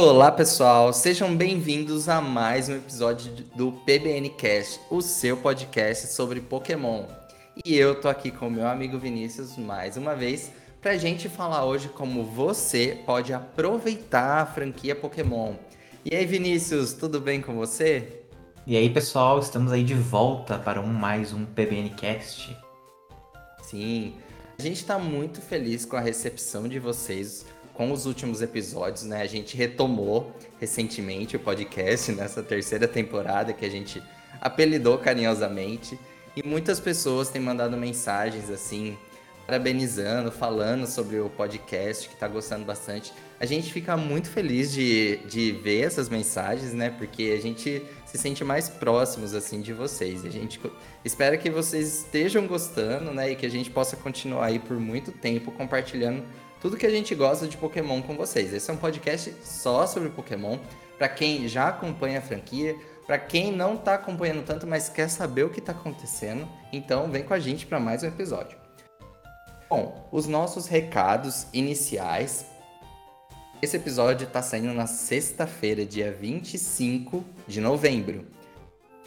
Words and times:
Olá 0.00 0.30
pessoal, 0.30 0.92
sejam 0.92 1.36
bem-vindos 1.36 2.08
a 2.08 2.20
mais 2.20 2.68
um 2.68 2.76
episódio 2.76 3.32
do 3.56 3.72
PBN 3.84 4.30
Cast, 4.30 4.78
o 4.88 5.02
seu 5.02 5.36
podcast 5.36 6.06
sobre 6.14 6.40
Pokémon. 6.40 7.06
E 7.64 7.76
eu 7.76 8.00
tô 8.00 8.08
aqui 8.08 8.30
com 8.30 8.46
o 8.46 8.50
meu 8.50 8.68
amigo 8.68 8.96
Vinícius 8.96 9.56
mais 9.56 9.96
uma 9.96 10.14
vez 10.14 10.52
pra 10.80 10.96
gente 10.96 11.28
falar 11.28 11.64
hoje 11.64 11.88
como 11.88 12.22
você 12.22 13.02
pode 13.04 13.32
aproveitar 13.32 14.42
a 14.42 14.46
franquia 14.46 14.94
Pokémon. 14.94 15.54
E 16.04 16.14
aí, 16.14 16.24
Vinícius, 16.24 16.92
tudo 16.92 17.20
bem 17.20 17.40
com 17.40 17.56
você? 17.56 18.22
E 18.64 18.76
aí, 18.76 18.88
pessoal, 18.88 19.40
estamos 19.40 19.72
aí 19.72 19.82
de 19.82 19.94
volta 19.94 20.60
para 20.60 20.80
um 20.80 20.86
mais 20.86 21.32
um 21.32 21.44
PBN 21.44 21.90
Cast. 21.90 22.56
Sim, 23.62 24.14
a 24.56 24.62
gente 24.62 24.76
está 24.76 24.96
muito 24.96 25.40
feliz 25.40 25.84
com 25.84 25.96
a 25.96 26.00
recepção 26.00 26.68
de 26.68 26.78
vocês 26.78 27.44
com 27.78 27.92
os 27.92 28.06
últimos 28.06 28.42
episódios, 28.42 29.04
né? 29.04 29.22
A 29.22 29.26
gente 29.28 29.56
retomou 29.56 30.34
recentemente 30.58 31.36
o 31.36 31.38
podcast 31.38 32.10
nessa 32.10 32.42
terceira 32.42 32.88
temporada 32.88 33.52
que 33.52 33.64
a 33.64 33.70
gente 33.70 34.02
apelidou 34.40 34.98
carinhosamente. 34.98 35.96
E 36.34 36.42
muitas 36.42 36.80
pessoas 36.80 37.28
têm 37.28 37.40
mandado 37.40 37.76
mensagens 37.76 38.50
assim, 38.50 38.98
parabenizando, 39.46 40.32
falando 40.32 40.88
sobre 40.88 41.20
o 41.20 41.30
podcast, 41.30 42.08
que 42.08 42.14
está 42.14 42.26
gostando 42.26 42.64
bastante. 42.64 43.12
A 43.38 43.46
gente 43.46 43.72
fica 43.72 43.96
muito 43.96 44.28
feliz 44.28 44.72
de, 44.72 45.18
de 45.28 45.52
ver 45.52 45.84
essas 45.84 46.08
mensagens, 46.08 46.72
né? 46.72 46.90
Porque 46.90 47.32
a 47.38 47.40
gente 47.40 47.80
se 48.04 48.18
sente 48.18 48.42
mais 48.42 48.68
próximos, 48.68 49.34
assim, 49.34 49.60
de 49.60 49.72
vocês. 49.72 50.24
A 50.24 50.30
gente 50.30 50.60
espera 51.04 51.38
que 51.38 51.48
vocês 51.48 51.98
estejam 51.98 52.44
gostando, 52.44 53.14
né? 53.14 53.30
E 53.30 53.36
que 53.36 53.46
a 53.46 53.50
gente 53.50 53.70
possa 53.70 53.94
continuar 53.96 54.46
aí 54.46 54.58
por 54.58 54.80
muito 54.80 55.12
tempo 55.12 55.52
compartilhando 55.52 56.24
tudo 56.60 56.76
que 56.76 56.86
a 56.86 56.90
gente 56.90 57.14
gosta 57.14 57.46
de 57.46 57.56
Pokémon 57.56 58.02
com 58.02 58.16
vocês. 58.16 58.52
Esse 58.52 58.70
é 58.70 58.74
um 58.74 58.76
podcast 58.76 59.34
só 59.42 59.86
sobre 59.86 60.10
Pokémon. 60.10 60.58
Para 60.96 61.08
quem 61.08 61.46
já 61.46 61.68
acompanha 61.68 62.18
a 62.18 62.22
franquia, 62.22 62.76
para 63.06 63.18
quem 63.18 63.52
não 63.52 63.74
está 63.74 63.94
acompanhando 63.94 64.44
tanto, 64.44 64.66
mas 64.66 64.88
quer 64.88 65.08
saber 65.08 65.44
o 65.44 65.50
que 65.50 65.60
está 65.60 65.72
acontecendo, 65.72 66.48
então 66.72 67.10
vem 67.10 67.22
com 67.22 67.32
a 67.32 67.38
gente 67.38 67.66
para 67.66 67.78
mais 67.78 68.02
um 68.02 68.08
episódio. 68.08 68.58
Bom, 69.70 70.08
os 70.10 70.26
nossos 70.26 70.66
recados 70.66 71.46
iniciais. 71.52 72.46
Esse 73.62 73.76
episódio 73.76 74.26
está 74.26 74.42
saindo 74.42 74.72
na 74.72 74.86
sexta-feira, 74.86 75.84
dia 75.84 76.12
25 76.12 77.24
de 77.46 77.60
novembro. 77.60 78.26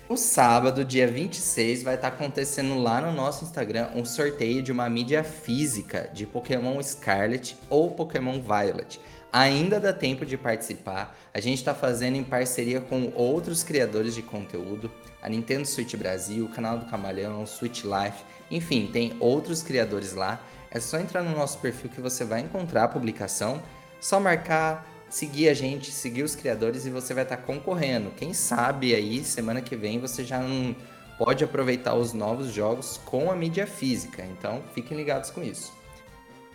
No 0.09 0.17
sábado, 0.17 0.83
dia 0.83 1.07
26, 1.07 1.83
vai 1.83 1.95
estar 1.95 2.11
tá 2.11 2.15
acontecendo 2.15 2.77
lá 2.77 2.99
no 2.99 3.13
nosso 3.13 3.45
Instagram 3.45 3.89
um 3.95 4.03
sorteio 4.03 4.61
de 4.61 4.71
uma 4.71 4.89
mídia 4.89 5.23
física 5.23 6.09
de 6.13 6.25
Pokémon 6.25 6.81
Scarlet 6.83 7.57
ou 7.69 7.91
Pokémon 7.91 8.41
Violet. 8.41 8.99
Ainda 9.31 9.79
dá 9.79 9.93
tempo 9.93 10.25
de 10.25 10.37
participar. 10.37 11.17
A 11.33 11.39
gente 11.39 11.59
está 11.59 11.73
fazendo 11.73 12.17
em 12.17 12.23
parceria 12.23 12.81
com 12.81 13.13
outros 13.15 13.63
criadores 13.63 14.13
de 14.13 14.21
conteúdo, 14.21 14.91
a 15.21 15.29
Nintendo 15.29 15.65
Switch 15.65 15.95
Brasil, 15.95 16.43
o 16.43 16.49
canal 16.49 16.77
do 16.77 16.87
Camalhão, 16.87 17.45
Switch 17.45 17.83
Life, 17.83 18.25
enfim, 18.49 18.87
tem 18.91 19.15
outros 19.21 19.63
criadores 19.63 20.13
lá. 20.13 20.41
É 20.69 20.81
só 20.81 20.99
entrar 20.99 21.23
no 21.23 21.31
nosso 21.31 21.59
perfil 21.59 21.89
que 21.89 22.01
você 22.01 22.25
vai 22.25 22.41
encontrar 22.41 22.83
a 22.83 22.87
publicação, 22.89 23.61
só 24.01 24.19
marcar, 24.19 24.90
seguir 25.11 25.49
a 25.49 25.53
gente, 25.53 25.91
seguir 25.91 26.23
os 26.23 26.35
criadores 26.35 26.85
e 26.85 26.89
você 26.89 27.13
vai 27.13 27.23
estar 27.23 27.37
tá 27.37 27.43
concorrendo. 27.43 28.11
Quem 28.11 28.33
sabe 28.33 28.95
aí 28.95 29.23
semana 29.23 29.61
que 29.61 29.75
vem 29.75 29.99
você 29.99 30.23
já 30.23 30.39
não 30.39 30.75
pode 31.17 31.43
aproveitar 31.43 31.93
os 31.93 32.13
novos 32.13 32.51
jogos 32.51 32.99
com 33.05 33.29
a 33.29 33.35
mídia 33.35 33.67
física. 33.67 34.25
Então, 34.25 34.63
fiquem 34.73 34.97
ligados 34.97 35.29
com 35.29 35.43
isso. 35.43 35.71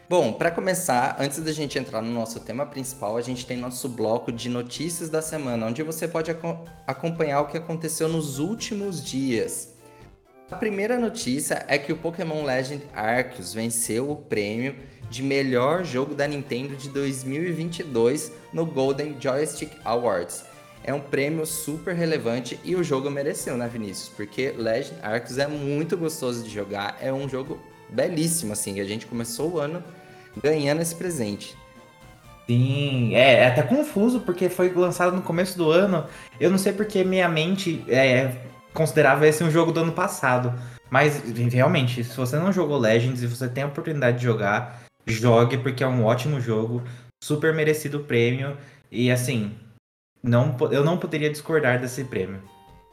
Bom, 0.09 0.33
para 0.33 0.53
começar, 0.53 1.17
antes 1.19 1.41
da 1.41 1.51
gente 1.51 1.77
entrar 1.77 2.01
no 2.01 2.13
nosso 2.13 2.39
tema 2.39 2.65
principal, 2.65 3.17
a 3.17 3.23
gente 3.23 3.45
tem 3.45 3.57
nosso 3.57 3.89
bloco 3.89 4.31
de 4.31 4.49
notícias 4.49 5.11
da 5.11 5.21
semana, 5.21 5.67
onde 5.67 5.83
você 5.83 6.07
pode 6.07 6.31
acompanhar 6.87 7.41
o 7.41 7.49
que 7.49 7.57
aconteceu 7.57 8.09
nos 8.09 8.39
últimos 8.39 9.05
dias. 9.05 9.75
A 10.49 10.55
primeira 10.55 10.97
notícia 10.97 11.65
é 11.67 11.77
que 11.77 11.93
o 11.93 11.97
Pokémon 11.97 12.45
Legend 12.45 12.85
Arceus 12.95 13.53
venceu 13.53 14.13
o 14.13 14.17
prêmio 14.17 14.77
de 15.11 15.23
melhor 15.23 15.85
jogo 15.85 16.15
da 16.15 16.27
Nintendo 16.27 16.77
de 16.77 16.89
2022 16.89 18.33
no 18.53 18.65
Golden 18.65 19.17
Joystick 19.21 19.73
Awards. 19.85 20.45
É 20.83 20.95
um 20.95 21.01
prêmio 21.01 21.45
super 21.45 21.95
relevante 21.95 22.59
e 22.65 22.75
o 22.75 22.83
jogo 22.83 23.11
mereceu, 23.11 23.57
né, 23.57 23.69
Vinícius? 23.69 24.09
Porque 24.09 24.55
Legend 24.57 24.95
Arceus 25.03 25.39
é 25.39 25.47
muito 25.47 25.97
gostoso 25.97 26.43
de 26.43 26.49
jogar, 26.49 26.97
é 27.03 27.13
um 27.13 27.29
jogo 27.29 27.61
belíssimo, 27.91 28.53
assim. 28.53 28.81
A 28.81 28.85
gente 28.85 29.05
começou 29.05 29.55
o 29.55 29.59
ano 29.59 29.83
ganhando 30.43 30.81
esse 30.81 30.95
presente. 30.95 31.57
Sim, 32.47 33.15
é, 33.15 33.35
é, 33.35 33.47
até 33.47 33.63
confuso 33.63 34.21
porque 34.21 34.49
foi 34.49 34.73
lançado 34.73 35.15
no 35.15 35.23
começo 35.23 35.59
do 35.59 35.71
ano. 35.71 36.07
Eu 36.41 36.51
não 36.51 36.59
sei 36.59 36.73
porque 36.73 37.05
minha 37.05 37.29
mente 37.29 37.85
é, 37.89 38.33
considerava 38.73 39.27
esse 39.27 39.45
um 39.45 39.51
jogo 39.51 39.73
do 39.73 39.81
ano 39.81 39.93
passado. 39.93 40.55
Mas 40.91 41.23
realmente, 41.53 42.03
se 42.03 42.17
você 42.17 42.37
não 42.37 42.53
jogou 42.53 42.77
Legends 42.77 43.23
e 43.23 43.27
você 43.27 43.49
tem 43.49 43.63
a 43.63 43.67
oportunidade 43.67 44.19
de 44.19 44.25
jogar, 44.25 44.80
jogue 45.07 45.59
porque 45.59 45.83
é 45.83 45.87
um 45.87 46.05
ótimo 46.05 46.41
jogo, 46.41 46.83
super 47.23 47.53
merecido 47.55 47.99
o 47.99 48.05
prêmio. 48.05 48.57
E 48.91 49.11
assim, 49.11 49.55
não, 50.23 50.57
eu 50.71 50.85
não 50.85 50.99
poderia 50.99 51.31
discordar 51.31 51.81
desse 51.81 52.05
prêmio. 52.05 52.43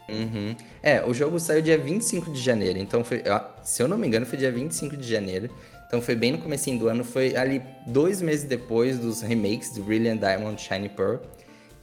Uhum. 0.09 0.55
É, 0.81 1.03
o 1.03 1.13
jogo 1.13 1.39
saiu 1.39 1.61
dia 1.61 1.77
25 1.77 2.31
de 2.31 2.39
janeiro, 2.39 2.79
então 2.79 3.03
foi, 3.03 3.21
se 3.61 3.83
eu 3.83 3.89
não 3.89 3.97
me 3.97 4.07
engano, 4.07 4.25
foi 4.25 4.37
dia 4.37 4.51
25 4.51 4.95
de 4.95 5.07
janeiro. 5.07 5.49
Então 5.87 6.01
foi 6.01 6.15
bem 6.15 6.33
no 6.33 6.37
começo 6.37 6.69
do 6.77 6.89
ano, 6.89 7.03
foi 7.03 7.35
ali 7.35 7.61
dois 7.85 8.21
meses 8.21 8.43
depois 8.43 8.99
dos 8.99 9.21
remakes 9.21 9.73
do 9.73 9.83
Brilliant 9.83 10.19
Diamond 10.19 10.61
Shiny 10.61 10.89
Pearl. 10.89 11.15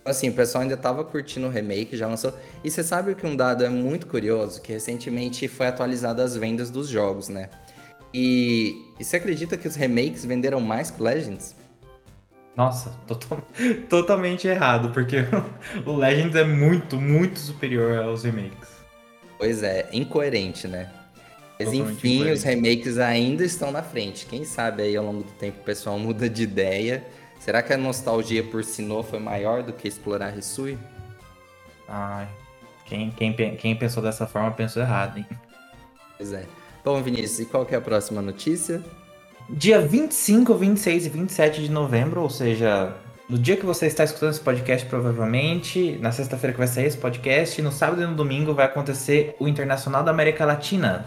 Então, 0.05 0.11
assim, 0.11 0.29
o 0.29 0.35
pessoal 0.35 0.61
ainda 0.61 0.77
tava 0.77 1.03
curtindo 1.03 1.47
o 1.47 1.51
remake, 1.51 1.97
já 1.97 2.07
lançou. 2.07 2.35
E 2.63 2.71
você 2.71 2.83
sabe 2.83 3.15
que 3.15 3.27
um 3.27 3.35
dado 3.35 3.65
é 3.65 3.71
muito 3.71 4.07
curioso, 4.07 4.61
que 4.61 4.73
recentemente 4.73 5.49
foi 5.49 5.67
atualizado 5.67 6.21
as 6.21 6.37
vendas 6.37 6.71
dos 6.71 6.89
jogos, 6.89 7.31
né? 7.31 7.49
E, 8.15 8.93
e 8.99 9.05
você 9.05 9.17
acredita 9.17 9.57
que 9.57 9.67
os 9.67 9.75
remakes 9.75 10.25
venderam 10.25 10.61
mais 10.61 10.89
que 10.89 11.03
Legends? 11.03 11.57
Nossa, 12.57 12.91
total, 13.09 13.43
totalmente 13.91 14.47
errado, 14.47 14.91
porque 14.91 15.17
o 15.85 15.97
Legends 15.97 16.37
é 16.37 16.45
muito, 16.45 16.97
muito 17.01 17.41
superior 17.41 17.99
aos 17.99 18.23
remakes. 18.23 18.69
Pois 19.37 19.65
é, 19.65 19.89
incoerente, 19.93 20.69
né? 20.69 20.89
Mas 21.59 21.73
enfim, 21.73 22.31
os 22.31 22.45
remakes 22.45 22.99
ainda 22.99 23.45
estão 23.45 23.73
na 23.73 23.83
frente. 23.83 24.27
Quem 24.27 24.45
sabe 24.45 24.83
aí 24.83 24.97
ao 24.97 25.05
longo 25.05 25.25
do 25.25 25.33
tempo 25.33 25.61
o 25.61 25.65
pessoal 25.65 25.99
muda 25.99 26.29
de 26.29 26.45
ideia. 26.45 27.05
Será 27.41 27.63
que 27.63 27.73
a 27.73 27.77
nostalgia 27.77 28.45
por 28.45 28.63
Sinnoh 28.65 29.03
foi 29.03 29.19
maior 29.19 29.63
do 29.63 29.73
que 29.73 29.89
explorar 29.89 30.31
Risui? 30.31 30.79
Ai, 31.89 32.29
quem, 32.87 33.11
quem, 33.11 33.35
quem 33.57 33.77
pensou 33.77 34.03
dessa 34.03 34.27
forma 34.27 34.53
pensou 34.53 34.81
errado, 34.83 35.19
hein? 35.19 35.27
Pois 36.17 36.33
é. 36.33 36.47
Bom, 36.85 37.03
Vinícius, 37.03 37.41
e 37.41 37.47
qual 37.47 37.65
que 37.65 37.75
é 37.75 37.79
a 37.79 37.81
próxima 37.81 38.21
notícia? 38.21 38.83
Dia 39.49 39.81
25, 39.81 40.55
26 40.55 41.07
e 41.07 41.09
27 41.09 41.63
de 41.63 41.71
novembro, 41.71 42.21
ou 42.21 42.29
seja, 42.29 42.95
no 43.27 43.39
dia 43.39 43.57
que 43.57 43.65
você 43.65 43.87
está 43.87 44.05
escutando 44.05 44.33
esse 44.33 44.41
podcast, 44.41 44.87
provavelmente, 44.87 45.99
na 46.03 46.13
sexta-feira 46.13 46.53
que 46.53 46.59
vai 46.59 46.69
sair 46.69 46.85
esse 46.85 46.99
podcast, 46.99 47.63
no 47.63 47.73
sábado 47.73 48.03
e 48.03 48.07
no 48.07 48.15
domingo 48.15 48.53
vai 48.53 48.67
acontecer 48.67 49.35
o 49.41 49.49
Internacional 49.49 50.05
da 50.05 50.11
América 50.11 50.45
Latina, 50.45 51.07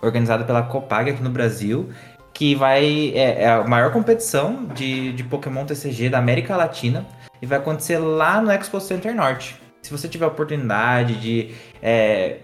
organizado 0.00 0.46
pela 0.46 0.62
Copag 0.62 1.10
aqui 1.10 1.22
no 1.22 1.28
Brasil, 1.28 1.90
que 2.32 2.54
vai 2.54 3.12
é, 3.14 3.42
é 3.42 3.50
a 3.50 3.64
maior 3.64 3.92
competição 3.92 4.64
de, 4.64 5.12
de 5.12 5.22
Pokémon 5.24 5.66
TCG 5.66 6.08
da 6.08 6.18
América 6.18 6.56
Latina 6.56 7.06
e 7.42 7.44
vai 7.44 7.58
acontecer 7.58 7.98
lá 7.98 8.40
no 8.40 8.50
Expo 8.50 8.80
Center 8.80 9.14
Norte. 9.14 9.60
Se 9.82 9.90
você 9.90 10.08
tiver 10.08 10.24
a 10.24 10.28
oportunidade 10.28 11.20
de 11.20 11.54
é, 11.82 12.38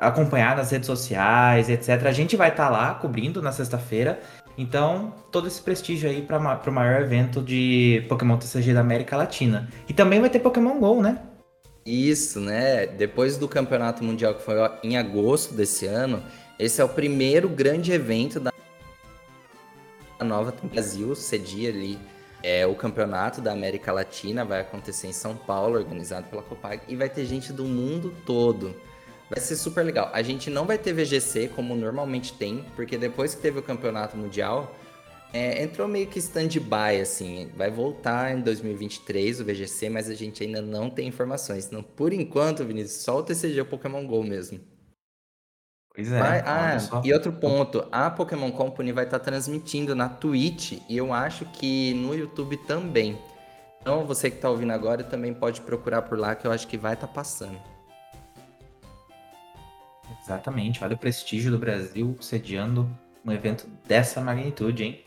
acompanhar 0.00 0.56
nas 0.56 0.70
redes 0.70 0.86
sociais, 0.86 1.68
etc., 1.68 2.06
a 2.06 2.12
gente 2.12 2.36
vai 2.36 2.48
estar 2.48 2.64
tá 2.64 2.70
lá 2.70 2.94
cobrindo 2.94 3.42
na 3.42 3.52
sexta-feira. 3.52 4.20
Então, 4.56 5.14
todo 5.30 5.46
esse 5.46 5.60
prestígio 5.60 6.08
aí 6.08 6.22
para 6.22 6.38
o 6.38 6.72
maior 6.72 7.02
evento 7.02 7.40
de 7.40 8.04
Pokémon 8.08 8.36
TCG 8.36 8.74
da 8.74 8.80
América 8.80 9.16
Latina. 9.16 9.68
E 9.88 9.92
também 9.92 10.20
vai 10.20 10.28
ter 10.28 10.40
Pokémon 10.40 10.78
GO, 10.78 11.00
né? 11.00 11.18
Isso, 11.84 12.40
né? 12.40 12.86
Depois 12.86 13.36
do 13.36 13.48
Campeonato 13.48 14.04
Mundial 14.04 14.34
que 14.34 14.42
foi 14.42 14.56
em 14.82 14.96
agosto 14.96 15.54
desse 15.54 15.86
ano, 15.86 16.22
esse 16.58 16.80
é 16.80 16.84
o 16.84 16.88
primeiro 16.88 17.48
grande 17.48 17.92
evento 17.92 18.38
da 18.38 18.52
nova 20.22 20.52
Brasil, 20.62 21.14
cedia 21.14 21.70
ali 21.70 21.98
é, 22.42 22.66
o 22.66 22.74
campeonato 22.74 23.40
da 23.40 23.52
América 23.52 23.92
Latina 23.92 24.44
vai 24.44 24.60
acontecer 24.60 25.06
em 25.06 25.12
São 25.12 25.36
Paulo, 25.36 25.78
organizado 25.78 26.26
pela 26.28 26.42
Copag, 26.42 26.82
e 26.88 26.96
vai 26.96 27.08
ter 27.08 27.24
gente 27.24 27.52
do 27.52 27.64
mundo 27.64 28.14
todo. 28.24 28.74
Vai 29.30 29.38
ser 29.38 29.54
super 29.54 29.84
legal. 29.84 30.10
A 30.12 30.22
gente 30.22 30.50
não 30.50 30.66
vai 30.66 30.76
ter 30.76 30.92
VGC 30.92 31.48
como 31.54 31.76
normalmente 31.76 32.32
tem, 32.32 32.64
porque 32.74 32.98
depois 32.98 33.32
que 33.32 33.40
teve 33.40 33.60
o 33.60 33.62
campeonato 33.62 34.16
mundial, 34.16 34.74
é, 35.32 35.62
entrou 35.62 35.86
meio 35.86 36.08
que 36.08 36.18
stand-by, 36.18 37.00
assim. 37.00 37.48
Vai 37.56 37.70
voltar 37.70 38.36
em 38.36 38.40
2023 38.40 39.40
o 39.40 39.44
VGC, 39.44 39.88
mas 39.88 40.10
a 40.10 40.14
gente 40.14 40.42
ainda 40.42 40.60
não 40.60 40.90
tem 40.90 41.06
informações. 41.06 41.66
Então, 41.66 41.80
por 41.80 42.12
enquanto, 42.12 42.64
Vinícius, 42.64 43.02
só 43.02 43.18
o 43.18 43.22
TCG 43.22 43.60
o 43.60 43.66
Pokémon 43.66 44.04
GO 44.04 44.24
mesmo. 44.24 44.60
Pois 45.94 46.10
é. 46.10 46.18
Vai, 46.18 46.40
ah, 46.40 46.78
e 47.04 47.12
outro 47.12 47.32
ponto, 47.32 47.86
a 47.92 48.10
Pokémon 48.10 48.50
Company 48.50 48.90
vai 48.90 49.04
estar 49.04 49.20
tá 49.20 49.24
transmitindo 49.24 49.94
na 49.94 50.08
Twitch 50.08 50.78
e 50.88 50.96
eu 50.96 51.12
acho 51.12 51.44
que 51.46 51.94
no 51.94 52.14
YouTube 52.14 52.56
também. 52.58 53.16
Então 53.80 54.04
você 54.06 54.28
que 54.28 54.36
está 54.36 54.50
ouvindo 54.50 54.72
agora 54.72 55.02
também 55.02 55.32
pode 55.32 55.60
procurar 55.60 56.02
por 56.02 56.18
lá 56.18 56.34
que 56.34 56.46
eu 56.46 56.52
acho 56.52 56.66
que 56.68 56.76
vai 56.76 56.94
estar 56.94 57.06
tá 57.06 57.12
passando. 57.12 57.69
Exatamente, 60.22 60.82
olha 60.82 60.94
o 60.94 60.98
prestígio 60.98 61.50
do 61.50 61.58
Brasil 61.58 62.16
sediando 62.20 62.90
um 63.24 63.32
evento 63.32 63.68
dessa 63.86 64.20
magnitude, 64.20 64.84
hein? 64.84 65.04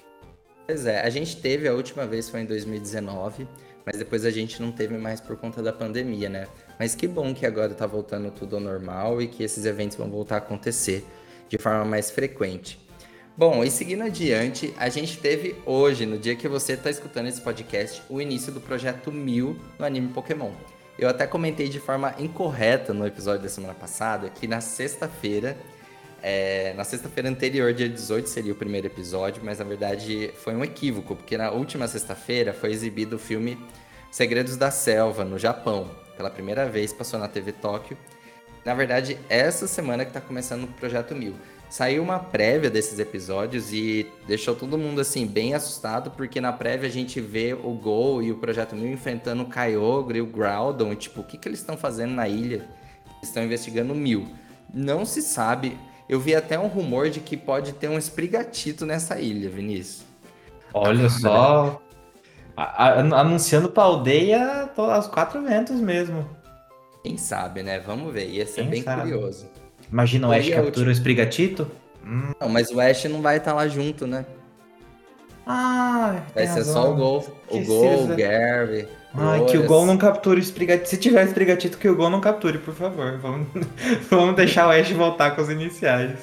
Pois 0.65 0.85
é, 0.85 1.01
a 1.01 1.09
gente 1.09 1.37
teve 1.37 1.67
a 1.67 1.73
última 1.73 2.05
vez 2.05 2.29
foi 2.29 2.41
em 2.41 2.45
2019, 2.45 3.47
mas 3.85 3.97
depois 3.97 4.23
a 4.25 4.31
gente 4.31 4.61
não 4.61 4.71
teve 4.71 4.97
mais 4.97 5.19
por 5.19 5.35
conta 5.35 5.61
da 5.61 5.73
pandemia, 5.73 6.29
né? 6.29 6.47
Mas 6.79 6.95
que 6.95 7.07
bom 7.07 7.33
que 7.33 7.45
agora 7.45 7.73
tá 7.73 7.85
voltando 7.85 8.31
tudo 8.31 8.55
ao 8.55 8.61
normal 8.61 9.21
e 9.21 9.27
que 9.27 9.43
esses 9.43 9.65
eventos 9.65 9.97
vão 9.97 10.09
voltar 10.09 10.35
a 10.35 10.37
acontecer 10.37 11.05
de 11.49 11.57
forma 11.57 11.83
mais 11.83 12.09
frequente. 12.09 12.79
Bom, 13.35 13.63
e 13.63 13.71
seguindo 13.71 14.03
adiante, 14.03 14.73
a 14.77 14.89
gente 14.89 15.17
teve 15.17 15.55
hoje, 15.65 16.05
no 16.05 16.19
dia 16.19 16.35
que 16.35 16.47
você 16.47 16.73
está 16.73 16.89
escutando 16.89 17.27
esse 17.27 17.41
podcast, 17.41 18.01
o 18.07 18.21
início 18.21 18.53
do 18.53 18.61
projeto 18.61 19.11
1000 19.11 19.59
no 19.79 19.85
anime 19.85 20.09
Pokémon. 20.09 20.51
Eu 20.97 21.09
até 21.09 21.25
comentei 21.25 21.67
de 21.67 21.79
forma 21.79 22.13
incorreta 22.19 22.93
no 22.93 23.05
episódio 23.05 23.41
da 23.41 23.49
semana 23.49 23.73
passada 23.73 24.29
que 24.29 24.47
na 24.47 24.61
sexta-feira, 24.61 25.57
é, 26.21 26.73
na 26.73 26.83
sexta-feira 26.83 27.27
anterior, 27.27 27.73
dia 27.73 27.89
18, 27.89 28.29
seria 28.29 28.53
o 28.53 28.55
primeiro 28.55 28.87
episódio, 28.87 29.41
mas 29.43 29.57
na 29.57 29.65
verdade 29.65 30.31
foi 30.35 30.55
um 30.55 30.63
equívoco, 30.63 31.15
porque 31.15 31.35
na 31.35 31.51
última 31.51 31.87
sexta-feira 31.87 32.53
foi 32.53 32.71
exibido 32.71 33.15
o 33.15 33.19
filme 33.19 33.57
Segredos 34.11 34.55
da 34.55 34.69
Selva, 34.69 35.25
no 35.25 35.39
Japão. 35.39 35.89
Pela 36.15 36.29
primeira 36.29 36.69
vez 36.69 36.93
passou 36.93 37.19
na 37.19 37.27
TV 37.27 37.51
Tóquio. 37.51 37.97
Na 38.63 38.75
verdade, 38.75 39.17
essa 39.27 39.67
semana 39.67 40.05
que 40.05 40.11
está 40.11 40.21
começando 40.21 40.65
o 40.65 40.67
Projeto 40.67 41.15
Mil. 41.15 41.33
Saiu 41.73 42.03
uma 42.03 42.19
prévia 42.19 42.69
desses 42.69 42.99
episódios 42.99 43.73
e 43.73 44.05
deixou 44.27 44.53
todo 44.53 44.77
mundo 44.77 45.01
assim 45.01 45.25
bem 45.25 45.55
assustado, 45.55 46.11
porque 46.11 46.39
na 46.39 46.53
prévia 46.53 46.87
a 46.87 46.91
gente 46.91 47.19
vê 47.19 47.55
o 47.55 47.71
Gol 47.71 48.21
e 48.21 48.31
o 48.31 48.37
Projeto 48.37 48.75
Mil 48.75 48.93
enfrentando 48.93 49.41
o 49.41 49.49
Kyogre 49.49 50.19
e 50.19 50.21
o 50.21 50.27
Groudon, 50.27 50.93
e 50.93 50.95
tipo, 50.95 51.21
o 51.21 51.23
que, 51.23 51.35
que 51.35 51.47
eles 51.47 51.57
estão 51.57 51.75
fazendo 51.75 52.13
na 52.13 52.27
ilha? 52.27 52.69
Eles 53.17 53.29
estão 53.29 53.43
investigando 53.43 53.91
o 53.91 53.95
Mil. 53.95 54.27
Não 54.71 55.03
se 55.03 55.19
sabe. 55.23 55.75
Eu 56.07 56.19
vi 56.19 56.35
até 56.35 56.59
um 56.59 56.67
rumor 56.67 57.09
de 57.09 57.19
que 57.19 57.35
pode 57.35 57.73
ter 57.73 57.87
um 57.87 57.97
esprigatito 57.97 58.85
nessa 58.85 59.19
ilha, 59.19 59.49
Vinícius. 59.49 60.03
Olha 60.71 61.09
só, 61.09 61.81
anunciando 62.55 63.67
pra 63.67 63.81
aldeia 63.81 64.69
aos 64.77 65.07
quatro 65.07 65.41
ventos 65.41 65.77
mesmo. 65.77 66.23
Quem 67.01 67.17
sabe, 67.17 67.63
né? 67.63 67.79
Vamos 67.79 68.13
ver. 68.13 68.29
Ia 68.29 68.45
ser 68.45 68.61
Quem 68.61 68.69
bem 68.69 68.83
sabe? 68.83 69.01
curioso. 69.01 69.62
Imagina 69.93 70.27
o 70.27 70.31
Ash 70.31 70.49
captura 70.49 70.89
o 70.89 70.91
Sprigatito? 70.91 71.69
Hum. 72.03 72.31
Não, 72.41 72.49
mas 72.49 72.71
o 72.71 72.81
Ash 72.81 73.03
não 73.05 73.21
vai 73.21 73.37
estar 73.37 73.51
tá 73.51 73.57
lá 73.57 73.67
junto, 73.67 74.07
né? 74.07 74.25
Ah, 75.45 76.23
vai 76.33 76.47
ser 76.47 76.53
razão. 76.53 76.73
só 76.73 76.91
o 76.91 76.95
Gol. 76.95 77.37
O 77.47 77.59
Gol, 77.59 78.03
o 78.05 78.07
Gary. 78.15 78.87
Ai, 79.13 79.45
que 79.45 79.55
o 79.55 79.67
Gol 79.67 79.85
não 79.85 79.95
capture 79.95 80.39
o 80.39 80.41
Sprigatito. 80.41 80.89
Se 80.89 80.97
tiver 80.97 81.27
Sprigatito, 81.27 81.77
que 81.77 81.87
o 81.87 81.95
Gol 81.95 82.09
não 82.09 82.19
capture, 82.19 82.57
por 82.57 82.73
favor. 82.73 83.19
Vamos, 83.19 83.47
Vamos 84.09 84.35
deixar 84.35 84.67
o 84.67 84.71
Ash 84.71 84.89
voltar 84.89 85.35
com 85.35 85.43
os 85.43 85.49
iniciais. 85.49 86.17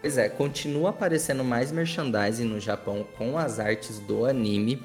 Pois 0.00 0.16
é, 0.16 0.28
continua 0.28 0.90
aparecendo 0.90 1.42
mais 1.42 1.72
merchandising 1.72 2.44
no 2.44 2.60
Japão 2.60 3.04
com 3.18 3.36
as 3.36 3.58
artes 3.58 3.98
do 3.98 4.24
anime 4.24 4.80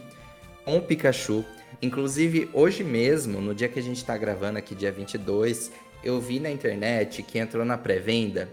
com 0.66 0.78
o 0.78 0.82
Pikachu. 0.82 1.46
Inclusive, 1.80 2.50
hoje 2.54 2.84
mesmo, 2.84 3.40
no 3.40 3.54
dia 3.54 3.68
que 3.68 3.78
a 3.78 3.84
gente 3.84 3.98
está 3.98 4.18
gravando 4.18 4.58
aqui, 4.58 4.74
dia 4.74 4.92
22, 4.92 5.72
eu 6.04 6.20
vi 6.20 6.40
na 6.40 6.50
internet 6.50 7.24
que 7.24 7.40
entrou 7.40 7.66
na 7.66 7.78
pré-venda 7.78 8.50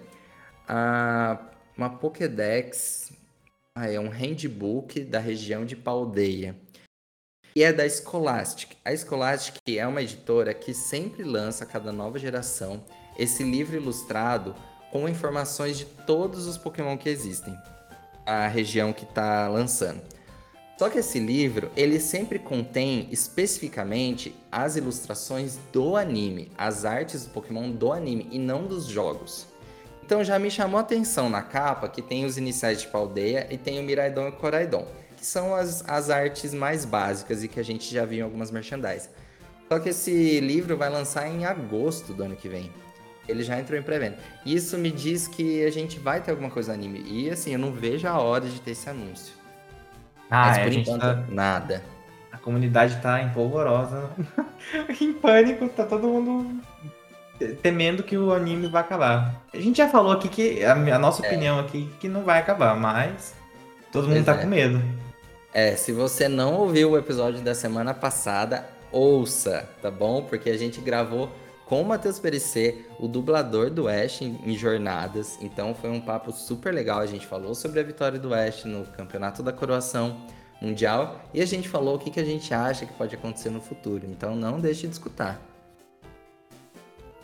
uma 1.77 1.91
Pokédex, 1.91 3.13
ah, 3.75 3.91
é 3.91 4.01
um 4.01 4.09
handbook 4.09 5.05
da 5.05 5.19
região 5.19 5.65
de 5.65 5.77
Paldeia. 5.77 6.57
E 7.55 7.63
é 7.63 7.73
da 7.73 7.89
Scholastic. 7.89 8.77
A 8.85 8.95
Scholastic 8.97 9.57
é 9.69 9.87
uma 9.87 10.03
editora 10.03 10.53
que 10.53 10.75
sempre 10.75 11.23
lança 11.23 11.65
a 11.65 11.67
cada 11.67 11.93
nova 11.93 12.19
geração 12.19 12.85
esse 13.19 13.43
livro 13.43 13.77
ilustrado 13.77 14.55
com 14.91 15.09
informações 15.09 15.79
de 15.79 15.85
todos 15.85 16.47
os 16.47 16.59
Pokémon 16.59 16.97
que 16.97 17.09
existem. 17.09 17.57
A 18.27 18.47
região 18.47 18.93
que 18.93 19.05
está 19.05 19.49
lançando. 19.49 20.03
Só 20.79 20.91
que 20.91 20.99
esse 20.99 21.19
livro, 21.19 21.71
ele 21.75 21.99
sempre 21.99 22.39
contém 22.39 23.09
especificamente 23.11 24.35
as 24.53 24.77
ilustrações 24.77 25.59
do 25.73 25.97
anime, 25.97 26.51
as 26.57 26.85
artes 26.85 27.25
do 27.25 27.31
Pokémon 27.31 27.71
do 27.71 27.93
anime 27.93 28.29
e 28.31 28.39
não 28.39 28.67
dos 28.67 28.85
jogos. 28.85 29.47
Então 30.05 30.23
já 30.23 30.39
me 30.39 30.51
chamou 30.51 30.77
a 30.77 30.83
atenção 30.83 31.31
na 31.31 31.41
capa 31.41 31.89
que 31.89 32.03
tem 32.03 32.27
os 32.27 32.37
iniciais 32.37 32.83
de 32.83 32.89
Paldeia 32.89 33.47
e 33.51 33.57
tem 33.57 33.81
o 33.81 33.83
Miraidon 33.83 34.27
e 34.27 34.29
o 34.29 34.33
Coraidon, 34.33 34.87
que 35.17 35.25
são 35.25 35.55
as, 35.55 35.83
as 35.89 36.11
artes 36.11 36.53
mais 36.53 36.85
básicas 36.85 37.43
e 37.43 37.49
que 37.49 37.59
a 37.59 37.65
gente 37.65 37.93
já 37.93 38.05
viu 38.05 38.19
em 38.19 38.23
algumas 38.23 38.51
merchandise. 38.51 39.09
Só 39.73 39.79
que 39.79 39.89
esse 39.89 40.41
livro 40.41 40.77
vai 40.77 40.91
lançar 40.91 41.27
em 41.27 41.47
agosto 41.47 42.13
do 42.13 42.23
ano 42.23 42.37
que 42.37 42.51
vem. 42.51 42.71
Ele 43.27 43.43
já 43.43 43.59
entrou 43.59 43.79
em 43.79 43.83
pré-venda. 43.83 44.19
Isso 44.45 44.77
me 44.77 44.93
diz 44.93 45.27
que 45.27 45.65
a 45.65 45.71
gente 45.71 45.99
vai 45.99 46.23
ter 46.23 46.33
alguma 46.33 46.51
coisa 46.51 46.77
no 46.77 46.79
anime. 46.79 47.03
E 47.05 47.31
assim, 47.31 47.55
eu 47.55 47.59
não 47.59 47.73
vejo 47.73 48.07
a 48.07 48.21
hora 48.21 48.47
de 48.47 48.61
ter 48.61 48.73
esse 48.73 48.89
anúncio. 48.89 49.46
Ah, 50.31 50.47
Mas 50.47 50.59
é, 50.59 50.65
por 50.65 50.73
enquanto, 50.73 51.01
tá... 51.01 51.25
nada. 51.29 51.83
A 52.33 52.39
comunidade 52.39 53.01
tá 53.01 53.23
empolvorosa, 53.23 54.11
em 55.01 55.13
pânico, 55.13 55.69
tá 55.69 55.85
todo 55.85 56.09
mundo 56.09 56.61
temendo 57.63 58.03
que 58.03 58.17
o 58.17 58.33
anime 58.33 58.69
vai 58.69 58.81
acabar. 58.81 59.43
A 59.53 59.59
gente 59.59 59.77
já 59.77 59.89
falou 59.89 60.13
aqui 60.13 60.29
que 60.29 60.65
a, 60.65 60.73
a 60.73 60.99
nossa 60.99 61.25
é. 61.25 61.29
opinião 61.29 61.59
aqui 61.59 61.91
que 62.01 62.09
não 62.09 62.23
vai 62.23 62.41
acabar, 62.41 62.77
mas 62.77 63.35
todo 63.93 64.05
mundo 64.05 64.15
pois 64.15 64.27
tá 64.27 64.35
é. 64.35 64.39
com 64.39 64.47
medo. 64.47 64.83
É, 65.53 65.75
se 65.75 65.93
você 65.93 66.29
não 66.29 66.55
ouviu 66.55 66.93
o 66.93 66.99
episódio 66.99 67.41
da 67.41 67.55
semana 67.55 67.95
passada, 67.95 68.67
ouça, 68.93 69.69
tá 69.81 69.91
bom? 69.91 70.23
Porque 70.23 70.51
a 70.51 70.57
gente 70.59 70.81
gravou 70.81 71.31
com 71.67 71.83
o 71.83 71.85
Matheus 71.85 72.19
Perecer, 72.19 72.87
o 72.99 73.09
dublador 73.09 73.71
do 73.71 73.89
Ash 73.89 74.23
em, 74.23 74.39
em, 74.45 74.57
Jornadas. 74.57 75.37
Então 75.43 75.75
foi 75.75 75.91
um 75.91 76.01
papo 76.01 76.33
super 76.33 76.73
legal. 76.73 77.01
A 77.01 77.07
gente 77.07 77.27
falou 77.27 77.55
sobre 77.55 77.81
a 77.81 77.83
vitória 77.83 78.19
do 78.19 78.33
Ash 78.33 78.65
no 78.65 78.85
Campeonato 78.85 79.43
da 79.43 79.53
Coroação 79.53 80.17
Mundial 80.63 81.21
e 81.35 81.43
a 81.43 81.47
gente 81.47 81.69
falou 81.69 81.97
o 81.97 81.99
que, 81.99 82.11
que 82.11 82.21
a 82.21 82.25
gente 82.25 82.55
acha 82.55 82.87
que 82.87 82.93
pode 82.95 83.15
acontecer 83.17 83.51
no 83.51 83.61
futuro. 83.61 84.07
Então 84.09 84.37
não 84.37 84.61
deixe 84.61 84.87
de 84.87 84.93
escutar. 84.93 85.41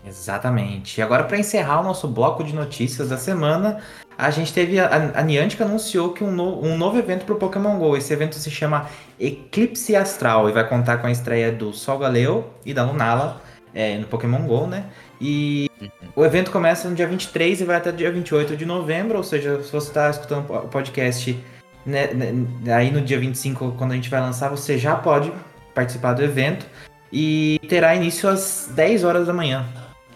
Exatamente. 0.04 0.98
E 0.98 1.02
agora, 1.02 1.22
para 1.22 1.38
encerrar 1.38 1.80
o 1.80 1.84
nosso 1.84 2.08
bloco 2.08 2.42
de 2.42 2.52
notícias 2.52 3.10
da 3.10 3.16
semana, 3.16 3.80
a 4.18 4.32
gente 4.32 4.52
teve. 4.52 4.80
A, 4.80 5.12
a 5.14 5.22
Niantic 5.22 5.62
anunciou 5.62 6.12
que 6.12 6.24
um, 6.24 6.32
no, 6.32 6.60
um 6.60 6.76
novo 6.76 6.98
evento 6.98 7.24
para 7.24 7.36
o 7.36 7.38
Pokémon 7.38 7.78
GO. 7.78 7.96
Esse 7.96 8.12
evento 8.12 8.34
se 8.34 8.50
chama 8.50 8.88
Eclipse 9.20 9.94
Astral 9.94 10.48
e 10.48 10.52
vai 10.52 10.68
contar 10.68 10.98
com 10.98 11.06
a 11.06 11.12
estreia 11.12 11.52
do 11.52 11.72
Sol 11.72 11.98
Galeo 11.98 12.46
e 12.66 12.74
da 12.74 12.82
Lunala 12.82 13.40
é, 13.74 13.98
no 13.98 14.06
Pokémon 14.06 14.46
GO, 14.46 14.66
né? 14.66 14.84
E 15.20 15.70
uhum. 15.80 15.88
o 16.16 16.24
evento 16.24 16.50
começa 16.50 16.88
no 16.88 16.94
dia 16.94 17.06
23 17.06 17.60
e 17.60 17.64
vai 17.64 17.76
até 17.76 17.92
dia 17.92 18.10
28 18.10 18.56
de 18.56 18.66
novembro, 18.66 19.16
ou 19.18 19.24
seja, 19.24 19.62
se 19.62 19.70
você 19.70 19.88
está 19.88 20.10
escutando 20.10 20.50
o 20.50 20.68
podcast 20.68 21.38
né, 21.84 22.08
né, 22.14 22.74
aí 22.74 22.90
no 22.90 23.00
dia 23.00 23.18
25, 23.18 23.72
quando 23.76 23.92
a 23.92 23.94
gente 23.94 24.08
vai 24.08 24.20
lançar, 24.20 24.48
você 24.48 24.78
já 24.78 24.94
pode 24.94 25.32
participar 25.74 26.12
do 26.14 26.22
evento 26.22 26.66
e 27.12 27.60
terá 27.68 27.94
início 27.94 28.28
às 28.28 28.70
10 28.74 29.04
horas 29.04 29.26
da 29.26 29.32
manhã 29.32 29.66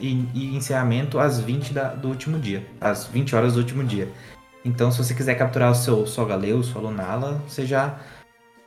e, 0.00 0.24
e 0.34 0.56
encerramento 0.56 1.18
às 1.18 1.40
20 1.40 1.72
da, 1.72 1.88
do 1.88 2.08
último 2.08 2.38
dia, 2.38 2.64
às 2.80 3.06
20 3.06 3.34
horas 3.34 3.54
do 3.54 3.58
último 3.58 3.84
dia. 3.84 4.08
Então, 4.64 4.90
se 4.90 4.98
você 4.98 5.14
quiser 5.14 5.36
capturar 5.36 5.70
o 5.70 5.74
seu 5.74 6.06
Sogaleu, 6.06 6.62
sua 6.62 6.82
Lunala, 6.82 7.40
você 7.46 7.64
já 7.64 7.98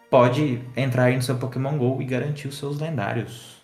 pode 0.10 0.62
entrar 0.76 1.06
aí 1.06 1.16
no 1.16 1.22
seu 1.22 1.36
Pokémon 1.36 1.78
GO 1.78 2.02
e 2.02 2.06
garantir 2.06 2.48
os 2.48 2.58
seus 2.58 2.80
lendários. 2.80 3.59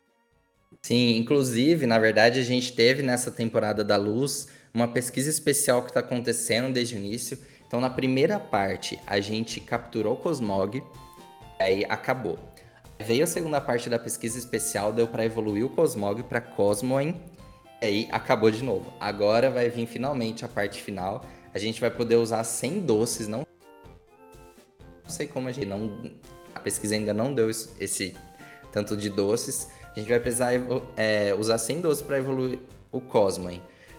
Sim, 0.86 1.18
inclusive, 1.18 1.88
na 1.88 1.98
verdade, 1.98 2.40
a 2.40 2.44
gente 2.44 2.72
teve 2.72 3.02
nessa 3.02 3.32
temporada 3.32 3.84
da 3.84 3.98
Luz 3.98 4.50
uma 4.72 4.88
pesquisa 4.88 5.32
especial 5.32 5.82
que 5.82 5.90
está 5.90 6.00
acontecendo 6.00 6.72
desde 6.72 6.94
o 6.94 7.00
início. 7.00 7.40
Então, 7.66 7.82
na 7.82 7.90
primeira 7.90 8.40
parte, 8.40 9.00
a 9.08 9.20
gente 9.20 9.60
capturou 9.60 10.14
o 10.14 10.18
Cosmog, 10.18 10.84
aí 11.60 11.84
acabou. 11.90 12.38
Veio 13.00 13.24
a 13.24 13.28
segunda 13.28 13.60
parte 13.60 13.90
da 13.90 13.98
pesquisa 13.98 14.38
especial, 14.38 14.94
deu 14.94 15.08
para 15.08 15.26
evoluir 15.26 15.66
o 15.66 15.70
Cosmog 15.70 16.22
para 16.22 16.40
Cosmoem, 16.40 17.20
e 17.82 17.86
aí 17.88 18.08
acabou 18.12 18.52
de 18.52 18.64
novo. 18.64 18.94
Agora 19.00 19.50
vai 19.50 19.72
vir 19.72 19.88
finalmente 19.88 20.46
a 20.46 20.48
parte 20.48 20.84
final. 20.84 21.26
A 21.52 21.58
gente 21.58 21.82
vai 21.82 21.90
poder 21.90 22.18
usar 22.18 22.44
100 22.44 22.82
doces, 22.82 23.28
não, 23.28 23.40
não 25.04 25.10
sei 25.10 25.26
como 25.26 25.48
a 25.48 25.52
gente 25.52 25.66
não 25.66 26.12
a 26.54 26.60
pesquisa 26.60 26.94
ainda 26.94 27.12
não 27.12 27.34
deu 27.34 27.50
esse 27.50 28.16
tanto 28.72 28.96
de 28.96 29.10
doces 29.10 29.74
a 29.96 30.00
gente 30.00 30.10
vai 30.10 30.20
precisar 30.20 30.52
é, 30.98 31.34
usar 31.38 31.58
100 31.58 31.82
doces 31.82 32.04
para 32.04 32.18
evoluir 32.18 32.60
o 32.92 33.00
Cosmo, 33.00 33.50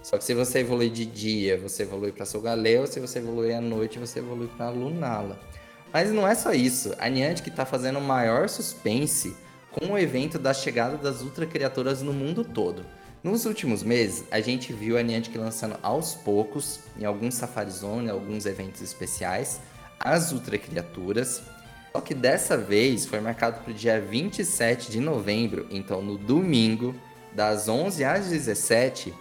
Só 0.03 0.17
que 0.19 0.25
se 0.25 0.35
você 0.35 0.61
evoluir 0.61 0.91
de 0.91 1.05
dia, 1.05 1.59
você 1.59 1.83
evolui 1.83 2.13
para 2.13 2.25
Sogaleo, 2.25 2.87
se 2.87 3.01
você 3.01 3.19
evoluir 3.19 3.57
à 3.57 3.61
noite, 3.61 3.99
você 3.99 4.19
evolui 4.19 4.49
para 4.57 4.71
Lunala. 4.71 5.39
Mas 5.93 6.11
não 6.11 6.27
é 6.27 6.35
só 6.35 6.53
isso. 6.53 6.95
A 6.99 7.09
Niantic 7.09 7.49
está 7.49 7.65
fazendo 7.65 7.99
o 7.99 8.03
maior 8.03 8.49
suspense 8.49 9.35
com 9.73 9.93
o 9.93 9.99
evento 9.99 10.39
da 10.39 10.53
chegada 10.53 10.97
das 10.97 11.23
Ultra 11.23 11.47
Criaturas 11.47 12.03
no 12.03 12.13
mundo 12.13 12.45
todo. 12.45 12.85
Nos 13.23 13.45
últimos 13.45 13.83
meses, 13.83 14.25
a 14.31 14.41
gente 14.41 14.73
viu 14.73 14.99
a 14.99 15.03
Niantic 15.03 15.37
lançando 15.37 15.77
aos 15.83 16.15
poucos, 16.15 16.81
em 16.99 17.05
alguns 17.05 17.35
Safari 17.35 17.71
Zone, 17.71 18.11
alguns 18.11 18.47
eventos 18.47 18.83
especiais, 18.83 19.61
as 19.99 20.33
Ultra 20.33 20.59
Criaturas. 20.59 21.43
Só 21.97 22.03
que 22.03 22.13
dessa 22.13 22.59
vez 22.59 23.07
foi 23.07 23.21
marcado 23.21 23.63
para 23.63 23.71
o 23.71 23.75
dia 23.75 23.99
27 23.99 24.91
de 24.91 25.01
novembro, 25.01 25.67
então 25.71 26.03
no 26.03 26.19
domingo, 26.19 26.95
das 27.33 27.71
11 27.71 28.05
às 28.05 28.27
17, 28.29 29.15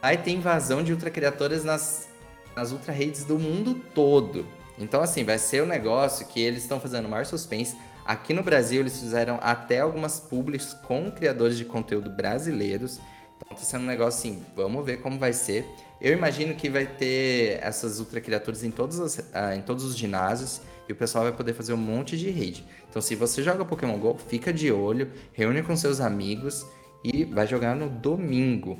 vai 0.00 0.16
ter 0.16 0.30
invasão 0.30 0.82
de 0.82 0.90
ultracriaturas 0.90 1.64
nas, 1.64 2.08
nas 2.56 2.72
ultra 2.72 2.94
redes 2.94 3.26
do 3.26 3.38
mundo 3.38 3.74
todo. 3.94 4.46
Então, 4.78 5.02
assim, 5.02 5.22
vai 5.22 5.36
ser 5.36 5.64
um 5.64 5.66
negócio 5.66 6.26
que 6.26 6.40
eles 6.40 6.62
estão 6.62 6.80
fazendo 6.80 7.10
maior 7.10 7.26
suspense. 7.26 7.76
Aqui 8.06 8.32
no 8.32 8.42
Brasil, 8.42 8.80
eles 8.80 8.98
fizeram 8.98 9.38
até 9.42 9.80
algumas 9.80 10.18
publics 10.18 10.72
com 10.72 11.10
criadores 11.10 11.58
de 11.58 11.66
conteúdo 11.66 12.08
brasileiros. 12.08 13.00
Então, 13.36 13.54
tá 13.54 13.62
sendo 13.62 13.82
um 13.82 13.86
negócio 13.86 14.18
assim, 14.18 14.42
vamos 14.56 14.82
ver 14.82 15.02
como 15.02 15.18
vai 15.18 15.34
ser. 15.34 15.66
Eu 16.00 16.14
imagino 16.14 16.54
que 16.54 16.70
vai 16.70 16.86
ter 16.86 17.58
essas 17.62 18.00
ultra 18.00 18.18
criaturas 18.18 18.64
em 18.64 18.70
todos, 18.70 18.98
os, 18.98 19.18
uh, 19.18 19.52
em 19.54 19.60
todos 19.60 19.84
os 19.84 19.94
ginásios 19.94 20.62
e 20.88 20.92
o 20.92 20.96
pessoal 20.96 21.24
vai 21.24 21.32
poder 21.32 21.54
fazer 21.54 21.72
um 21.72 21.78
monte 21.78 22.16
de 22.16 22.30
raid. 22.30 22.64
Então, 22.88 23.00
se 23.00 23.14
você 23.14 23.42
joga 23.42 23.64
Pokémon 23.64 23.98
GO, 23.98 24.18
fica 24.28 24.52
de 24.52 24.70
olho, 24.70 25.10
reúne 25.32 25.62
com 25.62 25.76
seus 25.76 26.00
amigos 26.00 26.66
e 27.02 27.24
vai 27.24 27.46
jogar 27.46 27.74
no 27.74 27.88
domingo. 27.88 28.78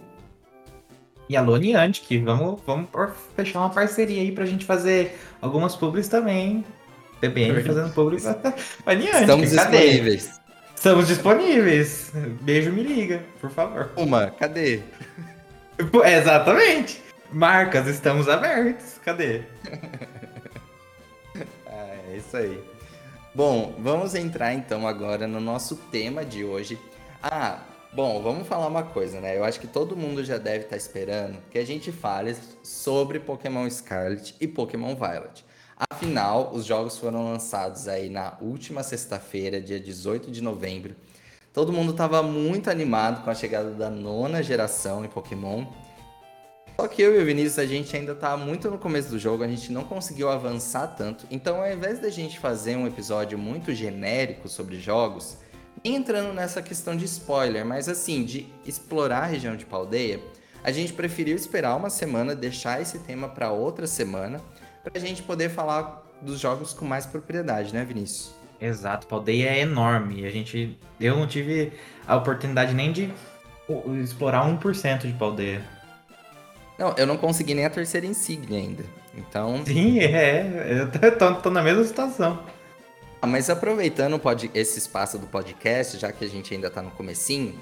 E 1.28 1.36
alô, 1.36 1.56
Niantic, 1.56 2.18
vamos, 2.22 2.60
vamos 2.66 2.88
fechar 3.34 3.60
uma 3.60 3.70
parceria 3.70 4.20
aí 4.20 4.30
pra 4.30 4.44
gente 4.44 4.64
fazer 4.64 5.18
algumas 5.40 5.74
publis 5.74 6.08
também. 6.08 6.64
TBN 7.20 7.62
fazendo 7.62 7.92
publis 7.94 8.24
pra 8.84 8.94
Niantic. 8.94 9.20
Estamos 9.20 9.54
cadê? 9.54 9.78
disponíveis. 9.78 10.40
Estamos 10.76 11.08
disponíveis. 11.08 12.12
Beijo, 12.42 12.70
me 12.70 12.82
liga, 12.82 13.22
por 13.40 13.48
favor. 13.48 13.90
Uma, 13.96 14.30
cadê? 14.32 14.80
Exatamente. 16.04 17.02
Marcas, 17.32 17.86
estamos 17.88 18.28
abertos. 18.28 18.98
Cadê? 19.02 19.42
É 22.14 22.18
isso 22.18 22.36
aí. 22.36 22.62
Bom, 23.34 23.74
vamos 23.80 24.14
entrar 24.14 24.54
então 24.54 24.86
agora 24.86 25.26
no 25.26 25.40
nosso 25.40 25.74
tema 25.74 26.24
de 26.24 26.44
hoje. 26.44 26.78
Ah, 27.20 27.58
bom, 27.92 28.22
vamos 28.22 28.46
falar 28.46 28.68
uma 28.68 28.84
coisa, 28.84 29.20
né? 29.20 29.36
Eu 29.36 29.42
acho 29.42 29.58
que 29.58 29.66
todo 29.66 29.96
mundo 29.96 30.22
já 30.22 30.38
deve 30.38 30.66
estar 30.66 30.76
esperando 30.76 31.42
que 31.50 31.58
a 31.58 31.66
gente 31.66 31.90
fale 31.90 32.36
sobre 32.62 33.18
Pokémon 33.18 33.68
Scarlet 33.68 34.36
e 34.40 34.46
Pokémon 34.46 34.94
Violet. 34.94 35.44
Afinal, 35.90 36.52
os 36.54 36.64
jogos 36.64 36.96
foram 36.96 37.24
lançados 37.24 37.88
aí 37.88 38.08
na 38.08 38.38
última 38.40 38.84
sexta-feira, 38.84 39.60
dia 39.60 39.80
18 39.80 40.30
de 40.30 40.40
novembro. 40.40 40.94
Todo 41.52 41.72
mundo 41.72 41.90
estava 41.90 42.22
muito 42.22 42.70
animado 42.70 43.24
com 43.24 43.30
a 43.30 43.34
chegada 43.34 43.72
da 43.72 43.90
nona 43.90 44.40
geração 44.40 45.04
em 45.04 45.08
Pokémon. 45.08 45.66
Só 46.76 46.88
que 46.88 47.00
eu 47.00 47.14
e 47.14 47.22
o 47.22 47.24
Vinícius, 47.24 47.58
a 47.58 47.66
gente 47.66 47.96
ainda 47.96 48.14
tá 48.14 48.36
muito 48.36 48.68
no 48.68 48.78
começo 48.78 49.08
do 49.08 49.18
jogo, 49.18 49.44
a 49.44 49.48
gente 49.48 49.70
não 49.70 49.84
conseguiu 49.84 50.28
avançar 50.28 50.88
tanto. 50.88 51.24
Então, 51.30 51.62
ao 51.62 51.72
invés 51.72 52.00
da 52.00 52.10
gente 52.10 52.38
fazer 52.38 52.76
um 52.76 52.86
episódio 52.86 53.38
muito 53.38 53.72
genérico 53.72 54.48
sobre 54.48 54.80
jogos, 54.80 55.38
entrando 55.84 56.32
nessa 56.34 56.60
questão 56.60 56.96
de 56.96 57.04
spoiler, 57.04 57.64
mas 57.64 57.88
assim, 57.88 58.24
de 58.24 58.48
explorar 58.66 59.22
a 59.22 59.26
região 59.26 59.56
de 59.56 59.64
Paldeia, 59.64 60.20
a 60.64 60.72
gente 60.72 60.92
preferiu 60.92 61.36
esperar 61.36 61.76
uma 61.76 61.90
semana, 61.90 62.34
deixar 62.34 62.82
esse 62.82 62.98
tema 62.98 63.28
para 63.28 63.52
outra 63.52 63.86
semana, 63.86 64.40
para 64.82 64.92
a 64.96 64.98
gente 64.98 65.22
poder 65.22 65.50
falar 65.50 66.02
dos 66.20 66.40
jogos 66.40 66.72
com 66.72 66.84
mais 66.84 67.06
propriedade, 67.06 67.72
né, 67.72 67.84
Vinícius? 67.84 68.34
Exato, 68.60 69.06
Paldeia 69.06 69.50
é 69.50 69.60
enorme. 69.60 70.26
A 70.26 70.30
gente, 70.30 70.78
eu 70.98 71.16
não 71.16 71.26
tive 71.26 71.72
a 72.06 72.16
oportunidade 72.16 72.74
nem 72.74 72.90
de 72.90 73.12
explorar 74.02 74.44
1% 74.48 75.06
de 75.06 75.12
Paldeia. 75.12 75.73
Não, 76.78 76.94
eu 76.96 77.06
não 77.06 77.16
consegui 77.16 77.54
nem 77.54 77.64
a 77.64 77.70
terceira 77.70 78.06
insígnia 78.06 78.58
ainda. 78.58 78.84
Então. 79.16 79.64
Sim, 79.64 80.00
é. 80.00 80.88
Eu 80.92 81.12
tô, 81.12 81.34
tô 81.36 81.50
na 81.50 81.62
mesma 81.62 81.84
situação. 81.84 82.44
Ah, 83.22 83.26
mas 83.26 83.48
aproveitando 83.48 84.20
esse 84.52 84.78
espaço 84.78 85.18
do 85.18 85.26
podcast, 85.26 85.98
já 85.98 86.12
que 86.12 86.24
a 86.24 86.28
gente 86.28 86.52
ainda 86.52 86.68
tá 86.68 86.82
no 86.82 86.90
comecinho, 86.90 87.58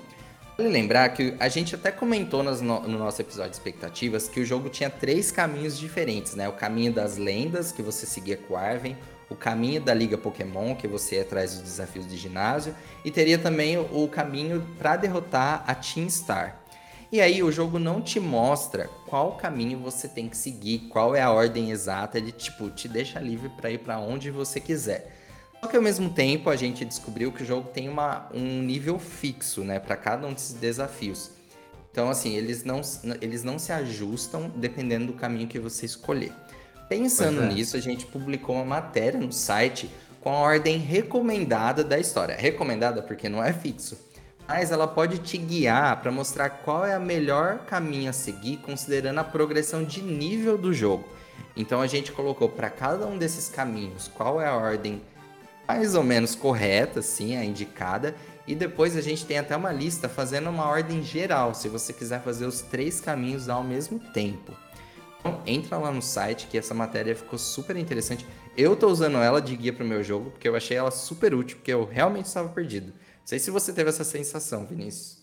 vale 0.56 0.68
lembrar 0.68 1.08
que 1.10 1.36
a 1.38 1.48
gente 1.48 1.74
até 1.74 1.92
comentou 1.92 2.42
no, 2.42 2.52
no 2.80 2.98
nosso 2.98 3.20
episódio 3.20 3.50
de 3.50 3.56
expectativas 3.56 4.28
que 4.28 4.40
o 4.40 4.44
jogo 4.44 4.68
tinha 4.68 4.90
três 4.90 5.30
caminhos 5.30 5.78
diferentes, 5.78 6.34
né? 6.34 6.48
O 6.48 6.52
caminho 6.52 6.92
das 6.92 7.16
lendas, 7.16 7.70
que 7.70 7.82
você 7.82 8.06
seguia 8.06 8.36
com 8.36 8.54
o 8.54 8.56
Arven, 8.56 8.96
o 9.28 9.36
caminho 9.36 9.80
da 9.80 9.94
Liga 9.94 10.18
Pokémon, 10.18 10.74
que 10.74 10.88
você 10.88 11.16
ia 11.16 11.22
atrás 11.22 11.54
dos 11.54 11.62
desafios 11.62 12.08
de 12.08 12.16
ginásio, 12.16 12.74
e 13.04 13.10
teria 13.10 13.38
também 13.38 13.78
o 13.78 14.08
caminho 14.08 14.66
para 14.78 14.96
derrotar 14.96 15.64
a 15.66 15.74
Team 15.74 16.08
Star. 16.08 16.61
E 17.12 17.20
aí 17.20 17.42
o 17.42 17.52
jogo 17.52 17.78
não 17.78 18.00
te 18.00 18.18
mostra 18.18 18.88
qual 19.06 19.36
caminho 19.36 19.78
você 19.78 20.08
tem 20.08 20.30
que 20.30 20.36
seguir, 20.36 20.88
qual 20.88 21.14
é 21.14 21.20
a 21.20 21.30
ordem 21.30 21.70
exata, 21.70 22.16
ele 22.16 22.32
tipo 22.32 22.70
te 22.70 22.88
deixa 22.88 23.20
livre 23.20 23.50
para 23.50 23.70
ir 23.70 23.80
para 23.80 23.98
onde 23.98 24.30
você 24.30 24.58
quiser. 24.58 25.14
Só 25.60 25.68
que 25.68 25.76
ao 25.76 25.82
mesmo 25.82 26.08
tempo 26.08 26.48
a 26.48 26.56
gente 26.56 26.86
descobriu 26.86 27.30
que 27.30 27.42
o 27.42 27.46
jogo 27.46 27.68
tem 27.68 27.86
uma, 27.86 28.30
um 28.32 28.62
nível 28.62 28.98
fixo, 28.98 29.62
né, 29.62 29.78
para 29.78 29.94
cada 29.94 30.26
um 30.26 30.32
desses 30.32 30.54
desafios. 30.54 31.32
Então 31.90 32.08
assim, 32.08 32.34
eles 32.34 32.64
não, 32.64 32.80
eles 33.20 33.44
não 33.44 33.58
se 33.58 33.72
ajustam 33.72 34.50
dependendo 34.56 35.08
do 35.08 35.12
caminho 35.12 35.46
que 35.46 35.58
você 35.58 35.84
escolher. 35.84 36.32
Pensando 36.88 37.42
é. 37.42 37.52
nisso, 37.52 37.76
a 37.76 37.80
gente 37.80 38.06
publicou 38.06 38.56
uma 38.56 38.64
matéria 38.64 39.20
no 39.20 39.30
site 39.30 39.90
com 40.18 40.30
a 40.30 40.38
ordem 40.38 40.78
recomendada 40.78 41.84
da 41.84 41.98
história. 41.98 42.34
Recomendada 42.34 43.02
porque 43.02 43.28
não 43.28 43.44
é 43.44 43.52
fixo 43.52 43.98
mas 44.46 44.70
ela 44.70 44.86
pode 44.86 45.18
te 45.18 45.38
guiar 45.38 46.00
para 46.00 46.10
mostrar 46.10 46.50
qual 46.50 46.84
é 46.84 46.96
o 46.96 47.00
melhor 47.00 47.60
caminho 47.60 48.10
a 48.10 48.12
seguir, 48.12 48.58
considerando 48.58 49.18
a 49.18 49.24
progressão 49.24 49.84
de 49.84 50.02
nível 50.02 50.58
do 50.58 50.72
jogo. 50.72 51.08
Então 51.56 51.80
a 51.80 51.86
gente 51.86 52.12
colocou 52.12 52.48
para 52.48 52.70
cada 52.70 53.06
um 53.06 53.18
desses 53.18 53.48
caminhos 53.48 54.08
qual 54.08 54.40
é 54.40 54.46
a 54.46 54.56
ordem 54.56 55.02
mais 55.66 55.94
ou 55.94 56.02
menos 56.02 56.34
correta, 56.34 57.00
assim, 57.00 57.36
a 57.36 57.44
indicada, 57.44 58.14
e 58.46 58.54
depois 58.54 58.96
a 58.96 59.00
gente 59.00 59.24
tem 59.24 59.38
até 59.38 59.56
uma 59.56 59.72
lista 59.72 60.08
fazendo 60.08 60.50
uma 60.50 60.66
ordem 60.66 61.02
geral, 61.02 61.54
se 61.54 61.68
você 61.68 61.92
quiser 61.92 62.20
fazer 62.22 62.44
os 62.44 62.60
três 62.60 63.00
caminhos 63.00 63.48
ao 63.48 63.62
mesmo 63.62 63.98
tempo. 63.98 64.52
Então, 65.20 65.40
entra 65.46 65.78
lá 65.78 65.92
no 65.92 66.02
site 66.02 66.48
que 66.48 66.58
essa 66.58 66.74
matéria 66.74 67.14
ficou 67.14 67.38
super 67.38 67.76
interessante. 67.76 68.26
Eu 68.56 68.74
tô 68.74 68.88
usando 68.88 69.18
ela 69.18 69.40
de 69.40 69.56
guia 69.56 69.72
para 69.72 69.84
o 69.84 69.88
meu 69.88 70.02
jogo 70.02 70.30
porque 70.30 70.48
eu 70.48 70.56
achei 70.56 70.76
ela 70.76 70.90
super 70.90 71.32
útil, 71.32 71.56
porque 71.58 71.72
eu 71.72 71.84
realmente 71.84 72.26
estava 72.26 72.48
perdido. 72.48 72.92
Não 73.22 73.26
sei 73.26 73.38
se 73.38 73.52
você 73.52 73.72
teve 73.72 73.88
essa 73.88 74.02
sensação, 74.02 74.66
Vinícius. 74.66 75.22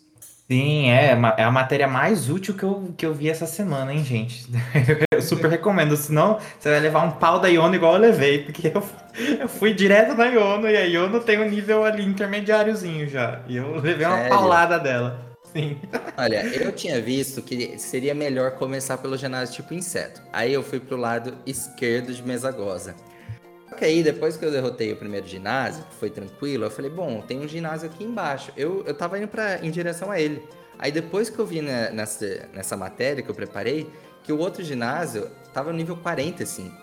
Sim, 0.50 0.90
é, 0.90 1.12
é 1.38 1.44
a 1.44 1.52
matéria 1.52 1.88
mais 1.88 2.30
útil 2.30 2.56
que 2.56 2.64
eu, 2.64 2.94
que 2.98 3.06
eu 3.06 3.14
vi 3.14 3.30
essa 3.30 3.46
semana, 3.46 3.94
hein, 3.94 4.04
gente? 4.04 4.48
Eu 5.14 5.22
super 5.22 5.50
recomendo, 5.50 5.96
senão 5.98 6.40
você 6.58 6.70
vai 6.70 6.80
levar 6.80 7.04
um 7.04 7.12
pau 7.12 7.40
da 7.40 7.50
Iono 7.50 7.76
igual 7.76 7.96
eu 7.96 8.00
levei, 8.00 8.46
porque 8.46 8.72
eu, 8.74 8.82
eu 9.38 9.50
fui 9.50 9.74
direto 9.74 10.16
na 10.16 10.28
Iono 10.28 10.68
e 10.70 10.78
a 10.78 10.86
Iono 10.86 11.20
tem 11.20 11.38
um 11.38 11.50
nível 11.50 11.84
ali 11.84 12.06
intermediáriozinho 12.06 13.08
já. 13.10 13.42
E 13.50 13.58
eu 13.58 13.76
levei 13.82 14.08
uma 14.08 14.16
Sério? 14.16 14.30
paulada 14.30 14.80
dela. 14.80 15.20
Sim. 15.52 15.78
Olha, 16.18 16.46
eu 16.46 16.72
tinha 16.72 17.02
visto 17.02 17.42
que 17.42 17.78
seria 17.78 18.16
melhor 18.16 18.52
começar 18.52 18.98
pelo 18.98 19.18
ginásio 19.18 19.56
tipo 19.56 19.74
inseto. 19.74 20.22
Aí 20.32 20.54
eu 20.54 20.64
fui 20.64 20.80
pro 20.80 20.96
lado 20.96 21.38
esquerdo 21.46 22.14
de 22.14 22.24
Mesagosa. 22.24 22.96
Que 23.80 23.86
aí, 23.86 24.04
depois 24.04 24.36
que 24.36 24.44
eu 24.44 24.52
derrotei 24.52 24.92
o 24.92 24.98
primeiro 24.98 25.26
ginásio, 25.26 25.86
que 25.86 25.96
foi 25.96 26.10
tranquilo, 26.10 26.66
eu 26.66 26.70
falei, 26.70 26.92
bom, 26.92 27.22
tem 27.22 27.40
um 27.40 27.48
ginásio 27.48 27.90
aqui 27.90 28.04
embaixo. 28.04 28.52
Eu, 28.58 28.84
eu 28.86 28.94
tava 28.94 29.18
indo 29.18 29.30
pra, 29.30 29.66
em 29.66 29.72
direção 29.72 30.12
a 30.12 30.20
ele. 30.20 30.44
Aí 30.78 30.92
depois 30.92 31.30
que 31.30 31.40
eu 31.40 31.46
vi 31.46 31.62
na, 31.62 31.90
nessa, 31.90 32.50
nessa 32.54 32.76
matéria 32.76 33.24
que 33.24 33.30
eu 33.30 33.36
preparei, 33.36 33.90
que 34.22 34.34
o 34.34 34.38
outro 34.38 34.62
ginásio 34.66 35.32
tava 35.54 35.72
no 35.72 35.78
nível 35.78 35.96
45. 35.96 36.76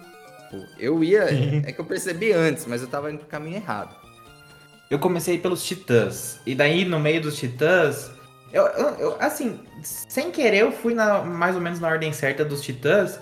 Tipo, 0.51 0.67
eu 0.79 1.05
ia. 1.05 1.27
É 1.67 1.71
que 1.71 1.79
eu 1.79 1.85
percebi 1.85 2.33
antes, 2.33 2.65
mas 2.67 2.81
eu 2.81 2.89
tava 2.89 3.11
indo 3.11 3.19
pro 3.19 3.29
caminho 3.29 3.57
errado. 3.57 3.95
Eu 4.91 4.99
comecei 4.99 5.37
pelos 5.37 5.63
titãs. 5.63 6.41
E 6.47 6.55
daí, 6.55 6.85
no 6.85 6.99
meio 6.99 7.21
dos 7.21 7.37
titãs. 7.37 8.11
Eu, 8.53 8.65
eu, 8.69 8.89
eu, 8.95 9.17
assim, 9.21 9.61
sem 9.83 10.31
querer, 10.31 10.63
eu 10.63 10.73
fui 10.73 10.95
na, 10.95 11.23
mais 11.23 11.57
ou 11.57 11.61
menos 11.61 11.79
na 11.79 11.89
ordem 11.89 12.13
certa 12.13 12.45
dos 12.45 12.63
titãs. 12.63 13.19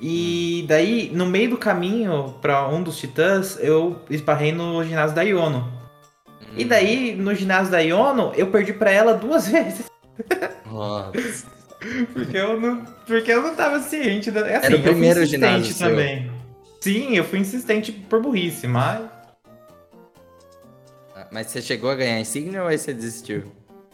E 0.00 0.64
daí, 0.66 1.10
no 1.12 1.26
meio 1.26 1.50
do 1.50 1.58
caminho 1.58 2.34
para 2.40 2.66
um 2.68 2.82
dos 2.82 2.96
titãs, 2.96 3.58
eu 3.60 4.00
esbarrei 4.08 4.50
no 4.50 4.82
ginásio 4.82 5.14
da 5.14 5.22
Iono. 5.22 5.70
E 6.56 6.64
daí, 6.64 7.14
no 7.14 7.34
ginásio 7.34 7.70
da 7.70 7.80
Iono, 7.80 8.32
eu 8.34 8.46
perdi 8.48 8.72
para 8.72 8.90
ela 8.90 9.14
duas 9.14 9.46
vezes. 9.48 9.90
Nossa. 10.66 11.46
porque, 12.12 12.36
eu 12.36 12.58
não, 12.60 12.84
porque 13.06 13.30
eu 13.30 13.42
não 13.42 13.54
tava 13.54 13.80
ciente. 13.80 14.30
Da, 14.30 14.40
assim, 14.40 14.66
Era 14.66 14.76
o 14.76 14.82
primeiro 14.82 15.20
eu 15.20 15.26
fui 15.26 15.36
insistente 15.36 15.64
ginásio 15.64 15.74
seu. 15.74 15.88
também. 15.88 16.32
Sim, 16.80 17.14
eu 17.14 17.24
fui 17.24 17.38
insistente 17.38 17.92
por 17.92 18.22
burrice, 18.22 18.66
mas. 18.66 19.02
Mas 21.30 21.48
você 21.48 21.60
chegou 21.60 21.90
a 21.90 21.94
ganhar 21.94 22.18
insígnia 22.18 22.62
ou 22.62 22.68
aí 22.68 22.78
você 22.78 22.94
desistiu? 22.94 23.52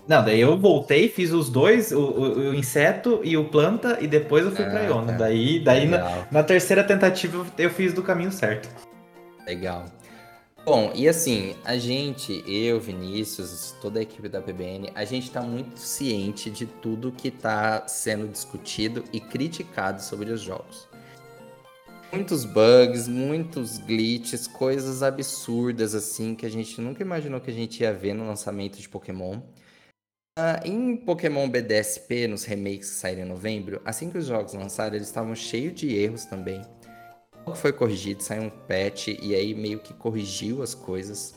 Não, 0.08 0.24
daí 0.24 0.40
eu 0.40 0.56
voltei, 0.56 1.08
fiz 1.08 1.32
os 1.32 1.50
dois, 1.50 1.90
o, 1.90 1.98
o- 2.00 2.38
o 2.50 2.54
inseto 2.54 3.20
e 3.24 3.36
o 3.36 3.44
planta, 3.48 3.98
e 4.00 4.06
depois 4.06 4.44
eu 4.44 4.52
fui 4.52 4.64
pra 4.64 4.80
Ah, 4.80 4.84
Iona. 4.84 5.12
tá. 5.12 5.18
Daí, 5.18 5.58
daí 5.58 5.86
na, 5.86 6.26
na 6.30 6.42
terceira 6.44 6.84
tentativa 6.84 7.44
eu 7.58 7.70
fiz 7.70 7.92
do 7.92 8.02
caminho 8.02 8.30
certo. 8.30 8.68
Legal. 9.44 9.86
Bom, 10.64 10.90
e 10.94 11.08
assim, 11.08 11.54
a 11.64 11.76
gente, 11.76 12.42
eu, 12.46 12.80
Vinícius, 12.80 13.74
toda 13.80 13.98
a 14.00 14.02
equipe 14.02 14.28
da 14.28 14.40
PBN, 14.40 14.90
a 14.96 15.04
gente 15.04 15.30
tá 15.30 15.40
muito 15.40 15.78
ciente 15.78 16.50
de 16.50 16.66
tudo 16.66 17.12
que 17.12 17.30
tá 17.30 17.86
sendo 17.86 18.26
discutido 18.28 19.04
e 19.12 19.20
criticado 19.20 20.02
sobre 20.02 20.30
os 20.32 20.40
jogos. 20.40 20.88
Muitos 22.12 22.44
bugs, 22.44 23.06
muitos 23.08 23.78
glitches, 23.78 24.46
coisas 24.46 25.02
absurdas 25.02 25.94
assim 25.94 26.34
que 26.34 26.46
a 26.46 26.50
gente 26.50 26.80
nunca 26.80 27.02
imaginou 27.02 27.40
que 27.40 27.50
a 27.50 27.54
gente 27.54 27.80
ia 27.82 27.92
ver 27.92 28.14
no 28.14 28.26
lançamento 28.26 28.78
de 28.78 28.88
Pokémon. 28.88 29.40
Ah, 30.38 30.60
em 30.66 30.94
Pokémon 30.98 31.48
BDSP, 31.48 32.28
nos 32.28 32.44
remakes 32.44 32.90
que 32.90 32.96
saíram 32.96 33.22
em 33.22 33.24
novembro, 33.24 33.80
assim 33.86 34.10
que 34.10 34.18
os 34.18 34.26
jogos 34.26 34.52
lançaram, 34.52 34.94
eles 34.94 35.08
estavam 35.08 35.34
cheios 35.34 35.72
de 35.72 35.96
erros 35.96 36.26
também. 36.26 36.60
Logo 37.46 37.56
foi 37.56 37.72
corrigido, 37.72 38.22
saiu 38.22 38.42
um 38.42 38.50
patch 38.50 39.08
e 39.08 39.34
aí 39.34 39.54
meio 39.54 39.78
que 39.78 39.94
corrigiu 39.94 40.62
as 40.62 40.74
coisas. 40.74 41.34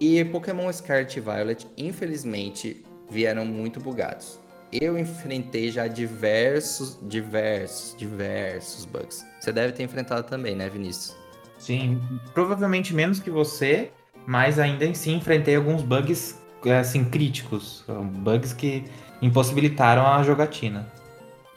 E 0.00 0.24
Pokémon 0.24 0.72
Scarlet 0.72 1.16
e 1.16 1.20
Violet, 1.20 1.64
infelizmente, 1.78 2.84
vieram 3.08 3.46
muito 3.46 3.78
bugados. 3.78 4.40
Eu 4.72 4.98
enfrentei 4.98 5.70
já 5.70 5.86
diversos, 5.86 6.98
diversos, 7.02 7.96
diversos 7.96 8.84
bugs. 8.84 9.24
Você 9.38 9.52
deve 9.52 9.74
ter 9.74 9.84
enfrentado 9.84 10.26
também, 10.26 10.56
né, 10.56 10.68
Vinícius? 10.68 11.16
Sim, 11.56 12.02
provavelmente 12.32 12.92
menos 12.92 13.20
que 13.20 13.30
você, 13.30 13.92
mas 14.26 14.58
ainda 14.58 14.84
assim 14.88 15.18
enfrentei 15.18 15.54
alguns 15.54 15.82
bugs 15.82 16.42
assim 16.70 17.04
críticos, 17.04 17.84
bugs 18.22 18.52
que 18.52 18.84
impossibilitaram 19.20 20.06
a 20.06 20.22
jogatina. 20.22 20.86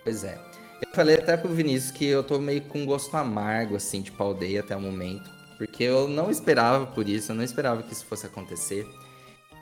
Pois 0.04 0.24
é. 0.24 0.38
Eu 0.82 0.90
falei 0.94 1.16
até 1.16 1.36
pro 1.36 1.54
Vinícius 1.54 1.92
que 1.92 2.06
eu 2.06 2.24
tô 2.24 2.40
meio 2.40 2.62
com 2.62 2.86
gosto 2.86 3.16
amargo, 3.18 3.76
assim, 3.76 4.02
de 4.02 4.14
aldeia 4.18 4.60
até 4.60 4.76
o 4.76 4.82
momento. 4.82 5.30
Porque 5.58 5.84
eu 5.84 6.08
não 6.08 6.30
esperava 6.30 6.86
por 6.86 7.10
isso, 7.10 7.32
eu 7.32 7.36
não 7.36 7.44
esperava 7.44 7.82
que 7.82 7.92
isso 7.92 8.06
fosse 8.06 8.28
acontecer. 8.28 8.88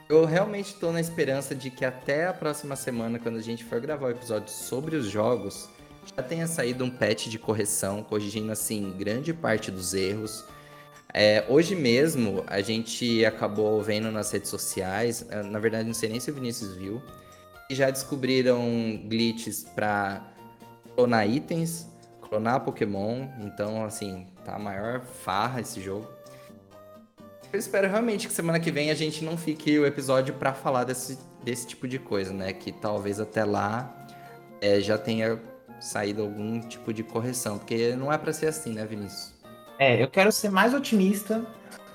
Eu 0.10 0.25
realmente 0.25 0.75
tô 0.75 0.91
na 0.91 0.99
esperança 0.99 1.55
de 1.55 1.71
que 1.71 1.86
até 1.86 2.27
a 2.27 2.34
próxima 2.34 2.75
semana, 2.75 3.17
quando 3.17 3.38
a 3.38 3.41
gente 3.41 3.63
for 3.63 3.79
gravar 3.79 4.08
o 4.08 4.12
episódio 4.12 4.49
sobre 4.49 4.95
os 4.95 5.05
jogos, 5.08 5.69
já 6.15 6.21
tenha 6.21 6.45
saído 6.47 6.84
um 6.84 6.89
patch 6.89 7.27
de 7.27 7.39
correção, 7.39 8.03
corrigindo, 8.03 8.51
assim, 8.51 8.93
grande 8.97 9.34
parte 9.34 9.71
dos 9.71 9.93
erros. 9.93 10.45
É, 11.17 11.45
hoje 11.47 11.78
mesmo, 11.78 12.43
a 12.45 12.60
gente 12.60 13.23
acabou 13.23 13.82
vendo 13.82 14.12
nas 14.12 14.30
redes 14.32 14.49
sociais, 14.49 15.25
eh, 15.30 15.43
na 15.43 15.60
verdade, 15.60 15.88
não 15.88 15.93
sei 15.93 16.10
nem 16.10 16.19
se 16.19 16.30
o 16.30 16.34
Vinícius 16.34 16.75
viu, 16.75 17.01
que 17.69 17.73
já 17.73 17.89
descobriram 17.89 18.62
glitches 19.08 19.63
pra 19.63 20.30
clonar 20.93 21.25
itens, 21.25 21.88
clonar 22.21 22.65
Pokémon. 22.65 23.30
Então, 23.39 23.86
assim, 23.86 24.28
tá 24.43 24.56
a 24.56 24.60
maior 24.60 25.06
farra 25.06 25.62
esse 25.62 25.82
jogo. 25.82 26.06
Eu 27.54 27.60
espero 27.60 27.88
realmente 27.88 28.28
que 28.28 28.34
semana 28.34 28.60
que 28.60 28.69
vem 28.69 28.91
a 28.91 28.95
gente 28.95 29.23
não 29.23 29.38
fique 29.38 29.80
o 29.80 29.86
episódio 29.86 30.34
pra 30.34 30.54
falar 30.54 30.84
desse, 30.84 31.17
desse 31.41 31.65
tipo 31.65 31.88
de 31.88 31.97
coisa, 31.97 32.34
né? 32.34 32.51
Que 32.51 32.73
talvez 32.73 33.21
até 33.21 33.45
lá 33.45 34.06
é, 34.60 34.82
já 34.82 34.97
tenha 34.97 35.41
saído 35.80 36.23
algum 36.23 36.60
tipo 36.60 36.93
de 36.93 37.04
correção. 37.04 37.58
Porque 37.58 37.95
não 37.95 38.12
é 38.12 38.17
pra 38.17 38.34
ser 38.34 38.47
assim, 38.47 38.73
né, 38.73 38.86
Vinícius? 38.86 39.35
É, 39.77 40.01
eu 40.01 40.07
quero 40.07 40.31
ser 40.31 40.49
mais 40.49 40.73
otimista 40.73 41.45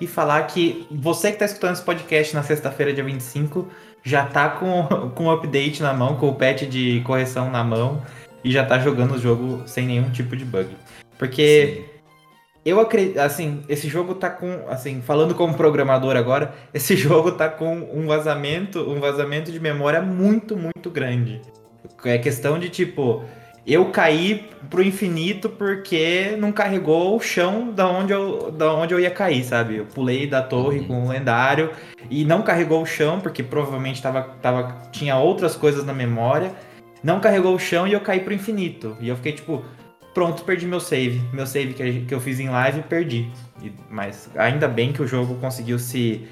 e 0.00 0.06
falar 0.06 0.42
que 0.46 0.86
você 0.90 1.32
que 1.32 1.38
tá 1.38 1.44
escutando 1.44 1.74
esse 1.74 1.82
podcast 1.82 2.34
na 2.34 2.42
sexta-feira, 2.42 2.92
dia 2.92 3.04
25, 3.04 3.68
já 4.02 4.24
tá 4.26 4.48
com, 4.50 4.86
com 5.14 5.26
o 5.26 5.30
update 5.30 5.82
na 5.82 5.92
mão, 5.92 6.16
com 6.16 6.28
o 6.28 6.34
patch 6.34 6.62
de 6.62 7.00
correção 7.04 7.50
na 7.50 7.64
mão 7.64 8.02
e 8.44 8.50
já 8.50 8.64
tá 8.64 8.78
jogando 8.78 9.14
o 9.14 9.18
jogo 9.18 9.62
sem 9.66 9.86
nenhum 9.86 10.10
tipo 10.10 10.36
de 10.36 10.44
bug. 10.44 10.68
Porque 11.18 11.84
eu 12.64 12.78
acredito, 12.80 13.18
assim, 13.18 13.62
esse 13.68 13.88
jogo 13.88 14.14
tá 14.14 14.28
com, 14.28 14.66
assim, 14.68 15.00
falando 15.00 15.34
como 15.34 15.54
programador 15.54 16.16
agora, 16.16 16.54
esse 16.72 16.96
jogo 16.96 17.32
tá 17.32 17.48
com 17.48 17.88
um 17.92 18.06
vazamento, 18.06 18.80
um 18.80 19.00
vazamento 19.00 19.50
de 19.50 19.60
memória 19.60 20.02
muito, 20.02 20.56
muito 20.56 20.90
grande. 20.90 21.40
É 22.04 22.18
questão 22.18 22.58
de 22.58 22.68
tipo, 22.68 23.24
eu 23.66 23.86
caí 23.86 24.48
pro 24.68 24.82
infinito 24.82 25.48
porque 25.48 26.34
não 26.38 26.50
carregou 26.50 27.16
o 27.16 27.20
chão 27.20 27.70
da 27.72 27.86
onde 27.88 28.12
eu, 28.12 28.50
da 28.50 28.72
onde 28.74 28.94
eu 28.94 29.00
ia 29.00 29.10
cair, 29.10 29.44
sabe? 29.44 29.76
Eu 29.76 29.84
pulei 29.86 30.26
da 30.26 30.42
torre 30.42 30.80
Uhum. 30.80 30.86
com 30.86 31.04
o 31.06 31.08
lendário 31.08 31.70
e 32.10 32.24
não 32.24 32.42
carregou 32.42 32.82
o 32.82 32.86
chão 32.86 33.20
porque 33.20 33.42
provavelmente 33.42 34.00
tava, 34.02 34.22
tava, 34.42 34.76
tinha 34.90 35.16
outras 35.16 35.54
coisas 35.56 35.84
na 35.84 35.92
memória. 35.92 36.52
Não 37.02 37.20
carregou 37.20 37.54
o 37.54 37.58
chão 37.58 37.86
e 37.86 37.92
eu 37.92 38.00
caí 38.00 38.20
pro 38.20 38.32
infinito. 38.34 38.96
E 39.00 39.08
eu 39.08 39.16
fiquei 39.16 39.32
tipo, 39.32 39.64
pronto, 40.14 40.42
perdi 40.44 40.66
meu 40.66 40.80
save. 40.80 41.20
Meu 41.32 41.46
save 41.46 41.72
que, 41.74 42.00
que 42.06 42.14
eu 42.14 42.20
fiz 42.20 42.40
em 42.40 42.48
live, 42.48 42.82
perdi. 42.82 43.28
E- 43.62 43.72
mas 43.90 44.30
ainda 44.36 44.66
bem 44.68 44.92
que 44.92 45.02
o 45.02 45.06
jogo 45.06 45.34
conseguiu 45.36 45.78
se, 45.78 46.26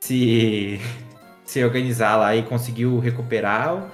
se, 0.00 0.80
se 1.44 1.62
organizar 1.64 2.16
lá 2.16 2.34
e 2.34 2.42
conseguiu 2.42 2.98
recuperar, 2.98 3.86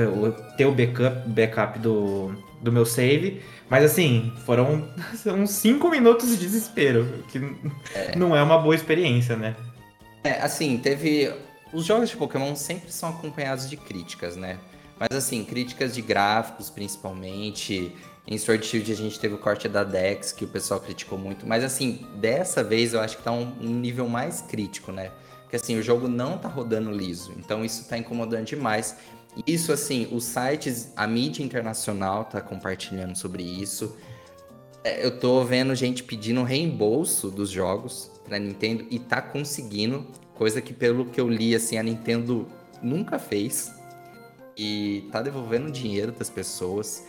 o- 0.00 0.28
o- 0.28 0.32
ter 0.56 0.66
o 0.66 0.72
backup, 0.72 1.28
backup 1.28 1.78
do, 1.78 2.34
do 2.60 2.72
meu 2.72 2.84
save. 2.86 3.42
Mas 3.70 3.84
assim, 3.84 4.32
foram 4.44 4.88
uns 5.26 5.50
5 5.50 5.88
minutos 5.90 6.28
de 6.30 6.36
desespero, 6.36 7.24
que 7.28 7.38
não 8.16 8.36
é 8.36 8.42
uma 8.42 8.58
boa 8.58 8.74
experiência, 8.74 9.36
né? 9.36 9.56
É, 10.24 10.40
assim, 10.40 10.78
teve. 10.78 11.32
Os 11.72 11.86
jogos 11.86 12.10
de 12.10 12.16
Pokémon 12.16 12.54
sempre 12.54 12.92
são 12.92 13.08
acompanhados 13.08 13.68
de 13.68 13.76
críticas, 13.78 14.36
né? 14.36 14.58
Mas 15.00 15.16
assim, 15.16 15.42
críticas 15.42 15.94
de 15.94 16.02
gráficos, 16.02 16.68
principalmente. 16.70 17.92
Em 18.24 18.38
Sword 18.38 18.64
Shield 18.64 18.92
a 18.92 18.94
gente 18.94 19.18
teve 19.18 19.34
o 19.34 19.38
corte 19.38 19.68
da 19.68 19.82
Dex, 19.82 20.30
que 20.30 20.44
o 20.44 20.48
pessoal 20.48 20.78
criticou 20.78 21.18
muito. 21.18 21.44
Mas 21.44 21.64
assim, 21.64 22.06
dessa 22.16 22.62
vez 22.62 22.94
eu 22.94 23.00
acho 23.00 23.16
que 23.16 23.22
tá 23.24 23.32
um, 23.32 23.52
um 23.60 23.68
nível 23.80 24.08
mais 24.08 24.40
crítico, 24.42 24.92
né? 24.92 25.10
Porque 25.42 25.56
assim, 25.56 25.76
o 25.76 25.82
jogo 25.82 26.06
não 26.06 26.38
tá 26.38 26.46
rodando 26.48 26.92
liso. 26.92 27.32
Então 27.36 27.64
isso 27.64 27.88
tá 27.88 27.98
incomodando 27.98 28.44
demais. 28.46 28.96
Isso, 29.46 29.72
assim, 29.72 30.08
os 30.12 30.24
sites, 30.24 30.92
a 30.94 31.06
mídia 31.06 31.42
internacional 31.42 32.24
tá 32.24 32.40
compartilhando 32.40 33.16
sobre 33.16 33.42
isso. 33.42 33.96
É, 34.84 35.04
Eu 35.04 35.18
tô 35.18 35.42
vendo 35.44 35.74
gente 35.74 36.02
pedindo 36.02 36.42
reembolso 36.42 37.30
dos 37.30 37.48
jogos 37.48 38.10
pra 38.24 38.38
Nintendo 38.38 38.86
e 38.90 38.98
tá 38.98 39.22
conseguindo, 39.22 40.06
coisa 40.34 40.60
que 40.60 40.72
pelo 40.72 41.06
que 41.06 41.20
eu 41.20 41.28
li, 41.28 41.54
assim, 41.54 41.78
a 41.78 41.82
Nintendo 41.82 42.46
nunca 42.82 43.18
fez. 43.18 43.72
E 44.56 45.08
tá 45.10 45.22
devolvendo 45.22 45.70
dinheiro 45.70 46.12
das 46.12 46.28
pessoas. 46.28 47.04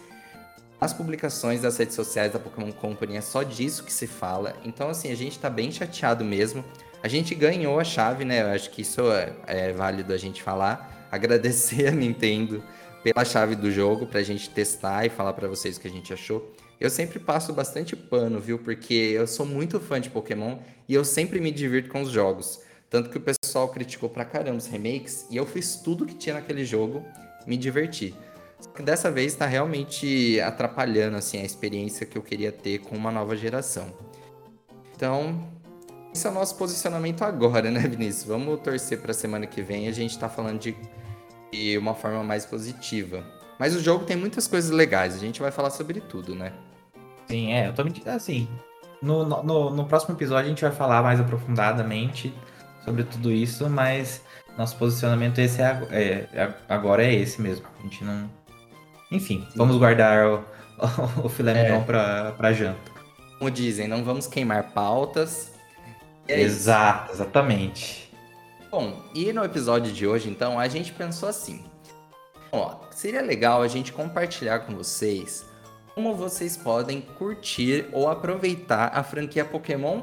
As 0.79 0.93
publicações 0.93 1.61
das 1.61 1.77
redes 1.77 1.95
sociais 1.95 2.31
da 2.31 2.39
Pokémon 2.39 2.71
Company 2.71 3.17
é 3.17 3.21
só 3.21 3.43
disso 3.43 3.83
que 3.83 3.91
se 3.91 4.07
fala. 4.07 4.55
Então, 4.63 4.89
assim, 4.89 5.11
a 5.11 5.15
gente 5.15 5.37
tá 5.39 5.49
bem 5.49 5.71
chateado 5.71 6.23
mesmo. 6.23 6.63
A 7.01 7.09
gente 7.09 7.35
ganhou 7.35 7.79
a 7.79 7.83
chave, 7.83 8.23
né? 8.23 8.43
Eu 8.43 8.47
acho 8.47 8.69
que 8.69 8.81
isso 8.81 9.01
é, 9.11 9.33
é 9.45 9.73
válido 9.73 10.13
a 10.13 10.17
gente 10.17 10.41
falar. 10.41 10.92
Agradecer 11.13 11.85
a 11.87 11.91
Nintendo 11.91 12.63
pela 13.03 13.23
chave 13.23 13.55
do 13.55 13.71
jogo 13.71 14.07
pra 14.07 14.23
gente 14.23 14.49
testar 14.49 15.05
e 15.05 15.09
falar 15.09 15.33
pra 15.33 15.47
vocês 15.47 15.77
o 15.77 15.79
que 15.79 15.87
a 15.87 15.91
gente 15.91 16.11
achou. 16.11 16.51
Eu 16.79 16.89
sempre 16.89 17.19
passo 17.19 17.53
bastante 17.53 17.95
pano, 17.95 18.39
viu? 18.39 18.57
Porque 18.57 18.93
eu 18.93 19.27
sou 19.27 19.45
muito 19.45 19.79
fã 19.79 20.01
de 20.01 20.09
Pokémon 20.09 20.57
e 20.89 20.93
eu 20.95 21.05
sempre 21.05 21.39
me 21.39 21.51
divirto 21.51 21.89
com 21.91 22.01
os 22.01 22.09
jogos. 22.09 22.61
Tanto 22.89 23.11
que 23.11 23.17
o 23.17 23.21
pessoal 23.21 23.69
criticou 23.69 24.09
pra 24.09 24.25
caramba 24.25 24.57
os 24.57 24.65
remakes 24.65 25.27
e 25.29 25.37
eu 25.37 25.45
fiz 25.45 25.75
tudo 25.75 26.03
que 26.03 26.15
tinha 26.15 26.33
naquele 26.33 26.65
jogo 26.65 27.05
me 27.45 27.57
divertir. 27.57 28.15
Só 28.59 28.71
que 28.71 28.81
dessa 28.81 29.11
vez 29.11 29.33
está 29.33 29.45
realmente 29.45 30.39
atrapalhando 30.41 31.17
assim 31.17 31.39
a 31.39 31.45
experiência 31.45 32.07
que 32.07 32.17
eu 32.17 32.23
queria 32.23 32.51
ter 32.51 32.79
com 32.79 32.95
uma 32.95 33.11
nova 33.11 33.35
geração. 33.35 33.93
Então, 34.95 35.47
esse 36.11 36.25
é 36.25 36.29
o 36.29 36.33
nosso 36.33 36.55
posicionamento 36.55 37.23
agora, 37.23 37.69
né, 37.69 37.81
Vinícius? 37.81 38.23
Vamos 38.23 38.61
torcer 38.61 38.99
para 38.99 39.11
a 39.11 39.13
semana 39.13 39.45
que 39.45 39.61
vem 39.61 39.87
a 39.87 39.91
gente 39.91 40.11
está 40.11 40.29
falando 40.29 40.59
de, 40.59 40.75
de 41.53 41.77
uma 41.77 41.93
forma 41.93 42.23
mais 42.23 42.45
positiva. 42.45 43.23
Mas 43.59 43.75
o 43.75 43.81
jogo 43.81 44.05
tem 44.05 44.17
muitas 44.17 44.47
coisas 44.47 44.71
legais, 44.71 45.15
a 45.15 45.19
gente 45.19 45.39
vai 45.39 45.51
falar 45.51 45.69
sobre 45.69 46.01
tudo, 46.01 46.33
né? 46.33 46.51
Sim, 47.27 47.53
é, 47.53 47.67
eu 47.67 47.73
tô 47.73 47.83
mentindo 47.83 48.09
assim. 48.09 48.47
No, 49.01 49.25
no, 49.25 49.69
no 49.69 49.85
próximo 49.85 50.15
episódio 50.15 50.45
a 50.45 50.49
gente 50.49 50.61
vai 50.61 50.71
falar 50.71 51.03
mais 51.03 51.19
aprofundadamente 51.19 52.33
sobre 52.83 53.03
tudo 53.03 53.31
isso, 53.31 53.69
mas 53.69 54.21
nosso 54.57 54.75
posicionamento 54.77 55.39
esse 55.39 55.61
é, 55.61 55.87
é, 55.91 56.03
é, 56.33 56.53
agora 56.67 57.03
é 57.03 57.13
esse 57.13 57.41
mesmo. 57.41 57.65
A 57.79 57.83
gente 57.83 58.03
não. 58.03 58.29
Enfim, 59.11 59.47
vamos 59.55 59.77
guardar 59.77 60.25
o, 60.27 60.45
o, 61.23 61.29
filé 61.29 61.51
é. 61.51 61.63
mignon 61.63 61.83
pra, 61.83 62.31
pra 62.31 62.53
janta. 62.53 62.91
Como 63.37 63.51
dizem, 63.51 63.87
não 63.87 64.03
vamos 64.03 64.25
queimar 64.25 64.71
pautas. 64.71 65.51
É 66.27 66.41
Exato, 66.41 67.11
exatamente. 67.11 68.02
Bom, 68.73 69.03
e 69.13 69.31
no 69.31 69.45
episódio 69.45 69.93
de 69.93 70.07
hoje, 70.07 70.27
então, 70.31 70.59
a 70.59 70.67
gente 70.67 70.91
pensou 70.91 71.29
assim. 71.29 71.63
Ó, 72.51 72.77
seria 72.89 73.21
legal 73.21 73.61
a 73.61 73.67
gente 73.67 73.93
compartilhar 73.93 74.61
com 74.61 74.75
vocês 74.75 75.45
como 75.93 76.15
vocês 76.15 76.57
podem 76.57 76.99
curtir 76.99 77.87
ou 77.93 78.09
aproveitar 78.09 78.87
a 78.91 79.03
franquia 79.03 79.45
Pokémon 79.45 80.01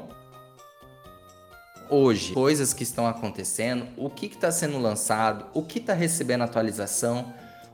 hoje, 1.89 2.33
coisas 2.33 2.73
que 2.73 2.83
estão 2.83 3.05
acontecendo, 3.05 3.87
o 3.97 4.09
que 4.09 4.27
está 4.27 4.49
sendo 4.49 4.79
lançado, 4.79 5.47
o 5.53 5.63
que 5.63 5.79
está 5.79 5.93
recebendo 5.93 6.45
atualização. 6.45 7.33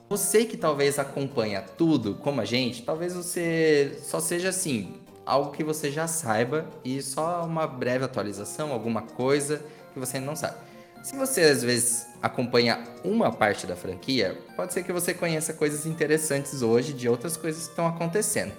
Você 0.10 0.46
que 0.46 0.58
talvez 0.58 0.98
acompanha 0.98 1.62
tudo 1.62 2.16
como 2.16 2.42
a 2.42 2.46
gente, 2.46 2.82
talvez 2.82 3.14
você 3.14 4.00
só 4.02 4.20
seja 4.20 4.50
assim, 4.50 5.00
algo 5.24 5.52
que 5.52 5.64
você 5.64 5.92
já 5.92 6.08
saiba 6.08 6.66
e 6.84 7.04
só 7.04 7.46
uma 7.46 7.68
breve 7.68 8.04
atualização, 8.04 8.72
alguma 8.74 9.04
coisa 9.04 9.62
que 9.94 10.00
você 10.00 10.20
não 10.20 10.36
sabe. 10.36 10.67
Se 11.08 11.16
você 11.16 11.40
às 11.44 11.64
vezes 11.64 12.06
acompanha 12.22 12.84
uma 13.02 13.32
parte 13.32 13.66
da 13.66 13.78
franquia, 13.78 14.38
pode 14.58 14.74
ser 14.74 14.84
que 14.84 14.92
você 14.92 15.14
conheça 15.14 15.54
coisas 15.54 15.86
interessantes 15.86 16.62
hoje 16.62 16.92
de 16.92 17.08
outras 17.08 17.38
coisas 17.38 17.64
que 17.64 17.70
estão 17.70 17.88
acontecendo. 17.88 18.52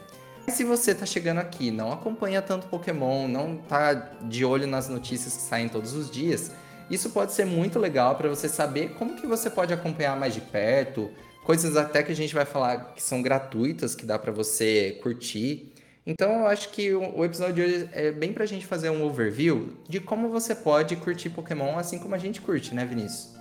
Se 0.48 0.64
você 0.64 0.92
está 0.92 1.04
chegando 1.04 1.40
aqui, 1.40 1.70
não 1.70 1.92
acompanha 1.92 2.40
tanto 2.40 2.66
Pokémon, 2.68 3.28
não 3.28 3.56
está 3.56 3.92
de 3.92 4.46
olho 4.46 4.66
nas 4.66 4.88
notícias 4.88 5.36
que 5.36 5.42
saem 5.42 5.68
todos 5.68 5.92
os 5.92 6.10
dias, 6.10 6.50
isso 6.90 7.10
pode 7.10 7.34
ser 7.34 7.44
muito 7.44 7.78
legal 7.78 8.16
para 8.16 8.30
você 8.30 8.48
saber 8.48 8.94
como 8.94 9.14
que 9.14 9.26
você 9.26 9.50
pode 9.50 9.74
acompanhar 9.74 10.18
mais 10.18 10.32
de 10.32 10.40
perto, 10.40 11.10
coisas 11.44 11.76
até 11.76 12.02
que 12.02 12.12
a 12.12 12.16
gente 12.16 12.34
vai 12.34 12.46
falar 12.46 12.94
que 12.94 13.02
são 13.02 13.20
gratuitas, 13.20 13.94
que 13.94 14.06
dá 14.06 14.18
para 14.18 14.32
você 14.32 14.98
curtir. 15.02 15.70
Então 16.08 16.40
eu 16.40 16.46
acho 16.46 16.70
que 16.70 16.94
o 16.94 17.22
episódio 17.22 17.54
de 17.56 17.60
hoje 17.60 17.88
é 17.92 18.10
bem 18.10 18.32
pra 18.32 18.46
gente 18.46 18.64
fazer 18.64 18.88
um 18.88 19.04
overview 19.04 19.76
de 19.86 20.00
como 20.00 20.30
você 20.30 20.54
pode 20.54 20.96
curtir 20.96 21.28
Pokémon 21.28 21.76
assim 21.76 21.98
como 21.98 22.14
a 22.14 22.18
gente 22.18 22.40
curte, 22.40 22.74
né, 22.74 22.86
Vinícius? 22.86 23.34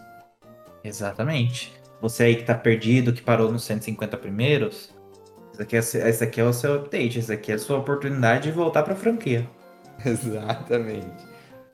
Exatamente. 0.83 1.73
Você 2.01 2.23
aí 2.23 2.35
que 2.35 2.43
tá 2.43 2.53
perdido, 2.53 3.13
que 3.13 3.21
parou 3.21 3.49
nos 3.49 3.63
150 3.63 4.17
primeiros, 4.17 4.89
esse 5.53 5.61
aqui 5.61 5.75
é, 5.77 6.09
esse 6.09 6.23
aqui 6.25 6.41
é 6.41 6.43
o 6.43 6.51
seu 6.51 6.75
update, 6.75 7.19
esse 7.19 7.31
aqui 7.31 7.53
é 7.53 7.55
a 7.55 7.59
sua 7.59 7.77
oportunidade 7.77 8.49
de 8.49 8.51
voltar 8.51 8.83
pra 8.83 8.97
franquia. 8.97 9.49
Exatamente. 10.05 11.25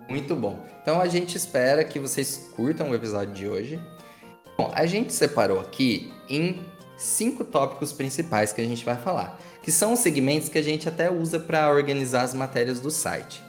Muito 0.08 0.36
bom. 0.36 0.63
Então 0.84 1.01
a 1.01 1.08
gente 1.08 1.36
espera 1.36 1.84
que 1.84 1.97
vocês 1.97 2.51
curtam 2.56 2.91
o 2.91 2.95
episódio 2.95 3.34
de 3.34 3.47
hoje. 3.47 3.82
Bom, 4.56 4.71
a 4.75 4.86
gente 4.86 5.12
separou 5.12 5.60
aqui 5.60 6.13
em 6.29 6.63
cinco 6.97 7.43
tópicos 7.43 7.91
principais 7.91 8.53
que 8.53 8.62
a 8.62 8.65
gente 8.65 8.86
vai 8.86 8.95
falar 8.95 9.39
que 9.63 9.71
são 9.71 9.93
os 9.93 9.99
segmentos 9.99 10.49
que 10.49 10.58
a 10.58 10.62
gente 10.62 10.88
até 10.88 11.10
usa 11.10 11.39
para 11.39 11.71
organizar 11.71 12.23
as 12.23 12.34
matérias 12.34 12.82
do 12.82 12.91
site. 12.91 13.41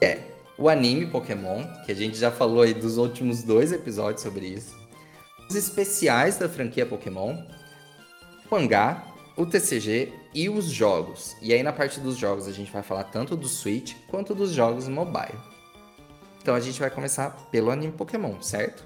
É 0.00 0.20
o 0.56 0.68
anime 0.68 1.06
Pokémon, 1.06 1.64
que 1.84 1.92
a 1.92 1.94
gente 1.94 2.16
já 2.16 2.30
falou 2.30 2.62
aí 2.62 2.72
dos 2.72 2.96
últimos 2.96 3.42
dois 3.42 3.72
episódios 3.72 4.22
sobre 4.22 4.46
isso. 4.46 4.74
Os 5.50 5.54
especiais 5.54 6.38
da 6.38 6.48
franquia 6.48 6.86
Pokémon, 6.86 7.36
o 8.50 8.54
mangá, 8.54 9.04
o 9.36 9.44
TCG 9.44 10.12
e 10.32 10.48
os 10.48 10.66
jogos. 10.66 11.36
E 11.42 11.52
aí 11.52 11.62
na 11.62 11.72
parte 11.72 12.00
dos 12.00 12.16
jogos 12.16 12.46
a 12.48 12.52
gente 12.52 12.72
vai 12.72 12.82
falar 12.82 13.04
tanto 13.04 13.36
do 13.36 13.48
Switch 13.48 13.94
quanto 14.08 14.34
dos 14.34 14.52
jogos 14.52 14.88
mobile. 14.88 15.38
Então 16.40 16.54
a 16.54 16.60
gente 16.60 16.78
vai 16.78 16.90
começar 16.90 17.30
pelo 17.50 17.70
anime 17.70 17.92
Pokémon, 17.92 18.40
certo? 18.40 18.84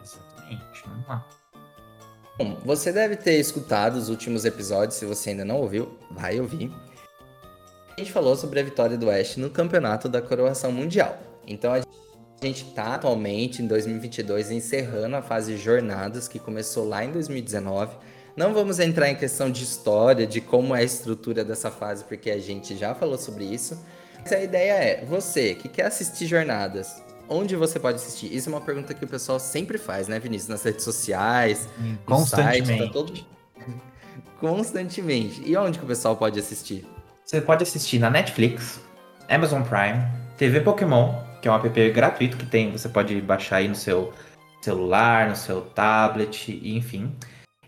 Exatamente, 0.00 0.82
vamos 0.86 1.06
lá. 1.06 1.41
Bom, 2.38 2.56
você 2.64 2.90
deve 2.90 3.16
ter 3.16 3.38
escutado 3.38 3.96
os 3.96 4.08
últimos 4.08 4.46
episódios, 4.46 4.96
se 4.96 5.04
você 5.04 5.30
ainda 5.30 5.44
não 5.44 5.58
ouviu, 5.58 5.98
vai 6.10 6.40
ouvir. 6.40 6.72
A 7.94 8.00
gente 8.00 8.10
falou 8.10 8.34
sobre 8.36 8.58
a 8.58 8.62
vitória 8.62 8.96
do 8.96 9.06
Oeste 9.06 9.38
no 9.38 9.50
campeonato 9.50 10.08
da 10.08 10.22
coroação 10.22 10.72
mundial. 10.72 11.18
Então 11.46 11.74
a 11.74 11.82
gente 12.42 12.64
está 12.66 12.94
atualmente 12.94 13.62
em 13.62 13.66
2022 13.66 14.50
encerrando 14.50 15.14
a 15.14 15.22
fase 15.22 15.54
de 15.54 15.62
jornadas 15.62 16.26
que 16.26 16.38
começou 16.38 16.88
lá 16.88 17.04
em 17.04 17.12
2019. 17.12 17.94
Não 18.34 18.54
vamos 18.54 18.80
entrar 18.80 19.10
em 19.10 19.14
questão 19.14 19.50
de 19.50 19.62
história, 19.62 20.26
de 20.26 20.40
como 20.40 20.74
é 20.74 20.80
a 20.80 20.82
estrutura 20.82 21.44
dessa 21.44 21.70
fase, 21.70 22.02
porque 22.04 22.30
a 22.30 22.38
gente 22.38 22.74
já 22.78 22.94
falou 22.94 23.18
sobre 23.18 23.44
isso. 23.44 23.78
Mas 24.22 24.32
a 24.32 24.40
ideia 24.40 24.72
é, 24.72 25.04
você 25.04 25.54
que 25.54 25.68
quer 25.68 25.84
assistir 25.84 26.26
jornadas, 26.26 27.02
onde 27.32 27.56
você 27.56 27.80
pode 27.80 27.96
assistir? 27.96 28.34
Isso 28.34 28.48
é 28.48 28.52
uma 28.52 28.60
pergunta 28.60 28.92
que 28.94 29.04
o 29.04 29.08
pessoal 29.08 29.40
sempre 29.40 29.78
faz, 29.78 30.08
né, 30.08 30.18
Vinícius? 30.18 30.48
Nas 30.48 30.62
redes 30.62 30.84
sociais, 30.84 31.68
hum, 31.80 31.96
constantemente. 32.04 32.66
Site, 32.66 32.86
tá 32.86 32.92
todo... 32.92 33.12
constantemente. 34.38 35.42
E 35.44 35.56
onde 35.56 35.78
que 35.78 35.84
o 35.84 35.88
pessoal 35.88 36.16
pode 36.16 36.38
assistir? 36.38 36.86
Você 37.24 37.40
pode 37.40 37.62
assistir 37.62 37.98
na 37.98 38.10
Netflix, 38.10 38.80
Amazon 39.28 39.62
Prime, 39.62 40.04
TV 40.36 40.60
Pokémon, 40.60 41.14
que 41.40 41.48
é 41.48 41.50
um 41.50 41.54
app 41.54 41.90
gratuito 41.90 42.36
que 42.36 42.46
tem, 42.46 42.70
você 42.70 42.88
pode 42.88 43.20
baixar 43.20 43.56
aí 43.56 43.68
no 43.68 43.74
seu 43.74 44.12
celular, 44.60 45.28
no 45.28 45.36
seu 45.36 45.60
tablet, 45.60 46.60
enfim. 46.64 47.14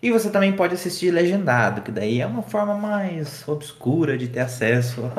E 0.03 0.11
você 0.11 0.31
também 0.31 0.53
pode 0.53 0.75
assistir 0.75 1.11
legendado, 1.11 1.81
que 1.81 1.91
daí 1.91 2.21
é 2.21 2.27
uma 2.27 2.43
forma 2.43 2.75
mais 2.75 3.47
obscura 3.49 4.19
de 4.19 4.29
ter 4.29 4.41
acesso 4.41 5.11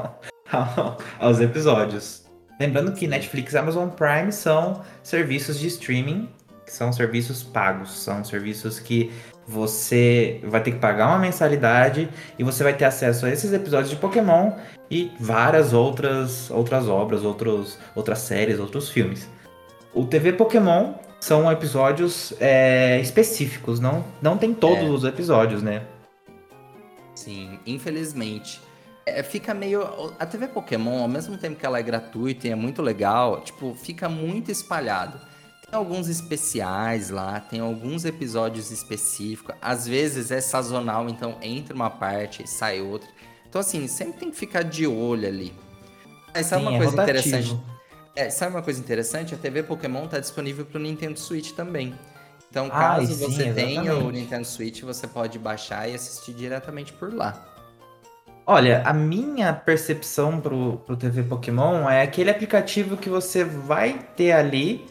aos 1.20 1.40
episódios. 1.40 2.25
Lembrando 2.60 2.94
que 2.94 3.08
Netflix 3.08 3.54
e 3.54 3.58
Amazon 3.58 3.90
Prime 3.90 4.32
são 4.32 4.82
serviços 5.04 5.60
de 5.60 5.68
streaming, 5.68 6.30
que 6.66 6.72
são 6.72 6.92
serviços 6.94 7.44
pagos, 7.44 7.92
são 7.92 8.24
serviços 8.24 8.80
que 8.80 9.12
você 9.48 10.40
vai 10.44 10.64
ter 10.64 10.72
que 10.72 10.80
pagar 10.80 11.08
uma 11.08 11.20
mensalidade 11.20 12.10
e 12.40 12.44
você 12.44 12.64
vai 12.64 12.74
ter 12.74 12.86
acesso 12.86 13.26
a 13.26 13.30
esses 13.30 13.54
episódios 13.54 13.90
de 13.90 13.96
Pokémon 13.98 14.54
e 14.90 15.12
várias 15.20 15.74
outras, 15.74 16.50
outras 16.50 16.88
obras, 16.88 17.24
outros, 17.24 17.78
outras 17.94 18.20
séries, 18.20 18.60
outros 18.60 18.90
filmes. 18.90 19.30
O 19.94 20.06
TV 20.06 20.34
Pokémon 20.34 20.94
são 21.20 21.52
episódios 21.52 22.34
é, 22.40 23.00
específicos, 23.02 23.80
não, 23.80 24.04
não 24.22 24.38
tem 24.38 24.54
todos 24.54 24.84
é. 24.84 24.90
os 24.90 25.04
episódios, 25.04 25.62
né? 25.62 25.84
Sim, 27.14 27.60
infelizmente 27.66 28.65
é, 29.06 29.22
fica 29.22 29.54
meio. 29.54 29.84
A 30.20 30.26
TV 30.26 30.48
Pokémon, 30.48 31.02
ao 31.02 31.08
mesmo 31.08 31.38
tempo 31.38 31.60
que 31.60 31.66
ela 31.66 31.78
é 31.78 31.84
gratuita 31.84 32.48
e 32.48 32.52
é 32.52 32.56
muito 32.56 32.82
legal, 32.82 33.42
tipo, 33.42 33.76
fica 33.76 34.10
muito 34.10 34.52
espalhado. 34.52 35.20
Tem 35.70 35.78
alguns 35.78 36.08
especiais 36.08 37.10
lá, 37.10 37.40
tem 37.40 37.60
alguns 37.60 38.06
episódios 38.06 38.72
específicos. 38.72 39.56
Às 39.62 39.88
vezes 39.88 40.32
é 40.32 40.42
sazonal, 40.42 41.08
então 41.10 41.38
entra 41.42 41.76
uma 41.76 41.90
parte 41.90 42.44
e 42.44 42.48
sai 42.48 42.82
outra. 42.82 43.10
Então, 43.48 43.62
assim, 43.62 43.88
sempre 43.88 44.20
tem 44.20 44.32
que 44.32 44.38
ficar 44.38 44.64
de 44.64 44.86
olho 44.86 45.28
ali. 45.28 45.54
Mas 46.34 46.48
sabe 46.48 46.64
Sim, 46.64 46.68
uma 46.68 46.76
é 46.76 46.78
coisa 46.78 46.92
rotativo. 46.92 47.28
interessante? 47.28 47.64
É, 48.16 48.30
sabe 48.30 48.56
uma 48.56 48.62
coisa 48.62 48.80
interessante? 48.80 49.34
A 49.36 49.38
TV 49.38 49.64
Pokémon 49.64 50.08
tá 50.08 50.20
disponível 50.20 50.66
pro 50.66 50.80
Nintendo 50.80 51.20
Switch 51.20 51.52
também. 51.52 51.94
Então, 52.50 52.70
caso 52.70 53.12
Ai, 53.12 53.16
você 53.18 53.54
tenha 53.54 53.96
o 53.96 54.10
Nintendo 54.10 54.46
Switch, 54.46 54.82
você 54.82 55.08
pode 55.08 55.38
baixar 55.38 55.90
e 55.90 55.96
assistir 55.96 56.34
diretamente 56.34 56.94
por 56.94 57.14
lá. 57.14 57.55
Olha, 58.48 58.84
a 58.86 58.94
minha 58.94 59.52
percepção 59.54 60.40
pro, 60.40 60.78
pro 60.86 60.96
TV 60.96 61.24
Pokémon 61.24 61.90
é 61.90 62.04
aquele 62.04 62.30
aplicativo 62.30 62.96
que 62.96 63.10
você 63.10 63.44
vai 63.44 64.00
ter 64.16 64.34
ali 64.34 64.86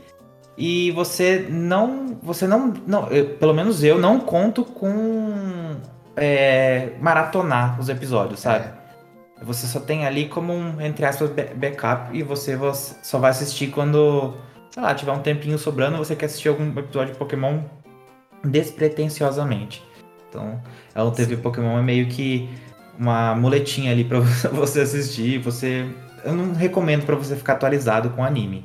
e 0.58 0.90
você 0.90 1.46
não. 1.48 2.18
Você 2.22 2.46
não. 2.46 2.74
não 2.86 3.08
eu, 3.08 3.30
pelo 3.36 3.54
menos 3.54 3.84
eu 3.84 3.98
não 3.98 4.18
conto 4.18 4.64
com 4.64 5.76
é, 6.16 6.92
maratonar 7.00 7.78
os 7.80 7.88
episódios, 7.88 8.40
sabe? 8.40 8.66
É. 9.40 9.44
Você 9.44 9.66
só 9.66 9.78
tem 9.78 10.06
ali 10.06 10.28
como 10.28 10.52
um, 10.52 10.80
entre 10.80 11.04
aspas, 11.04 11.30
backup 11.56 12.16
e 12.16 12.22
você, 12.22 12.56
você 12.56 12.94
só 13.02 13.18
vai 13.18 13.30
assistir 13.30 13.68
quando, 13.68 14.34
sei 14.70 14.82
lá, 14.82 14.94
tiver 14.94 15.12
um 15.12 15.20
tempinho 15.20 15.58
sobrando 15.58 15.98
você 15.98 16.16
quer 16.16 16.26
assistir 16.26 16.48
algum 16.48 16.66
episódio 16.78 17.12
de 17.12 17.18
Pokémon 17.18 17.60
despretensiosamente. 18.44 19.84
Então, 20.28 20.60
é 20.94 21.02
o 21.02 21.10
TV 21.10 21.36
Sim. 21.36 21.42
Pokémon 21.42 21.78
é 21.78 21.82
meio 21.82 22.08
que 22.08 22.48
uma 22.98 23.34
muletinha 23.34 23.92
ali 23.92 24.04
para 24.04 24.20
você 24.52 24.80
assistir. 24.80 25.38
Você, 25.38 25.86
eu 26.24 26.34
não 26.34 26.52
recomendo 26.52 27.04
para 27.04 27.16
você 27.16 27.36
ficar 27.36 27.54
atualizado 27.54 28.10
com 28.10 28.24
anime. 28.24 28.64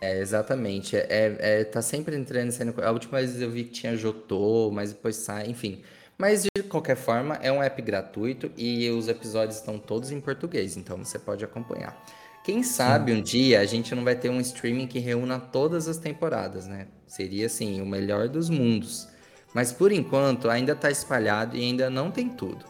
É, 0.00 0.06
É, 0.06 0.20
exatamente. 0.20 0.96
É, 0.96 1.36
é, 1.38 1.64
tá 1.64 1.82
sempre 1.82 2.16
entrando 2.16 2.50
saindo. 2.50 2.74
A 2.82 2.90
última 2.90 3.18
vez 3.18 3.40
eu 3.40 3.50
vi 3.50 3.64
que 3.64 3.70
tinha 3.70 3.96
Jotô, 3.96 4.70
mas 4.72 4.92
depois 4.92 5.16
sai, 5.16 5.48
enfim. 5.48 5.82
Mas 6.18 6.44
de 6.44 6.62
qualquer 6.62 6.96
forma, 6.96 7.34
é 7.42 7.52
um 7.52 7.62
app 7.62 7.80
gratuito 7.82 8.50
e 8.56 8.88
os 8.90 9.08
episódios 9.08 9.56
estão 9.56 9.78
todos 9.78 10.10
em 10.10 10.20
português, 10.20 10.76
então 10.76 10.96
você 10.96 11.18
pode 11.18 11.44
acompanhar. 11.44 11.94
Quem 12.42 12.62
sabe 12.62 13.12
um 13.12 13.20
dia 13.20 13.60
a 13.60 13.66
gente 13.66 13.94
não 13.94 14.04
vai 14.04 14.14
ter 14.14 14.30
um 14.30 14.40
streaming 14.40 14.86
que 14.86 14.98
reúna 14.98 15.38
todas 15.38 15.88
as 15.88 15.98
temporadas, 15.98 16.66
né? 16.66 16.86
Seria 17.06 17.46
assim, 17.46 17.82
o 17.82 17.86
melhor 17.86 18.28
dos 18.28 18.48
mundos. 18.48 19.08
Mas 19.52 19.72
por 19.72 19.92
enquanto 19.92 20.48
ainda 20.48 20.72
está 20.72 20.90
espalhado 20.90 21.56
e 21.56 21.60
ainda 21.60 21.90
não 21.90 22.10
tem 22.10 22.28
tudo. 22.28 22.64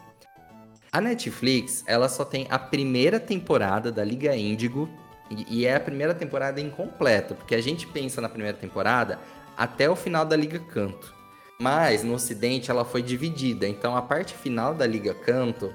A 0.91 1.01
Netflix, 1.01 1.83
ela 1.85 2.07
só 2.07 2.23
tem 2.23 2.47
a 2.49 2.57
primeira 2.57 3.19
temporada 3.19 3.91
da 3.91 4.03
Liga 4.03 4.35
Índigo 4.35 4.89
e, 5.29 5.65
é 5.65 5.75
a 5.75 5.79
primeira 5.79 6.13
temporada 6.13 6.61
incompleta, 6.61 7.35
porque 7.35 7.55
a 7.55 7.61
gente 7.61 7.85
pensa 7.87 8.21
na 8.21 8.29
primeira 8.29 8.57
temporada 8.57 9.19
até 9.57 9.89
o 9.89 9.95
final 9.95 10.25
da 10.25 10.35
Liga 10.35 10.59
Canto. 10.59 11.13
Mas 11.59 12.03
no 12.03 12.13
Ocidente 12.13 12.71
ela 12.71 12.85
foi 12.85 13.01
dividida, 13.01 13.67
então 13.67 13.97
a 13.97 14.01
parte 14.01 14.33
final 14.33 14.73
da 14.73 14.85
Liga 14.85 15.13
Canto, 15.13 15.73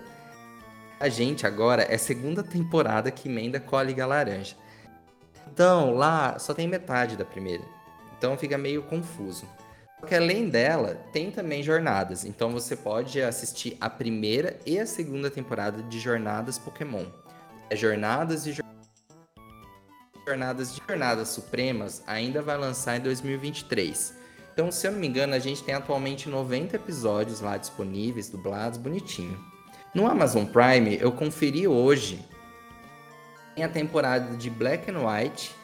a 0.98 1.09
gente 1.09 1.46
agora 1.46 1.87
é 1.88 1.98
segunda 1.98 2.42
temporada 2.42 3.11
que 3.11 3.29
emenda 3.29 3.61
com 3.61 3.77
a 3.77 3.83
Liga 3.83 4.07
Laranja. 4.07 4.57
Então 5.53 5.92
lá 5.92 6.38
só 6.38 6.55
tem 6.55 6.66
metade 6.66 7.16
da 7.16 7.25
primeira, 7.25 7.64
então 8.16 8.38
fica 8.38 8.57
meio 8.57 8.83
confuso. 8.85 9.46
Porque 10.03 10.17
além 10.17 10.49
dela, 10.49 10.97
tem 11.12 11.31
também 11.31 11.62
jornadas. 11.62 12.25
Então 12.25 12.51
você 12.51 12.75
pode 12.75 13.23
assistir 13.23 13.77
a 13.81 13.88
primeira 13.88 14.59
e 14.67 14.77
a 14.81 14.85
segunda 14.85 15.31
temporada 15.31 15.81
de 15.85 16.01
Jornadas 16.01 16.59
Pokémon. 16.59 17.07
É 17.71 17.77
Jornadas 17.77 18.45
e 18.45 18.53
Jornadas 20.27 20.75
de 20.75 20.83
Jornadas 20.88 21.29
Supremas 21.29 22.03
ainda 22.05 22.43
vai 22.43 22.59
lançar 22.59 22.97
em 22.97 23.01
2023. 23.01 24.17
Então, 24.53 24.73
se 24.73 24.88
eu 24.88 24.91
não 24.91 24.99
me 24.99 25.07
engano, 25.07 25.35
a 25.35 25.38
gente 25.38 25.62
tem 25.62 25.73
atualmente 25.73 26.29
90 26.29 26.75
episódios 26.75 27.41
lá 27.41 27.57
disponíveis, 27.57 28.29
dublados, 28.29 28.79
bonitinho. 28.79 29.38
No 29.95 30.09
Amazon 30.09 30.45
Prime, 30.45 30.99
eu 31.01 31.12
conferi 31.12 31.69
hoje 31.69 32.19
tem 33.55 33.62
a 33.62 33.69
temporada 33.69 34.37
de 34.37 34.51
Black 34.51 34.91
and 34.91 34.99
White, 34.99 35.55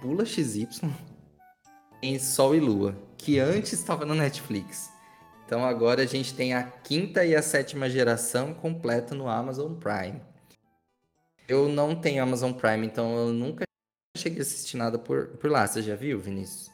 Pula 0.00 0.24
XY, 0.24 0.68
em 2.02 2.18
Sol 2.18 2.56
e 2.56 2.60
Lua 2.60 3.13
que 3.24 3.40
antes 3.40 3.72
estava 3.72 4.04
no 4.04 4.14
Netflix. 4.14 4.92
Então 5.46 5.64
agora 5.64 6.02
a 6.02 6.06
gente 6.06 6.34
tem 6.34 6.52
a 6.52 6.62
quinta 6.62 7.24
e 7.24 7.34
a 7.34 7.40
sétima 7.40 7.88
geração 7.88 8.52
completa 8.52 9.14
no 9.14 9.28
Amazon 9.28 9.72
Prime. 9.72 10.20
Eu 11.48 11.66
não 11.66 11.94
tenho 11.94 12.22
Amazon 12.22 12.52
Prime, 12.52 12.86
então 12.86 13.16
eu 13.16 13.32
nunca 13.32 13.64
cheguei 14.14 14.40
a 14.40 14.42
assistir 14.42 14.76
nada 14.76 14.98
por, 14.98 15.28
por 15.38 15.50
lá. 15.50 15.66
Você 15.66 15.80
já 15.80 15.96
viu, 15.96 16.20
Vinícius? 16.20 16.70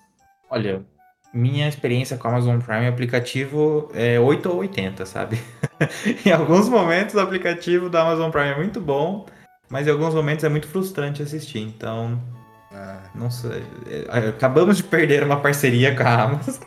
Olha, 0.50 0.84
minha 1.32 1.68
experiência 1.68 2.16
com 2.16 2.26
o 2.26 2.30
Amazon 2.32 2.58
Prime 2.58 2.88
aplicativo 2.88 3.88
é 3.94 4.18
8 4.18 4.48
ou 4.48 4.56
80, 4.58 5.06
sabe? 5.06 5.38
em 6.26 6.32
alguns 6.32 6.68
momentos 6.68 7.14
o 7.14 7.20
aplicativo 7.20 7.88
da 7.88 8.02
Amazon 8.02 8.30
Prime 8.30 8.48
é 8.48 8.56
muito 8.56 8.80
bom, 8.80 9.24
mas 9.68 9.86
em 9.86 9.90
alguns 9.90 10.14
momentos 10.14 10.44
é 10.44 10.48
muito 10.48 10.66
frustrante 10.66 11.22
assistir. 11.22 11.60
Então, 11.60 12.20
ah. 12.72 12.98
Não 13.14 13.30
sei. 13.30 13.64
É, 13.86 14.28
acabamos 14.28 14.76
de 14.76 14.84
perder 14.84 15.22
uma 15.22 15.40
parceria 15.40 15.94
com 15.94 16.02
a 16.02 16.22
Amazon. 16.22 16.62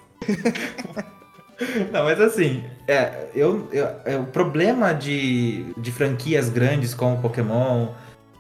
Não, 1.92 2.04
mas 2.04 2.20
assim, 2.20 2.64
é, 2.88 3.30
eu, 3.34 3.70
eu, 3.72 3.88
é, 4.06 4.18
o 4.18 4.26
problema 4.26 4.94
de, 4.94 5.74
de 5.78 5.92
franquias 5.92 6.50
grandes 6.50 6.94
como 6.94 7.22
Pokémon. 7.22 7.90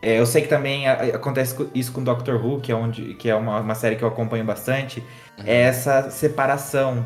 É, 0.01 0.19
eu 0.19 0.25
sei 0.25 0.41
que 0.41 0.49
também 0.49 0.89
acontece 0.89 1.55
isso 1.73 1.93
com 1.93 2.03
Doctor 2.03 2.43
Who, 2.43 2.59
que 2.59 2.71
é, 2.71 2.75
onde, 2.75 3.13
que 3.13 3.29
é 3.29 3.35
uma, 3.35 3.61
uma 3.61 3.75
série 3.75 3.95
que 3.95 4.03
eu 4.03 4.07
acompanho 4.09 4.43
bastante. 4.43 4.99
Uhum. 5.37 5.45
É 5.45 5.61
essa 5.61 6.09
separação. 6.09 7.05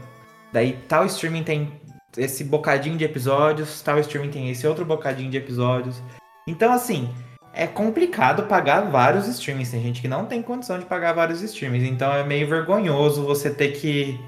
Daí 0.52 0.80
tal 0.88 1.06
streaming 1.06 1.44
tem 1.44 1.80
esse 2.18 2.44
bocadinho 2.44 2.98
de 2.98 3.04
episódios, 3.06 3.82
tal 3.84 4.00
streaming 4.00 4.32
tem 4.32 4.50
esse 4.50 4.66
outro 4.66 4.84
bocadinho 4.84 5.30
de 5.30 5.38
episódios. 5.38 6.02
Então, 6.48 6.74
assim, 6.74 7.14
é 7.54 7.66
complicado 7.66 8.44
pagar 8.44 8.82
vários 8.82 9.28
streamings. 9.28 9.72
Tem 9.72 9.82
gente 9.82 10.02
que 10.02 10.08
não 10.08 10.26
tem 10.26 10.42
condição 10.42 10.78
de 10.78 10.86
pagar 10.86 11.14
vários 11.14 11.42
streamings. 11.42 11.88
Então 11.88 12.14
é 12.14 12.24
meio 12.24 12.48
vergonhoso 12.48 13.26
você 13.26 13.50
ter 13.50 13.70
que. 13.70 14.20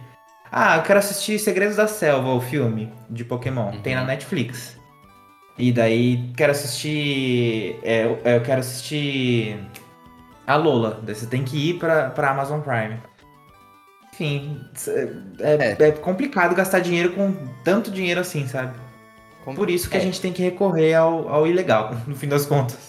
Ah, 0.52 0.78
eu 0.78 0.84
quero 0.84 1.00
assistir 1.00 1.38
Segredos 1.38 1.76
da 1.76 1.88
Selva, 1.88 2.30
o 2.34 2.42
filme 2.42 2.92
de 3.10 3.24
Pokémon. 3.24 3.72
Uhum. 3.72 3.82
Tem 3.82 3.96
na 3.96 4.04
Netflix. 4.04 4.78
E 5.58 5.72
daí 5.72 6.32
quero 6.36 6.52
assistir. 6.52 7.80
É, 7.84 8.06
eu 8.06 8.42
quero 8.42 8.62
assistir. 8.62 9.60
A 10.48 10.56
Lola. 10.56 11.00
Daí 11.04 11.14
você 11.14 11.28
tem 11.28 11.44
que 11.44 11.70
ir 11.70 11.74
pra, 11.76 12.10
pra 12.10 12.32
Amazon 12.32 12.62
Prime. 12.62 12.98
Enfim, 14.12 14.60
é, 15.40 15.76
é. 15.80 15.88
é 15.88 15.92
complicado 15.92 16.56
gastar 16.56 16.80
dinheiro 16.80 17.14
com 17.14 17.34
tanto 17.64 17.92
dinheiro 17.92 18.20
assim, 18.20 18.48
sabe? 18.48 18.74
Por 19.56 19.70
isso 19.70 19.90
que 19.90 19.96
a 19.96 20.00
é. 20.00 20.04
gente 20.04 20.20
tem 20.20 20.34
que 20.34 20.42
recorrer 20.42 20.94
ao, 20.94 21.30
ao 21.30 21.48
ilegal, 21.48 21.96
no 22.06 22.16
fim 22.16 22.28
das 22.28 22.46
contas. 22.46 22.89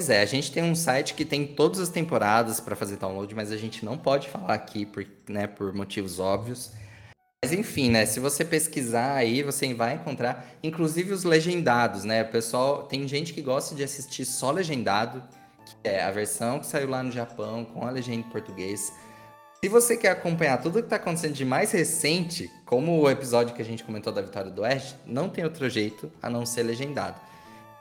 Pois 0.00 0.08
é, 0.08 0.22
a 0.22 0.24
gente 0.24 0.50
tem 0.50 0.62
um 0.62 0.74
site 0.74 1.12
que 1.12 1.26
tem 1.26 1.46
todas 1.46 1.78
as 1.78 1.90
temporadas 1.90 2.58
para 2.58 2.74
fazer 2.74 2.96
download, 2.96 3.34
mas 3.34 3.52
a 3.52 3.56
gente 3.58 3.84
não 3.84 3.98
pode 3.98 4.30
falar 4.30 4.54
aqui 4.54 4.86
por, 4.86 5.06
né, 5.28 5.46
por 5.46 5.74
motivos 5.74 6.18
óbvios. 6.18 6.72
Mas 7.44 7.52
enfim, 7.52 7.90
né? 7.90 8.06
Se 8.06 8.18
você 8.18 8.42
pesquisar 8.42 9.12
aí, 9.12 9.42
você 9.42 9.74
vai 9.74 9.96
encontrar, 9.96 10.56
inclusive 10.62 11.12
os 11.12 11.22
legendados, 11.22 12.04
né? 12.04 12.22
O 12.22 12.30
pessoal 12.30 12.84
tem 12.84 13.06
gente 13.06 13.34
que 13.34 13.42
gosta 13.42 13.74
de 13.74 13.84
assistir 13.84 14.24
só 14.24 14.50
legendado, 14.50 15.22
que 15.66 15.86
é 15.86 16.02
a 16.02 16.10
versão 16.10 16.60
que 16.60 16.66
saiu 16.66 16.88
lá 16.88 17.02
no 17.02 17.12
Japão 17.12 17.66
com 17.66 17.86
a 17.86 17.90
legenda 17.90 18.26
em 18.26 18.30
português. 18.30 18.90
Se 19.62 19.68
você 19.68 19.98
quer 19.98 20.12
acompanhar 20.12 20.62
tudo 20.62 20.78
o 20.78 20.78
que 20.78 20.86
está 20.86 20.96
acontecendo 20.96 21.34
de 21.34 21.44
mais 21.44 21.72
recente, 21.72 22.50
como 22.64 22.98
o 22.98 23.10
episódio 23.10 23.54
que 23.54 23.60
a 23.60 23.66
gente 23.66 23.84
comentou 23.84 24.14
da 24.14 24.22
Vitória 24.22 24.50
do 24.50 24.62
Oeste, 24.62 24.96
não 25.04 25.28
tem 25.28 25.44
outro 25.44 25.68
jeito 25.68 26.10
a 26.22 26.30
não 26.30 26.46
ser 26.46 26.62
legendado. 26.62 27.20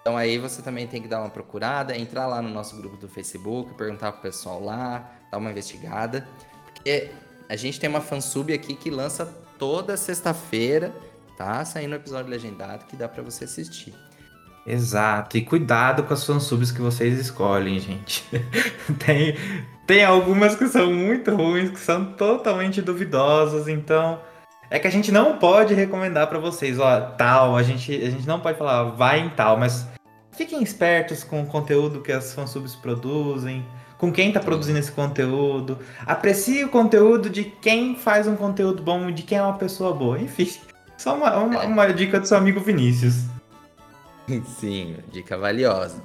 Então 0.10 0.17
aí 0.17 0.39
você 0.39 0.63
também 0.63 0.88
tem 0.88 1.04
que 1.04 1.08
dar 1.08 1.19
uma 1.19 1.30
procurada, 1.30 1.95
entrar 1.95 2.26
lá 2.26 2.41
no 2.41 2.50
nosso 2.50 2.76
grupo 2.76 2.98
do 2.98 3.08
Facebook, 3.08 3.76
perguntar 3.76 4.12
pro 4.12 4.24
pessoal 4.24 4.60
lá, 4.60 5.08
dar 5.32 5.38
uma 5.38 5.52
investigada. 5.52 6.28
Porque 6.65 7.12
a 7.48 7.56
gente 7.56 7.80
tem 7.80 7.88
uma 7.88 8.02
fansub 8.02 8.52
aqui 8.52 8.74
que 8.74 8.89
lança 8.89 9.28
toda 9.60 9.95
sexta-feira, 9.95 10.91
tá? 11.38 11.63
Saindo 11.63 11.91
o 11.91 11.95
episódio 11.95 12.32
legendado 12.32 12.86
que 12.86 12.95
dá 12.95 13.08
para 13.08 13.22
você 13.22 13.43
assistir. 13.43 13.93
Exato, 14.65 15.38
e 15.38 15.43
cuidado 15.43 16.02
com 16.02 16.12
as 16.12 16.26
fansubs 16.26 16.72
que 16.72 16.82
vocês 16.82 17.19
escolhem, 17.19 17.80
gente. 17.80 18.26
tem, 19.06 19.38
tem 19.86 20.04
algumas 20.04 20.56
que 20.56 20.67
são 20.69 20.91
muito 20.91 21.36
ruins, 21.36 21.69
que 21.69 21.80
são 21.80 22.13
totalmente 22.13 22.82
duvidosas, 22.82 23.67
então 23.67 24.19
é 24.72 24.80
que 24.80 24.88
a 24.88 24.91
gente 24.91 25.12
não 25.12 25.38
pode 25.38 25.76
recomendar 25.76 26.26
para 26.26 26.39
vocês, 26.39 26.80
ó, 26.80 27.00
tal, 27.00 27.56
a 27.56 27.62
gente, 27.62 27.93
a 27.93 28.10
gente 28.10 28.28
não 28.28 28.39
pode 28.39 28.58
falar, 28.58 28.86
vai 28.86 29.19
em 29.19 29.30
tal, 29.30 29.56
mas 29.56 29.88
fiquem 30.39 30.63
espertos 30.63 31.21
com 31.21 31.41
o 31.41 31.45
conteúdo 31.45 32.02
que 32.02 32.13
as 32.13 32.34
fansubs 32.34 32.73
produzem, 32.73 33.65
com 33.97 34.10
quem 34.10 34.32
tá 34.32 34.39
produzindo 34.39 34.80
esse 34.80 34.89
conteúdo. 34.89 35.78
Aprecie 36.06 36.63
o 36.63 36.69
conteúdo 36.69 37.30
de 37.30 37.43
quem 37.43 37.93
faz 37.93 38.25
um 38.25 38.38
conteúdo 38.38 38.82
bom, 38.82 39.12
de 39.12 39.23
quem 39.23 39.38
é 39.38 39.43
uma 39.43 39.58
pessoa 39.58 39.93
boa. 39.93 40.17
Enfim, 40.17 40.49
só 40.97 41.17
uma, 41.17 41.36
uma, 41.39 41.65
uma 41.65 41.93
dica 41.93 42.21
do 42.21 42.25
seu 42.25 42.38
amigo 42.38 42.62
Vinícius. 42.62 43.25
Sim, 44.58 44.95
dica 45.12 45.38
valiosa. 45.38 46.02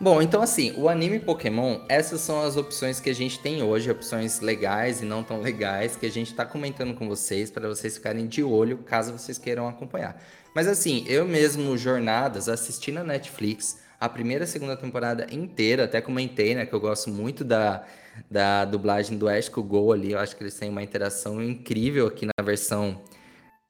Bom, 0.00 0.22
então 0.22 0.40
assim, 0.40 0.72
o 0.76 0.88
anime 0.88 1.18
Pokémon, 1.18 1.80
essas 1.88 2.20
são 2.20 2.40
as 2.40 2.56
opções 2.56 3.00
que 3.00 3.10
a 3.10 3.14
gente 3.14 3.40
tem 3.40 3.60
hoje, 3.64 3.90
opções 3.90 4.38
legais 4.38 5.02
e 5.02 5.04
não 5.04 5.24
tão 5.24 5.40
legais, 5.40 5.96
que 5.96 6.06
a 6.06 6.10
gente 6.10 6.30
está 6.30 6.46
comentando 6.46 6.94
com 6.94 7.08
vocês, 7.08 7.50
para 7.50 7.66
vocês 7.66 7.96
ficarem 7.96 8.28
de 8.28 8.44
olho, 8.44 8.78
caso 8.78 9.10
vocês 9.18 9.36
queiram 9.36 9.66
acompanhar. 9.66 10.16
Mas 10.54 10.66
assim, 10.66 11.04
eu 11.06 11.26
mesmo, 11.26 11.76
Jornadas, 11.76 12.48
assisti 12.48 12.90
na 12.90 13.04
Netflix 13.04 13.78
a 14.00 14.08
primeira 14.08 14.44
e 14.44 14.46
segunda 14.46 14.76
temporada 14.76 15.26
inteira, 15.30 15.84
até 15.84 16.00
comentei, 16.00 16.54
né, 16.54 16.64
que 16.64 16.72
eu 16.72 16.80
gosto 16.80 17.10
muito 17.10 17.42
da, 17.42 17.84
da 18.30 18.64
dublagem 18.64 19.18
do 19.18 19.28
Ash 19.28 19.48
Go 19.48 19.92
ali, 19.92 20.12
eu 20.12 20.18
acho 20.18 20.36
que 20.36 20.42
eles 20.42 20.54
têm 20.54 20.70
uma 20.70 20.82
interação 20.82 21.42
incrível 21.42 22.06
aqui 22.06 22.24
na 22.24 22.44
versão 22.44 23.02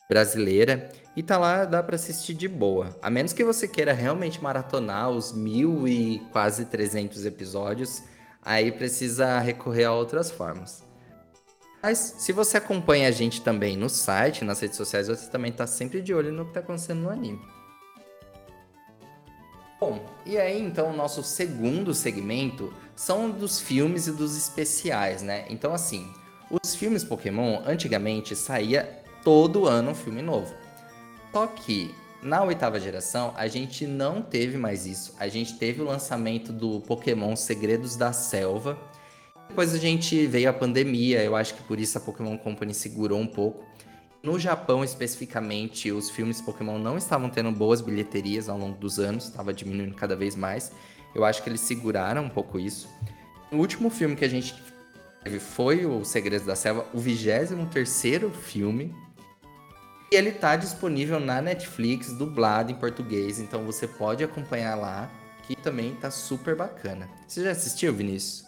brasileira. 0.08 0.90
E 1.16 1.22
tá 1.22 1.36
lá, 1.36 1.64
dá 1.64 1.82
para 1.82 1.96
assistir 1.96 2.34
de 2.34 2.46
boa. 2.46 2.96
A 3.02 3.10
menos 3.10 3.32
que 3.32 3.44
você 3.44 3.66
queira 3.66 3.92
realmente 3.92 4.42
maratonar 4.42 5.10
os 5.10 5.32
mil 5.32 5.88
e 5.88 6.20
quase 6.30 6.66
300 6.66 7.26
episódios, 7.26 8.02
aí 8.42 8.70
precisa 8.70 9.38
recorrer 9.38 9.84
a 9.84 9.92
outras 9.92 10.30
formas. 10.30 10.87
Mas 11.82 12.16
se 12.18 12.32
você 12.32 12.56
acompanha 12.56 13.08
a 13.08 13.12
gente 13.12 13.40
também 13.40 13.76
no 13.76 13.88
site, 13.88 14.44
nas 14.44 14.60
redes 14.60 14.76
sociais, 14.76 15.08
você 15.08 15.30
também 15.30 15.52
tá 15.52 15.66
sempre 15.66 16.02
de 16.02 16.12
olho 16.12 16.32
no 16.32 16.44
que 16.46 16.52
tá 16.52 16.60
acontecendo 16.60 17.02
no 17.02 17.10
anime. 17.10 17.40
Bom, 19.80 20.04
e 20.26 20.36
aí 20.36 20.60
então 20.60 20.90
o 20.90 20.96
nosso 20.96 21.22
segundo 21.22 21.94
segmento 21.94 22.74
são 22.96 23.30
dos 23.30 23.60
filmes 23.60 24.08
e 24.08 24.12
dos 24.12 24.36
especiais, 24.36 25.22
né? 25.22 25.44
Então 25.48 25.72
assim, 25.72 26.12
os 26.50 26.74
filmes 26.74 27.04
Pokémon 27.04 27.62
antigamente 27.64 28.34
saía 28.34 29.02
todo 29.22 29.66
ano 29.66 29.92
um 29.92 29.94
filme 29.94 30.20
novo. 30.20 30.52
Só 31.32 31.46
que 31.46 31.94
na 32.20 32.42
oitava 32.42 32.80
geração 32.80 33.32
a 33.36 33.46
gente 33.46 33.86
não 33.86 34.20
teve 34.20 34.58
mais 34.58 34.84
isso. 34.84 35.14
A 35.16 35.28
gente 35.28 35.56
teve 35.56 35.80
o 35.80 35.84
lançamento 35.84 36.52
do 36.52 36.80
Pokémon 36.80 37.36
Segredos 37.36 37.94
da 37.94 38.12
Selva. 38.12 38.76
Depois 39.48 39.74
a 39.74 39.78
gente 39.78 40.26
veio 40.26 40.50
a 40.50 40.52
pandemia, 40.52 41.22
eu 41.24 41.34
acho 41.34 41.54
que 41.54 41.62
por 41.62 41.80
isso 41.80 41.98
a 41.98 42.00
Pokémon 42.00 42.36
Company 42.38 42.72
segurou 42.74 43.18
um 43.18 43.26
pouco. 43.26 43.64
No 44.22 44.38
Japão, 44.38 44.84
especificamente, 44.84 45.90
os 45.92 46.10
filmes 46.10 46.40
Pokémon 46.40 46.78
não 46.78 46.98
estavam 46.98 47.30
tendo 47.30 47.50
boas 47.52 47.80
bilheterias 47.80 48.48
ao 48.48 48.58
longo 48.58 48.76
dos 48.76 48.98
anos, 48.98 49.24
estava 49.24 49.52
diminuindo 49.52 49.94
cada 49.94 50.16
vez 50.16 50.34
mais. 50.34 50.72
Eu 51.14 51.24
acho 51.24 51.42
que 51.42 51.48
eles 51.48 51.60
seguraram 51.60 52.24
um 52.24 52.28
pouco 52.28 52.58
isso. 52.58 52.88
O 53.50 53.56
último 53.56 53.90
filme 53.90 54.16
que 54.16 54.24
a 54.24 54.28
gente 54.28 54.54
teve 55.22 55.38
foi 55.38 55.86
O 55.86 56.04
Segredos 56.04 56.46
da 56.46 56.56
Selva, 56.56 56.86
o 56.92 56.98
23º 56.98 58.30
filme. 58.30 58.94
E 60.10 60.16
ele 60.16 60.30
está 60.30 60.56
disponível 60.56 61.20
na 61.20 61.40
Netflix, 61.40 62.12
dublado 62.12 62.72
em 62.72 62.74
português, 62.74 63.38
então 63.38 63.64
você 63.64 63.86
pode 63.86 64.24
acompanhar 64.24 64.74
lá, 64.74 65.10
que 65.42 65.54
também 65.56 65.94
tá 65.94 66.10
super 66.10 66.56
bacana. 66.56 67.08
Você 67.26 67.44
já 67.44 67.50
assistiu, 67.50 67.92
Vinícius? 67.92 68.47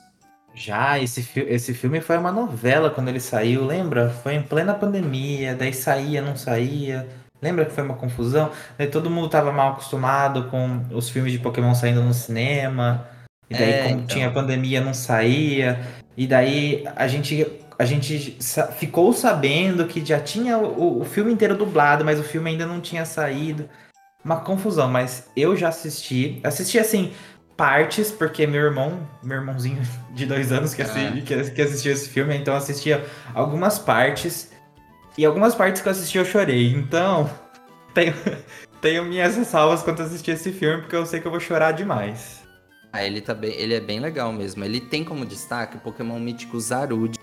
Já, 0.55 0.99
esse, 0.99 1.23
fi 1.23 1.41
esse 1.41 1.73
filme 1.73 2.01
foi 2.01 2.19
uma 2.19 2.33
novela 2.33 2.91
quando 2.91 3.09
ele 3.09 3.21
saiu, 3.21 3.65
lembra? 3.65 4.11
Foi 4.11 4.35
em 4.35 4.43
plena 4.43 4.75
pandemia, 4.75 5.55
daí 5.55 5.73
saía, 5.73 6.21
não 6.21 6.37
saía. 6.37 7.09
Lembra 7.41 7.65
que 7.65 7.73
foi 7.73 7.83
uma 7.83 7.95
confusão? 7.95 8.51
Daí 8.77 8.89
todo 8.89 9.09
mundo 9.09 9.29
tava 9.29 9.53
mal 9.53 9.73
acostumado 9.73 10.45
com 10.49 10.85
os 10.91 11.09
filmes 11.09 11.33
de 11.33 11.39
Pokémon 11.39 11.75
saindo 11.75 12.03
no 12.03 12.13
cinema. 12.13 13.09
E 13.49 13.55
daí, 13.55 13.71
é, 13.71 13.83
como 13.83 13.95
então... 13.95 14.07
tinha 14.07 14.31
pandemia, 14.31 14.81
não 14.81 14.93
saía. 14.93 15.81
E 16.17 16.27
daí 16.27 16.85
a 16.95 17.09
gente, 17.09 17.47
a 17.79 17.85
gente 17.85 18.37
ficou 18.77 19.13
sabendo 19.13 19.87
que 19.87 20.05
já 20.05 20.21
tinha 20.21 20.59
o, 20.59 21.01
o 21.01 21.05
filme 21.05 21.33
inteiro 21.33 21.57
dublado, 21.57 22.05
mas 22.05 22.21
o 22.21 22.23
filme 22.23 22.51
ainda 22.51 22.67
não 22.67 22.81
tinha 22.81 23.07
saído. 23.07 23.69
Uma 24.23 24.41
confusão, 24.41 24.89
mas 24.89 25.29
eu 25.35 25.57
já 25.57 25.69
assisti. 25.69 26.41
Assisti 26.45 26.79
assim, 26.79 27.13
partes, 27.61 28.11
porque 28.11 28.47
meu 28.47 28.63
irmão, 28.63 29.07
meu 29.23 29.37
irmãozinho 29.37 29.83
de 30.13 30.25
dois 30.25 30.51
anos 30.51 30.73
que, 30.73 30.81
assisti, 30.81 31.19
ah. 31.19 31.23
que, 31.45 31.51
que 31.51 31.61
assistiu 31.61 31.93
esse 31.93 32.09
filme, 32.09 32.35
então 32.35 32.57
assistia 32.57 33.05
algumas 33.35 33.79
partes. 33.79 34.51
E 35.19 35.27
algumas 35.27 35.55
partes 35.55 35.83
que 35.83 35.89
eu 35.89 35.93
assisti 35.93 36.17
eu 36.17 36.25
chorei. 36.25 36.73
Então, 36.73 37.29
tenho, 37.93 38.15
tenho 38.81 39.05
minhas 39.05 39.37
ressalvas 39.37 39.83
quanto 39.83 40.01
a 40.01 40.07
assistir 40.07 40.31
esse 40.31 40.53
filme, 40.53 40.81
porque 40.81 40.97
eu 40.97 41.05
sei 41.05 41.21
que 41.21 41.27
eu 41.27 41.31
vou 41.31 41.39
chorar 41.39 41.73
demais. 41.73 42.41
Ah, 42.91 43.05
ele, 43.05 43.21
tá 43.21 43.35
bem, 43.35 43.53
ele 43.53 43.75
é 43.75 43.81
bem 43.81 44.01
legal 44.01 44.33
mesmo. 44.33 44.65
Ele 44.65 44.81
tem 44.81 45.05
como 45.05 45.27
destaque 45.27 45.77
o 45.77 45.81
Pokémon 45.81 46.19
mítico 46.19 46.59
Zarude 46.59 47.19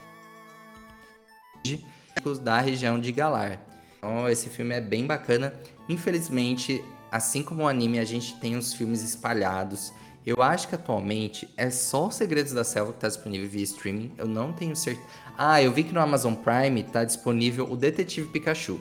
da 2.43 2.62
região 2.62 3.00
de 3.00 3.12
Galar. 3.12 3.60
Então, 3.97 4.30
esse 4.30 4.50
filme 4.50 4.76
é 4.76 4.82
bem 4.82 5.08
bacana. 5.08 5.52
Infelizmente, 5.89 6.84
assim 7.12 7.41
como 7.41 7.63
o 7.63 7.67
anime, 7.67 7.97
a 7.97 8.06
gente 8.06 8.39
tem 8.39 8.56
os 8.56 8.71
filmes 8.76 9.02
espalhados. 9.02 9.91
Eu 10.27 10.43
acho 10.43 10.67
que 10.67 10.75
atualmente 10.75 11.47
é 11.55 11.69
só 11.69 12.07
os 12.07 12.15
Segredos 12.15 12.51
da 12.51 12.65
Selva 12.65 12.91
que 12.91 12.97
está 12.97 13.07
disponível 13.07 13.47
via 13.47 13.63
streaming. 13.63 14.11
Eu 14.17 14.27
não 14.27 14.51
tenho 14.51 14.75
certeza. 14.75 15.07
Ah, 15.37 15.63
eu 15.63 15.71
vi 15.71 15.85
que 15.85 15.93
no 15.93 16.01
Amazon 16.01 16.33
Prime 16.33 16.81
está 16.81 17.05
disponível 17.05 17.65
o 17.71 17.77
Detetive 17.77 18.27
Pikachu. 18.27 18.77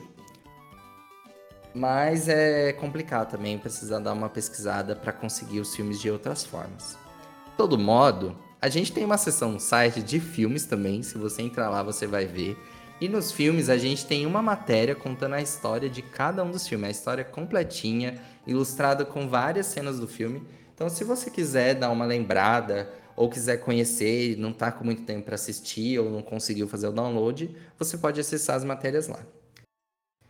Mas 1.73 2.27
é 2.27 2.73
complicado 2.73 3.31
também 3.31 3.57
precisar 3.57 3.99
dar 3.99 4.11
uma 4.11 4.27
pesquisada 4.27 4.93
para 4.93 5.13
conseguir 5.13 5.61
os 5.61 5.73
filmes 5.73 6.01
de 6.01 6.11
outras 6.11 6.43
formas. 6.43 6.97
De 7.45 7.51
todo 7.55 7.79
modo, 7.79 8.35
a 8.61 8.67
gente 8.67 8.91
tem 8.91 9.05
uma 9.05 9.17
seção 9.17 9.53
no 9.53 9.59
site 9.61 10.01
de 10.03 10.19
filmes 10.19 10.65
também. 10.65 11.01
Se 11.01 11.17
você 11.17 11.43
entrar 11.43 11.69
lá, 11.69 11.81
você 11.81 12.05
vai 12.05 12.25
ver. 12.25 12.57
E 12.99 13.07
nos 13.07 13.31
filmes 13.31 13.69
a 13.69 13.77
gente 13.77 14.05
tem 14.05 14.25
uma 14.25 14.41
matéria 14.41 14.95
contando 14.95 15.35
a 15.35 15.41
história 15.41 15.89
de 15.89 16.01
cada 16.01 16.43
um 16.43 16.51
dos 16.51 16.67
filmes, 16.67 16.89
a 16.89 16.91
história 16.91 17.23
completinha, 17.23 18.15
ilustrada 18.45 19.05
com 19.05 19.29
várias 19.29 19.67
cenas 19.67 19.97
do 19.97 20.09
filme. 20.09 20.45
Então, 20.77 20.89
se 20.89 21.03
você 21.03 21.31
quiser 21.31 21.73
dar 21.73 21.89
uma 21.89 22.05
lembrada 22.05 22.87
ou 23.15 23.27
quiser 23.27 23.57
conhecer 23.57 24.33
e 24.33 24.35
não 24.35 24.51
está 24.51 24.71
com 24.71 24.85
muito 24.85 25.01
tempo 25.01 25.25
para 25.25 25.33
assistir 25.33 25.97
ou 25.97 26.11
não 26.11 26.21
conseguiu 26.21 26.67
fazer 26.67 26.87
o 26.87 26.91
download, 26.91 27.49
você 27.79 27.97
pode 27.97 28.19
acessar 28.19 28.55
as 28.55 28.63
matérias 28.63 29.07
lá. 29.07 29.17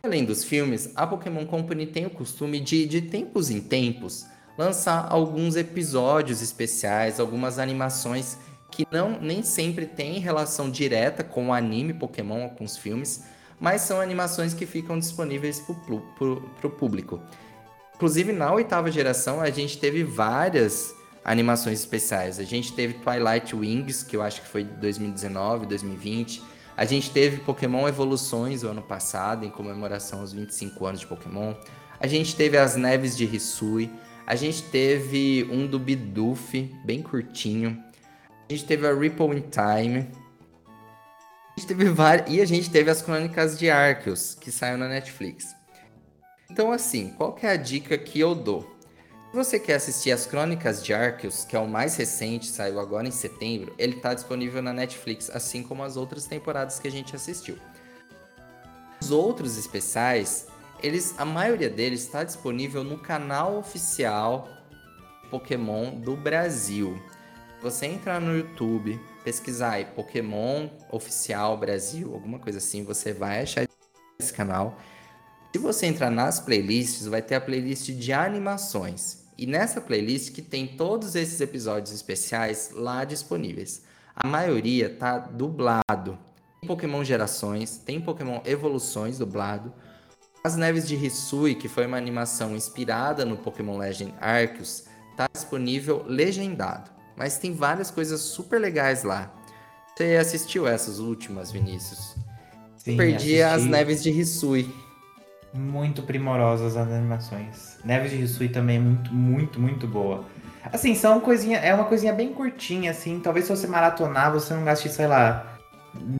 Além 0.02 0.24
dos 0.24 0.42
filmes, 0.42 0.90
a 0.96 1.06
Pokémon 1.06 1.44
Company 1.44 1.86
tem 1.86 2.06
o 2.06 2.10
costume 2.10 2.60
de, 2.60 2.86
de 2.86 3.02
tempos 3.02 3.50
em 3.50 3.60
tempos, 3.60 4.24
lançar 4.56 5.06
alguns 5.10 5.54
episódios 5.54 6.40
especiais, 6.40 7.20
algumas 7.20 7.58
animações 7.58 8.38
que 8.70 8.86
não 8.90 9.20
nem 9.20 9.42
sempre 9.42 9.84
têm 9.84 10.18
relação 10.18 10.70
direta 10.70 11.22
com 11.22 11.48
o 11.48 11.52
anime 11.52 11.92
Pokémon 11.92 12.44
ou 12.44 12.50
com 12.52 12.64
os 12.64 12.78
filmes, 12.78 13.22
mas 13.60 13.82
são 13.82 14.00
animações 14.00 14.54
que 14.54 14.64
ficam 14.64 14.98
disponíveis 14.98 15.60
para 15.60 16.68
o 16.68 16.70
público. 16.70 17.20
Inclusive, 17.98 18.32
na 18.32 18.52
oitava 18.52 18.92
geração, 18.92 19.40
a 19.40 19.50
gente 19.50 19.76
teve 19.76 20.04
várias 20.04 20.94
animações 21.24 21.80
especiais. 21.80 22.38
A 22.38 22.44
gente 22.44 22.72
teve 22.72 22.94
Twilight 22.94 23.56
Wings, 23.56 24.04
que 24.04 24.14
eu 24.14 24.22
acho 24.22 24.40
que 24.40 24.46
foi 24.46 24.62
2019, 24.62 25.66
2020. 25.66 26.40
A 26.76 26.84
gente 26.84 27.10
teve 27.10 27.38
Pokémon 27.38 27.88
Evoluções 27.88 28.62
o 28.62 28.68
ano 28.68 28.82
passado, 28.82 29.44
em 29.44 29.50
comemoração 29.50 30.20
aos 30.20 30.32
25 30.32 30.86
anos 30.86 31.00
de 31.00 31.08
Pokémon. 31.08 31.54
A 31.98 32.06
gente 32.06 32.36
teve 32.36 32.56
as 32.56 32.76
Neves 32.76 33.16
de 33.16 33.24
Hisui. 33.24 33.90
A 34.24 34.36
gente 34.36 34.62
teve 34.62 35.48
um 35.50 35.66
do 35.66 35.76
Bidoof, 35.76 36.72
bem 36.84 37.02
curtinho. 37.02 37.82
A 38.48 38.52
gente 38.52 38.64
teve 38.64 38.86
a 38.86 38.94
Ripple 38.94 39.36
in 39.36 39.42
Time. 39.50 40.06
A 41.56 41.58
gente 41.58 41.66
teve 41.66 41.86
várias... 41.90 42.32
E 42.32 42.40
a 42.40 42.44
gente 42.44 42.70
teve 42.70 42.92
as 42.92 43.02
Crônicas 43.02 43.58
de 43.58 43.68
Arceus, 43.68 44.36
que 44.36 44.52
saiu 44.52 44.78
na 44.78 44.86
Netflix. 44.86 45.57
Então, 46.58 46.72
assim, 46.72 47.10
qual 47.10 47.34
que 47.34 47.46
é 47.46 47.50
a 47.50 47.56
dica 47.56 47.96
que 47.96 48.18
eu 48.18 48.34
dou? 48.34 48.62
Se 49.30 49.36
você 49.36 49.60
quer 49.60 49.74
assistir 49.74 50.10
as 50.10 50.26
Crônicas 50.26 50.82
de 50.82 50.92
Arceus, 50.92 51.44
que 51.44 51.54
é 51.54 51.58
o 51.60 51.68
mais 51.68 51.94
recente, 51.94 52.46
saiu 52.46 52.80
agora 52.80 53.06
em 53.06 53.12
setembro, 53.12 53.72
ele 53.78 53.94
está 53.94 54.12
disponível 54.12 54.60
na 54.60 54.72
Netflix, 54.72 55.30
assim 55.30 55.62
como 55.62 55.84
as 55.84 55.96
outras 55.96 56.26
temporadas 56.26 56.80
que 56.80 56.88
a 56.88 56.90
gente 56.90 57.14
assistiu. 57.14 57.56
Os 59.00 59.12
outros 59.12 59.56
especiais, 59.56 60.48
eles, 60.82 61.14
a 61.16 61.24
maioria 61.24 61.70
deles 61.70 62.02
está 62.02 62.24
disponível 62.24 62.82
no 62.82 62.98
canal 62.98 63.56
oficial 63.56 64.48
Pokémon 65.30 65.92
do 66.00 66.16
Brasil. 66.16 67.00
Você 67.62 67.86
entrar 67.86 68.20
no 68.20 68.36
YouTube, 68.36 69.00
pesquisar 69.22 69.74
aí 69.74 69.84
Pokémon 69.84 70.68
Oficial 70.90 71.56
Brasil, 71.56 72.12
alguma 72.12 72.40
coisa 72.40 72.58
assim, 72.58 72.82
você 72.82 73.12
vai 73.12 73.42
achar 73.42 73.64
esse 74.18 74.32
canal. 74.32 74.76
Se 75.52 75.58
você 75.58 75.86
entrar 75.86 76.10
nas 76.10 76.38
playlists, 76.40 77.06
vai 77.06 77.22
ter 77.22 77.36
a 77.36 77.40
playlist 77.40 77.90
de 77.90 78.12
animações. 78.12 79.24
E 79.36 79.46
nessa 79.46 79.80
playlist 79.80 80.32
que 80.32 80.42
tem 80.42 80.66
todos 80.66 81.14
esses 81.14 81.40
episódios 81.40 81.92
especiais 81.92 82.70
lá 82.74 83.04
disponíveis. 83.04 83.82
A 84.14 84.26
maioria 84.26 84.90
tá 84.90 85.18
dublado. 85.18 86.18
Tem 86.60 86.66
Pokémon 86.66 87.04
Gerações, 87.04 87.78
tem 87.78 88.00
Pokémon 88.00 88.40
Evoluções 88.44 89.16
dublado. 89.16 89.72
As 90.42 90.56
Neves 90.56 90.86
de 90.86 90.96
Hisui, 90.96 91.54
que 91.54 91.68
foi 91.68 91.86
uma 91.86 91.96
animação 91.96 92.54
inspirada 92.56 93.24
no 93.24 93.36
Pokémon 93.36 93.78
Legend 93.78 94.12
Arceus, 94.20 94.84
tá 95.16 95.28
disponível 95.32 96.04
legendado. 96.06 96.90
Mas 97.16 97.38
tem 97.38 97.52
várias 97.52 97.90
coisas 97.90 98.20
super 98.20 98.60
legais 98.60 99.02
lá. 99.02 99.32
Você 99.96 100.16
assistiu 100.16 100.66
essas 100.66 100.98
últimas, 100.98 101.50
Vinícius? 101.50 102.16
Sim, 102.76 102.96
Perdi 102.96 103.40
assisti. 103.40 103.42
as 103.42 103.64
Neves 103.64 104.02
de 104.02 104.10
Hisui. 104.10 104.72
Muito 105.52 106.02
primorosas 106.02 106.76
as 106.76 106.88
animações. 106.88 107.78
Neves 107.84 108.10
de 108.10 108.18
Risui 108.18 108.48
também 108.48 108.76
é 108.76 108.80
muito, 108.80 109.12
muito, 109.12 109.60
muito 109.60 109.86
boa. 109.86 110.24
Assim, 110.72 110.94
são 110.94 111.20
coisinha, 111.20 111.58
é 111.58 111.72
uma 111.72 111.84
coisinha 111.84 112.12
bem 112.12 112.32
curtinha, 112.32 112.90
assim. 112.90 113.20
Talvez 113.20 113.46
se 113.46 113.56
você 113.56 113.66
maratonar, 113.66 114.32
você 114.32 114.52
não 114.52 114.64
gaste, 114.64 114.88
sei 114.88 115.06
lá, 115.06 115.58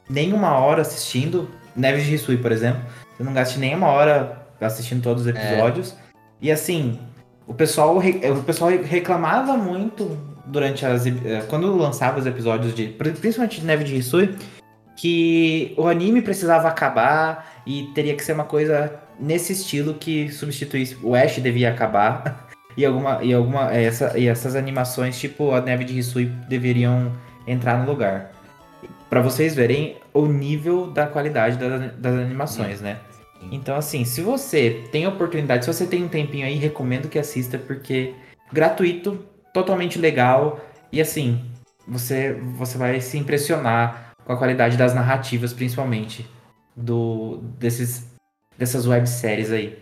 nem 0.08 0.32
uma 0.32 0.58
hora 0.58 0.82
assistindo. 0.82 1.48
Neves 1.76 2.04
de 2.04 2.10
Risui, 2.10 2.38
por 2.38 2.50
exemplo. 2.50 2.82
Você 3.16 3.22
não 3.22 3.32
gaste 3.32 3.58
nem 3.58 3.74
uma 3.74 3.88
hora 3.88 4.46
assistindo 4.60 5.02
todos 5.02 5.26
os 5.26 5.29
é. 5.29 5.31
episódios. 5.31 5.92
É. 5.92 6.08
E 6.40 6.52
assim, 6.52 6.98
o 7.46 7.54
pessoal, 7.54 7.98
o 7.98 8.42
pessoal 8.42 8.70
reclamava 8.70 9.56
muito 9.56 10.18
durante 10.46 10.85
as. 10.87 11.06
Eh, 11.06 11.44
quando 11.48 11.76
lançava 11.76 12.18
os 12.18 12.26
episódios 12.26 12.74
de. 12.74 12.88
Principalmente 12.88 13.60
de 13.60 13.66
Neve 13.66 13.85
de 13.85 13.94
Risui, 13.94 14.37
que 14.96 15.74
o 15.76 15.87
anime 15.87 16.22
precisava 16.22 16.68
acabar 16.68 17.62
e 17.66 17.85
teria 17.94 18.14
que 18.16 18.24
ser 18.24 18.33
uma 18.33 18.44
coisa 18.44 18.92
nesse 19.19 19.52
estilo 19.52 19.94
que 19.94 20.31
substituísse. 20.31 20.96
O 21.02 21.14
Ash 21.14 21.38
devia 21.38 21.71
acabar. 21.71 22.46
E, 22.77 22.87
alguma, 22.87 23.25
e, 23.25 23.35
alguma, 23.35 23.75
é, 23.75 23.83
essa, 23.83 24.16
e 24.16 24.29
essas 24.29 24.54
animações, 24.54 25.19
tipo 25.19 25.50
a 25.50 25.60
Neve 25.60 25.83
de 25.83 25.98
Hisui, 25.98 26.27
deveriam 26.48 27.10
entrar 27.44 27.77
no 27.77 27.90
lugar. 27.90 28.31
para 29.10 29.21
vocês 29.21 29.52
verem 29.52 29.96
o 30.14 30.27
nível 30.27 30.88
da 30.88 31.04
qualidade 31.04 31.56
das, 31.58 31.92
das 31.96 32.14
animações, 32.14 32.81
né? 32.81 32.98
Então, 33.50 33.77
assim, 33.77 34.04
se 34.04 34.21
você 34.21 34.85
tem 34.92 35.08
oportunidade, 35.08 35.64
se 35.64 35.73
você 35.73 35.88
tem 35.88 36.04
um 36.04 36.08
tempinho 36.08 36.46
aí, 36.46 36.54
recomendo 36.54 37.08
que 37.08 37.19
assista, 37.19 37.58
porque 37.58 38.14
gratuito, 38.52 39.25
totalmente 39.52 39.98
legal, 39.98 40.60
e 40.92 41.00
assim, 41.00 41.44
você, 41.87 42.35
você 42.54 42.79
vai 42.79 43.00
se 43.00 43.19
impressionar 43.19 44.14
com 44.25 44.33
a 44.33 44.37
qualidade 44.37 44.77
das 44.77 44.94
narrativas, 44.94 45.52
principalmente, 45.52 46.29
do 46.77 47.38
desses 47.58 48.06
dessas 48.59 48.87
webséries 48.87 49.50
aí. 49.52 49.81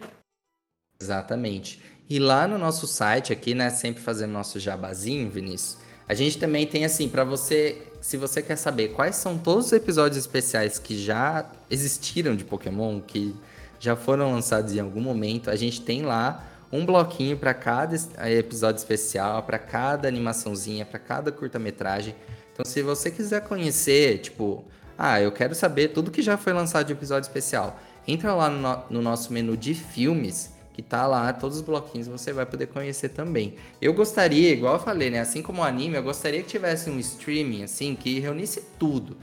Exatamente. 1.01 1.83
E 2.09 2.21
lá 2.21 2.47
no 2.47 2.59
nosso 2.59 2.87
site 2.87 3.33
aqui, 3.33 3.55
né, 3.55 3.71
sempre 3.71 4.01
fazendo 4.03 4.31
nosso 4.31 4.61
jabazinho, 4.61 5.29
Vinícius, 5.29 5.79
a 6.09 6.15
gente 6.15 6.39
também 6.39 6.67
tem 6.67 6.85
assim, 6.85 7.09
para 7.09 7.25
você 7.25 7.83
se 8.01 8.17
você 8.17 8.41
quer 8.41 8.55
saber 8.55 8.89
quais 8.89 9.17
são 9.17 9.37
todos 9.37 9.67
os 9.67 9.73
episódios 9.73 10.17
especiais 10.17 10.79
que 10.79 10.97
já 10.97 11.51
existiram 11.69 12.37
de 12.37 12.45
Pokémon, 12.45 13.01
que 13.01 13.35
já 13.81 13.97
foram 13.97 14.31
lançados 14.31 14.73
em 14.73 14.79
algum 14.79 15.01
momento, 15.01 15.51
a 15.51 15.57
gente 15.57 15.81
tem 15.81 16.03
lá 16.03 16.45
um 16.71 16.87
bloquinho 16.87 17.37
para 17.37 17.53
cada 17.53 17.97
episódio 18.31 18.79
especial, 18.79 19.43
para 19.43 19.59
cada 19.59 20.07
animaçãozinha, 20.07 20.87
para 20.87 21.01
cada 21.01 21.33
curta-metragem. 21.33 22.15
Então, 22.53 22.65
se 22.65 22.81
você 22.83 23.11
quiser 23.11 23.43
conhecer, 23.43 24.19
tipo, 24.19 24.65
ah, 24.97 25.21
eu 25.21 25.33
quero 25.33 25.55
saber 25.55 25.89
tudo 25.89 26.11
que 26.13 26.23
já 26.23 26.37
foi 26.37 26.53
lançado 26.53 26.87
de 26.87 26.93
episódio 26.93 27.27
especial, 27.27 27.81
entra 28.07 28.35
lá 28.35 28.49
no, 28.49 28.83
no 28.91 29.03
nosso 29.03 29.33
menu 29.33 29.57
de 29.57 29.75
filmes, 29.75 30.55
que 30.73 30.83
tá 30.83 31.07
lá, 31.07 31.33
todos 31.33 31.57
os 31.59 31.63
bloquinhos 31.63 32.07
você 32.07 32.33
vai 32.33 32.45
poder 32.45 32.67
conhecer 32.67 33.09
também. 33.11 33.55
Eu 33.81 33.95
gostaria, 33.95 34.53
igual 34.53 34.75
eu 34.75 34.81
falei, 34.81 35.11
né, 35.11 35.21
assim 35.21 35.43
como 35.43 35.63
o 35.63 35.65
anime, 35.65 35.97
eu 35.97 36.03
gostaria 36.03 36.43
que 36.43 36.49
tivesse 36.49 36.91
um 36.91 36.99
streaming, 36.99 37.63
assim, 37.63 37.95
que 37.95 38.19
reunisse 38.21 38.63
tudo. 38.79 39.17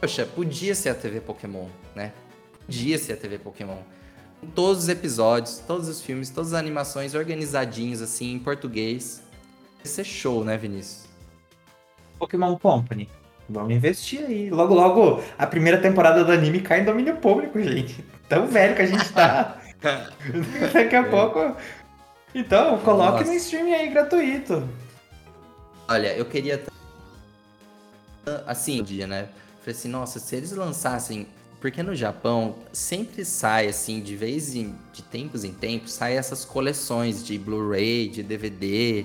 Poxa, 0.00 0.24
podia 0.24 0.74
ser 0.74 0.90
a 0.90 0.94
TV 0.94 1.20
Pokémon, 1.20 1.66
né? 1.94 2.12
Podia 2.64 2.98
ser 2.98 3.14
a 3.14 3.16
TV 3.16 3.38
Pokémon 3.38 3.78
todos 4.54 4.84
os 4.84 4.88
episódios, 4.88 5.58
todos 5.66 5.88
os 5.88 6.00
filmes, 6.00 6.30
todas 6.30 6.52
as 6.52 6.58
animações 6.58 7.14
organizadinhos, 7.14 8.00
assim, 8.00 8.32
em 8.32 8.38
português. 8.38 9.22
Isso 9.82 10.00
é 10.00 10.04
show, 10.04 10.44
né, 10.44 10.56
Vinícius? 10.56 11.06
Pokémon 12.18 12.56
Company. 12.58 13.08
Vamos 13.48 13.72
investir 13.72 14.24
aí. 14.24 14.50
Logo, 14.50 14.74
logo, 14.74 15.22
a 15.38 15.46
primeira 15.46 15.78
temporada 15.78 16.24
do 16.24 16.30
anime 16.30 16.60
cai 16.60 16.80
em 16.80 16.84
domínio 16.84 17.16
público, 17.16 17.60
gente. 17.62 18.04
Tão 18.28 18.46
velho 18.46 18.76
que 18.76 18.82
a 18.82 18.86
gente 18.86 19.12
tá. 19.12 19.58
Daqui 20.72 20.96
a 20.96 21.00
é. 21.00 21.02
pouco. 21.02 21.56
Então, 22.34 22.78
coloque 22.78 23.20
Nossa. 23.20 23.30
no 23.30 23.36
streaming 23.36 23.72
aí 23.72 23.88
gratuito. 23.88 24.68
Olha, 25.88 26.14
eu 26.14 26.26
queria. 26.26 26.62
Assim, 28.46 28.80
um 28.80 28.84
dia, 28.84 29.06
né? 29.06 29.28
Falei 29.60 29.74
assim, 29.74 29.88
nossa, 29.88 30.18
se 30.18 30.36
eles 30.36 30.52
lançassem 30.52 31.26
porque 31.60 31.82
no 31.82 31.94
Japão 31.94 32.56
sempre 32.72 33.24
sai, 33.24 33.66
assim, 33.66 34.00
de 34.00 34.14
vez 34.14 34.54
em 34.54 34.74
de 34.92 35.02
tempos 35.02 35.42
em 35.42 35.52
tempos, 35.52 35.92
sai 35.92 36.16
essas 36.16 36.44
coleções 36.44 37.24
de 37.24 37.36
Blu-ray, 37.36 38.08
de 38.08 38.22
DVD, 38.22 39.04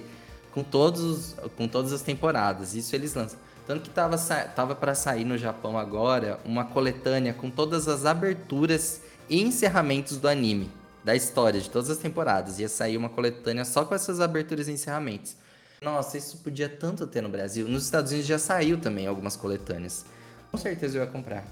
com, 0.52 0.64
todos, 0.64 1.36
com 1.58 1.68
todas 1.68 1.91
as 1.91 2.02
temporadas. 2.02 2.76
Isso 2.76 2.96
eles 2.96 3.16
lançam. 3.16 3.39
Tanto 3.66 3.84
que 3.84 3.89
tava, 3.89 4.18
tava 4.55 4.76
para 4.76 4.93
sair 4.93 5.24
no 5.24 5.38
Japão 5.38 5.78
agora 5.78 6.39
uma 6.43 6.66
coletânea 6.66 7.34
com 7.34 7.49
todas 7.49 7.88
as 7.88 8.05
aberturas 8.05 9.01
e 9.30 9.41
encerramentos 9.41 10.18
do 10.18 10.28
anime, 10.28 10.70
da 11.03 11.16
história, 11.16 11.61
de 11.61 11.70
todas 11.70 11.89
as 11.89 11.97
temporadas. 11.97 12.59
Ia 12.59 12.68
sair 12.68 12.97
uma 12.97 13.09
coletânea 13.09 13.64
só 13.64 13.86
com 13.86 13.95
essas 13.95 14.20
aberturas 14.20 14.68
e 14.68 14.72
encerramentos. 14.72 15.38
Nossa, 15.82 16.18
isso 16.18 16.38
podia 16.38 16.68
tanto 16.68 17.07
ter 17.07 17.22
no 17.22 17.30
Brasil. 17.30 17.68
Nos 17.68 17.86
Estados 17.86 18.11
Unidos 18.11 18.28
já 18.28 18.39
saiu 18.39 18.80
também 18.80 19.07
algumas 19.07 19.36
coletâneas. 19.36 20.05
Com 20.51 20.57
certeza 20.57 20.97
eu 20.97 21.03
ia 21.03 21.09
comprar. 21.09 21.45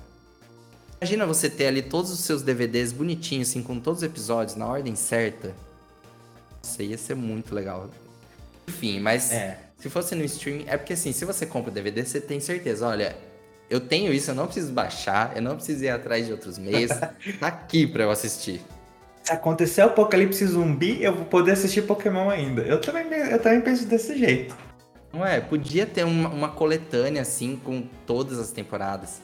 Imagina 1.02 1.26
você 1.26 1.50
ter 1.50 1.68
ali 1.68 1.82
todos 1.82 2.12
os 2.12 2.20
seus 2.20 2.42
DVDs 2.42 2.92
bonitinhos, 2.94 3.50
assim, 3.50 3.64
com 3.64 3.80
todos 3.80 4.02
os 4.02 4.04
episódios 4.04 4.56
na 4.56 4.68
ordem 4.68 4.96
certa. 4.96 5.54
Isso 6.64 6.82
ia 6.82 6.98
ser 6.98 7.16
muito 7.16 7.56
legal. 7.56 7.90
Enfim, 8.68 9.00
mas 9.00 9.32
é. 9.32 9.71
Se 9.82 9.90
fosse 9.90 10.14
no 10.14 10.24
streaming, 10.24 10.66
é 10.68 10.78
porque 10.78 10.94
assim, 10.94 11.12
se 11.12 11.26
você 11.26 11.44
compra 11.44 11.72
o 11.72 11.74
DVD, 11.74 12.06
você 12.06 12.22
tem 12.22 12.40
certeza, 12.40 12.88
olha, 12.88 13.16
eu 13.68 13.80
tenho 13.80 14.14
isso, 14.14 14.30
eu 14.30 14.36
não 14.36 14.46
preciso 14.46 14.72
baixar, 14.72 15.36
eu 15.36 15.42
não 15.42 15.56
preciso 15.56 15.84
ir 15.84 15.90
atrás 15.90 16.28
de 16.28 16.32
outros 16.32 16.60
meios, 16.60 16.92
tá 17.40 17.48
aqui 17.48 17.88
pra 17.88 18.04
eu 18.04 18.12
assistir. 18.12 18.62
Se 19.24 19.32
acontecer 19.32 19.82
o 19.82 19.86
apocalipse 19.86 20.46
zumbi, 20.46 21.04
eu 21.04 21.16
vou 21.16 21.26
poder 21.26 21.54
assistir 21.54 21.82
Pokémon 21.82 22.30
ainda. 22.30 22.62
Eu 22.62 22.80
também, 22.80 23.12
eu 23.12 23.40
também 23.42 23.62
penso 23.62 23.88
desse 23.88 24.16
jeito. 24.16 24.56
Não 25.12 25.26
é? 25.26 25.42
Podia 25.42 25.88
ter 25.88 26.04
uma, 26.04 26.30
uma 26.30 26.50
coletânea 26.50 27.24
assim 27.24 27.56
com 27.56 27.82
todas 28.06 28.38
as 28.38 28.52
temporadas. 28.52 29.20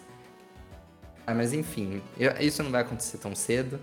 Ah, 1.25 1.35
mas 1.35 1.53
enfim, 1.53 2.01
eu, 2.17 2.31
isso 2.39 2.63
não 2.63 2.71
vai 2.71 2.81
acontecer 2.81 3.19
tão 3.19 3.35
cedo. 3.35 3.79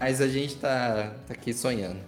Mas 0.00 0.22
a 0.22 0.28
gente 0.28 0.56
tá, 0.56 1.14
tá 1.26 1.34
aqui 1.34 1.52
sonhando. 1.52 2.00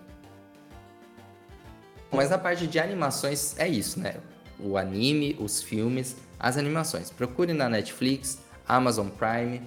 Mas 2.13 2.33
a 2.33 2.39
parte 2.39 2.67
de 2.67 2.79
animações 2.79 3.57
é 3.59 3.69
isso, 3.69 4.01
né? 4.01 4.17
O 4.59 4.77
anime, 4.77 5.37
os 5.39 5.63
filmes, 5.63 6.17
as 6.39 6.57
animações. 6.57 7.11
Procure 7.11 7.53
na 7.53 7.69
Netflix, 7.69 8.39
Amazon 8.67 9.09
Prime, 9.09 9.63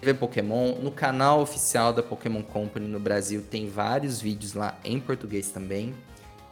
TV 0.00 0.14
Pokémon. 0.14 0.76
No 0.76 0.90
canal 0.90 1.40
oficial 1.40 1.92
da 1.92 2.02
Pokémon 2.02 2.42
Company 2.42 2.88
no 2.88 2.98
Brasil 2.98 3.44
tem 3.48 3.68
vários 3.68 4.20
vídeos 4.20 4.54
lá 4.54 4.78
em 4.84 4.98
português 4.98 5.50
também. 5.50 5.94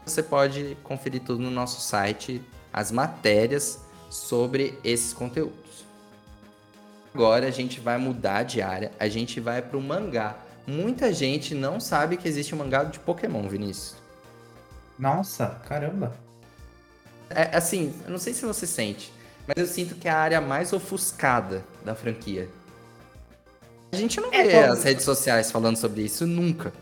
Você 0.05 0.23
pode 0.23 0.77
conferir 0.85 1.23
tudo 1.23 1.43
no 1.43 1.51
nosso 1.51 1.81
site, 1.81 2.43
as 2.73 2.93
matérias 2.93 3.81
sobre 4.11 4.79
esses 4.85 5.13
conteúdos. 5.13 5.85
Agora 7.13 7.47
a 7.47 7.51
gente 7.51 7.81
vai 7.81 7.97
mudar 7.97 8.43
de 8.43 8.61
área, 8.61 8.93
a 9.01 9.09
gente 9.09 9.41
vai 9.41 9.63
para 9.63 9.79
o 9.79 9.83
mangá. 9.83 10.37
Muita 10.67 11.13
gente 11.13 11.55
não 11.55 11.81
sabe 11.81 12.17
que 12.17 12.29
existe 12.29 12.55
um 12.55 12.59
mangá 12.59 12.85
de 12.85 12.99
Pokémon, 13.01 13.49
Vinícius. 13.49 14.06
Nossa, 14.99 15.61
caramba. 15.69 16.15
É 17.31 17.57
assim, 17.57 17.93
eu 18.05 18.11
não 18.11 18.19
sei 18.19 18.33
se 18.33 18.45
você 18.45 18.67
sente, 18.67 19.13
mas 19.47 19.57
eu 19.57 19.67
sinto 19.67 19.95
que 19.95 20.09
é 20.09 20.11
a 20.11 20.19
área 20.19 20.41
mais 20.41 20.73
ofuscada 20.73 21.65
da 21.85 21.95
franquia. 21.95 22.49
A 23.93 23.97
gente 23.97 24.21
não 24.21 24.33
é, 24.33 24.45
vê 24.45 24.57
as 24.59 24.83
redes 24.83 25.05
sociais 25.05 25.51
falando 25.51 25.77
sobre 25.77 26.03
isso 26.03 26.27
nunca. 26.27 26.73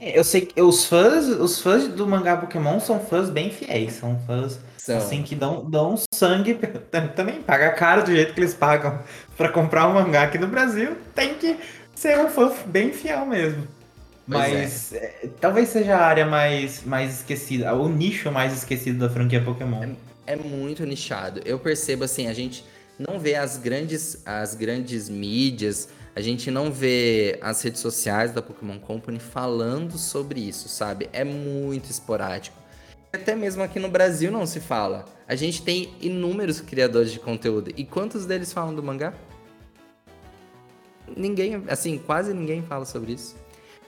É, 0.00 0.18
eu 0.18 0.24
sei 0.24 0.42
que 0.42 0.60
os 0.60 0.86
fãs, 0.86 1.26
os 1.26 1.60
fãs 1.60 1.88
do 1.88 2.06
mangá 2.06 2.36
Pokémon 2.36 2.80
são 2.80 2.98
fãs 3.00 3.28
bã 3.28 3.50
fiéis, 3.50 3.94
são 3.94 4.18
fãs 4.26 4.58
são. 4.78 4.96
assim 4.96 5.22
que 5.22 5.34
dão, 5.34 5.68
dão 5.68 5.94
sangue, 6.12 6.58
também 7.14 7.42
paga 7.42 7.70
caro 7.72 8.04
do 8.04 8.10
jeito 8.10 8.32
que 8.32 8.40
eles 8.40 8.54
pagam 8.54 8.98
para 9.36 9.50
comprar 9.50 9.86
um 9.88 9.94
mangá 9.94 10.22
aqui 10.22 10.38
no 10.38 10.46
Brasil, 10.46 10.96
tem 11.14 11.34
que 11.34 11.58
ser 11.94 12.18
um 12.18 12.28
fã 12.28 12.50
bem 12.66 12.92
fiel 12.92 13.26
mesmo. 13.26 13.66
Pois 14.26 14.52
Mas 14.52 14.92
é. 14.92 14.96
É, 14.96 15.28
talvez 15.40 15.68
seja 15.68 15.96
a 15.96 16.06
área 16.06 16.26
mais, 16.26 16.82
mais 16.84 17.20
esquecida, 17.20 17.74
o 17.74 17.88
nicho 17.88 18.32
mais 18.32 18.54
esquecido 18.54 18.98
da 18.98 19.10
franquia 19.10 19.42
Pokémon. 19.42 19.82
É, 20.26 20.32
é 20.32 20.36
muito 20.36 20.84
nichado. 20.86 21.40
Eu 21.44 21.58
percebo 21.58 22.04
assim, 22.04 22.26
a 22.26 22.32
gente 22.32 22.64
não 22.98 23.18
vê 23.18 23.34
as 23.34 23.58
grandes, 23.58 24.22
as 24.24 24.54
grandes 24.54 25.08
mídias, 25.08 25.88
a 26.16 26.20
gente 26.20 26.50
não 26.50 26.72
vê 26.72 27.38
as 27.42 27.60
redes 27.60 27.80
sociais 27.80 28.32
da 28.32 28.40
Pokémon 28.40 28.78
Company 28.78 29.18
falando 29.18 29.98
sobre 29.98 30.40
isso, 30.40 30.68
sabe? 30.68 31.08
É 31.12 31.24
muito 31.24 31.90
esporádico. 31.90 32.56
Até 33.12 33.34
mesmo 33.34 33.62
aqui 33.62 33.78
no 33.78 33.88
Brasil 33.88 34.30
não 34.30 34.46
se 34.46 34.58
fala. 34.58 35.04
A 35.28 35.34
gente 35.34 35.62
tem 35.62 35.94
inúmeros 36.00 36.60
criadores 36.60 37.12
de 37.12 37.20
conteúdo. 37.20 37.72
E 37.76 37.84
quantos 37.84 38.26
deles 38.26 38.52
falam 38.52 38.74
do 38.74 38.82
mangá? 38.82 39.12
Ninguém, 41.16 41.62
assim, 41.68 41.98
quase 41.98 42.32
ninguém 42.32 42.62
fala 42.62 42.84
sobre 42.84 43.12
isso. 43.12 43.36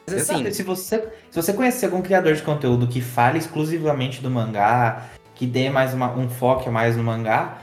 Assim, 0.06 0.50
se 0.52 0.62
você, 0.62 1.08
se 1.30 1.42
você 1.42 1.52
conhecer 1.52 1.86
algum 1.86 2.00
criador 2.00 2.34
de 2.34 2.42
conteúdo 2.42 2.86
que 2.86 3.00
fale 3.00 3.38
exclusivamente 3.38 4.22
do 4.22 4.30
mangá, 4.30 5.08
que 5.34 5.46
dê 5.46 5.68
mais 5.68 5.92
uma, 5.92 6.12
um 6.12 6.28
foco 6.28 6.70
mais 6.70 6.96
no 6.96 7.02
mangá, 7.02 7.58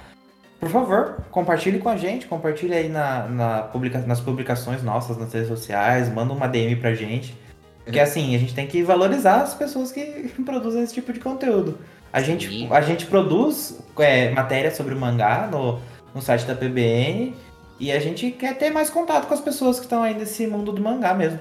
por 0.60 0.70
favor, 0.70 1.18
compartilhe 1.32 1.80
com 1.80 1.90
a 1.90 1.98
gente, 1.98 2.26
compartilhe 2.26 2.74
aí 2.74 2.90
na, 2.90 3.28
na 3.28 3.62
publica, 3.64 4.00
nas 4.00 4.20
publicações 4.20 4.82
nossas 4.82 5.18
nas 5.18 5.34
redes 5.34 5.50
sociais, 5.50 6.08
manda 6.10 6.34
uma 6.34 6.48
DM 6.48 6.76
pra 6.78 6.94
gente. 6.94 7.36
Porque 7.84 7.98
uhum. 7.98 8.04
assim, 8.04 8.36
a 8.36 8.40
gente 8.40 8.54
tem 8.54 8.66
que 8.66 8.82
valorizar 8.82 9.42
as 9.42 9.54
pessoas 9.54 9.92
que 9.92 10.32
produzem 10.46 10.84
esse 10.84 10.94
tipo 10.94 11.12
de 11.12 11.20
conteúdo. 11.20 11.78
A 12.12 12.22
gente, 12.22 12.68
a 12.72 12.82
gente 12.82 13.06
produz 13.08 13.80
é, 13.98 14.30
matéria 14.32 14.74
sobre 14.74 14.94
o 14.94 14.98
mangá 14.98 15.50
no, 15.52 15.80
no 16.14 16.22
site 16.22 16.46
da 16.46 16.56
PBN 16.56 17.34
e 17.80 17.92
a 17.92 18.00
gente 18.00 18.32
quer 18.32 18.58
ter 18.58 18.70
mais 18.70 18.90
contato 18.90 19.28
com 19.28 19.34
as 19.34 19.42
pessoas 19.42 19.80
que 19.80 19.86
estão 19.86 20.04
aí 20.04 20.14
nesse 20.14 20.46
mundo 20.48 20.72
do 20.72 20.82
mangá 20.82 21.14
mesmo. 21.14 21.40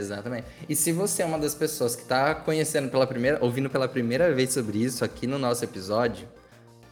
Exatamente. 0.00 0.46
E 0.68 0.74
se 0.74 0.92
você 0.92 1.22
é 1.22 1.26
uma 1.26 1.38
das 1.38 1.54
pessoas 1.54 1.96
que 1.96 2.02
está 2.02 2.34
conhecendo 2.34 2.88
pela 2.88 3.06
primeira, 3.06 3.38
ouvindo 3.40 3.68
pela 3.68 3.88
primeira 3.88 4.32
vez 4.32 4.52
sobre 4.52 4.78
isso 4.78 5.04
aqui 5.04 5.26
no 5.26 5.38
nosso 5.38 5.64
episódio, 5.64 6.26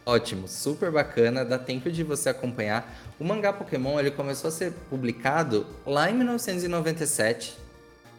Ótimo, 0.07 0.47
super 0.47 0.89
bacana, 0.89 1.43
dá 1.43 1.59
tempo 1.59 1.91
de 1.91 2.01
você 2.01 2.29
acompanhar. 2.29 2.97
O 3.19 3.25
mangá 3.25 3.51
Pokémon 3.51 3.99
ele 3.99 4.09
começou 4.09 4.47
a 4.47 4.51
ser 4.51 4.71
publicado 4.89 5.67
lá 5.85 6.09
em 6.09 6.13
1997, 6.13 7.57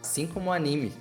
assim 0.02 0.26
como 0.26 0.50
o 0.50 0.52
anime. 0.52 0.92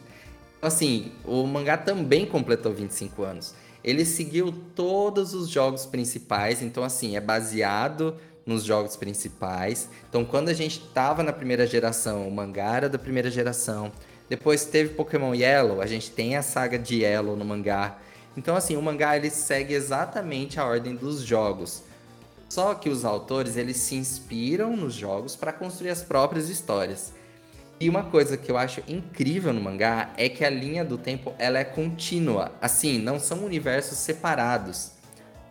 Assim, 0.62 1.12
o 1.26 1.46
mangá 1.46 1.76
também 1.76 2.26
completou 2.26 2.72
25 2.72 3.22
anos. 3.22 3.54
Ele 3.84 4.06
seguiu 4.06 4.54
todos 4.74 5.34
os 5.34 5.50
jogos 5.50 5.86
principais, 5.86 6.62
então 6.62 6.86
assim, 6.86 7.18
é 7.18 7.20
baseado 7.20 8.16
nos 8.48 8.64
jogos 8.64 8.96
principais. 8.96 9.90
Então, 10.10 10.24
quando 10.24 10.50
a 10.50 10.54
gente 10.54 10.80
tava 10.94 11.22
na 11.22 11.34
primeira 11.34 11.68
geração, 11.68 12.28
o 12.28 12.32
mangá 12.32 12.78
era 12.78 12.90
da 12.90 12.98
primeira 12.98 13.30
geração. 13.30 13.92
Depois 14.30 14.66
teve 14.66 14.94
Pokémon 14.94 15.36
Yellow, 15.36 15.82
a 15.82 15.86
gente 15.86 16.10
tem 16.10 16.36
a 16.36 16.42
saga 16.42 16.80
de 16.80 17.04
Yellow 17.04 17.36
no 17.36 17.46
mangá. 17.46 17.98
Então, 18.36 18.56
assim, 18.56 18.78
o 18.78 18.82
mangá 18.82 19.18
ele 19.18 19.30
segue 19.30 19.74
exatamente 19.74 20.60
a 20.60 20.66
ordem 20.66 20.96
dos 20.96 21.22
jogos. 21.22 21.84
Só 22.50 22.74
que 22.74 22.90
os 22.90 23.04
autores 23.04 23.58
eles 23.58 23.78
se 23.78 23.96
inspiram 23.96 24.76
nos 24.76 24.94
jogos 24.94 25.36
para 25.36 25.52
construir 25.52 25.90
as 25.90 26.02
próprias 26.02 26.50
histórias. 26.50 27.14
E 27.80 27.90
uma 27.90 28.04
coisa 28.04 28.38
que 28.38 28.50
eu 28.50 28.58
acho 28.58 28.82
incrível 28.88 29.54
no 29.54 29.62
mangá 29.62 30.12
é 30.18 30.28
que 30.30 30.44
a 30.44 30.50
linha 30.50 30.84
do 30.84 30.98
tempo 30.98 31.34
ela 31.38 31.60
é 31.60 31.64
contínua. 31.64 32.52
Assim, 32.62 32.98
não 32.98 33.20
são 33.20 33.44
universos 33.44 33.98
separados. 33.98 34.97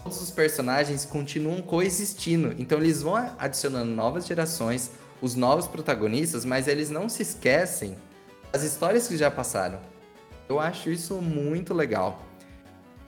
Todos 0.07 0.23
os 0.23 0.31
personagens 0.31 1.05
continuam 1.05 1.61
coexistindo. 1.61 2.55
Então 2.59 2.79
eles 2.79 3.03
vão 3.03 3.17
adicionando 3.37 3.91
novas 3.91 4.25
gerações, 4.25 4.93
os 5.21 5.35
novos 5.35 5.67
protagonistas, 5.67 6.45
mas 6.45 6.69
eles 6.69 6.91
não 6.91 7.09
se 7.09 7.23
esquecem 7.23 7.97
das 8.53 8.63
histórias 8.63 9.09
que 9.09 9.17
já 9.17 9.33
passaram. 9.33 9.81
Eu 10.49 10.61
acho 10.61 10.91
isso 10.91 11.15
muito 11.15 11.75
legal. 11.75 12.23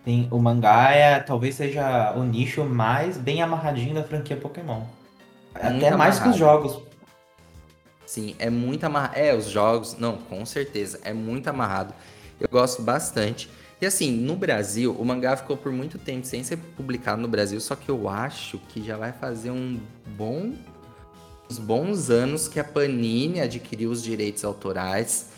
Sim, 0.04 0.26
o 0.28 0.40
mangá 0.40 0.90
é, 0.90 1.20
talvez 1.20 1.54
seja 1.54 2.14
o 2.16 2.24
nicho 2.24 2.64
mais 2.64 3.16
bem 3.16 3.42
amarradinho 3.42 3.94
da 3.94 4.02
franquia 4.02 4.36
Pokémon. 4.36 4.82
Até 5.54 5.96
mais 5.96 6.18
que 6.18 6.30
os 6.30 6.36
jogos. 6.36 6.82
Sim, 8.04 8.34
é 8.40 8.50
muito 8.50 8.82
amarrado. 8.84 9.16
É, 9.16 9.32
os 9.32 9.48
jogos, 9.48 9.96
não, 9.96 10.16
com 10.16 10.44
certeza, 10.44 10.98
é 11.04 11.12
muito 11.12 11.46
amarrado. 11.46 11.94
Eu 12.40 12.48
gosto 12.48 12.82
bastante. 12.82 13.48
E 13.80 13.86
assim, 13.86 14.10
no 14.10 14.34
Brasil, 14.34 14.92
o 14.98 15.04
mangá 15.04 15.36
ficou 15.36 15.56
por 15.56 15.70
muito 15.70 15.98
tempo 15.98 16.26
sem 16.26 16.42
ser 16.42 16.56
publicado 16.76 17.22
no 17.22 17.28
Brasil, 17.28 17.60
só 17.60 17.76
que 17.76 17.88
eu 17.88 18.08
acho 18.08 18.58
que 18.68 18.82
já 18.82 18.96
vai 18.96 19.12
fazer 19.12 19.50
um 19.50 19.78
bom 20.16 20.52
uns 21.50 21.58
bons 21.58 22.10
anos 22.10 22.46
que 22.46 22.60
a 22.60 22.64
Panini 22.64 23.40
adquiriu 23.40 23.90
os 23.90 24.02
direitos 24.02 24.44
autorais. 24.44 25.30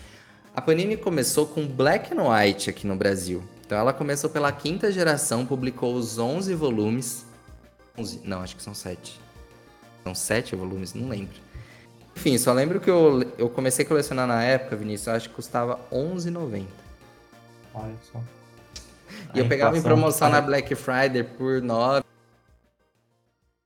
A 0.55 0.61
Panini 0.61 0.97
começou 0.97 1.47
com 1.47 1.66
Black 1.66 2.12
and 2.12 2.22
White 2.28 2.68
aqui 2.68 2.86
no 2.86 2.97
Brasil. 2.97 3.43
Então 3.64 3.78
ela 3.78 3.93
começou 3.93 4.28
pela 4.28 4.51
quinta 4.51 4.91
geração, 4.91 5.47
publicou 5.47 5.95
os 5.95 6.18
11 6.18 6.55
volumes. 6.55 7.24
11, 7.97 8.22
não, 8.24 8.41
acho 8.41 8.57
que 8.57 8.62
são 8.62 8.74
7. 8.74 9.20
São 10.03 10.14
7 10.14 10.57
volumes, 10.57 10.95
não 10.95 11.09
lembro. 11.09 11.36
Enfim, 12.16 12.36
só 12.36 12.53
lembro 12.53 12.80
que 12.80 12.91
eu, 12.91 13.22
eu 13.38 13.49
comecei 13.49 13.84
a 13.84 13.88
colecionar 13.88 14.26
na 14.26 14.43
época, 14.43 14.74
Vinícius, 14.74 15.07
eu 15.07 15.12
acho 15.14 15.28
que 15.28 15.34
custava 15.36 15.78
R$11,90. 15.93 16.64
Olha 17.75 17.95
só. 18.12 18.21
E 19.35 19.39
eu 19.39 19.49
pegava 19.49 19.77
em 19.77 19.83
promoção 19.83 20.29
na 20.29 20.41
Black 20.41 20.75
Friday 20.75 21.23
por 21.23 21.61
9 21.61 22.03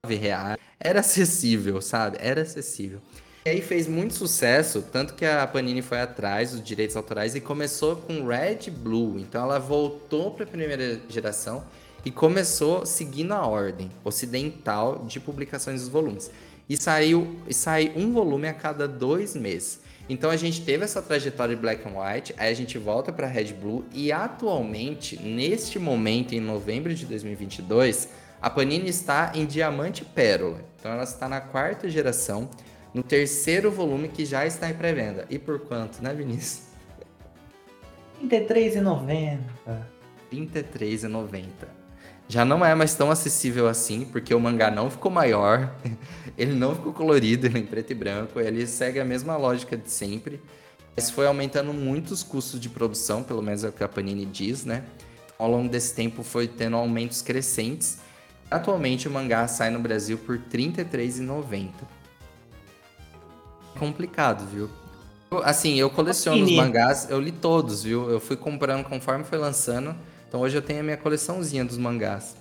reais. 0.08 0.58
Era 0.78 1.00
acessível, 1.00 1.80
sabe? 1.80 2.18
Era 2.20 2.42
acessível. 2.42 3.00
E 3.46 3.50
aí 3.50 3.60
fez 3.60 3.86
muito 3.86 4.14
sucesso, 4.14 4.80
tanto 4.80 5.12
que 5.14 5.24
a 5.24 5.46
Panini 5.46 5.82
foi 5.82 6.00
atrás 6.00 6.52
dos 6.52 6.62
direitos 6.62 6.96
autorais 6.96 7.34
e 7.34 7.40
começou 7.40 7.96
com 7.96 8.26
Red 8.26 8.70
Blue. 8.70 9.18
Então 9.18 9.42
ela 9.42 9.58
voltou 9.58 10.30
para 10.30 10.44
a 10.44 10.46
primeira 10.46 10.98
geração 11.08 11.62
e 12.04 12.10
começou 12.10 12.86
seguindo 12.86 13.32
a 13.32 13.46
ordem 13.46 13.90
ocidental 14.02 15.04
de 15.06 15.20
publicações 15.20 15.80
dos 15.82 15.90
volumes. 15.90 16.30
E 16.68 16.76
saiu 16.76 17.38
e 17.46 17.52
sai 17.52 17.92
um 17.94 18.12
volume 18.12 18.48
a 18.48 18.54
cada 18.54 18.88
dois 18.88 19.36
meses. 19.36 19.80
Então 20.08 20.30
a 20.30 20.36
gente 20.36 20.62
teve 20.62 20.84
essa 20.84 21.00
trajetória 21.00 21.54
de 21.54 21.60
Black 21.60 21.86
and 21.88 21.92
White, 21.98 22.34
aí 22.36 22.50
a 22.50 22.54
gente 22.54 22.76
volta 22.78 23.12
para 23.12 23.26
Red 23.26 23.54
Blue 23.54 23.84
e 23.92 24.12
atualmente, 24.12 25.20
neste 25.20 25.78
momento, 25.78 26.34
em 26.34 26.40
novembro 26.40 26.94
de 26.94 27.06
2022, 27.06 28.10
a 28.40 28.50
Panini 28.50 28.90
está 28.90 29.32
em 29.34 29.46
Diamante 29.46 30.04
Pérola. 30.04 30.60
Então 30.78 30.92
ela 30.92 31.04
está 31.04 31.28
na 31.28 31.40
quarta 31.40 31.88
geração, 31.88 32.50
no 32.92 33.02
terceiro 33.02 33.70
volume 33.70 34.08
que 34.08 34.26
já 34.26 34.46
está 34.46 34.68
em 34.68 34.74
pré-venda. 34.74 35.26
E 35.30 35.38
por 35.38 35.60
quanto, 35.60 36.02
né, 36.02 36.12
Vinícius? 36.12 36.64
R$33,90. 38.20 39.38
R$33,90 40.30 41.83
já 42.28 42.44
não 42.44 42.64
é 42.64 42.74
mais 42.74 42.94
tão 42.94 43.10
acessível 43.10 43.68
assim, 43.68 44.04
porque 44.04 44.34
o 44.34 44.40
mangá 44.40 44.70
não 44.70 44.90
ficou 44.90 45.10
maior, 45.10 45.74
ele 46.38 46.54
não 46.54 46.74
ficou 46.74 46.92
colorido, 46.92 47.46
ele 47.46 47.58
é 47.58 47.60
em 47.60 47.66
preto 47.66 47.90
e 47.90 47.94
branco, 47.94 48.40
ele 48.40 48.66
segue 48.66 48.98
a 48.98 49.04
mesma 49.04 49.36
lógica 49.36 49.76
de 49.76 49.90
sempre. 49.90 50.40
Mas 50.96 51.10
foi 51.10 51.26
aumentando 51.26 51.72
muito 51.72 52.12
os 52.12 52.22
custos 52.22 52.60
de 52.60 52.68
produção, 52.68 53.22
pelo 53.22 53.42
menos 53.42 53.64
é 53.64 53.68
o 53.68 53.72
que 53.72 53.82
a 53.82 53.88
Panini 53.88 54.24
diz, 54.24 54.64
né? 54.64 54.84
Ao 55.36 55.50
longo 55.50 55.68
desse 55.68 55.92
tempo 55.92 56.22
foi 56.22 56.46
tendo 56.46 56.76
aumentos 56.76 57.20
crescentes. 57.20 57.98
Atualmente 58.48 59.08
o 59.08 59.10
mangá 59.10 59.48
sai 59.48 59.70
no 59.70 59.80
Brasil 59.80 60.16
por 60.16 60.36
R$ 60.36 60.42
33,90. 60.52 61.70
Complicado, 63.76 64.46
viu? 64.46 64.70
Assim, 65.42 65.74
eu 65.74 65.90
coleciono 65.90 66.44
os 66.44 66.52
mangás, 66.52 67.10
eu 67.10 67.20
li 67.20 67.32
todos, 67.32 67.82
viu? 67.82 68.08
Eu 68.08 68.20
fui 68.20 68.36
comprando 68.36 68.84
conforme 68.84 69.24
foi 69.24 69.38
lançando. 69.38 69.96
Então 70.34 70.42
hoje 70.42 70.58
eu 70.58 70.62
tenho 70.62 70.80
a 70.80 70.82
minha 70.82 70.96
coleçãozinha 70.96 71.64
dos 71.64 71.78
mangás. 71.78 72.34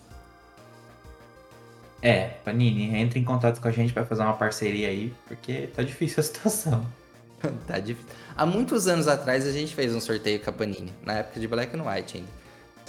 É, 2.01 2.29
Panini, 2.43 2.97
entre 2.97 3.19
em 3.19 3.23
contato 3.23 3.61
com 3.61 3.67
a 3.67 3.71
gente 3.71 3.93
para 3.93 4.03
fazer 4.03 4.23
uma 4.23 4.33
parceria 4.33 4.87
aí, 4.87 5.13
porque 5.27 5.67
tá 5.67 5.83
difícil 5.83 6.19
a 6.19 6.23
situação. 6.23 6.87
tá 7.67 7.77
difícil. 7.77 8.09
Há 8.35 8.47
muitos 8.47 8.87
anos 8.87 9.07
atrás 9.07 9.45
a 9.45 9.51
gente 9.51 9.75
fez 9.75 9.93
um 9.93 10.01
sorteio 10.01 10.39
com 10.39 10.49
a 10.49 10.53
Panini, 10.53 10.91
na 11.05 11.19
época 11.19 11.39
de 11.39 11.47
Black 11.47 11.77
and 11.77 11.83
White 11.83 12.17
ainda. 12.17 12.29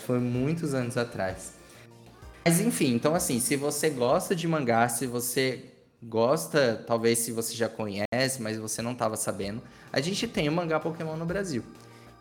Foi 0.07 0.18
muitos 0.18 0.72
anos 0.72 0.96
atrás. 0.96 1.52
Mas 2.42 2.59
enfim, 2.59 2.94
então 2.94 3.14
assim, 3.14 3.40
se 3.40 3.57
você 3.57 3.90
gosta 3.90 4.34
de 4.34 4.48
mangá, 4.48 4.88
se 4.88 5.07
você 5.07 5.66
gosta, 6.02 6.82
talvez 6.86 7.18
se 7.18 7.30
você 7.30 7.55
já 7.55 7.68
conhece, 7.68 8.40
mas 8.40 8.57
você 8.57 8.80
não 8.80 8.92
estava 8.92 9.18
sabendo, 9.18 9.61
a 9.92 10.00
gente 10.00 10.26
tem 10.26 10.48
o 10.48 10.52
mangá 10.52 10.80
Pokémon 10.80 11.14
no 11.14 11.26
Brasil. 11.26 11.62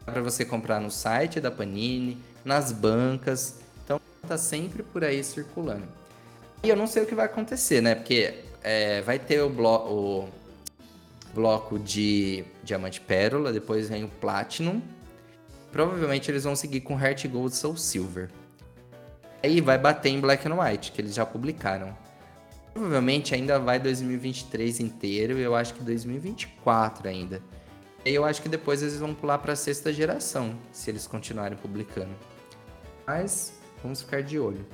Para 0.03 0.21
você 0.21 0.43
comprar 0.43 0.81
no 0.81 0.91
site 0.91 1.39
da 1.39 1.49
Panini, 1.49 2.21
nas 2.43 2.71
bancas. 2.71 3.55
Então 3.83 3.99
tá 4.27 4.37
sempre 4.37 4.83
por 4.83 5.03
aí 5.03 5.23
circulando. 5.23 5.87
E 6.63 6.69
eu 6.69 6.75
não 6.75 6.87
sei 6.87 7.03
o 7.03 7.05
que 7.05 7.15
vai 7.15 7.25
acontecer, 7.25 7.81
né? 7.81 7.95
Porque 7.95 8.35
é, 8.63 9.01
vai 9.01 9.19
ter 9.19 9.41
o, 9.41 9.49
blo 9.49 9.75
o 9.89 10.29
bloco 11.33 11.79
de 11.79 12.45
Diamante 12.63 13.01
Pérola, 13.01 13.51
depois 13.51 13.89
vem 13.89 14.03
o 14.03 14.07
Platinum. 14.07 14.81
Provavelmente 15.71 16.29
eles 16.29 16.43
vão 16.43 16.55
seguir 16.55 16.81
com 16.81 16.99
Heart 16.99 17.27
Gold 17.27 17.55
Soul 17.55 17.75
Silver. 17.75 18.29
Aí 19.43 19.59
vai 19.59 19.77
bater 19.77 20.09
em 20.09 20.21
Black 20.21 20.47
and 20.47 20.55
White, 20.55 20.91
que 20.91 21.01
eles 21.01 21.13
já 21.13 21.25
publicaram. 21.25 21.97
Provavelmente 22.73 23.35
ainda 23.35 23.59
vai 23.59 23.79
2023 23.79 24.79
inteiro, 24.79 25.37
eu 25.37 25.53
acho 25.53 25.73
que 25.73 25.83
2024 25.83 27.09
ainda. 27.09 27.41
E 28.05 28.13
eu 28.13 28.23
acho 28.25 28.41
que 28.41 28.49
depois 28.49 28.81
eles 28.81 28.97
vão 28.99 29.13
pular 29.13 29.37
para 29.37 29.55
sexta 29.55 29.91
geração, 29.91 30.55
se 30.71 30.89
eles 30.89 31.07
continuarem 31.07 31.57
publicando. 31.57 32.13
Mas 33.05 33.53
vamos 33.81 34.01
ficar 34.01 34.23
de 34.23 34.39
olho. 34.39 34.65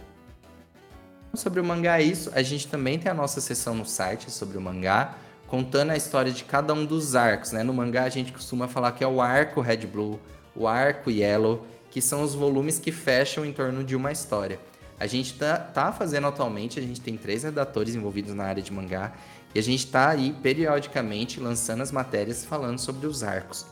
Sobre 1.33 1.59
o 1.59 1.63
mangá 1.63 1.99
é 1.99 2.03
isso, 2.03 2.31
a 2.33 2.41
gente 2.41 2.67
também 2.67 2.97
tem 2.97 3.11
a 3.11 3.13
nossa 3.13 3.39
sessão 3.39 3.75
no 3.75 3.85
site 3.85 4.31
sobre 4.31 4.57
o 4.57 4.61
mangá, 4.61 5.15
contando 5.45 5.91
a 5.91 5.97
história 5.97 6.31
de 6.31 6.43
cada 6.43 6.73
um 6.73 6.85
dos 6.85 7.15
arcos, 7.15 7.51
né? 7.51 7.63
No 7.63 7.73
mangá 7.73 8.03
a 8.03 8.09
gente 8.09 8.31
costuma 8.31 8.67
falar 8.67 8.91
que 8.93 9.03
é 9.03 9.07
o 9.07 9.21
arco 9.21 9.61
Red 9.61 9.85
Blue, 9.85 10.19
o 10.55 10.67
arco 10.67 11.11
Yellow, 11.11 11.65
que 11.91 12.01
são 12.01 12.23
os 12.23 12.33
volumes 12.33 12.79
que 12.79 12.91
fecham 12.91 13.45
em 13.45 13.53
torno 13.53 13.83
de 13.83 13.95
uma 13.95 14.11
história. 14.11 14.59
A 14.99 15.07
gente 15.07 15.33
tá, 15.35 15.57
tá 15.57 15.91
fazendo 15.91 16.27
atualmente, 16.27 16.79
a 16.79 16.81
gente 16.81 16.99
tem 16.99 17.15
três 17.15 17.43
redatores 17.43 17.95
envolvidos 17.95 18.33
na 18.33 18.45
área 18.45 18.61
de 18.61 18.73
mangá, 18.73 19.13
e 19.53 19.59
a 19.59 19.63
gente 19.63 19.87
tá 19.87 20.09
aí 20.09 20.33
periodicamente 20.33 21.39
lançando 21.39 21.81
as 21.81 21.91
matérias 21.91 22.43
falando 22.43 22.79
sobre 22.79 23.07
os 23.07 23.23
arcos. 23.23 23.65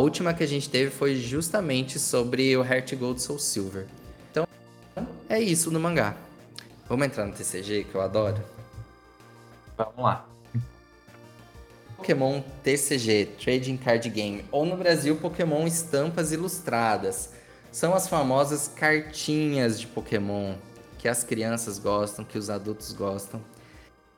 A 0.00 0.02
última 0.02 0.32
que 0.32 0.42
a 0.42 0.46
gente 0.46 0.70
teve 0.70 0.90
foi 0.90 1.14
justamente 1.14 1.98
sobre 1.98 2.56
o 2.56 2.64
Heart 2.64 2.94
Gold 2.94 3.20
Soul 3.20 3.38
Silver. 3.38 3.86
Então, 4.30 4.46
é 5.28 5.38
isso 5.38 5.70
no 5.70 5.78
mangá. 5.78 6.16
Vamos 6.88 7.04
entrar 7.04 7.26
no 7.26 7.34
TCG, 7.34 7.84
que 7.84 7.94
eu 7.94 8.00
adoro? 8.00 8.42
Vamos 9.76 9.98
lá. 9.98 10.26
Pokémon 11.98 12.40
TCG, 12.64 13.26
Trading 13.38 13.76
Card 13.76 14.08
Game, 14.08 14.42
ou 14.50 14.64
no 14.64 14.74
Brasil, 14.74 15.16
Pokémon 15.16 15.66
Estampas 15.66 16.32
Ilustradas. 16.32 17.34
São 17.70 17.92
as 17.92 18.08
famosas 18.08 18.68
cartinhas 18.68 19.78
de 19.78 19.86
Pokémon 19.86 20.54
que 20.96 21.08
as 21.08 21.22
crianças 21.22 21.78
gostam, 21.78 22.24
que 22.24 22.38
os 22.38 22.48
adultos 22.48 22.94
gostam. 22.94 23.38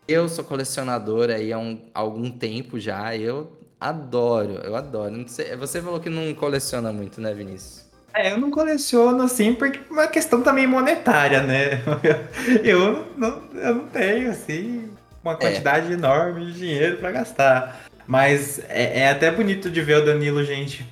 Eu 0.06 0.28
sou 0.28 0.44
colecionador 0.44 1.28
aí 1.28 1.52
há, 1.52 1.58
um, 1.58 1.82
há 1.92 1.98
algum 1.98 2.30
tempo 2.30 2.78
já. 2.78 3.16
Eu 3.16 3.61
Adoro, 3.82 4.60
eu 4.62 4.76
adoro. 4.76 5.24
Sei, 5.26 5.56
você 5.56 5.82
falou 5.82 5.98
que 5.98 6.08
não 6.08 6.32
coleciona 6.34 6.92
muito, 6.92 7.20
né, 7.20 7.34
Vinícius? 7.34 7.84
É, 8.14 8.30
eu 8.30 8.38
não 8.38 8.48
coleciono 8.48 9.20
assim 9.24 9.54
porque 9.54 9.80
é 9.80 9.92
uma 9.92 10.06
questão 10.06 10.40
também 10.40 10.68
monetária, 10.68 11.42
né? 11.42 11.82
Eu 12.62 13.08
não, 13.16 13.42
eu 13.54 13.74
não 13.74 13.86
tenho, 13.88 14.30
assim, 14.30 14.88
uma 15.24 15.32
é. 15.32 15.36
quantidade 15.36 15.90
é. 15.90 15.94
enorme 15.94 16.46
de 16.46 16.52
dinheiro 16.52 16.98
para 16.98 17.10
gastar. 17.10 17.80
Mas 18.06 18.60
é, 18.68 19.00
é, 19.00 19.08
até 19.08 19.32
bonito 19.32 19.68
de 19.68 19.80
ver 19.80 19.96
o 19.96 20.04
Danilo, 20.04 20.44
gente, 20.44 20.86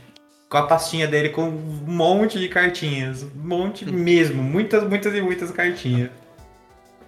com 0.48 0.56
a 0.56 0.66
pastinha 0.66 1.06
dele 1.06 1.28
com 1.28 1.42
um 1.42 1.84
monte 1.86 2.40
de 2.40 2.48
cartinhas. 2.48 3.22
Um 3.22 3.30
monte 3.34 3.88
hum. 3.88 3.92
mesmo, 3.92 4.42
muitas, 4.42 4.82
muitas 4.82 5.14
e 5.14 5.20
muitas 5.20 5.52
cartinhas. 5.52 6.10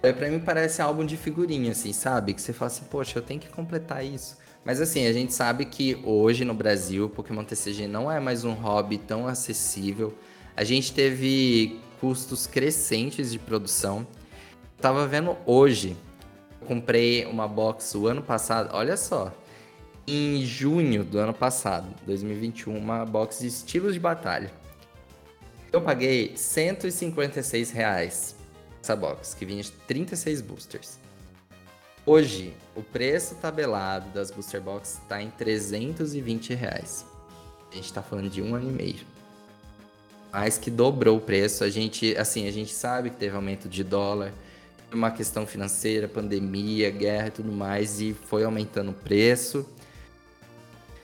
É, 0.01 0.13
pra 0.13 0.29
mim 0.29 0.39
parece 0.39 0.81
álbum 0.81 1.05
de 1.05 1.17
figurinha, 1.17 1.71
assim, 1.71 1.91
sabe? 1.91 2.33
Que 2.33 2.41
você 2.41 2.53
fala 2.53 2.71
assim, 2.71 2.85
poxa, 2.89 3.17
eu 3.17 3.21
tenho 3.21 3.41
que 3.41 3.49
completar 3.49 4.05
isso. 4.05 4.42
Mas 4.65 4.79
assim, 4.79 5.07
a 5.07 5.13
gente 5.13 5.33
sabe 5.33 5.65
que 5.65 5.99
hoje 6.03 6.45
no 6.45 6.53
Brasil, 6.53 7.09
Pokémon 7.09 7.43
TCG 7.43 7.85
não 7.85 8.09
é 8.09 8.19
mais 8.19 8.45
um 8.45 8.53
hobby 8.53 8.97
tão 8.97 9.27
acessível. 9.27 10.13
A 10.55 10.63
gente 10.63 10.93
teve 10.93 11.79
custos 11.99 12.47
crescentes 12.47 13.31
de 13.31 13.39
produção. 13.39 14.07
Eu 14.77 14.81
tava 14.81 15.05
vendo 15.05 15.35
hoje, 15.45 15.97
eu 16.61 16.67
comprei 16.67 17.25
uma 17.25 17.47
box 17.47 17.93
o 17.95 18.07
ano 18.07 18.21
passado, 18.21 18.69
olha 18.73 18.95
só, 18.95 19.33
em 20.07 20.45
junho 20.45 21.03
do 21.03 21.17
ano 21.17 21.33
passado, 21.33 21.93
2021, 22.05 22.77
uma 22.77 23.05
box 23.05 23.39
de 23.39 23.47
estilos 23.47 23.93
de 23.93 23.99
batalha. 23.99 24.51
Eu 25.71 25.81
paguei 25.81 26.37
156 26.37 27.71
reais 27.71 28.35
essa 28.81 28.95
box, 28.95 29.33
que 29.33 29.45
vinha 29.45 29.63
de 29.63 29.71
36 29.71 30.41
boosters. 30.41 31.02
Hoje, 32.05 32.53
o 32.75 32.83
preço 32.83 33.35
tabelado 33.35 34.09
das 34.09 34.29
booster 34.29 34.61
box 34.61 34.99
está 35.01 35.21
em 35.21 35.29
320 35.29 36.53
reais. 36.53 37.05
A 37.71 37.75
gente 37.75 37.85
está 37.85 38.01
falando 38.01 38.29
de 38.29 38.41
um 38.41 38.53
ano 38.55 38.69
e 38.69 38.73
meio. 38.73 38.99
Mais 40.29 40.57
que 40.57 40.69
dobrou 40.69 41.17
o 41.17 41.21
preço. 41.21 41.63
A 41.63 41.69
gente, 41.69 42.13
assim, 42.17 42.45
a 42.45 42.51
gente 42.51 42.73
sabe 42.73 43.09
que 43.09 43.15
teve 43.15 43.33
aumento 43.33 43.69
de 43.69 43.85
dólar, 43.85 44.33
uma 44.91 45.11
questão 45.11 45.47
financeira, 45.47 46.05
pandemia, 46.09 46.91
guerra 46.91 47.27
e 47.27 47.31
tudo 47.31 47.53
mais, 47.53 48.01
e 48.01 48.13
foi 48.13 48.43
aumentando 48.43 48.91
o 48.91 48.93
preço. 48.93 49.65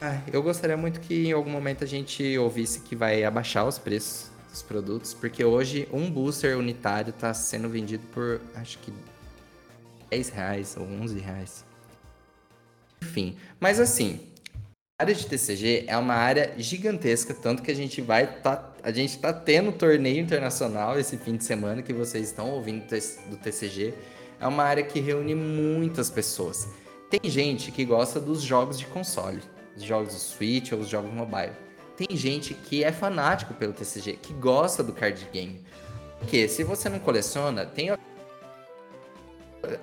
Ah, 0.02 0.22
eu 0.34 0.44
gostaria 0.44 0.76
muito 0.76 1.00
que 1.00 1.28
em 1.28 1.32
algum 1.32 1.50
momento 1.50 1.82
a 1.82 1.88
gente 1.88 2.38
ouvisse 2.38 2.82
que 2.82 2.94
vai 2.94 3.24
abaixar 3.24 3.66
os 3.66 3.80
preços 3.80 4.30
dos 4.50 4.62
produtos, 4.62 5.14
porque 5.14 5.46
hoje 5.46 5.88
um 5.94 6.12
booster 6.12 6.58
unitário 6.58 7.12
está 7.12 7.34
sendo 7.34 7.70
vendido 7.70 8.06
por 8.12 8.42
acho 8.56 8.78
que 8.80 8.92
10 10.10 10.30
reais 10.30 10.76
ou 10.78 10.86
11 10.86 11.20
reais. 11.20 11.66
Enfim, 13.02 13.38
mas 13.60 13.80
assim, 13.80 14.20
a 15.00 15.04
área 15.04 15.16
de 15.16 15.26
TCG 15.26 15.86
é 15.88 15.98
uma 15.98 16.14
área 16.14 16.54
gigantesca, 16.58 17.34
tanto 17.34 17.64
que 17.64 17.72
a 17.72 17.76
gente 17.76 18.02
vai 18.02 18.28
tá, 18.42 18.74
a 18.84 18.92
gente 18.92 19.18
tá 19.18 19.32
tendo 19.32 19.72
torneio 19.72 20.20
internacional 20.20 21.00
esse 21.00 21.18
fim 21.18 21.38
de 21.38 21.44
semana 21.46 21.82
que 21.82 21.94
vocês 21.94 22.28
estão 22.28 22.52
ouvindo 22.52 22.86
do 23.30 23.38
TCG. 23.38 23.94
É 24.42 24.48
uma 24.48 24.64
área 24.64 24.84
que 24.84 25.00
reúne 25.00 25.36
muitas 25.36 26.10
pessoas. 26.10 26.68
Tem 27.10 27.30
gente 27.30 27.72
que 27.72 27.84
gosta 27.86 28.20
dos 28.20 28.42
jogos 28.42 28.78
de 28.78 28.86
console, 28.86 29.42
os 29.76 29.84
jogos 29.84 30.14
do 30.14 30.20
Switch 30.20 30.72
ou 30.74 30.80
os 30.80 30.90
jogos 30.90 31.14
mobile. 31.14 31.54
Tem 31.96 32.16
gente 32.16 32.54
que 32.54 32.84
é 32.84 32.92
fanático 32.92 33.54
pelo 33.54 33.74
TCG, 33.74 34.14
que 34.22 34.34
gosta 34.34 34.84
do 34.84 34.94
card 34.94 35.28
game. 35.34 35.62
Porque 36.20 36.48
se 36.48 36.64
você 36.64 36.88
não 36.90 37.00
coleciona, 37.00 37.66
tem 37.66 37.92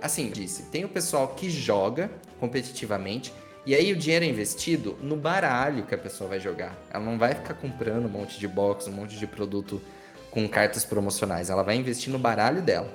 assim, 0.00 0.30
disse, 0.30 0.64
tem 0.64 0.84
o 0.84 0.88
pessoal 0.88 1.28
que 1.28 1.50
joga 1.50 2.10
competitivamente 2.38 3.32
e 3.66 3.74
aí 3.74 3.92
o 3.92 3.96
dinheiro 3.96 4.24
é 4.24 4.28
investido 4.28 4.96
no 5.02 5.16
baralho 5.16 5.84
que 5.84 5.94
a 5.94 5.98
pessoa 5.98 6.30
vai 6.30 6.38
jogar. 6.38 6.78
Ela 6.88 7.04
não 7.04 7.18
vai 7.18 7.34
ficar 7.34 7.54
comprando 7.54 8.06
um 8.06 8.08
monte 8.08 8.38
de 8.38 8.46
box, 8.46 8.86
um 8.86 8.92
monte 8.92 9.18
de 9.18 9.26
produto 9.26 9.82
com 10.30 10.48
cartas 10.48 10.84
promocionais. 10.84 11.50
Ela 11.50 11.64
vai 11.64 11.74
investir 11.74 12.12
no 12.12 12.18
baralho 12.18 12.62
dela. 12.62 12.88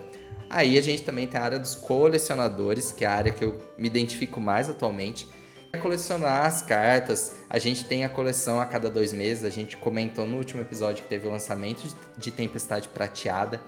Aí 0.50 0.78
a 0.78 0.82
gente 0.82 1.04
também 1.04 1.28
tem 1.28 1.40
a 1.40 1.44
área 1.44 1.60
dos 1.60 1.76
colecionadores, 1.76 2.90
que 2.90 3.04
é 3.04 3.08
a 3.08 3.12
área 3.14 3.34
que 3.34 3.44
eu 3.44 3.58
me 3.78 3.88
identifico 3.88 4.40
mais 4.40 4.70
atualmente. 4.70 5.28
É 5.74 5.78
colecionar 5.78 6.46
as 6.46 6.62
cartas. 6.62 7.36
A 7.50 7.60
gente 7.60 7.84
tem 7.84 8.06
a 8.06 8.10
coleção 8.10 8.62
a 8.62 8.66
cada 8.66 8.90
dois 8.90 9.12
meses. 9.12 9.44
A 9.44 9.50
gente 9.50 9.76
comentou 9.76 10.26
no 10.26 10.38
último 10.38 10.62
episódio 10.62 11.04
que 11.04 11.10
teve 11.10 11.28
o 11.28 11.32
lançamento 11.32 11.84
de 12.18 12.32
Tempestade 12.32 12.88
Prateada. 12.88 13.60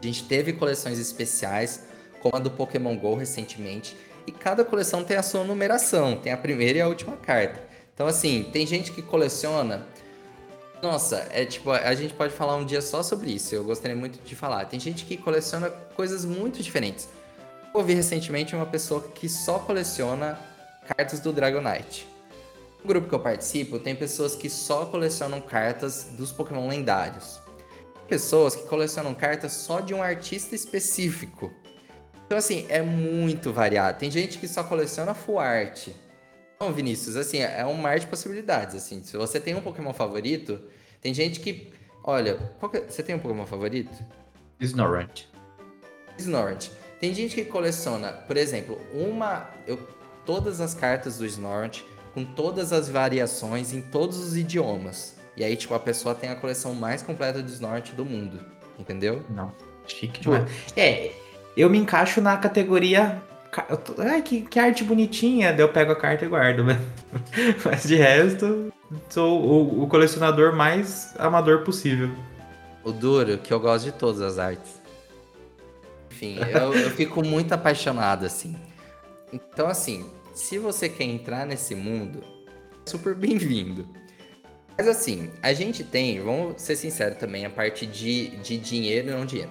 A 0.00 0.06
gente 0.06 0.24
teve 0.28 0.52
coleções 0.52 1.00
especiais 1.00 1.82
como 2.26 2.36
a 2.36 2.38
do 2.40 2.50
Pokémon 2.50 2.96
GO 2.96 3.14
recentemente. 3.14 3.96
E 4.26 4.32
cada 4.32 4.64
coleção 4.64 5.04
tem 5.04 5.16
a 5.16 5.22
sua 5.22 5.44
numeração, 5.44 6.16
tem 6.16 6.32
a 6.32 6.36
primeira 6.36 6.78
e 6.78 6.80
a 6.80 6.88
última 6.88 7.16
carta. 7.16 7.62
Então, 7.94 8.06
assim, 8.06 8.48
tem 8.52 8.66
gente 8.66 8.90
que 8.90 9.00
coleciona. 9.00 9.86
Nossa, 10.82 11.26
é 11.30 11.44
tipo, 11.44 11.70
a 11.70 11.94
gente 11.94 12.12
pode 12.12 12.32
falar 12.34 12.56
um 12.56 12.64
dia 12.64 12.82
só 12.82 13.02
sobre 13.02 13.30
isso. 13.30 13.54
Eu 13.54 13.64
gostaria 13.64 13.96
muito 13.96 14.18
de 14.22 14.34
falar. 14.34 14.64
Tem 14.66 14.78
gente 14.78 15.04
que 15.04 15.16
coleciona 15.16 15.70
coisas 15.70 16.24
muito 16.24 16.62
diferentes. 16.62 17.08
Eu 17.72 17.80
ouvi 17.80 17.94
recentemente 17.94 18.54
uma 18.54 18.66
pessoa 18.66 19.00
que 19.00 19.28
só 19.28 19.60
coleciona 19.60 20.38
cartas 20.96 21.20
do 21.20 21.32
Dragonite. 21.32 22.06
No 22.82 22.88
grupo 22.88 23.08
que 23.08 23.14
eu 23.14 23.20
participo, 23.20 23.78
tem 23.78 23.94
pessoas 23.94 24.34
que 24.34 24.50
só 24.50 24.86
colecionam 24.86 25.40
cartas 25.40 26.08
dos 26.12 26.32
Pokémon 26.32 26.68
lendários. 26.68 27.40
Pessoas 28.08 28.54
que 28.54 28.64
colecionam 28.64 29.14
cartas 29.14 29.52
só 29.52 29.80
de 29.80 29.94
um 29.94 30.02
artista 30.02 30.54
específico. 30.54 31.52
Então, 32.26 32.36
assim, 32.36 32.66
é 32.68 32.82
muito 32.82 33.52
variado. 33.52 33.98
Tem 33.98 34.10
gente 34.10 34.38
que 34.38 34.48
só 34.48 34.64
coleciona 34.64 35.14
full 35.14 35.38
art. 35.38 35.88
Então, 36.56 36.72
Vinícius, 36.72 37.16
assim, 37.16 37.38
é 37.38 37.64
um 37.64 37.74
mar 37.74 37.98
de 37.98 38.06
possibilidades, 38.06 38.74
assim. 38.74 39.02
Se 39.04 39.16
você 39.16 39.38
tem 39.38 39.54
um 39.54 39.60
Pokémon 39.60 39.92
favorito, 39.92 40.60
tem 41.00 41.14
gente 41.14 41.38
que... 41.38 41.72
Olha, 42.02 42.36
que... 42.72 42.80
você 42.80 43.02
tem 43.02 43.14
um 43.14 43.18
Pokémon 43.18 43.46
favorito? 43.46 43.92
Snorant. 44.58 45.24
Snorant. 46.18 46.68
Tem 46.98 47.14
gente 47.14 47.34
que 47.34 47.44
coleciona, 47.44 48.12
por 48.12 48.36
exemplo, 48.36 48.80
uma... 48.92 49.50
Eu... 49.66 49.78
Todas 50.24 50.60
as 50.60 50.74
cartas 50.74 51.18
do 51.18 51.26
Snorant, 51.26 51.82
com 52.12 52.24
todas 52.24 52.72
as 52.72 52.88
variações 52.88 53.72
em 53.72 53.80
todos 53.80 54.18
os 54.18 54.36
idiomas. 54.36 55.14
E 55.36 55.44
aí, 55.44 55.54
tipo, 55.54 55.72
a 55.72 55.78
pessoa 55.78 56.16
tem 56.16 56.30
a 56.30 56.34
coleção 56.34 56.74
mais 56.74 57.00
completa 57.00 57.40
do 57.40 57.48
Snorant 57.48 57.92
do 57.92 58.04
mundo. 58.04 58.44
Entendeu? 58.76 59.22
Não. 59.30 59.54
Chique 59.86 60.20
demais. 60.20 60.50
É, 60.76 61.12
eu 61.56 61.70
me 61.70 61.78
encaixo 61.78 62.20
na 62.20 62.36
categoria. 62.36 63.22
Ai, 63.98 64.20
que, 64.20 64.42
que 64.42 64.58
arte 64.58 64.84
bonitinha. 64.84 65.52
Daí 65.52 65.62
eu 65.62 65.68
pego 65.68 65.92
a 65.92 65.96
carta 65.96 66.24
e 66.24 66.28
guardo. 66.28 66.64
Mas 67.64 67.84
de 67.84 67.96
resto, 67.96 68.72
sou 69.08 69.40
o, 69.40 69.82
o 69.84 69.88
colecionador 69.88 70.54
mais 70.54 71.14
amador 71.18 71.62
possível. 71.62 72.10
O 72.84 72.92
duro, 72.92 73.38
que 73.38 73.52
eu 73.52 73.58
gosto 73.58 73.86
de 73.86 73.92
todas 73.92 74.20
as 74.20 74.38
artes. 74.38 74.80
Enfim, 76.10 76.38
eu, 76.38 76.74
eu 76.74 76.90
fico 76.90 77.22
muito 77.22 77.52
apaixonado, 77.52 78.24
assim. 78.24 78.56
Então, 79.32 79.66
assim, 79.66 80.08
se 80.34 80.58
você 80.58 80.88
quer 80.88 81.04
entrar 81.04 81.46
nesse 81.46 81.74
mundo, 81.74 82.22
é 82.86 82.90
super 82.90 83.14
bem-vindo. 83.14 83.88
Mas 84.76 84.86
assim, 84.86 85.30
a 85.42 85.52
gente 85.54 85.82
tem, 85.82 86.20
vamos 86.20 86.60
ser 86.60 86.76
sinceros 86.76 87.18
também, 87.18 87.46
a 87.46 87.50
parte 87.50 87.86
de, 87.86 88.28
de 88.36 88.58
dinheiro 88.58 89.08
e 89.08 89.10
não 89.12 89.24
dinheiro. 89.24 89.50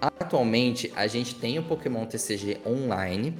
Atualmente, 0.00 0.92
a 0.94 1.06
gente 1.06 1.34
tem 1.34 1.58
o 1.58 1.62
Pokémon 1.62 2.06
TCG 2.06 2.60
online. 2.64 3.38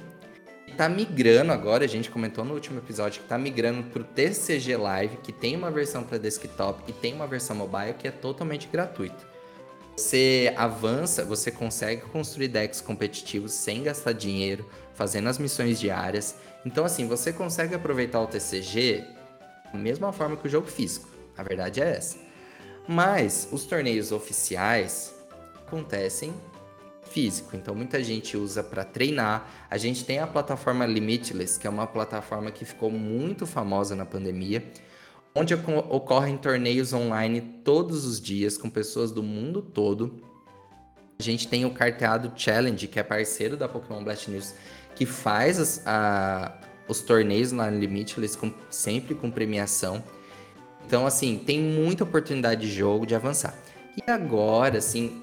Tá 0.75 0.89
migrando 0.89 1.51
agora, 1.51 1.85
a 1.85 1.87
gente 1.87 2.09
comentou 2.09 2.43
no 2.43 2.53
último 2.53 2.79
episódio 2.79 3.21
que 3.21 3.27
tá 3.27 3.37
migrando 3.37 3.83
pro 3.83 4.03
TCG 4.03 4.77
Live, 4.77 5.17
que 5.17 5.31
tem 5.31 5.55
uma 5.55 5.71
versão 5.71 6.03
para 6.03 6.17
desktop 6.17 6.83
e 6.87 6.93
tem 6.93 7.13
uma 7.13 7.27
versão 7.27 7.55
mobile 7.55 7.93
que 7.93 8.07
é 8.07 8.11
totalmente 8.11 8.67
gratuito. 8.67 9.27
Você 9.95 10.53
avança, 10.55 11.25
você 11.25 11.51
consegue 11.51 12.03
construir 12.03 12.47
decks 12.47 12.79
competitivos 12.79 13.51
sem 13.51 13.83
gastar 13.83 14.13
dinheiro, 14.13 14.69
fazendo 14.93 15.27
as 15.27 15.37
missões 15.37 15.79
diárias. 15.79 16.37
Então, 16.65 16.85
assim, 16.85 17.07
você 17.07 17.33
consegue 17.33 17.75
aproveitar 17.75 18.21
o 18.21 18.27
TCG 18.27 19.03
da 19.73 19.77
mesma 19.77 20.13
forma 20.13 20.37
que 20.37 20.47
o 20.47 20.49
jogo 20.49 20.67
físico. 20.67 21.09
A 21.37 21.43
verdade 21.43 21.81
é 21.81 21.97
essa. 21.97 22.17
Mas 22.87 23.47
os 23.51 23.65
torneios 23.65 24.11
oficiais 24.13 25.13
acontecem 25.67 26.33
físico. 27.09 27.55
Então 27.55 27.75
muita 27.75 28.03
gente 28.03 28.37
usa 28.37 28.63
para 28.63 28.83
treinar. 28.83 29.49
A 29.69 29.77
gente 29.77 30.05
tem 30.05 30.19
a 30.19 30.27
plataforma 30.27 30.85
Limitless, 30.85 31.59
que 31.59 31.67
é 31.67 31.69
uma 31.69 31.87
plataforma 31.87 32.51
que 32.51 32.65
ficou 32.65 32.91
muito 32.91 33.45
famosa 33.45 33.95
na 33.95 34.05
pandemia, 34.05 34.63
onde 35.35 35.53
ocorrem 35.53 36.37
torneios 36.37 36.93
online 36.93 37.41
todos 37.63 38.05
os 38.05 38.19
dias 38.19 38.57
com 38.57 38.69
pessoas 38.69 39.11
do 39.11 39.23
mundo 39.23 39.61
todo. 39.61 40.21
A 41.19 41.23
gente 41.23 41.47
tem 41.47 41.65
o 41.65 41.71
Carteado 41.71 42.31
Challenge, 42.35 42.87
que 42.87 42.99
é 42.99 43.03
parceiro 43.03 43.57
da 43.57 43.67
Pokémon 43.67 44.03
Blast 44.03 44.31
News, 44.31 44.55
que 44.95 45.05
faz 45.05 45.59
as, 45.59 45.83
a, 45.85 46.57
os 46.87 47.01
torneios 47.01 47.51
na 47.51 47.69
Limitless 47.69 48.37
com, 48.37 48.53
sempre 48.69 49.13
com 49.13 49.29
premiação. 49.29 50.03
Então, 50.85 51.05
assim, 51.05 51.37
tem 51.37 51.59
muita 51.59 52.03
oportunidade 52.03 52.61
de 52.61 52.71
jogo, 52.71 53.05
de 53.05 53.13
avançar. 53.13 53.53
E 53.95 54.09
agora, 54.09 54.77
assim, 54.77 55.21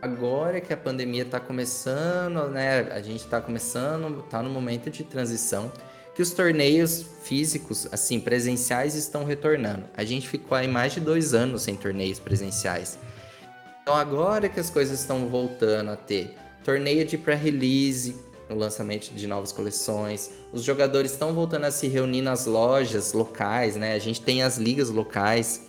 agora 0.00 0.60
que 0.60 0.72
a 0.72 0.76
pandemia 0.76 1.22
está 1.22 1.40
começando, 1.40 2.48
né? 2.48 2.88
A 2.92 3.00
gente 3.00 3.24
está 3.24 3.40
começando, 3.40 4.20
está 4.20 4.42
no 4.42 4.50
momento 4.50 4.90
de 4.90 5.04
transição, 5.04 5.72
que 6.14 6.22
os 6.22 6.30
torneios 6.30 7.04
físicos, 7.22 7.86
assim, 7.92 8.18
presenciais 8.20 8.94
estão 8.94 9.24
retornando. 9.24 9.84
A 9.96 10.04
gente 10.04 10.28
ficou 10.28 10.56
aí 10.56 10.66
mais 10.66 10.92
de 10.92 11.00
dois 11.00 11.34
anos 11.34 11.62
sem 11.62 11.76
torneios 11.76 12.18
presenciais. 12.18 12.98
Então 13.82 13.94
agora 13.94 14.48
que 14.48 14.58
as 14.58 14.70
coisas 14.70 14.98
estão 14.98 15.28
voltando 15.28 15.90
a 15.90 15.96
ter 15.96 16.34
torneio 16.64 17.04
de 17.04 17.16
pré-release, 17.16 18.16
no 18.48 18.56
lançamento 18.56 19.12
de 19.12 19.26
novas 19.26 19.52
coleções, 19.52 20.30
os 20.52 20.62
jogadores 20.62 21.12
estão 21.12 21.32
voltando 21.32 21.64
a 21.64 21.70
se 21.70 21.88
reunir 21.88 22.22
nas 22.22 22.46
lojas 22.46 23.12
locais, 23.12 23.76
né? 23.76 23.94
A 23.94 23.98
gente 23.98 24.20
tem 24.20 24.42
as 24.42 24.56
ligas 24.56 24.88
locais. 24.88 25.62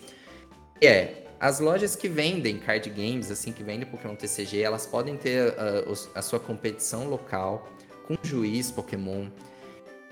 É, 0.82 1.27
as 1.40 1.60
lojas 1.60 1.96
que 1.96 2.08
vendem 2.08 2.58
card 2.58 2.90
games, 2.90 3.30
assim, 3.30 3.52
que 3.52 3.64
vendem 3.64 3.86
Pokémon 3.86 4.16
TCG, 4.16 4.62
elas 4.62 4.88
podem 4.88 5.16
ter 5.16 5.50
uh, 5.50 6.10
a 6.16 6.22
sua 6.22 6.40
competição 6.40 7.08
local 7.08 7.70
com 8.08 8.18
juiz 8.24 8.72
Pokémon. 8.72 9.28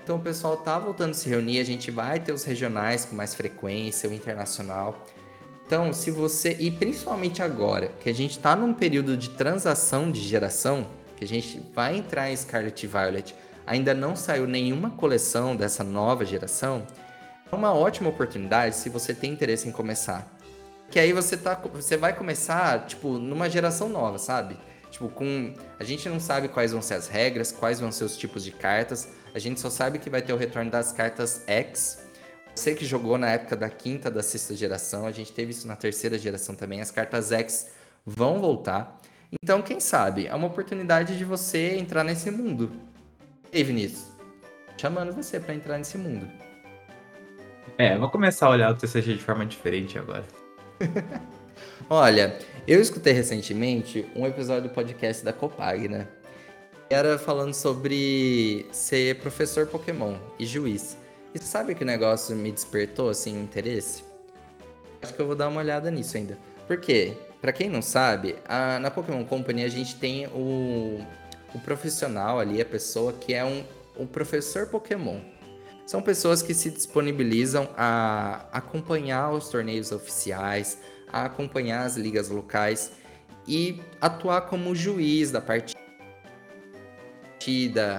Então 0.02 0.16
o 0.16 0.20
pessoal 0.20 0.56
tá 0.56 0.78
voltando 0.78 1.10
a 1.10 1.14
se 1.14 1.28
reunir, 1.28 1.58
a 1.58 1.64
gente 1.64 1.90
vai 1.90 2.20
ter 2.20 2.32
os 2.32 2.44
regionais 2.44 3.04
com 3.04 3.16
mais 3.16 3.34
frequência, 3.34 4.08
o 4.08 4.12
internacional. 4.12 5.04
Então, 5.66 5.92
se 5.92 6.12
você, 6.12 6.56
e 6.60 6.70
principalmente 6.70 7.42
agora, 7.42 7.88
que 8.00 8.08
a 8.08 8.14
gente 8.14 8.32
está 8.32 8.54
num 8.54 8.72
período 8.72 9.16
de 9.16 9.30
transação 9.30 10.12
de 10.12 10.20
geração, 10.20 10.86
que 11.16 11.24
a 11.24 11.28
gente 11.28 11.60
vai 11.74 11.96
entrar 11.96 12.30
em 12.30 12.36
Scarlet 12.36 12.86
Violet, 12.86 13.34
ainda 13.66 13.92
não 13.92 14.14
saiu 14.14 14.46
nenhuma 14.46 14.90
coleção 14.90 15.56
dessa 15.56 15.82
nova 15.82 16.24
geração, 16.24 16.86
é 17.50 17.54
uma 17.54 17.74
ótima 17.74 18.10
oportunidade 18.10 18.76
se 18.76 18.88
você 18.88 19.12
tem 19.12 19.32
interesse 19.32 19.68
em 19.68 19.72
começar 19.72 20.35
que 20.90 20.98
aí 20.98 21.12
você 21.12 21.36
tá. 21.36 21.54
Você 21.74 21.96
vai 21.96 22.14
começar, 22.14 22.86
tipo, 22.86 23.18
numa 23.18 23.48
geração 23.50 23.88
nova, 23.88 24.18
sabe? 24.18 24.56
Tipo, 24.90 25.08
com. 25.08 25.54
A 25.78 25.84
gente 25.84 26.08
não 26.08 26.20
sabe 26.20 26.48
quais 26.48 26.72
vão 26.72 26.82
ser 26.82 26.94
as 26.94 27.08
regras, 27.08 27.52
quais 27.52 27.80
vão 27.80 27.90
ser 27.92 28.04
os 28.04 28.16
tipos 28.16 28.44
de 28.44 28.52
cartas. 28.52 29.08
A 29.34 29.38
gente 29.38 29.60
só 29.60 29.68
sabe 29.68 29.98
que 29.98 30.08
vai 30.08 30.22
ter 30.22 30.32
o 30.32 30.36
retorno 30.36 30.70
das 30.70 30.92
cartas 30.92 31.42
X. 31.46 32.04
Você 32.54 32.74
que 32.74 32.86
jogou 32.86 33.18
na 33.18 33.30
época 33.30 33.54
da 33.54 33.68
quinta, 33.68 34.10
da 34.10 34.22
sexta 34.22 34.54
geração, 34.54 35.06
a 35.06 35.12
gente 35.12 35.30
teve 35.32 35.50
isso 35.50 35.68
na 35.68 35.76
terceira 35.76 36.18
geração 36.18 36.54
também. 36.54 36.80
As 36.80 36.90
cartas 36.90 37.30
X 37.30 37.70
vão 38.04 38.40
voltar. 38.40 38.98
Então, 39.42 39.60
quem 39.60 39.80
sabe? 39.80 40.26
É 40.26 40.34
uma 40.34 40.46
oportunidade 40.46 41.18
de 41.18 41.24
você 41.24 41.76
entrar 41.76 42.02
nesse 42.02 42.30
mundo. 42.30 42.72
E 43.52 43.58
aí, 43.58 43.64
Vinícius? 43.64 44.06
Chamando 44.78 45.12
você 45.12 45.38
para 45.38 45.54
entrar 45.54 45.76
nesse 45.76 45.98
mundo. 45.98 46.26
É, 47.76 47.98
vou 47.98 48.08
começar 48.08 48.46
a 48.46 48.50
olhar 48.50 48.70
o 48.70 48.74
TCG 48.74 49.16
de 49.16 49.22
forma 49.22 49.44
diferente 49.44 49.98
agora. 49.98 50.24
Olha, 51.88 52.38
eu 52.66 52.80
escutei 52.80 53.12
recentemente 53.12 54.06
um 54.14 54.26
episódio 54.26 54.68
do 54.68 54.74
podcast 54.74 55.24
da 55.24 55.32
Copag, 55.32 55.88
né? 55.88 56.06
Era 56.88 57.18
falando 57.18 57.54
sobre 57.54 58.66
ser 58.70 59.18
professor 59.20 59.66
Pokémon 59.66 60.16
e 60.38 60.46
juiz. 60.46 60.96
E 61.34 61.38
sabe 61.38 61.74
que 61.74 61.82
o 61.82 61.86
negócio 61.86 62.34
me 62.36 62.50
despertou, 62.52 63.10
assim, 63.10 63.36
um 63.36 63.42
interesse? 63.42 64.04
Acho 65.02 65.12
que 65.14 65.20
eu 65.20 65.26
vou 65.26 65.34
dar 65.34 65.48
uma 65.48 65.60
olhada 65.60 65.90
nisso 65.90 66.16
ainda. 66.16 66.38
Por 66.66 66.78
quê? 66.78 67.14
Pra 67.40 67.52
quem 67.52 67.68
não 67.68 67.82
sabe, 67.82 68.36
a, 68.46 68.78
na 68.78 68.90
Pokémon 68.90 69.24
Company 69.24 69.64
a 69.64 69.68
gente 69.68 69.96
tem 69.96 70.26
o, 70.28 71.00
o 71.54 71.58
profissional 71.60 72.40
ali, 72.40 72.60
a 72.60 72.64
pessoa 72.64 73.12
que 73.12 73.34
é 73.34 73.44
um, 73.44 73.64
um 73.98 74.06
professor 74.06 74.66
Pokémon. 74.66 75.20
São 75.86 76.02
pessoas 76.02 76.42
que 76.42 76.52
se 76.52 76.68
disponibilizam 76.68 77.70
a 77.76 78.44
acompanhar 78.50 79.30
os 79.30 79.48
torneios 79.48 79.92
oficiais, 79.92 80.78
a 81.06 81.26
acompanhar 81.26 81.86
as 81.86 81.96
ligas 81.96 82.28
locais 82.28 82.90
e 83.46 83.80
atuar 84.00 84.42
como 84.42 84.74
juiz 84.74 85.30
da 85.30 85.40
partida 85.40 85.76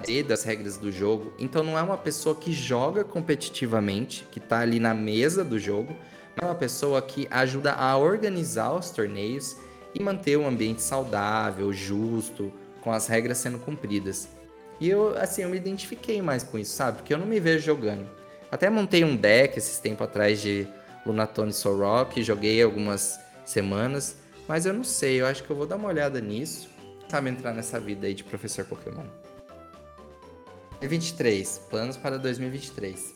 e 0.06 0.22
das 0.22 0.44
regras 0.44 0.76
do 0.78 0.92
jogo. 0.92 1.32
Então 1.40 1.64
não 1.64 1.78
é 1.78 1.82
uma 1.82 1.98
pessoa 1.98 2.36
que 2.36 2.52
joga 2.52 3.06
competitivamente, 3.06 4.28
que 4.30 4.40
está 4.40 4.60
ali 4.60 4.82
na 4.82 4.94
mesa 4.94 5.46
do 5.46 5.58
jogo, 5.58 5.96
é 6.36 6.44
uma 6.44 6.56
pessoa 6.56 7.02
que 7.02 7.26
ajuda 7.32 7.72
a 7.72 7.96
organizar 7.98 8.74
os 8.74 8.90
torneios 8.90 9.56
e 9.96 10.04
manter 10.04 10.38
um 10.38 10.46
ambiente 10.46 10.82
saudável, 10.82 11.72
justo, 11.72 12.52
com 12.82 12.92
as 12.92 13.08
regras 13.08 13.38
sendo 13.38 13.58
cumpridas. 13.60 14.28
E 14.80 14.90
eu, 14.90 15.18
assim, 15.18 15.42
eu 15.44 15.50
me 15.50 15.58
identifiquei 15.58 16.22
mais 16.22 16.44
com 16.44 16.58
isso, 16.58 16.76
sabe? 16.76 16.98
Porque 16.98 17.14
eu 17.14 17.18
não 17.18 17.26
me 17.26 17.40
vejo 17.40 17.66
jogando. 17.66 18.08
Até 18.52 18.70
montei 18.70 19.04
um 19.04 19.16
deck 19.16 19.58
esses 19.58 19.80
tempos 19.80 20.08
atrás 20.08 20.42
de 20.42 20.68
Lunatone 21.06 21.52
Sorok, 21.52 22.22
joguei 22.24 22.62
algumas 22.62 23.20
semanas, 23.46 24.18
mas 24.48 24.66
eu 24.66 24.74
não 24.74 24.84
sei, 24.84 25.22
eu 25.22 25.26
acho 25.26 25.44
que 25.44 25.50
eu 25.50 25.56
vou 25.56 25.66
dar 25.66 25.76
uma 25.76 25.88
olhada 25.88 26.22
nisso, 26.22 26.70
sabe? 27.10 27.30
Entrar 27.30 27.54
nessa 27.54 27.80
vida 27.80 28.08
aí 28.08 28.14
de 28.14 28.24
professor 28.24 28.66
Pokémon. 28.66 29.06
2023, 30.80 31.68
planos 31.70 31.98
para 31.98 32.18
2023. 32.18 33.16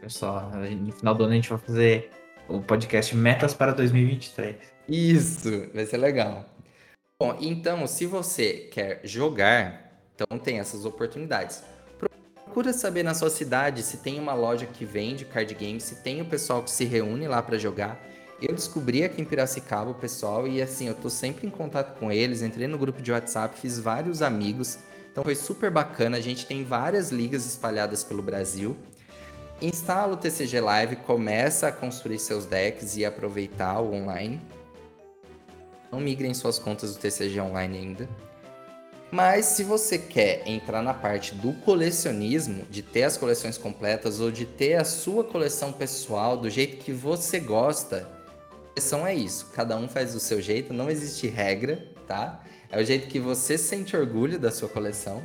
Pessoal, 0.00 0.50
no 0.50 0.92
final 0.92 1.14
do 1.14 1.24
ano 1.24 1.32
a 1.32 1.36
gente 1.36 1.48
vai 1.48 1.58
fazer 1.58 2.10
o 2.48 2.60
podcast 2.60 3.16
Metas 3.16 3.54
para 3.54 3.72
2023. 3.72 4.56
Isso, 4.88 5.68
vai 5.74 5.86
ser 5.86 5.96
legal. 5.96 6.44
Bom, 7.20 7.36
então, 7.40 7.86
se 7.86 8.06
você 8.06 8.68
quer 8.70 9.00
jogar, 9.02 9.85
então 10.16 10.38
tem 10.38 10.58
essas 10.58 10.86
oportunidades. 10.86 11.62
Procura 11.98 12.72
saber 12.72 13.02
na 13.02 13.12
sua 13.12 13.28
cidade 13.28 13.82
se 13.82 13.98
tem 13.98 14.18
uma 14.18 14.32
loja 14.32 14.66
que 14.66 14.84
vende 14.84 15.26
card 15.26 15.54
games, 15.54 15.82
se 15.82 15.96
tem 15.96 16.22
o 16.22 16.24
pessoal 16.24 16.62
que 16.62 16.70
se 16.70 16.84
reúne 16.84 17.28
lá 17.28 17.42
para 17.42 17.58
jogar. 17.58 18.00
Eu 18.40 18.54
descobri 18.54 19.04
aqui 19.04 19.20
em 19.20 19.24
Piracicaba 19.24 19.90
o 19.90 19.94
pessoal 19.94 20.48
e 20.48 20.60
assim, 20.60 20.88
eu 20.88 20.94
tô 20.94 21.08
sempre 21.08 21.46
em 21.46 21.50
contato 21.50 21.98
com 21.98 22.10
eles, 22.10 22.42
entrei 22.42 22.66
no 22.66 22.78
grupo 22.78 23.00
de 23.00 23.12
WhatsApp, 23.12 23.58
fiz 23.60 23.78
vários 23.78 24.22
amigos. 24.22 24.78
Então 25.12 25.22
foi 25.22 25.34
super 25.34 25.70
bacana, 25.70 26.16
a 26.16 26.20
gente 26.20 26.46
tem 26.46 26.64
várias 26.64 27.10
ligas 27.10 27.46
espalhadas 27.46 28.02
pelo 28.02 28.22
Brasil. 28.22 28.76
Instala 29.60 30.14
o 30.14 30.16
TCG 30.18 30.60
Live, 30.60 30.96
começa 30.96 31.68
a 31.68 31.72
construir 31.72 32.18
seus 32.18 32.44
decks 32.44 32.96
e 32.96 33.04
aproveitar 33.06 33.80
o 33.80 33.94
online. 33.94 34.40
Não 35.90 35.98
migrem 35.98 36.34
suas 36.34 36.58
contas 36.58 36.94
do 36.94 37.00
TCG 37.00 37.40
online 37.40 37.78
ainda. 37.78 38.08
Mas 39.10 39.46
se 39.46 39.62
você 39.62 39.98
quer 39.98 40.42
entrar 40.46 40.82
na 40.82 40.92
parte 40.92 41.34
do 41.34 41.52
colecionismo, 41.52 42.64
de 42.68 42.82
ter 42.82 43.04
as 43.04 43.16
coleções 43.16 43.56
completas 43.56 44.20
ou 44.20 44.30
de 44.30 44.44
ter 44.44 44.74
a 44.74 44.84
sua 44.84 45.22
coleção 45.22 45.72
pessoal 45.72 46.36
do 46.36 46.50
jeito 46.50 46.78
que 46.78 46.92
você 46.92 47.38
gosta, 47.38 48.08
a 48.50 48.68
coleção 48.74 49.06
é 49.06 49.14
isso. 49.14 49.50
Cada 49.54 49.76
um 49.76 49.88
faz 49.88 50.12
do 50.12 50.20
seu 50.20 50.42
jeito, 50.42 50.74
não 50.74 50.90
existe 50.90 51.28
regra, 51.28 51.86
tá? 52.06 52.42
É 52.68 52.80
o 52.80 52.84
jeito 52.84 53.06
que 53.06 53.20
você 53.20 53.56
sente 53.56 53.96
orgulho 53.96 54.38
da 54.40 54.50
sua 54.50 54.68
coleção. 54.68 55.22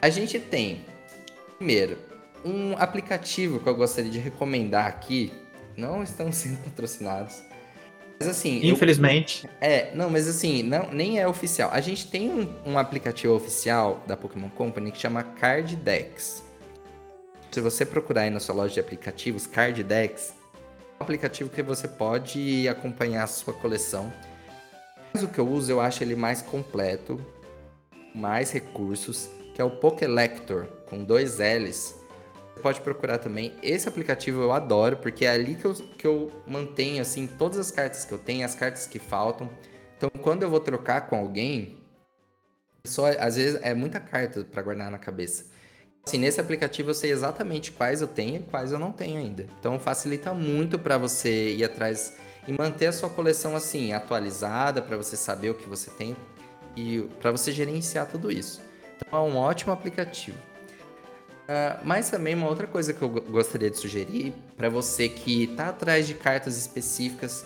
A 0.00 0.08
gente 0.08 0.40
tem, 0.40 0.86
primeiro, 1.58 1.98
um 2.42 2.74
aplicativo 2.78 3.60
que 3.60 3.68
eu 3.68 3.74
gostaria 3.74 4.10
de 4.10 4.18
recomendar 4.18 4.86
aqui. 4.86 5.32
Não 5.76 6.02
estão 6.02 6.32
sendo 6.32 6.56
patrocinados, 6.64 7.42
mas 8.20 8.28
assim. 8.28 8.60
Infelizmente. 8.62 9.46
Eu... 9.46 9.50
É, 9.62 9.90
não, 9.94 10.10
mas 10.10 10.28
assim, 10.28 10.62
não, 10.62 10.92
nem 10.92 11.18
é 11.18 11.26
oficial. 11.26 11.70
A 11.72 11.80
gente 11.80 12.06
tem 12.06 12.28
um, 12.28 12.72
um 12.72 12.78
aplicativo 12.78 13.34
oficial 13.34 14.04
da 14.06 14.14
Pokémon 14.14 14.50
Company 14.50 14.92
que 14.92 14.98
chama 14.98 15.22
Card 15.22 15.74
Decks. 15.76 16.44
Se 17.50 17.62
você 17.62 17.86
procurar 17.86 18.22
aí 18.22 18.30
na 18.30 18.38
sua 18.38 18.54
loja 18.54 18.74
de 18.74 18.80
aplicativos, 18.80 19.46
Card 19.46 19.82
Decks, 19.82 20.34
é 20.52 21.02
um 21.02 21.02
aplicativo 21.02 21.48
que 21.48 21.62
você 21.62 21.88
pode 21.88 22.68
acompanhar 22.68 23.24
a 23.24 23.26
sua 23.26 23.54
coleção. 23.54 24.12
Mas 25.14 25.22
o 25.22 25.28
que 25.28 25.38
eu 25.38 25.48
uso, 25.48 25.72
eu 25.72 25.80
acho 25.80 26.04
ele 26.04 26.14
mais 26.14 26.42
completo, 26.42 27.18
mais 28.14 28.52
recursos, 28.52 29.30
que 29.54 29.62
é 29.62 29.64
o 29.64 29.70
Pokélector, 29.70 30.66
com 30.88 31.02
dois 31.02 31.38
L's 31.38 31.99
pode 32.60 32.80
procurar 32.80 33.18
também. 33.18 33.54
Esse 33.62 33.88
aplicativo 33.88 34.42
eu 34.42 34.52
adoro, 34.52 34.96
porque 34.96 35.24
é 35.24 35.30
ali 35.30 35.54
que 35.54 35.64
eu, 35.64 35.74
que 35.74 36.06
eu 36.06 36.30
mantenho, 36.46 37.02
assim, 37.02 37.26
todas 37.26 37.58
as 37.58 37.70
cartas 37.70 38.04
que 38.04 38.12
eu 38.12 38.18
tenho, 38.18 38.44
as 38.44 38.54
cartas 38.54 38.86
que 38.86 38.98
faltam. 38.98 39.50
Então, 39.96 40.10
quando 40.22 40.42
eu 40.42 40.50
vou 40.50 40.60
trocar 40.60 41.08
com 41.08 41.16
alguém, 41.16 41.78
só, 42.84 43.06
às 43.18 43.36
vezes 43.36 43.58
é 43.62 43.74
muita 43.74 44.00
carta 44.00 44.44
para 44.44 44.62
guardar 44.62 44.90
na 44.90 44.98
cabeça. 44.98 45.46
Assim, 46.06 46.18
nesse 46.18 46.40
aplicativo 46.40 46.90
eu 46.90 46.94
sei 46.94 47.10
exatamente 47.10 47.72
quais 47.72 48.00
eu 48.00 48.08
tenho 48.08 48.36
e 48.36 48.42
quais 48.42 48.72
eu 48.72 48.78
não 48.78 48.92
tenho 48.92 49.18
ainda. 49.18 49.46
Então, 49.58 49.78
facilita 49.78 50.32
muito 50.32 50.78
para 50.78 50.96
você 50.96 51.54
ir 51.54 51.64
atrás 51.64 52.16
e 52.48 52.52
manter 52.52 52.86
a 52.86 52.92
sua 52.92 53.10
coleção, 53.10 53.54
assim, 53.54 53.92
atualizada, 53.92 54.80
para 54.80 54.96
você 54.96 55.16
saber 55.16 55.50
o 55.50 55.54
que 55.54 55.68
você 55.68 55.90
tem 55.90 56.16
e 56.74 57.02
para 57.20 57.30
você 57.30 57.52
gerenciar 57.52 58.06
tudo 58.06 58.30
isso. 58.30 58.62
Então, 58.96 59.18
é 59.18 59.22
um 59.22 59.36
ótimo 59.36 59.72
aplicativo. 59.72 60.49
Uh, 61.50 61.80
mas 61.82 62.08
também 62.08 62.32
uma 62.36 62.46
outra 62.46 62.64
coisa 62.64 62.94
que 62.94 63.02
eu 63.02 63.08
gostaria 63.08 63.68
de 63.68 63.76
sugerir 63.76 64.32
para 64.56 64.68
você 64.68 65.08
que 65.08 65.42
está 65.42 65.70
atrás 65.70 66.06
de 66.06 66.14
cartas 66.14 66.56
específicas 66.56 67.44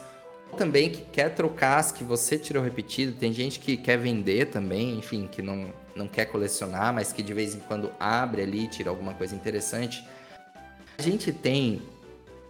ou 0.52 0.59
também 0.59 0.90
que 0.90 1.00
quer 1.07 1.34
trocar 1.34 1.78
as 1.78 1.90
que 1.90 2.05
você 2.05 2.36
tirou 2.36 2.62
repetido, 2.62 3.16
tem 3.18 3.32
gente 3.32 3.59
que 3.59 3.78
quer 3.78 3.96
vender 3.96 4.50
também, 4.50 4.98
enfim, 4.98 5.26
que 5.26 5.40
não, 5.40 5.72
não 5.96 6.07
quer 6.07 6.26
colecionar, 6.26 6.92
mas 6.92 7.14
que 7.14 7.22
de 7.22 7.32
vez 7.32 7.55
em 7.55 7.61
quando 7.61 7.90
abre 7.98 8.42
ali 8.42 8.64
e 8.64 8.68
tira 8.68 8.90
alguma 8.90 9.14
coisa 9.14 9.34
interessante. 9.34 10.07
A 10.98 11.00
gente 11.00 11.32
tem 11.32 11.80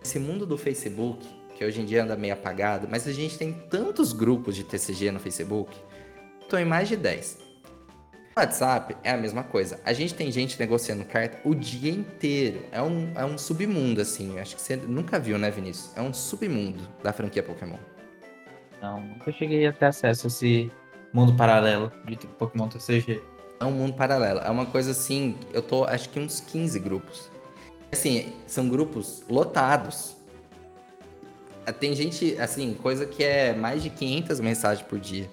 esse 0.03 0.19
mundo 0.19 0.45
do 0.45 0.59
Facebook, 0.59 1.25
que 1.57 1.65
hoje 1.65 1.81
em 1.81 1.85
dia 1.85 2.03
anda 2.03 2.17
meio 2.17 2.35
apagado, 2.35 2.89
mas 2.91 3.07
a 3.07 3.13
gente 3.13 3.39
tem 3.39 3.53
tantos 3.71 4.13
grupos 4.13 4.57
de 4.57 4.65
TCG 4.65 5.13
no 5.13 5.21
Facebook, 5.21 5.73
estou 6.43 6.59
em 6.59 6.65
mais 6.65 6.89
de 6.89 6.97
10. 6.97 7.39
WhatsApp 8.37 8.97
é 9.05 9.13
a 9.13 9.17
mesma 9.17 9.45
coisa. 9.45 9.79
A 9.85 9.93
gente 9.93 10.13
tem 10.13 10.31
gente 10.33 10.59
negociando 10.59 11.05
carta 11.05 11.39
o 11.45 11.55
dia 11.55 11.91
inteiro. 11.91 12.63
É 12.73 12.83
um, 12.83 13.13
é 13.15 13.25
um 13.25 13.39
submundo, 13.39 14.01
assim. 14.01 14.41
Acho 14.41 14.57
que 14.57 14.63
você 14.63 14.75
nunca 14.75 15.21
viu, 15.21 15.39
né, 15.39 15.51
Vinícius? 15.53 15.97
É 15.97 16.03
um 16.03 16.13
submundo 16.13 16.83
da 17.03 17.13
franquia 17.13 17.45
Pokémon. 17.45 17.79
Não, 18.83 19.01
nunca 19.01 19.31
cheguei 19.33 19.65
a 19.67 19.73
ter 19.73 19.87
acesso 19.87 20.27
a 20.27 20.29
esse 20.29 20.71
mundo 21.13 21.35
paralelo 21.37 21.93
de 22.07 22.17
Pokémon 22.17 22.69
TCG. 22.69 23.23
É 23.61 23.65
um 23.65 23.71
mundo 23.71 23.95
paralelo. 23.95 24.41
É 24.41 24.51
uma 24.51 24.67
coisa 24.67 24.91
assim, 24.91 25.39
eu 25.53 25.63
tô 25.63 25.85
acho 25.85 26.09
que 26.09 26.19
uns 26.19 26.41
15 26.41 26.81
grupos. 26.81 27.31
Assim, 27.93 28.33
são 28.49 28.69
grupos 28.69 29.23
lotados. 29.29 30.17
Tem 31.79 31.95
gente, 31.95 32.37
assim, 32.41 32.75
coisa 32.75 33.07
que 33.07 33.23
é 33.23 33.55
mais 33.55 33.81
de 33.81 33.91
500 33.91 34.41
mensagens 34.41 34.87
por 34.87 34.99
dia 34.99 35.31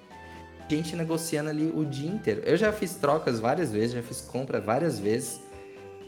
gente 0.76 0.96
negociando 0.96 1.50
ali 1.50 1.72
o 1.74 1.86
dia 1.86 2.10
inteiro. 2.10 2.42
Eu 2.46 2.56
já 2.56 2.72
fiz 2.72 2.96
trocas 2.96 3.40
várias 3.40 3.72
vezes, 3.72 3.92
já 3.94 4.02
fiz 4.02 4.22
compra 4.22 4.60
várias 4.62 5.00
vezes. 5.00 5.42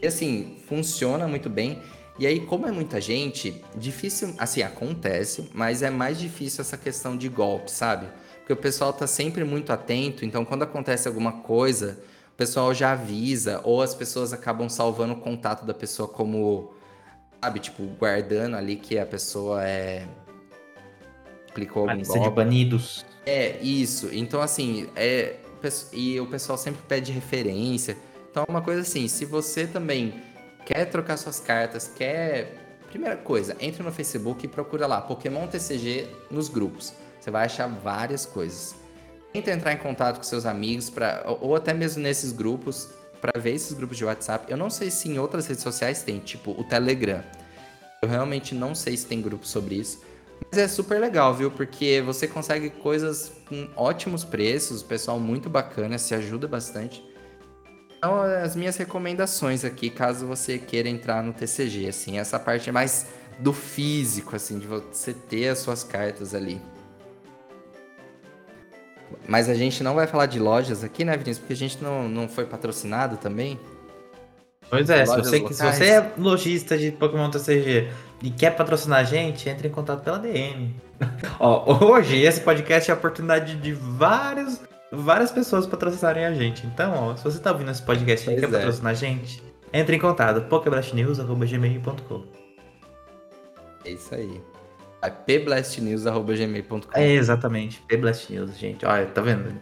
E 0.02 0.06
assim, 0.06 0.56
funciona 0.66 1.28
muito 1.28 1.50
bem. 1.50 1.80
E 2.18 2.26
aí, 2.26 2.40
como 2.40 2.66
é 2.66 2.72
muita 2.72 3.00
gente, 3.00 3.62
difícil, 3.76 4.34
assim, 4.38 4.62
acontece, 4.62 5.50
mas 5.52 5.82
é 5.82 5.90
mais 5.90 6.18
difícil 6.18 6.62
essa 6.62 6.78
questão 6.78 7.16
de 7.16 7.28
golpe, 7.28 7.70
sabe? 7.70 8.06
Porque 8.38 8.52
o 8.52 8.56
pessoal 8.56 8.92
tá 8.92 9.06
sempre 9.06 9.42
muito 9.42 9.72
atento, 9.72 10.24
então 10.24 10.44
quando 10.44 10.62
acontece 10.62 11.08
alguma 11.08 11.32
coisa, 11.40 11.98
o 12.32 12.36
pessoal 12.36 12.72
já 12.72 12.92
avisa, 12.92 13.60
ou 13.64 13.82
as 13.82 13.94
pessoas 13.94 14.32
acabam 14.32 14.68
salvando 14.68 15.14
o 15.14 15.16
contato 15.16 15.66
da 15.66 15.74
pessoa 15.74 16.06
como, 16.06 16.72
sabe, 17.42 17.58
tipo, 17.58 17.82
guardando 17.98 18.56
ali 18.56 18.76
que 18.76 18.96
a 18.96 19.06
pessoa 19.06 19.66
é 19.66 20.06
aplicou 21.50 21.82
algum 21.82 21.98
lista 21.98 22.14
golpe. 22.14 22.28
de 22.28 22.34
banidos. 22.36 23.04
É, 23.26 23.58
isso. 23.62 24.08
Então, 24.12 24.40
assim, 24.40 24.88
é, 24.94 25.36
e 25.92 26.20
o 26.20 26.26
pessoal 26.26 26.58
sempre 26.58 26.80
pede 26.86 27.12
referência. 27.12 27.96
Então, 28.30 28.44
é 28.46 28.50
uma 28.50 28.62
coisa 28.62 28.82
assim, 28.82 29.08
se 29.08 29.24
você 29.24 29.66
também 29.66 30.22
quer 30.64 30.86
trocar 30.86 31.16
suas 31.16 31.40
cartas, 31.40 31.90
quer. 31.94 32.60
Primeira 32.88 33.16
coisa, 33.16 33.56
entre 33.58 33.82
no 33.82 33.90
Facebook 33.90 34.46
e 34.46 34.48
procura 34.48 34.86
lá 34.86 35.00
Pokémon 35.00 35.48
TCG 35.48 36.06
nos 36.30 36.48
grupos. 36.48 36.92
Você 37.18 37.28
vai 37.28 37.46
achar 37.46 37.66
várias 37.66 38.24
coisas. 38.24 38.76
Tenta 39.32 39.50
entrar 39.50 39.72
em 39.72 39.78
contato 39.78 40.18
com 40.18 40.22
seus 40.22 40.46
amigos, 40.46 40.90
pra, 40.90 41.24
ou 41.40 41.56
até 41.56 41.74
mesmo 41.74 42.00
nesses 42.00 42.30
grupos, 42.30 42.88
para 43.20 43.40
ver 43.40 43.54
esses 43.54 43.72
grupos 43.72 43.96
de 43.96 44.04
WhatsApp. 44.04 44.48
Eu 44.48 44.56
não 44.56 44.70
sei 44.70 44.92
se 44.92 45.08
em 45.08 45.18
outras 45.18 45.46
redes 45.48 45.64
sociais 45.64 46.04
tem, 46.04 46.20
tipo 46.20 46.52
o 46.52 46.62
Telegram. 46.62 47.24
Eu 48.00 48.08
realmente 48.08 48.54
não 48.54 48.76
sei 48.76 48.96
se 48.96 49.06
tem 49.06 49.20
grupo 49.20 49.44
sobre 49.44 49.74
isso. 49.74 50.00
Mas 50.50 50.58
é 50.58 50.68
super 50.68 51.00
legal, 51.00 51.34
viu? 51.34 51.50
Porque 51.50 52.02
você 52.04 52.28
consegue 52.28 52.70
coisas 52.70 53.32
com 53.48 53.68
ótimos 53.76 54.24
preços, 54.24 54.82
pessoal 54.82 55.18
muito 55.18 55.50
bacana, 55.50 55.98
se 55.98 56.14
ajuda 56.14 56.46
bastante. 56.46 57.04
Então, 57.98 58.20
as 58.20 58.54
minhas 58.54 58.76
recomendações 58.76 59.64
aqui, 59.64 59.88
caso 59.88 60.26
você 60.26 60.58
queira 60.58 60.88
entrar 60.88 61.22
no 61.22 61.32
TCG, 61.32 61.88
assim, 61.88 62.18
essa 62.18 62.38
parte 62.38 62.70
mais 62.70 63.06
do 63.38 63.52
físico, 63.52 64.36
assim, 64.36 64.58
de 64.58 64.66
você 64.66 65.14
ter 65.14 65.48
as 65.48 65.58
suas 65.58 65.82
cartas 65.82 66.34
ali. 66.34 66.60
Mas 69.26 69.48
a 69.48 69.54
gente 69.54 69.82
não 69.82 69.94
vai 69.94 70.06
falar 70.06 70.26
de 70.26 70.38
lojas 70.38 70.84
aqui, 70.84 71.04
né, 71.04 71.16
Vinícius? 71.16 71.38
Porque 71.38 71.52
a 71.54 71.56
gente 71.56 71.82
não, 71.82 72.08
não 72.08 72.28
foi 72.28 72.44
patrocinado 72.44 73.16
também. 73.16 73.58
Pois 74.70 74.90
é, 74.90 75.06
se 75.06 75.16
você, 75.16 75.38
se 75.52 75.64
você, 75.64 75.84
é 75.84 76.12
lojista 76.16 76.76
de 76.76 76.90
Pokémon 76.90 77.30
TCG 77.30 77.88
e 78.22 78.30
quer 78.30 78.50
patrocinar 78.56 79.00
a 79.00 79.04
gente, 79.04 79.48
entre 79.48 79.68
em 79.68 79.70
contato 79.70 80.02
pela 80.02 80.18
DM. 80.18 80.74
Ó, 81.38 81.84
hoje 81.84 82.20
esse 82.22 82.40
podcast 82.40 82.90
é 82.90 82.94
a 82.94 82.96
oportunidade 82.96 83.56
de 83.56 83.72
vários, 83.72 84.60
várias 84.90 85.30
pessoas 85.30 85.66
patrocinarem 85.66 86.24
a 86.24 86.32
gente. 86.32 86.66
Então, 86.66 87.10
ó, 87.10 87.16
se 87.16 87.24
você 87.24 87.38
tá 87.38 87.52
ouvindo 87.52 87.70
esse 87.70 87.82
podcast 87.82 88.30
e 88.30 88.34
quer 88.36 88.44
é. 88.44 88.48
patrocinar 88.48 88.92
a 88.92 88.94
gente, 88.94 89.42
entre 89.72 89.96
em 89.96 89.98
contato 89.98 90.40
pokeblastnews.gmail.com 90.48 92.24
É 93.84 93.90
isso 93.90 94.14
aí. 94.14 94.40
É 95.02 95.10
pblastnews.gmail.com 95.10 96.80
É 96.94 97.12
exatamente, 97.12 97.82
pblastnews, 97.88 98.56
gente. 98.56 98.86
Olha, 98.86 99.04
tá 99.06 99.20
vendo? 99.20 99.52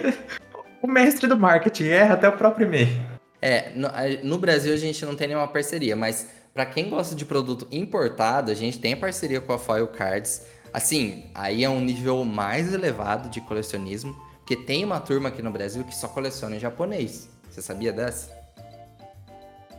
o 0.82 0.88
mestre 0.88 1.28
do 1.28 1.36
marketing 1.36 1.84
erra 1.84 2.14
até 2.14 2.28
o 2.28 2.32
próprio 2.32 2.66
e-mail. 2.66 3.13
É, 3.44 3.72
no, 3.74 3.90
no, 4.26 4.38
Brasil 4.38 4.72
a 4.72 4.76
gente 4.78 5.04
não 5.04 5.14
tem 5.14 5.28
nenhuma 5.28 5.46
parceria, 5.46 5.94
mas 5.94 6.30
para 6.54 6.64
quem 6.64 6.88
gosta 6.88 7.14
de 7.14 7.26
produto 7.26 7.68
importado, 7.70 8.50
a 8.50 8.54
gente 8.54 8.78
tem 8.78 8.96
parceria 8.96 9.38
com 9.38 9.52
a 9.52 9.58
Foil 9.58 9.86
Cards. 9.86 10.46
Assim, 10.72 11.24
aí 11.34 11.62
é 11.62 11.68
um 11.68 11.78
nível 11.78 12.24
mais 12.24 12.72
elevado 12.72 13.28
de 13.28 13.42
colecionismo, 13.42 14.16
porque 14.38 14.56
tem 14.56 14.82
uma 14.82 14.98
turma 14.98 15.28
aqui 15.28 15.42
no 15.42 15.50
Brasil 15.50 15.84
que 15.84 15.94
só 15.94 16.08
coleciona 16.08 16.56
em 16.56 16.58
japonês. 16.58 17.28
Você 17.50 17.60
sabia 17.60 17.92
dessa? 17.92 18.32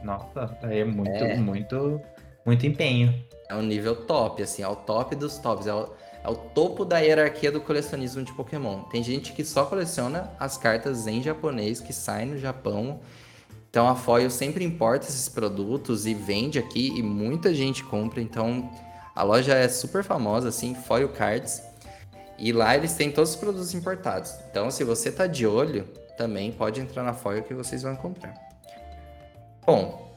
Nossa, 0.03 0.55
aí 0.61 0.81
é 0.81 0.85
muito, 0.85 1.09
é. 1.09 1.35
muito, 1.35 1.99
muito 2.45 2.67
empenho. 2.67 3.19
É 3.49 3.55
um 3.55 3.63
nível 3.63 3.95
top, 3.95 4.43
assim, 4.43 4.61
é 4.61 4.67
o 4.67 4.75
top 4.75 5.15
dos 5.15 5.39
tops, 5.39 5.65
é 5.65 5.73
o, 5.73 5.89
é 6.23 6.29
o 6.29 6.35
topo 6.35 6.85
da 6.85 6.99
hierarquia 6.99 7.51
do 7.51 7.59
colecionismo 7.59 8.21
de 8.21 8.31
Pokémon. 8.31 8.83
Tem 8.83 9.01
gente 9.01 9.33
que 9.33 9.43
só 9.43 9.65
coleciona 9.65 10.31
as 10.39 10.55
cartas 10.55 11.07
em 11.07 11.23
japonês 11.23 11.81
que 11.81 11.91
saem 11.91 12.27
no 12.27 12.37
Japão 12.37 12.99
então 13.75 13.89
a 13.89 13.93
Foil 13.93 14.29
sempre 14.29 14.63
importa 14.63 15.05
esses 15.05 15.27
produtos 15.27 16.05
e 16.05 16.13
vende 16.13 16.57
aqui 16.57 16.97
e 16.97 17.03
muita 17.03 17.53
gente 17.53 17.83
compra. 17.83 18.21
Então 18.21 18.71
a 19.13 19.21
loja 19.21 19.53
é 19.53 19.67
super 19.67 20.01
famosa, 20.01 20.47
assim, 20.47 20.73
Foil 20.73 21.09
Cards. 21.09 21.61
E 22.39 22.53
lá 22.53 22.73
eles 22.77 22.93
têm 22.93 23.11
todos 23.11 23.31
os 23.31 23.35
produtos 23.35 23.73
importados. 23.73 24.33
Então 24.49 24.71
se 24.71 24.85
você 24.85 25.11
tá 25.11 25.27
de 25.27 25.45
olho, 25.45 25.83
também 26.17 26.53
pode 26.53 26.79
entrar 26.79 27.03
na 27.03 27.11
Foil 27.11 27.43
que 27.43 27.53
vocês 27.53 27.81
vão 27.81 27.91
encontrar. 27.91 28.33
Bom, 29.67 30.09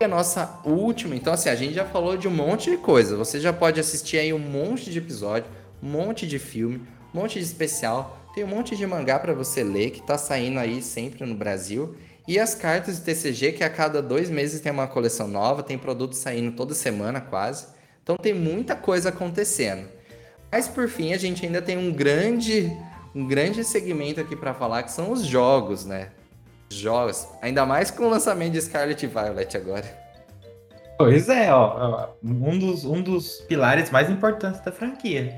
a 0.00 0.06
nossa 0.06 0.60
última. 0.64 1.16
Então, 1.16 1.32
assim, 1.32 1.48
a 1.48 1.56
gente 1.56 1.74
já 1.74 1.84
falou 1.84 2.16
de 2.16 2.28
um 2.28 2.32
monte 2.32 2.70
de 2.70 2.76
coisa. 2.76 3.16
Você 3.16 3.40
já 3.40 3.52
pode 3.52 3.80
assistir 3.80 4.18
aí 4.18 4.32
um 4.32 4.38
monte 4.38 4.88
de 4.88 4.98
episódio, 4.98 5.50
um 5.82 5.88
monte 5.90 6.28
de 6.28 6.38
filme, 6.38 6.80
um 7.12 7.22
monte 7.22 7.40
de 7.40 7.44
especial. 7.44 8.24
Tem 8.36 8.44
um 8.44 8.48
monte 8.48 8.76
de 8.76 8.86
mangá 8.86 9.18
para 9.18 9.34
você 9.34 9.64
ler 9.64 9.90
que 9.90 10.00
tá 10.00 10.16
saindo 10.16 10.60
aí 10.60 10.80
sempre 10.80 11.26
no 11.26 11.34
Brasil. 11.34 11.96
E 12.28 12.38
as 12.38 12.54
cartas 12.54 12.96
de 12.96 13.04
TCG, 13.04 13.52
que 13.52 13.64
a 13.64 13.70
cada 13.70 14.02
dois 14.02 14.28
meses 14.28 14.60
tem 14.60 14.70
uma 14.70 14.86
coleção 14.86 15.26
nova, 15.26 15.62
tem 15.62 15.78
produto 15.78 16.12
saindo 16.12 16.54
toda 16.54 16.74
semana 16.74 17.22
quase. 17.22 17.68
Então 18.02 18.18
tem 18.18 18.34
muita 18.34 18.76
coisa 18.76 19.08
acontecendo. 19.08 19.88
Mas 20.52 20.68
por 20.68 20.90
fim, 20.90 21.14
a 21.14 21.16
gente 21.16 21.46
ainda 21.46 21.62
tem 21.62 21.78
um 21.78 21.90
grande, 21.90 22.70
um 23.14 23.26
grande 23.26 23.64
segmento 23.64 24.20
aqui 24.20 24.36
para 24.36 24.52
falar, 24.52 24.82
que 24.82 24.92
são 24.92 25.10
os 25.10 25.24
jogos, 25.24 25.86
né? 25.86 26.10
Jogos. 26.68 27.26
Ainda 27.40 27.64
mais 27.64 27.90
com 27.90 28.02
o 28.02 28.10
lançamento 28.10 28.52
de 28.52 28.60
Scarlet 28.60 29.06
Violet 29.06 29.56
agora. 29.56 29.98
Pois 30.98 31.30
é, 31.30 31.50
ó. 31.50 32.10
Um 32.22 32.58
dos, 32.58 32.84
um 32.84 33.00
dos 33.00 33.40
pilares 33.48 33.90
mais 33.90 34.10
importantes 34.10 34.60
da 34.60 34.70
franquia. 34.70 35.34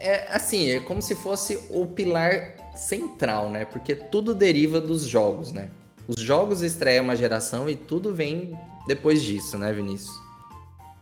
É 0.00 0.34
assim, 0.34 0.70
é 0.70 0.80
como 0.80 1.02
se 1.02 1.14
fosse 1.14 1.62
o 1.68 1.84
pilar 1.84 2.61
central, 2.74 3.50
né? 3.50 3.64
Porque 3.64 3.94
tudo 3.94 4.34
deriva 4.34 4.80
dos 4.80 5.02
jogos, 5.02 5.52
né? 5.52 5.70
Os 6.08 6.20
jogos 6.20 6.62
estreiam 6.62 7.04
uma 7.04 7.16
geração 7.16 7.68
e 7.68 7.76
tudo 7.76 8.14
vem 8.14 8.58
depois 8.86 9.22
disso, 9.22 9.56
né, 9.56 9.72
Vinícius? 9.72 10.12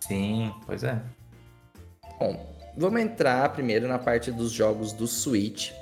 Sim, 0.00 0.52
pois 0.66 0.84
é. 0.84 1.00
Bom, 2.18 2.54
vamos 2.76 3.00
entrar 3.00 3.48
primeiro 3.52 3.88
na 3.88 3.98
parte 3.98 4.30
dos 4.30 4.50
jogos 4.50 4.92
do 4.92 5.06
Switch. 5.06 5.72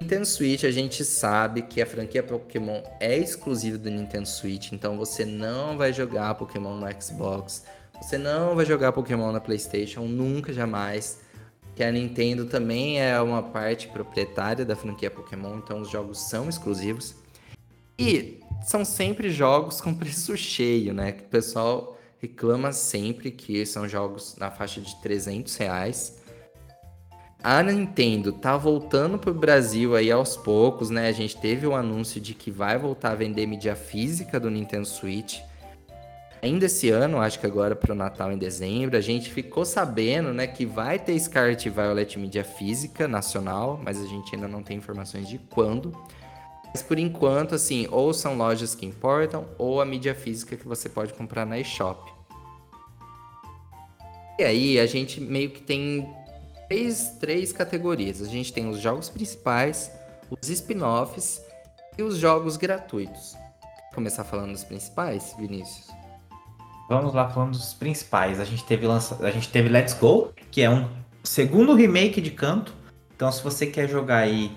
Nintendo 0.00 0.26
Switch, 0.26 0.64
a 0.64 0.70
gente 0.70 1.04
sabe 1.04 1.62
que 1.62 1.80
a 1.80 1.86
franquia 1.86 2.22
Pokémon 2.22 2.82
é 2.98 3.16
exclusiva 3.16 3.78
do 3.78 3.90
Nintendo 3.90 4.26
Switch, 4.26 4.72
então 4.72 4.98
você 4.98 5.24
não 5.24 5.78
vai 5.78 5.92
jogar 5.92 6.34
Pokémon 6.34 6.74
no 6.74 6.86
Xbox, 7.00 7.64
você 8.02 8.18
não 8.18 8.56
vai 8.56 8.66
jogar 8.66 8.92
Pokémon 8.92 9.30
na 9.32 9.40
PlayStation, 9.40 10.02
nunca, 10.02 10.52
jamais 10.52 11.20
que 11.74 11.82
a 11.82 11.90
Nintendo 11.90 12.46
também 12.46 13.00
é 13.00 13.20
uma 13.20 13.42
parte 13.42 13.88
proprietária 13.88 14.64
da 14.64 14.76
franquia 14.76 15.10
Pokémon, 15.10 15.58
então 15.58 15.80
os 15.80 15.90
jogos 15.90 16.28
são 16.28 16.48
exclusivos. 16.48 17.16
E 17.98 18.40
são 18.62 18.84
sempre 18.84 19.30
jogos 19.30 19.80
com 19.80 19.92
preço 19.94 20.36
cheio, 20.36 20.94
né? 20.94 21.16
O 21.18 21.28
pessoal 21.28 21.98
reclama 22.18 22.72
sempre 22.72 23.30
que 23.30 23.66
são 23.66 23.88
jogos 23.88 24.36
na 24.36 24.50
faixa 24.50 24.80
de 24.80 24.94
300 25.02 25.56
reais. 25.56 26.18
A 27.42 27.62
Nintendo 27.62 28.32
tá 28.32 28.56
voltando 28.56 29.18
pro 29.18 29.34
Brasil 29.34 29.94
aí 29.94 30.10
aos 30.10 30.36
poucos, 30.36 30.88
né? 30.88 31.08
A 31.08 31.12
gente 31.12 31.36
teve 31.36 31.66
o 31.66 31.74
anúncio 31.74 32.20
de 32.20 32.34
que 32.34 32.50
vai 32.50 32.78
voltar 32.78 33.10
a 33.10 33.14
vender 33.14 33.46
mídia 33.46 33.76
física 33.76 34.40
do 34.40 34.50
Nintendo 34.50 34.86
Switch 34.86 35.40
ainda 36.44 36.66
esse 36.66 36.90
ano, 36.90 37.20
acho 37.20 37.40
que 37.40 37.46
agora 37.46 37.74
para 37.74 37.92
o 37.92 37.94
Natal 37.94 38.30
em 38.30 38.36
dezembro, 38.36 38.98
a 38.98 39.00
gente 39.00 39.32
ficou 39.32 39.64
sabendo, 39.64 40.32
né, 40.32 40.46
que 40.46 40.66
vai 40.66 40.98
ter 40.98 41.18
Scarlet 41.18 41.70
Violet 41.70 42.18
mídia 42.18 42.44
física 42.44 43.08
nacional, 43.08 43.80
mas 43.82 43.98
a 44.00 44.06
gente 44.06 44.34
ainda 44.34 44.46
não 44.46 44.62
tem 44.62 44.76
informações 44.76 45.26
de 45.26 45.38
quando. 45.38 45.96
Mas 46.66 46.82
por 46.82 46.98
enquanto, 46.98 47.54
assim, 47.54 47.88
ou 47.90 48.12
são 48.12 48.36
lojas 48.36 48.74
que 48.74 48.84
importam, 48.84 49.46
ou 49.56 49.80
a 49.80 49.86
mídia 49.86 50.14
física 50.14 50.54
que 50.54 50.68
você 50.68 50.88
pode 50.88 51.14
comprar 51.14 51.46
na 51.46 51.58
eShop. 51.58 52.12
E 54.38 54.44
aí 54.44 54.78
a 54.78 54.86
gente 54.86 55.20
meio 55.20 55.50
que 55.50 55.62
tem 55.62 56.06
três, 56.68 57.16
três 57.20 57.52
categorias. 57.52 58.20
A 58.20 58.26
gente 58.26 58.52
tem 58.52 58.68
os 58.68 58.80
jogos 58.80 59.08
principais, 59.08 59.90
os 60.28 60.50
spin-offs 60.50 61.40
e 61.96 62.02
os 62.02 62.16
jogos 62.18 62.58
gratuitos. 62.58 63.34
Começar 63.94 64.24
falando 64.24 64.52
dos 64.52 64.64
principais, 64.64 65.34
Vinícius? 65.38 66.03
Vamos 66.88 67.14
lá 67.14 67.28
falando 67.28 67.52
dos 67.52 67.74
principais. 67.74 68.40
A 68.40 68.44
gente 68.44 68.64
teve 68.64 68.86
lança... 68.86 69.24
a 69.24 69.30
gente 69.30 69.48
teve 69.48 69.68
Let's 69.68 69.94
Go, 69.94 70.32
que 70.50 70.62
é 70.62 70.70
um 70.70 70.88
segundo 71.22 71.74
remake 71.74 72.20
de 72.20 72.30
canto. 72.30 72.74
Então, 73.16 73.30
se 73.32 73.42
você 73.42 73.66
quer 73.66 73.88
jogar 73.88 74.18
aí 74.18 74.54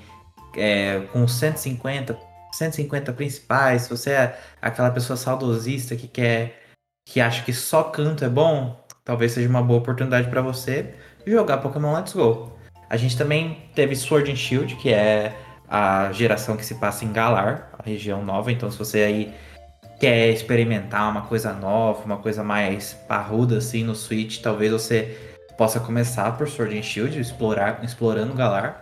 é, 0.56 1.02
com 1.14 1.28
150, 1.28 2.18
150 2.52 3.14
principais, 3.14 3.84
se 3.84 3.90
você 3.90 4.12
é 4.12 4.40
aquela 4.62 4.92
pessoa 4.92 5.16
saudosista 5.16 5.96
que 5.96 6.08
quer 6.08 6.64
que 7.06 7.22
acha 7.22 7.42
que 7.44 7.54
só 7.54 7.84
canto 7.84 8.26
é 8.26 8.30
bom, 8.30 8.86
talvez 9.06 9.32
seja 9.32 9.48
uma 9.48 9.62
boa 9.62 9.80
oportunidade 9.80 10.30
para 10.30 10.42
você 10.42 10.94
jogar 11.26 11.60
Pokémon 11.60 11.94
Let's 11.94 12.12
Go. 12.12 12.52
A 12.90 12.98
gente 12.98 13.18
também 13.18 13.70
teve 13.74 13.96
Sword 13.96 14.30
and 14.30 14.36
Shield, 14.36 14.76
que 14.76 14.94
é 14.94 15.34
a 15.70 16.12
geração 16.12 16.58
que 16.58 16.66
se 16.66 16.76
passa 16.76 17.06
em 17.06 17.14
Galar, 17.14 17.70
a 17.80 17.84
região 17.84 18.24
nova. 18.24 18.52
Então, 18.52 18.70
se 18.70 18.78
você 18.78 19.04
aí 19.04 19.34
quer 20.00 20.30
experimentar 20.30 21.10
uma 21.10 21.24
coisa 21.24 21.54
nova, 21.54 22.04
uma 22.04 22.18
coisa 22.18 22.44
mais 22.44 22.94
parruda 23.08 23.58
assim 23.58 23.84
no 23.84 23.96
Switch, 23.96 24.42
talvez 24.42 24.72
você 24.72 25.18
possa 25.58 25.80
começar 25.80 26.38
por 26.38 26.48
Sword 26.48 26.78
and 26.78 26.84
Shield, 26.84 27.20
explorar, 27.20 27.84
explorando 27.84 28.34
Galar. 28.34 28.82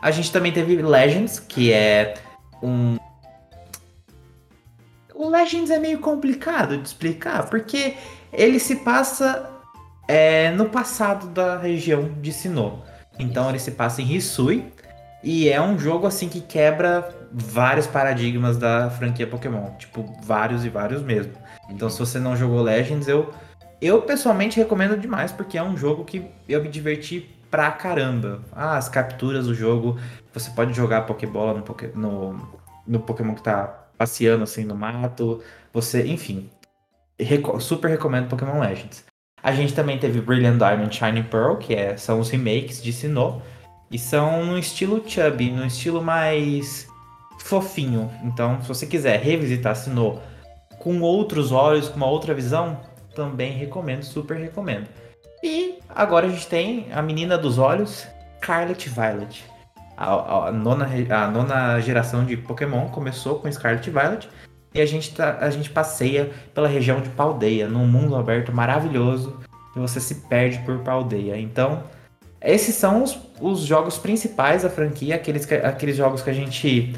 A 0.00 0.10
gente 0.10 0.32
também 0.32 0.52
teve 0.52 0.80
Legends, 0.80 1.38
que 1.38 1.72
é 1.72 2.14
um 2.62 2.96
o 5.14 5.28
Legends 5.28 5.70
é 5.70 5.78
meio 5.78 6.00
complicado 6.00 6.76
de 6.76 6.88
explicar, 6.88 7.48
porque 7.48 7.94
ele 8.32 8.58
se 8.58 8.76
passa 8.76 9.50
é 10.06 10.50
no 10.50 10.66
passado 10.66 11.28
da 11.28 11.56
região 11.56 12.10
de 12.20 12.32
Sinnoh. 12.32 12.82
Então 13.18 13.48
ele 13.48 13.58
se 13.58 13.70
passa 13.70 14.02
em 14.02 14.14
Hisui 14.14 14.64
e 15.22 15.48
é 15.48 15.60
um 15.60 15.78
jogo 15.78 16.06
assim 16.06 16.28
que 16.28 16.40
quebra 16.40 17.08
vários 17.34 17.86
paradigmas 17.86 18.56
da 18.56 18.88
franquia 18.90 19.26
Pokémon, 19.26 19.70
tipo 19.76 20.04
vários 20.22 20.64
e 20.64 20.68
vários 20.68 21.02
mesmo. 21.02 21.32
Então 21.68 21.90
se 21.90 21.98
você 21.98 22.20
não 22.20 22.36
jogou 22.36 22.62
Legends, 22.62 23.08
eu 23.08 23.32
eu 23.82 24.00
pessoalmente 24.02 24.56
recomendo 24.56 24.96
demais 24.96 25.32
porque 25.32 25.58
é 25.58 25.62
um 25.62 25.76
jogo 25.76 26.04
que 26.04 26.24
eu 26.48 26.62
me 26.62 26.68
diverti 26.68 27.28
pra 27.50 27.70
caramba. 27.72 28.40
Ah, 28.52 28.76
as 28.76 28.88
capturas 28.88 29.46
do 29.46 29.54
jogo, 29.54 29.98
você 30.32 30.50
pode 30.50 30.72
jogar 30.72 31.02
Pokébola 31.02 31.54
no, 31.54 31.62
Poké, 31.62 31.90
no, 31.94 32.48
no 32.86 33.00
Pokémon 33.00 33.34
que 33.34 33.42
tá 33.42 33.66
passeando 33.98 34.44
assim 34.44 34.64
no 34.64 34.74
mato, 34.74 35.42
você, 35.72 36.06
enfim, 36.06 36.50
super 37.60 37.88
recomendo 37.88 38.28
Pokémon 38.28 38.60
Legends. 38.60 39.04
A 39.42 39.52
gente 39.52 39.74
também 39.74 39.98
teve 39.98 40.20
Brilliant 40.20 40.56
Diamond 40.56 40.94
Shining 40.94 41.24
Pearl, 41.24 41.56
que 41.56 41.74
é, 41.74 41.96
são 41.96 42.18
os 42.18 42.30
remakes 42.30 42.82
de 42.82 42.92
Sinnoh. 42.92 43.42
E 43.90 43.98
são 43.98 44.44
no 44.46 44.58
estilo 44.58 45.04
chubby, 45.06 45.50
no 45.50 45.66
estilo 45.66 46.02
mais 46.02 46.88
fofinho. 47.44 48.10
Então, 48.22 48.60
se 48.62 48.68
você 48.68 48.86
quiser 48.86 49.20
revisitar 49.20 49.76
Sinnoh 49.76 50.18
com 50.78 51.00
outros 51.02 51.52
olhos, 51.52 51.88
com 51.88 51.96
uma 51.96 52.06
outra 52.06 52.32
visão, 52.32 52.80
também 53.14 53.52
recomendo, 53.52 54.02
super 54.02 54.38
recomendo. 54.38 54.88
E 55.42 55.78
agora 55.90 56.26
a 56.26 56.30
gente 56.30 56.46
tem 56.46 56.88
a 56.90 57.02
menina 57.02 57.36
dos 57.36 57.58
olhos, 57.58 58.06
Scarlet 58.38 58.88
Violet. 58.88 59.44
A, 59.94 60.48
a, 60.48 60.52
nona, 60.52 60.88
a 61.10 61.28
nona 61.28 61.80
geração 61.80 62.24
de 62.24 62.34
Pokémon 62.36 62.88
começou 62.88 63.38
com 63.38 63.52
Scarlet 63.52 63.90
Violet 63.90 64.28
e 64.74 64.80
a 64.80 64.86
gente, 64.86 65.14
tá, 65.14 65.36
a 65.38 65.50
gente 65.50 65.68
passeia 65.68 66.32
pela 66.54 66.66
região 66.66 67.00
de 67.00 67.10
Paldeia, 67.10 67.68
num 67.68 67.86
mundo 67.86 68.16
aberto 68.16 68.52
maravilhoso, 68.52 69.38
e 69.76 69.78
você 69.78 70.00
se 70.00 70.14
perde 70.14 70.58
por 70.60 70.78
Paldeia. 70.78 71.38
Então, 71.38 71.84
esses 72.40 72.74
são 72.74 73.02
os, 73.02 73.18
os 73.38 73.60
jogos 73.60 73.98
principais 73.98 74.62
da 74.62 74.70
franquia, 74.70 75.14
aqueles, 75.14 75.50
aqueles 75.52 75.96
jogos 75.96 76.22
que 76.22 76.30
a 76.30 76.34
gente 76.34 76.94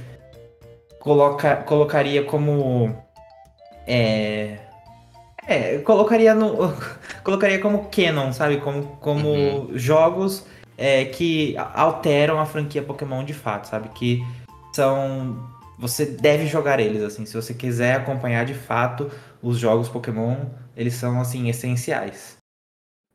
coloca, 1.06 1.56
colocaria 1.58 2.24
como. 2.24 2.92
É, 3.86 4.58
é, 5.46 5.78
colocaria 5.78 6.34
no. 6.34 6.74
colocaria 7.22 7.60
como 7.60 7.88
canon, 7.88 8.32
sabe? 8.32 8.56
Como, 8.56 8.82
como 9.00 9.28
uhum. 9.28 9.78
jogos 9.78 10.44
é, 10.76 11.04
que 11.04 11.54
alteram 11.56 12.40
a 12.40 12.44
franquia 12.44 12.82
Pokémon 12.82 13.22
de 13.24 13.32
fato, 13.32 13.68
sabe? 13.68 13.88
Que 13.90 14.26
são 14.74 15.54
você 15.78 16.06
deve 16.06 16.46
jogar 16.46 16.80
eles, 16.80 17.02
assim, 17.02 17.26
se 17.26 17.34
você 17.34 17.52
quiser 17.52 17.96
acompanhar 17.96 18.46
de 18.46 18.54
fato 18.54 19.10
os 19.42 19.58
jogos 19.58 19.90
Pokémon, 19.90 20.36
eles 20.74 20.94
são, 20.94 21.20
assim, 21.20 21.50
essenciais. 21.50 22.35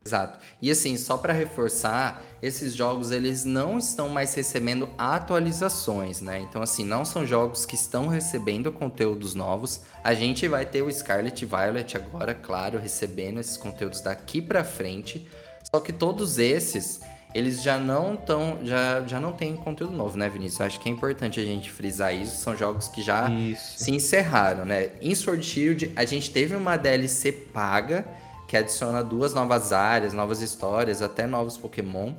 Exato. 0.03 0.39
E 0.59 0.71
assim, 0.71 0.97
só 0.97 1.15
para 1.15 1.31
reforçar, 1.31 2.23
esses 2.41 2.73
jogos 2.73 3.11
eles 3.11 3.45
não 3.45 3.77
estão 3.77 4.09
mais 4.09 4.33
recebendo 4.33 4.89
atualizações, 4.97 6.21
né? 6.21 6.39
Então 6.39 6.61
assim, 6.61 6.83
não 6.83 7.05
são 7.05 7.25
jogos 7.25 7.65
que 7.65 7.75
estão 7.75 8.07
recebendo 8.07 8.71
conteúdos 8.71 9.35
novos. 9.35 9.81
A 10.03 10.15
gente 10.15 10.47
vai 10.47 10.65
ter 10.65 10.81
o 10.81 10.91
Scarlet 10.91 11.45
Violet 11.45 11.95
agora, 11.95 12.33
claro, 12.33 12.79
recebendo 12.79 13.39
esses 13.39 13.57
conteúdos 13.57 14.01
daqui 14.01 14.41
para 14.41 14.63
frente. 14.63 15.27
Só 15.71 15.79
que 15.79 15.93
todos 15.93 16.39
esses 16.39 17.01
eles 17.33 17.61
já 17.61 17.77
não 17.77 18.15
estão, 18.15 18.59
já, 18.63 19.01
já 19.07 19.19
não 19.19 19.31
tem 19.31 19.55
conteúdo 19.55 19.95
novo, 19.95 20.17
né, 20.17 20.27
Vinícius? 20.27 20.61
Acho 20.61 20.79
que 20.79 20.89
é 20.89 20.91
importante 20.91 21.39
a 21.39 21.45
gente 21.45 21.71
frisar 21.71 22.13
isso. 22.13 22.37
São 22.37 22.57
jogos 22.57 22.87
que 22.87 23.01
já 23.01 23.29
isso. 23.29 23.83
se 23.83 23.91
encerraram, 23.91 24.65
né? 24.65 24.89
Em 25.01 25.15
Sword 25.15 25.45
Shield, 25.45 25.91
a 25.95 26.03
gente 26.05 26.31
teve 26.31 26.55
uma 26.55 26.75
DLC 26.75 27.31
paga 27.31 28.05
que 28.51 28.57
adiciona 28.57 29.01
duas 29.01 29.33
novas 29.33 29.71
áreas, 29.71 30.11
novas 30.11 30.41
histórias, 30.41 31.01
até 31.01 31.25
novos 31.25 31.55
Pokémon. 31.55 32.13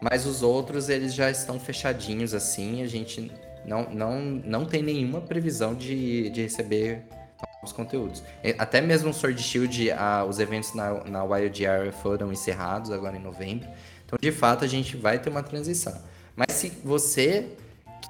Mas 0.00 0.24
os 0.24 0.42
outros, 0.42 0.88
eles 0.88 1.12
já 1.12 1.30
estão 1.30 1.60
fechadinhos 1.60 2.32
assim. 2.32 2.82
A 2.82 2.86
gente 2.86 3.30
não, 3.66 3.82
não, 3.90 4.18
não 4.18 4.64
tem 4.64 4.82
nenhuma 4.82 5.20
previsão 5.20 5.74
de, 5.74 6.30
de 6.30 6.40
receber 6.40 7.04
novos 7.56 7.70
conteúdos. 7.74 8.22
Até 8.56 8.80
mesmo 8.80 9.12
Sword 9.12 9.42
Shield, 9.42 9.90
ah, 9.90 10.24
os 10.26 10.38
eventos 10.38 10.72
na, 10.72 11.04
na 11.04 11.22
Wild 11.22 11.66
Area 11.66 11.92
foram 11.92 12.32
encerrados 12.32 12.90
agora 12.90 13.18
em 13.18 13.22
novembro. 13.22 13.68
Então, 14.06 14.18
de 14.18 14.32
fato, 14.32 14.64
a 14.64 14.68
gente 14.68 14.96
vai 14.96 15.18
ter 15.18 15.28
uma 15.28 15.42
transição. 15.42 16.00
Mas 16.34 16.52
se 16.52 16.70
você 16.82 17.46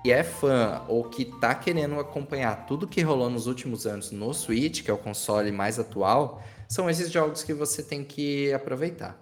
que 0.00 0.12
é 0.12 0.22
fã 0.22 0.82
ou 0.86 1.02
que 1.02 1.22
está 1.22 1.56
querendo 1.56 1.98
acompanhar 1.98 2.66
tudo 2.66 2.86
que 2.86 3.02
rolou 3.02 3.28
nos 3.28 3.48
últimos 3.48 3.84
anos 3.84 4.12
no 4.12 4.32
Switch, 4.32 4.84
que 4.84 4.90
é 4.92 4.94
o 4.94 4.98
console 4.98 5.50
mais 5.50 5.76
atual, 5.80 6.40
são 6.68 6.88
esses 6.88 7.10
jogos 7.10 7.42
que 7.42 7.52
você 7.52 7.82
tem 7.82 8.04
que 8.04 8.52
aproveitar. 8.52 9.18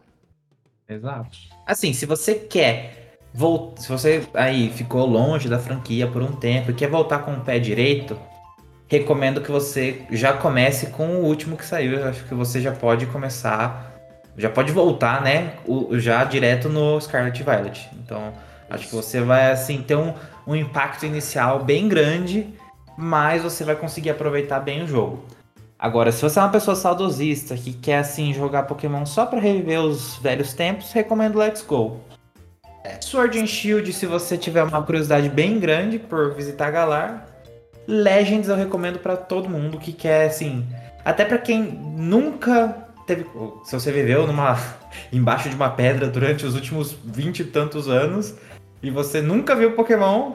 Exato. 0.88 1.38
Assim, 1.66 1.92
se 1.92 2.04
você 2.04 2.34
quer 2.34 3.18
voltar, 3.32 3.82
se 3.82 3.88
você 3.88 4.26
aí 4.34 4.70
ficou 4.70 5.06
longe 5.06 5.48
da 5.48 5.58
franquia 5.58 6.06
por 6.06 6.22
um 6.22 6.32
tempo 6.32 6.70
e 6.70 6.74
quer 6.74 6.90
voltar 6.90 7.20
com 7.20 7.32
o 7.34 7.40
pé 7.40 7.58
direito, 7.58 8.18
recomendo 8.88 9.40
que 9.40 9.50
você 9.50 10.02
já 10.10 10.32
comece 10.32 10.88
com 10.88 11.16
o 11.16 11.24
último 11.24 11.56
que 11.56 11.64
saiu. 11.64 11.92
Eu 12.00 12.08
acho 12.08 12.24
que 12.24 12.34
você 12.34 12.60
já 12.60 12.72
pode 12.72 13.06
começar 13.06 13.96
já 14.36 14.50
pode 14.50 14.70
voltar, 14.72 15.22
né? 15.22 15.54
O, 15.64 15.98
já 15.98 16.22
direto 16.24 16.68
no 16.68 17.00
Scarlet 17.00 17.42
Violet. 17.42 17.88
Então, 17.94 18.32
acho 18.68 18.88
que 18.88 18.94
você 18.94 19.20
vai 19.20 19.50
assim 19.50 19.82
ter 19.82 19.96
um, 19.96 20.12
um 20.46 20.54
impacto 20.54 21.06
inicial 21.06 21.64
bem 21.64 21.88
grande, 21.88 22.54
mas 22.96 23.42
você 23.42 23.64
vai 23.64 23.74
conseguir 23.74 24.10
aproveitar 24.10 24.60
bem 24.60 24.82
o 24.82 24.86
jogo. 24.86 25.24
Agora, 25.78 26.10
se 26.10 26.22
você 26.22 26.38
é 26.38 26.42
uma 26.42 26.50
pessoa 26.50 26.74
saudosista 26.74 27.54
que 27.54 27.72
quer 27.74 27.98
assim 27.98 28.32
jogar 28.32 28.62
Pokémon 28.62 29.04
só 29.04 29.26
para 29.26 29.38
reviver 29.38 29.80
os 29.80 30.16
velhos 30.16 30.54
tempos, 30.54 30.92
recomendo 30.92 31.38
Let's 31.38 31.62
Go. 31.62 32.00
É. 32.82 32.98
Sword 33.00 33.38
and 33.38 33.46
Shield, 33.46 33.92
se 33.92 34.06
você 34.06 34.38
tiver 34.38 34.62
uma 34.62 34.82
curiosidade 34.82 35.28
bem 35.28 35.58
grande 35.60 35.98
por 35.98 36.34
visitar 36.34 36.70
Galar. 36.70 37.26
Legends 37.86 38.48
eu 38.48 38.56
recomendo 38.56 38.98
para 38.98 39.16
todo 39.16 39.48
mundo 39.48 39.78
que 39.78 39.92
quer 39.92 40.26
assim, 40.26 40.66
até 41.04 41.24
para 41.24 41.38
quem 41.38 41.62
nunca 41.62 42.88
teve. 43.06 43.26
Se 43.64 43.78
você 43.78 43.92
viveu 43.92 44.26
numa. 44.26 44.58
embaixo 45.12 45.48
de 45.48 45.54
uma 45.54 45.68
pedra 45.68 46.08
durante 46.08 46.46
os 46.46 46.54
últimos 46.54 46.96
vinte 47.04 47.40
e 47.40 47.44
tantos 47.44 47.86
anos 47.86 48.34
e 48.82 48.90
você 48.90 49.20
nunca 49.20 49.54
viu 49.54 49.72
Pokémon, 49.72 50.32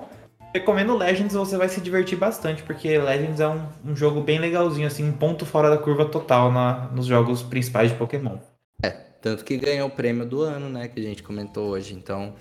recomendo 0.53 0.95
Legends, 0.95 1.33
você 1.33 1.57
vai 1.57 1.69
se 1.69 1.81
divertir 1.81 2.17
bastante, 2.17 2.63
porque 2.63 2.97
Legends 2.97 3.39
é 3.39 3.47
um, 3.47 3.65
um 3.85 3.95
jogo 3.95 4.21
bem 4.21 4.39
legalzinho, 4.39 4.87
assim, 4.87 5.07
um 5.07 5.13
ponto 5.13 5.45
fora 5.45 5.69
da 5.69 5.77
curva 5.77 6.05
total 6.05 6.51
na, 6.51 6.89
nos 6.93 7.05
jogos 7.05 7.41
principais 7.41 7.91
de 7.91 7.97
Pokémon. 7.97 8.37
É, 8.83 8.89
tanto 9.21 9.43
que 9.43 9.55
ganhou 9.57 9.87
o 9.87 9.91
prêmio 9.91 10.25
do 10.25 10.41
ano, 10.41 10.69
né, 10.69 10.87
que 10.87 10.99
a 10.99 11.03
gente 11.03 11.23
comentou 11.23 11.69
hoje. 11.69 11.93
Então, 11.93 12.33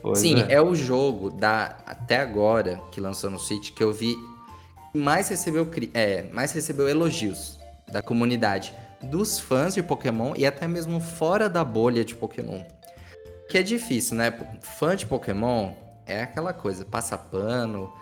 pois 0.00 0.18
sim, 0.18 0.40
é. 0.48 0.54
é. 0.54 0.62
o 0.62 0.74
jogo 0.74 1.30
da 1.30 1.76
até 1.86 2.18
agora 2.18 2.80
que 2.90 3.00
lançou 3.00 3.30
no 3.30 3.38
Switch 3.38 3.72
que 3.72 3.82
eu 3.82 3.92
vi 3.92 4.16
mais 4.94 5.28
recebeu 5.28 5.68
é, 5.92 6.24
mais 6.32 6.52
recebeu 6.52 6.88
elogios 6.88 7.58
da 7.92 8.00
comunidade 8.00 8.74
dos 9.02 9.38
fãs 9.38 9.74
de 9.74 9.82
Pokémon 9.82 10.32
e 10.36 10.46
até 10.46 10.66
mesmo 10.66 10.98
fora 11.00 11.48
da 11.48 11.62
bolha 11.62 12.04
de 12.04 12.14
Pokémon. 12.14 12.62
Que 13.48 13.58
é 13.58 13.62
difícil, 13.62 14.16
né? 14.16 14.32
Fã 14.60 14.96
de 14.96 15.06
Pokémon 15.06 15.72
é 16.08 16.22
aquela 16.22 16.52
coisa, 16.52 16.84
passa 16.84 17.16
pano, 17.16 17.92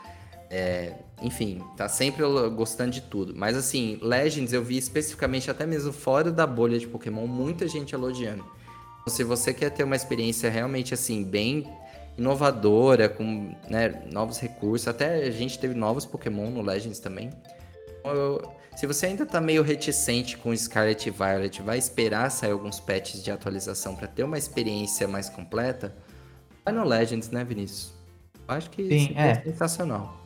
é, 0.48 0.94
enfim, 1.20 1.62
tá 1.76 1.88
sempre 1.88 2.22
gostando 2.54 2.92
de 2.92 3.00
tudo. 3.00 3.34
Mas 3.34 3.56
assim, 3.56 3.98
Legends 4.00 4.52
eu 4.52 4.62
vi 4.62 4.76
especificamente 4.76 5.50
até 5.50 5.66
mesmo 5.66 5.92
fora 5.92 6.30
da 6.30 6.46
bolha 6.46 6.78
de 6.78 6.86
Pokémon, 6.86 7.26
muita 7.26 7.66
gente 7.66 7.94
elogiando. 7.94 8.44
Então, 9.02 9.14
se 9.14 9.24
você 9.24 9.52
quer 9.52 9.70
ter 9.70 9.84
uma 9.84 9.96
experiência 9.96 10.50
realmente 10.50 10.94
assim, 10.94 11.24
bem 11.24 11.66
inovadora, 12.16 13.08
com 13.08 13.54
né, 13.68 14.02
novos 14.10 14.38
recursos, 14.38 14.88
até 14.88 15.24
a 15.24 15.30
gente 15.30 15.58
teve 15.58 15.74
novos 15.74 16.06
Pokémon 16.06 16.50
no 16.50 16.62
Legends 16.62 16.98
também. 16.98 17.30
Então, 18.00 18.12
eu, 18.12 18.52
se 18.76 18.86
você 18.86 19.06
ainda 19.06 19.26
tá 19.26 19.40
meio 19.40 19.62
reticente 19.62 20.36
com 20.36 20.56
Scarlet 20.56 21.10
Violet, 21.10 21.62
vai 21.62 21.78
esperar 21.78 22.30
sair 22.30 22.52
alguns 22.52 22.80
patches 22.80 23.22
de 23.22 23.30
atualização 23.30 23.94
para 23.94 24.06
ter 24.06 24.22
uma 24.22 24.38
experiência 24.38 25.06
mais 25.06 25.28
completa, 25.28 25.94
vai 26.64 26.74
no 26.74 26.84
Legends, 26.84 27.30
né, 27.30 27.44
Vinícius? 27.44 27.95
Acho 28.48 28.70
que 28.70 28.88
Sim, 28.88 29.14
é. 29.16 29.30
é 29.30 29.34
sensacional. 29.34 30.16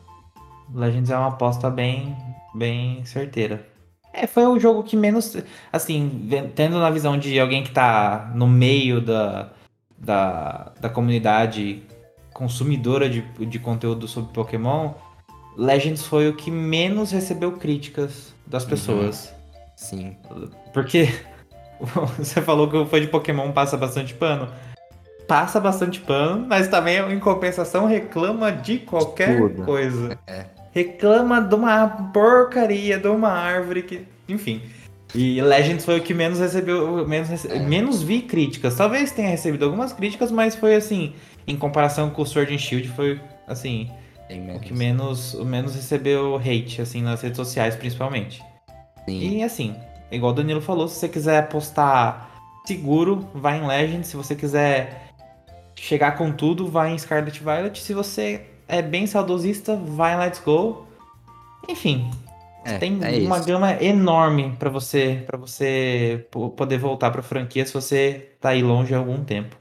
Legends 0.73 1.09
é 1.09 1.17
uma 1.17 1.29
aposta 1.29 1.69
bem, 1.69 2.15
bem 2.53 3.03
certeira. 3.05 3.65
É, 4.13 4.27
foi 4.27 4.45
o 4.45 4.59
jogo 4.59 4.83
que 4.83 4.95
menos. 4.95 5.37
Assim, 5.71 6.29
tendo 6.55 6.79
na 6.79 6.89
visão 6.89 7.17
de 7.17 7.39
alguém 7.39 7.63
que 7.63 7.71
tá 7.71 8.31
no 8.35 8.47
meio 8.47 9.01
da, 9.01 9.51
da, 9.97 10.71
da 10.79 10.89
comunidade 10.89 11.83
consumidora 12.33 13.09
de, 13.09 13.21
de 13.45 13.59
conteúdo 13.59 14.07
sobre 14.07 14.33
Pokémon, 14.33 14.93
Legends 15.57 16.05
foi 16.05 16.29
o 16.29 16.35
que 16.35 16.49
menos 16.49 17.11
recebeu 17.11 17.53
críticas 17.53 18.33
das 18.45 18.63
uhum. 18.63 18.69
pessoas. 18.69 19.25
Uhum. 19.25 19.35
Sim. 19.75 20.17
Porque 20.73 21.07
você 22.17 22.41
falou 22.41 22.69
que 22.69 22.77
o 22.77 22.85
fã 22.85 22.99
de 22.99 23.07
Pokémon 23.07 23.51
passa 23.51 23.77
bastante 23.77 24.13
pano. 24.13 24.47
Passa 25.31 25.61
bastante 25.61 26.01
pano, 26.01 26.45
mas 26.45 26.67
também 26.67 26.97
em 27.09 27.17
compensação 27.17 27.85
reclama 27.85 28.51
de 28.51 28.79
qualquer 28.79 29.37
Tudo. 29.37 29.63
coisa. 29.63 30.19
É. 30.27 30.43
Reclama 30.73 31.39
de 31.39 31.55
uma 31.55 31.87
porcaria, 31.87 32.97
de 32.97 33.07
uma 33.07 33.29
árvore 33.29 33.83
que. 33.83 34.05
Enfim. 34.27 34.61
E 35.15 35.41
Legends 35.41 35.85
foi 35.85 35.99
o 35.99 36.03
que 36.03 36.13
menos 36.13 36.37
recebeu, 36.37 37.07
menos, 37.07 37.29
rece... 37.29 37.47
é. 37.47 37.59
menos 37.59 38.03
vi 38.03 38.23
críticas. 38.23 38.75
Talvez 38.75 39.13
tenha 39.13 39.29
recebido 39.29 39.63
algumas 39.63 39.93
críticas, 39.93 40.33
mas 40.33 40.53
foi 40.53 40.75
assim, 40.75 41.13
em 41.47 41.55
comparação 41.55 42.09
com 42.09 42.23
o 42.23 42.25
Sword 42.25 42.53
and 42.53 42.57
Shield, 42.57 42.89
foi 42.89 43.17
assim, 43.47 43.89
o 44.53 44.59
que 44.59 44.73
menos, 44.73 45.33
o 45.33 45.45
menos 45.45 45.75
recebeu 45.75 46.35
hate 46.35 46.81
assim 46.81 47.01
nas 47.01 47.21
redes 47.21 47.37
sociais, 47.37 47.73
principalmente. 47.73 48.43
Sim. 49.05 49.37
E 49.37 49.43
assim, 49.43 49.77
igual 50.11 50.33
o 50.33 50.35
Danilo 50.35 50.59
falou, 50.59 50.89
se 50.89 50.99
você 50.99 51.07
quiser 51.07 51.39
apostar 51.39 52.31
seguro, 52.65 53.27
vai 53.33 53.59
em 53.59 53.65
Legends. 53.65 54.07
Se 54.07 54.17
você 54.17 54.35
quiser 54.35 55.10
chegar 55.81 56.15
com 56.15 56.31
tudo, 56.31 56.67
vai 56.67 56.91
em 56.91 56.97
Scarlet 56.97 57.39
Violet. 57.39 57.81
Se 57.81 57.91
você 57.91 58.45
é 58.67 58.83
bem 58.83 59.07
saudosista, 59.07 59.75
vai 59.75 60.13
em 60.13 60.17
Let's 60.19 60.39
Go. 60.39 60.85
Enfim, 61.67 62.09
é, 62.63 62.77
tem 62.77 62.99
é 63.01 63.25
uma 63.25 63.37
isso. 63.37 63.47
gama 63.47 63.73
enorme 63.81 64.55
para 64.59 64.69
você 64.69 65.23
para 65.25 65.37
você 65.37 66.27
poder 66.29 66.77
voltar 66.77 67.09
para 67.09 67.21
a 67.21 67.23
franquia 67.23 67.65
se 67.65 67.73
você 67.73 68.29
tá 68.39 68.49
aí 68.49 68.61
longe 68.61 68.93
há 68.93 68.99
algum 68.99 69.23
tempo. 69.23 69.57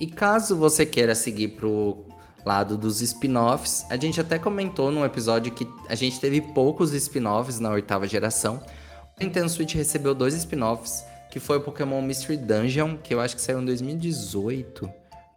E 0.00 0.06
caso 0.06 0.56
você 0.56 0.86
queira 0.86 1.14
seguir 1.14 1.48
pro 1.48 2.06
lado 2.44 2.78
dos 2.78 3.02
spin-offs, 3.02 3.84
a 3.90 3.96
gente 3.96 4.20
até 4.20 4.38
comentou 4.38 4.90
num 4.90 5.04
episódio 5.04 5.52
que 5.52 5.68
a 5.88 5.94
gente 5.94 6.18
teve 6.18 6.40
poucos 6.40 6.92
spin-offs 6.94 7.60
na 7.60 7.70
oitava 7.70 8.06
geração. 8.08 8.62
O 9.18 9.22
Nintendo 9.22 9.48
Switch 9.48 9.74
recebeu 9.74 10.14
dois 10.14 10.34
spin-offs, 10.34 11.04
que 11.36 11.40
foi 11.40 11.58
o 11.58 11.60
Pokémon 11.60 12.00
Mystery 12.00 12.38
Dungeon, 12.38 12.96
que 12.96 13.12
eu 13.12 13.20
acho 13.20 13.36
que 13.36 13.42
saiu 13.42 13.60
em 13.60 13.64
2018, 13.66 14.90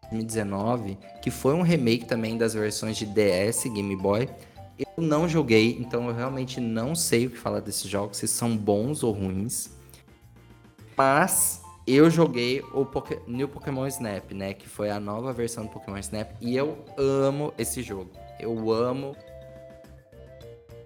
2019, 0.03 0.97
que 1.21 1.29
foi 1.29 1.53
um 1.53 1.61
remake 1.61 2.05
também 2.05 2.37
das 2.37 2.53
versões 2.53 2.95
de 2.95 3.05
DS, 3.05 3.65
Game 3.65 3.97
Boy. 3.97 4.29
Eu 4.77 5.03
não 5.03 5.27
joguei, 5.27 5.75
então 5.77 6.07
eu 6.07 6.15
realmente 6.15 6.61
não 6.61 6.95
sei 6.95 7.25
o 7.25 7.31
que 7.31 7.37
falar 7.37 7.59
desses 7.59 7.83
jogos, 7.83 8.15
se 8.15 8.29
são 8.29 8.55
bons 8.55 9.03
ou 9.03 9.11
ruins. 9.11 9.71
Mas 10.95 11.61
eu 11.85 12.09
joguei 12.09 12.63
o 12.73 12.85
Poké 12.85 13.19
New 13.27 13.49
Pokémon 13.49 13.85
Snap, 13.87 14.31
né? 14.31 14.53
Que 14.53 14.69
foi 14.69 14.89
a 14.89 15.01
nova 15.01 15.33
versão 15.33 15.65
do 15.65 15.69
Pokémon 15.69 15.97
Snap. 15.97 16.31
E 16.39 16.55
eu 16.55 16.77
amo 16.97 17.53
esse 17.57 17.81
jogo. 17.81 18.09
Eu 18.39 18.71
amo 18.71 19.17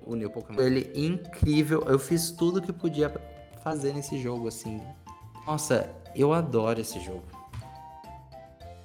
o 0.07 0.15
New 0.15 0.31
Pokémon. 0.31 0.59
Ele 0.59 0.91
é 0.91 0.99
incrível. 0.99 1.83
Eu 1.83 1.99
fiz 1.99 2.31
tudo 2.31 2.59
que 2.59 2.73
podia 2.73 3.13
fazer 3.63 3.93
nesse 3.93 4.19
jogo, 4.19 4.47
assim. 4.47 4.81
Nossa, 5.45 5.89
eu 6.15 6.33
adoro 6.33 6.79
esse 6.79 6.99
jogo. 6.99 7.23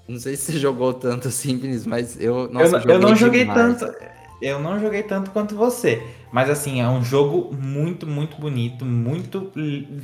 Não 0.08 0.18
sei 0.18 0.36
se 0.36 0.52
você 0.52 0.58
jogou 0.60 0.94
tanto 0.94 1.28
assim, 1.28 1.56
Vinícius, 1.56 1.86
mas 1.86 2.20
eu. 2.20 2.48
Nossa, 2.50 2.78
eu, 2.78 2.90
eu 2.90 2.98
não 2.98 3.14
joguei 3.14 3.44
demais. 3.44 3.78
tanto. 3.78 3.94
Eu 4.40 4.60
não 4.60 4.78
joguei 4.78 5.02
tanto 5.02 5.32
quanto 5.32 5.56
você. 5.56 6.02
Mas 6.30 6.48
assim, 6.48 6.80
é 6.80 6.88
um 6.88 7.02
jogo 7.02 7.52
muito, 7.54 8.06
muito 8.06 8.36
bonito, 8.40 8.84
muito 8.84 9.52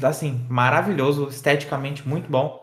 assim, 0.02 0.44
maravilhoso, 0.48 1.28
esteticamente 1.28 2.06
muito 2.06 2.28
bom. 2.28 2.62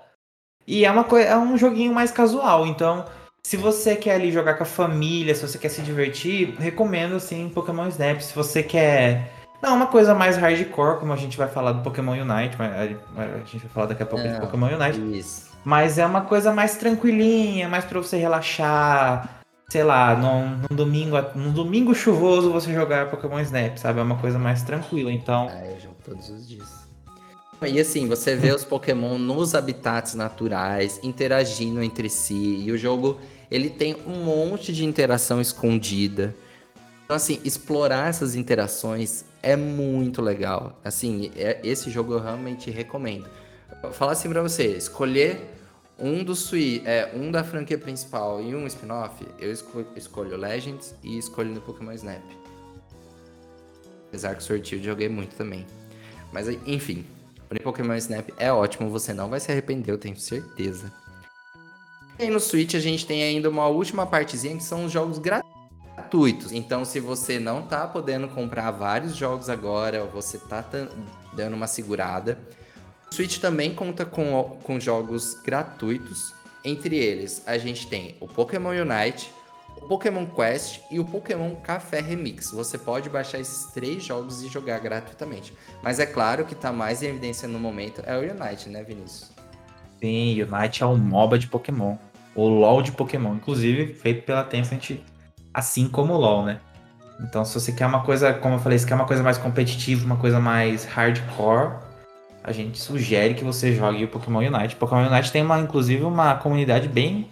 E 0.68 0.86
é 0.86 0.92
uma 0.92 1.06
é 1.20 1.38
um 1.38 1.58
joguinho 1.58 1.94
mais 1.94 2.12
casual, 2.12 2.68
então 2.68 3.06
se 3.44 3.58
você 3.58 3.96
quer 3.96 4.16
ali 4.16 4.32
jogar 4.32 4.54
com 4.56 4.64
a 4.64 4.66
família, 4.66 5.34
se 5.34 5.42
você 5.42 5.58
quer 5.58 5.70
se 5.70 5.82
divertir, 5.82 6.56
recomendo 6.60 7.16
assim 7.16 7.50
Pokémon 7.50 7.88
Snap. 7.88 8.20
Se 8.22 8.36
você 8.36 8.62
quer 8.62 9.32
não, 9.62 9.76
uma 9.76 9.88
coisa 9.88 10.16
mais 10.16 10.38
hardcore, 10.38 11.00
como 11.00 11.14
a 11.14 11.16
gente 11.16 11.38
vai 11.38 11.48
falar 11.48 11.74
do 11.74 11.84
Pokémon 11.84 12.14
Unite, 12.14 12.56
mas 12.58 12.72
a 12.74 13.38
gente 13.46 13.60
vai 13.60 13.70
falar 13.70 13.86
daqui 13.88 14.02
a 14.02 14.06
pouco 14.06 14.26
é, 14.26 14.34
de 14.34 14.40
Pokémon 14.40 14.68
Unite. 14.68 15.20
Isso. 15.20 15.52
Mas 15.64 16.00
é 16.00 16.06
uma 16.06 16.22
coisa 16.22 16.52
mais 16.52 16.78
tranquilinha, 16.78 17.70
mais 17.70 17.86
para 17.86 18.00
você 18.00 18.18
relaxar. 18.18 19.42
Sei 19.70 19.84
lá, 19.84 20.16
num, 20.16 20.58
num, 20.70 20.76
domingo, 20.76 21.16
num 21.36 21.52
domingo 21.52 21.96
chuvoso 21.96 22.52
você 22.52 22.74
jogar 22.74 23.10
Pokémon 23.10 23.40
Snap, 23.40 23.78
sabe? 23.78 24.00
É 24.00 24.04
uma 24.04 24.18
coisa 24.18 24.38
mais 24.38 24.64
tranquila, 24.64 25.12
então. 25.12 25.50
É, 25.50 25.74
eu 25.74 25.80
jogo 25.80 25.96
todos 26.04 26.30
os 26.30 26.48
dias. 26.48 26.82
E 27.66 27.80
assim, 27.80 28.08
você 28.08 28.36
vê 28.36 28.52
os 28.52 28.66
Pokémon 28.66 29.20
nos 29.20 29.54
habitats 29.54 30.16
naturais, 30.16 31.00
interagindo 31.04 31.84
entre 31.84 32.10
si. 32.10 32.64
E 32.66 32.72
o 32.72 32.78
jogo, 32.78 33.20
ele 33.52 33.70
tem 33.70 33.96
um 34.08 34.24
monte 34.24 34.74
de 34.74 34.84
interação 34.84 35.40
escondida. 35.40 36.36
Então, 37.06 37.16
assim, 37.16 37.40
explorar 37.46 38.10
essas 38.10 38.36
interações 38.36 39.24
é 39.42 39.56
muito 39.56 40.22
legal. 40.22 40.80
Assim, 40.84 41.32
é, 41.36 41.60
esse 41.64 41.90
jogo 41.90 42.14
eu 42.14 42.20
realmente 42.20 42.70
recomendo. 42.70 43.28
Vou 43.82 43.92
falar 43.92 44.12
assim 44.14 44.30
pra 44.30 44.42
você, 44.42 44.68
escolher 44.68 45.40
um 45.98 46.24
do 46.24 46.36
Sui, 46.36 46.82
é, 46.86 47.12
um 47.16 47.32
da 47.32 47.44
franquia 47.44 47.78
principal 47.78 48.42
e 48.42 48.56
um 48.56 48.66
spin-off, 48.68 49.26
eu 49.40 49.52
escolho, 49.52 49.88
escolho 49.96 50.38
Legends 50.38 50.96
e 51.04 51.18
escolho 51.18 51.54
no 51.54 51.62
Pokémon 51.62 51.92
Snap. 51.94 52.24
Apesar 54.08 54.36
que 54.36 54.42
o 54.42 54.44
sorteio 54.44 54.80
eu 54.80 54.84
joguei 54.84 55.08
muito 55.08 55.36
também. 55.36 55.66
Mas 56.34 56.48
enfim, 56.66 57.06
o 57.50 57.64
Pokémon 57.64 57.96
Snap 57.96 58.30
é 58.38 58.52
ótimo, 58.52 58.90
você 58.90 59.14
não 59.14 59.30
vai 59.30 59.40
se 59.40 59.52
arrepender, 59.52 59.92
eu 59.92 59.98
tenho 59.98 60.18
certeza. 60.18 60.92
E 62.20 62.30
no 62.30 62.40
Switch 62.40 62.76
a 62.76 62.80
gente 62.80 63.06
tem 63.06 63.24
ainda 63.24 63.50
uma 63.50 63.68
última 63.68 64.06
partezinha 64.06 64.56
que 64.56 64.64
são 64.64 64.86
os 64.86 64.92
jogos 64.92 65.18
gratuitos 65.18 65.51
gratuitos. 66.12 66.52
Então, 66.52 66.84
se 66.84 67.00
você 67.00 67.40
não 67.40 67.62
tá 67.62 67.88
podendo 67.88 68.28
comprar 68.28 68.70
vários 68.72 69.16
jogos 69.16 69.50
agora, 69.50 70.04
ou 70.04 70.10
você 70.10 70.38
tá 70.38 70.64
dando 71.34 71.56
uma 71.56 71.68
segurada, 71.68 72.38
o 73.10 73.16
Switch 73.16 73.40
também 73.40 73.74
conta 73.74 74.06
com, 74.06 74.58
com 74.62 74.80
jogos 74.80 75.36
gratuitos. 75.42 76.34
Entre 76.64 76.98
eles, 76.98 77.42
a 77.48 77.58
gente 77.58 77.88
tem 77.88 78.16
o 78.20 78.28
Pokémon 78.28 78.72
Unite, 78.72 79.32
o 79.78 79.88
Pokémon 79.88 80.26
Quest 80.26 80.82
e 80.92 81.00
o 81.00 81.06
Pokémon 81.06 81.56
Café 81.56 82.02
Remix. 82.02 82.52
Você 82.52 82.78
pode 82.78 83.10
baixar 83.10 83.40
esses 83.40 83.72
três 83.72 84.04
jogos 84.04 84.44
e 84.44 84.50
jogar 84.50 84.80
gratuitamente. 84.80 85.54
Mas 85.82 86.00
é 86.00 86.06
claro 86.06 86.46
que 86.46 86.54
tá 86.54 86.72
mais 86.72 87.02
em 87.02 87.08
evidência 87.08 87.48
no 87.48 87.58
momento 87.58 88.04
é 88.06 88.16
o 88.18 88.20
Unite, 88.20 88.70
né, 88.70 88.84
Vinícius? 88.84 89.32
Sim, 90.00 90.44
Unite 90.44 90.84
é 90.84 90.86
um 90.86 90.98
MOBA 90.98 91.40
de 91.40 91.48
Pokémon. 91.48 91.96
O 92.36 92.48
LoL 92.48 92.82
de 92.82 92.92
Pokémon, 92.92 93.36
inclusive 93.36 93.94
feito 93.94 94.24
pela 94.24 94.44
Tencent 94.44 95.02
assim 95.54 95.88
como 95.88 96.14
o 96.14 96.18
LoL, 96.18 96.46
né? 96.46 96.60
Então, 97.20 97.46
se 97.46 97.54
você 97.54 97.72
quer 97.72 97.86
uma 97.86 98.04
coisa, 98.04 98.34
como 98.34 98.56
eu 98.56 98.60
falei, 98.60 98.80
se 98.80 98.86
quer 98.86 98.96
uma 98.96 99.06
coisa 99.06 99.22
mais 99.22 99.38
competitiva, 99.38 100.06
uma 100.06 100.18
coisa 100.18 100.40
mais 100.40 100.86
hardcore, 100.86 101.76
a 102.44 102.52
gente 102.52 102.80
sugere 102.80 103.36
que 103.36 103.44
você 103.44 103.74
jogue 103.76 104.04
o 104.04 104.08
Pokémon 104.08 104.40
Unite. 104.40 104.76
Pokémon 104.76 105.08
Unite 105.08 105.32
tem 105.32 105.44
uma, 105.44 105.60
inclusive, 105.60 106.04
uma 106.04 106.36
comunidade 106.36 106.88
bem, 106.88 107.30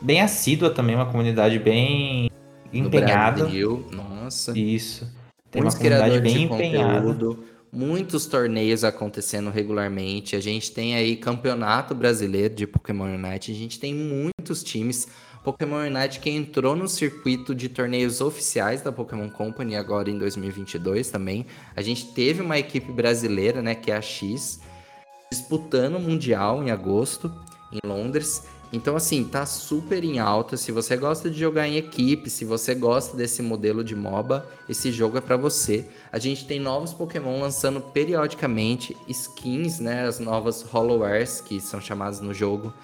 bem 0.00 0.22
assídua 0.22 0.70
também, 0.70 0.96
uma 0.96 1.06
comunidade 1.06 1.58
bem 1.58 2.30
empenhada. 2.72 3.42
No 3.42 3.44
Brasil, 3.44 3.86
nossa. 3.92 4.58
Isso. 4.58 5.12
Tem 5.50 5.60
Muitos 5.60 5.78
uma 5.78 5.84
comunidade 5.84 6.20
bem 6.20 6.42
empenhada. 6.44 7.00
Conteúdo, 7.00 7.44
muitos 7.70 8.24
torneios 8.26 8.84
acontecendo 8.84 9.50
regularmente. 9.50 10.34
A 10.34 10.40
gente 10.40 10.72
tem 10.72 10.94
aí 10.94 11.16
campeonato 11.16 11.94
brasileiro 11.94 12.54
de 12.54 12.66
Pokémon 12.66 13.14
Unite. 13.14 13.52
A 13.52 13.54
gente 13.54 13.78
tem 13.78 13.94
muitos 13.94 14.64
times 14.64 15.06
Pokémon 15.46 15.86
Unite 15.86 16.18
que 16.18 16.28
entrou 16.28 16.74
no 16.74 16.88
circuito 16.88 17.54
de 17.54 17.68
torneios 17.68 18.20
oficiais 18.20 18.82
da 18.82 18.90
Pokémon 18.90 19.30
Company 19.30 19.76
agora 19.76 20.10
em 20.10 20.18
2022 20.18 21.08
também. 21.08 21.46
A 21.76 21.82
gente 21.82 22.06
teve 22.06 22.42
uma 22.42 22.58
equipe 22.58 22.90
brasileira, 22.90 23.62
né, 23.62 23.76
que 23.76 23.92
é 23.92 23.96
a 23.96 24.02
X, 24.02 24.58
disputando 25.30 25.98
o 25.98 26.00
Mundial 26.00 26.64
em 26.64 26.72
agosto 26.72 27.32
em 27.72 27.78
Londres. 27.86 28.42
Então, 28.72 28.96
assim, 28.96 29.22
tá 29.22 29.46
super 29.46 30.02
em 30.02 30.18
alta. 30.18 30.56
Se 30.56 30.72
você 30.72 30.96
gosta 30.96 31.30
de 31.30 31.38
jogar 31.38 31.68
em 31.68 31.76
equipe, 31.76 32.28
se 32.28 32.44
você 32.44 32.74
gosta 32.74 33.16
desse 33.16 33.40
modelo 33.40 33.84
de 33.84 33.94
MOBA, 33.94 34.44
esse 34.68 34.90
jogo 34.90 35.16
é 35.16 35.20
para 35.20 35.36
você. 35.36 35.88
A 36.10 36.18
gente 36.18 36.44
tem 36.44 36.58
novos 36.58 36.92
Pokémon 36.92 37.40
lançando 37.40 37.80
periodicamente, 37.80 38.96
skins, 39.06 39.78
né? 39.78 40.08
As 40.08 40.18
novas 40.18 40.62
Hollowares, 40.62 41.40
que 41.40 41.60
são 41.60 41.80
chamadas 41.80 42.20
no 42.20 42.34
jogo. 42.34 42.74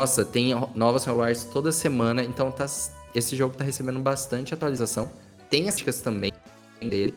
Nossa, 0.00 0.24
tem 0.24 0.54
novos 0.74 1.02
celulares 1.02 1.44
toda 1.44 1.70
semana, 1.70 2.24
então 2.24 2.50
tá, 2.50 2.64
esse 3.14 3.36
jogo 3.36 3.54
tá 3.54 3.62
recebendo 3.62 4.00
bastante 4.00 4.54
atualização. 4.54 5.12
Tem 5.50 5.68
as 5.68 5.76
dicas 5.76 6.00
também 6.00 6.32
dele. 6.80 7.14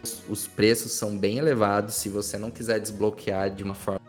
Os, 0.00 0.22
os 0.28 0.46
preços 0.46 0.92
são 0.92 1.18
bem 1.18 1.38
elevados. 1.38 1.96
Se 1.96 2.08
você 2.08 2.38
não 2.38 2.52
quiser 2.52 2.78
desbloquear 2.78 3.50
de 3.50 3.64
uma 3.64 3.74
forma 3.74 4.00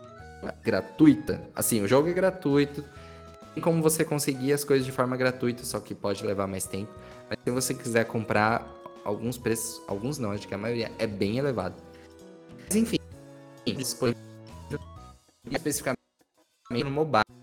gratuita, 0.62 1.42
assim, 1.56 1.82
o 1.82 1.88
jogo 1.88 2.08
é 2.10 2.14
gratuito. 2.14 2.86
Tem 3.56 3.64
como 3.64 3.82
você 3.82 4.06
conseguir 4.06 4.54
as 4.54 4.64
coisas 4.64 4.86
de 4.86 4.92
forma 4.92 5.18
gratuita, 5.18 5.66
só 5.66 5.80
que 5.80 5.96
pode 5.96 6.24
levar 6.24 6.46
mais 6.46 6.68
tempo. 6.68 6.94
Mas 7.28 7.40
se 7.44 7.50
você 7.50 7.74
quiser 7.74 8.06
comprar, 8.06 8.72
alguns 9.04 9.36
preços, 9.36 9.82
alguns 9.88 10.20
não, 10.20 10.30
acho 10.30 10.48
que 10.48 10.54
a 10.54 10.60
maioria 10.60 10.92
é 11.00 11.08
bem 11.08 11.40
elevado. 11.40 11.74
Mas 12.68 12.76
enfim, 12.76 13.00
especificamente 15.50 15.98
no 16.70 16.92
mobile 16.92 17.43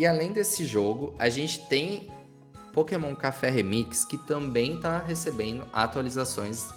e 0.00 0.06
além 0.06 0.32
desse 0.32 0.64
jogo, 0.64 1.14
a 1.18 1.28
gente 1.28 1.66
tem 1.66 2.10
Pokémon 2.72 3.14
Café 3.14 3.50
Remix, 3.50 4.02
que 4.02 4.16
também 4.16 4.76
está 4.76 4.98
recebendo 4.98 5.66
atualizações 5.72 6.68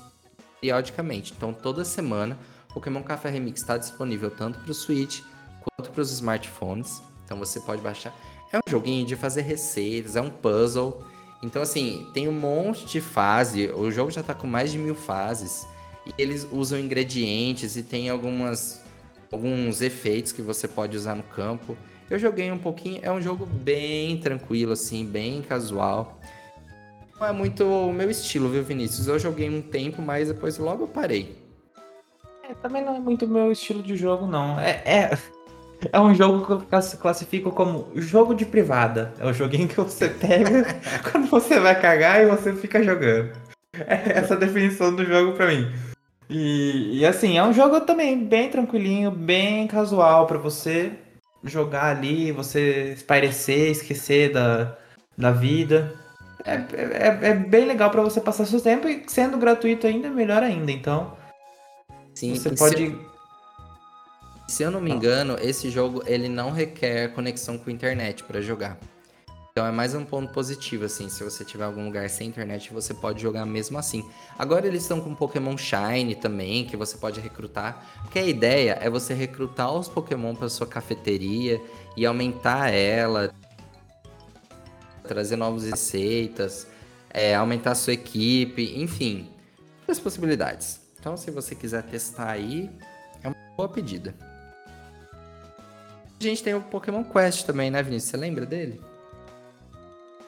periodicamente. 0.60 1.34
Então, 1.36 1.54
toda 1.54 1.86
semana, 1.86 2.38
Pokémon 2.74 3.02
Café 3.02 3.30
Remix 3.30 3.62
está 3.62 3.78
disponível 3.78 4.30
tanto 4.30 4.60
para 4.60 4.72
o 4.72 4.74
Switch 4.74 5.22
quanto 5.62 5.90
para 5.92 6.02
os 6.02 6.12
smartphones. 6.12 7.02
Então, 7.24 7.38
você 7.38 7.62
pode 7.62 7.82
baixar. 7.82 8.14
É 8.52 8.58
um 8.58 8.70
joguinho 8.70 9.06
de 9.06 9.16
fazer 9.16 9.44
receitas, 9.44 10.18
é 10.18 10.22
um 10.22 10.30
puzzle. 10.30 11.06
Então, 11.42 11.62
assim, 11.62 12.10
tem 12.14 12.28
um 12.28 12.34
monte 12.34 12.86
de 12.86 13.00
fase. 13.00 13.70
O 13.70 13.90
jogo 13.90 14.12
já 14.12 14.22
tá 14.22 14.34
com 14.34 14.48
mais 14.48 14.72
de 14.72 14.78
mil 14.78 14.96
fases. 14.96 15.66
E 16.06 16.14
eles 16.22 16.48
usam 16.52 16.80
ingredientes 16.80 17.76
e 17.76 17.84
tem 17.84 18.10
algumas, 18.10 18.82
alguns 19.32 19.82
efeitos 19.82 20.32
que 20.32 20.42
você 20.42 20.68
pode 20.68 20.98
usar 20.98 21.16
no 21.16 21.24
campo. 21.24 21.78
Eu 22.10 22.20
joguei 22.20 22.52
um 22.52 22.58
pouquinho. 22.58 23.00
É 23.02 23.12
um 23.12 23.22
jogo 23.22 23.46
bem 23.46 24.18
tranquilo, 24.18 24.74
assim, 24.74 25.06
bem 25.06 25.42
casual. 25.42 26.20
Não 27.20 27.28
é 27.28 27.32
muito 27.32 27.64
o 27.64 27.94
meu 27.94 28.10
estilo, 28.10 28.50
viu, 28.50 28.64
Vinícius? 28.64 29.08
Eu 29.08 29.18
joguei 29.18 29.50
um 29.50 29.62
tempo, 29.62 30.02
mas 30.02 30.28
depois 30.28 30.58
logo 30.58 30.84
eu 30.84 30.88
parei. 30.88 31.38
É, 32.50 32.54
também 32.56 32.84
não 32.84 32.96
é 32.96 33.00
muito 33.00 33.28
meu 33.28 33.52
estilo 33.52 33.82
de 33.82 33.96
jogo, 33.96 34.28
não. 34.28 34.60
É, 34.60 34.82
é, 34.86 35.18
é 35.92 36.00
um 36.00 36.14
jogo 36.14 36.46
que 36.46 36.52
eu 36.52 36.98
classifico 37.00 37.52
como 37.52 37.90
jogo 37.96 38.34
de 38.36 38.46
privada. 38.46 39.14
É 39.20 39.26
o 39.26 39.34
joguinho 39.34 39.68
que 39.68 39.78
você 39.78 40.10
pega 40.10 40.66
quando 41.10 41.28
você 41.28 41.60
vai 41.60 41.80
cagar 41.80 42.22
e 42.22 42.26
você 42.26 42.54
fica 42.54 42.84
jogando. 42.84 43.32
É 43.74 44.20
essa 44.20 44.36
definição 44.36 44.94
do 44.94 45.06
jogo 45.06 45.34
pra 45.34 45.48
mim. 45.48 45.72
E, 46.30 47.00
e 47.00 47.06
assim, 47.06 47.38
é 47.38 47.44
um 47.44 47.54
jogo 47.54 47.82
também 47.82 48.24
bem 48.26 48.50
tranquilinho, 48.50 49.12
bem 49.12 49.68
casual 49.68 50.26
para 50.26 50.38
você 50.38 50.94
jogar 51.44 51.86
ali, 51.86 52.32
você 52.32 52.94
espairecer, 52.94 53.72
esquecer 53.72 54.32
da, 54.32 54.78
da 55.18 55.32
vida. 55.32 55.94
É, 56.46 56.56
é, 56.56 57.30
é 57.30 57.34
bem 57.34 57.66
legal 57.66 57.90
para 57.90 58.02
você 58.02 58.20
passar 58.20 58.46
seu 58.46 58.60
tempo 58.60 58.88
e 58.88 59.04
sendo 59.08 59.38
gratuito 59.38 59.88
ainda, 59.88 60.10
melhor 60.10 60.44
ainda. 60.44 60.72
Então, 60.72 61.16
Sim, 62.14 62.36
você 62.36 62.52
pode. 62.52 62.88
Se 62.88 63.14
se 64.48 64.62
eu 64.62 64.70
não 64.70 64.82
me 64.82 64.92
engano, 64.92 65.38
esse 65.42 65.70
jogo 65.70 66.04
ele 66.06 66.30
não 66.30 66.52
requer 66.52 67.14
conexão 67.14 67.58
com 67.58 67.70
internet 67.70 68.24
para 68.24 68.42
jogar. 68.42 68.78
Então 69.56 69.68
é 69.68 69.72
mais 69.72 69.94
um 69.94 70.04
ponto 70.04 70.34
positivo, 70.34 70.86
assim. 70.86 71.08
Se 71.10 71.24
você 71.24 71.46
tiver 71.46 71.66
algum 71.66 71.86
lugar 71.86 72.10
sem 72.10 72.28
internet, 72.28 72.74
você 72.74 72.92
pode 72.92 73.22
jogar 73.22 73.46
mesmo 73.46 73.78
assim. 73.78 74.04
Agora 74.36 74.66
eles 74.66 74.82
estão 74.82 75.00
com 75.00 75.14
Pokémon 75.14 75.56
Shine 75.56 76.16
também, 76.16 76.66
que 76.66 76.76
você 76.76 76.98
pode 76.98 77.20
recrutar. 77.20 77.86
Porque 78.02 78.18
a 78.18 78.26
ideia 78.26 78.80
é 78.82 78.90
você 78.90 79.14
recrutar 79.14 79.72
os 79.72 79.88
Pokémon 79.88 80.34
para 80.34 80.50
sua 80.50 80.66
cafeteria 80.66 81.62
e 81.96 82.04
aumentar 82.04 82.72
ela, 82.72 83.32
trazer 85.08 85.36
novas 85.36 85.66
receitas, 85.66 86.66
é, 87.12 87.36
aumentar 87.36 87.74
a 87.74 87.76
sua 87.76 87.94
equipe, 87.94 88.82
enfim, 88.82 89.30
as 89.88 90.00
possibilidades. 90.00 90.82
Então, 91.00 91.16
se 91.16 91.30
você 91.30 91.54
quiser 91.54 91.84
testar 91.84 92.32
aí, 92.32 92.72
é 93.22 93.28
uma 93.28 93.38
boa 93.56 93.70
pedida. 93.70 94.16
A 96.20 96.24
gente 96.24 96.42
tem 96.42 96.56
o 96.56 96.62
Pokémon 96.62 97.04
Quest 97.04 97.46
também, 97.46 97.70
né, 97.70 97.84
Vinícius? 97.84 98.10
Você 98.10 98.18
lembra 98.18 98.48
dele? 98.48 98.93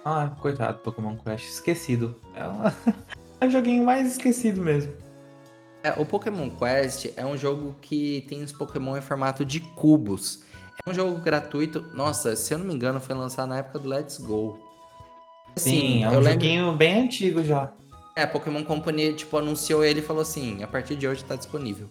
Ah, 0.06 0.32
coitado, 0.40 0.77
Pokémon 0.80 1.18
Quest. 1.18 1.49
Esquecido. 1.49 2.15
É, 2.36 2.45
uma... 2.45 2.76
é 3.41 3.48
o 3.48 3.49
joguinho 3.49 3.84
mais 3.84 4.11
esquecido 4.11 4.61
mesmo. 4.61 4.94
É, 5.82 5.99
o 5.99 6.06
Pokémon 6.06 6.48
Quest 6.52 7.07
é 7.18 7.26
um 7.26 7.36
jogo 7.36 7.76
que 7.82 8.23
tem 8.30 8.44
os 8.44 8.52
Pokémon 8.52 8.95
em 8.98 9.02
formato 9.02 9.44
de 9.44 9.60
cubos. 9.60 10.44
É 10.86 10.90
um 10.90 10.94
jogo 10.94 11.19
gratuito. 11.19 11.82
Nossa, 11.95 12.36
se 12.36 12.53
eu 12.53 12.60
não 12.60 12.68
me 12.68 12.76
engano, 12.76 12.99
foi 12.99 13.15
lançado 13.15 13.49
na 13.49 13.57
época 13.57 13.80
do 13.80 13.90
Let's 13.90 14.19
Go. 14.19 14.60
Assim, 15.56 15.69
Sim, 15.69 16.03
é 16.03 16.10
um 16.10 16.22
joguinho 16.22 16.64
lembro... 16.65 16.77
bem 16.77 17.06
antigo 17.06 17.44
já. 17.44 17.72
É, 18.15 18.27
Pokémon 18.27 18.64
Company, 18.64 19.14
tipo, 19.14 19.36
anunciou 19.38 19.84
ele 19.84 20.02
e 20.02 20.03
falou 20.03 20.22
assim, 20.22 20.61
a 20.61 20.68
partir 20.68 20.95
de 20.95 21.07
hoje 21.07 21.23
tá 21.26 21.36
disponível. 21.36 21.90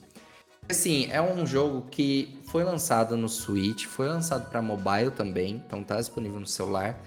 Assim, 0.69 1.09
é 1.11 1.21
um 1.21 1.45
jogo 1.45 1.87
que 1.91 2.39
foi 2.47 2.63
lançado 2.63 3.17
no 3.17 3.29
Switch, 3.29 3.87
foi 3.87 4.09
lançado 4.09 4.49
para 4.49 4.63
mobile 4.63 5.11
também, 5.11 5.63
então 5.67 5.83
tá 5.83 5.97
disponível 5.97 6.39
no 6.41 6.47
celular. 6.47 6.99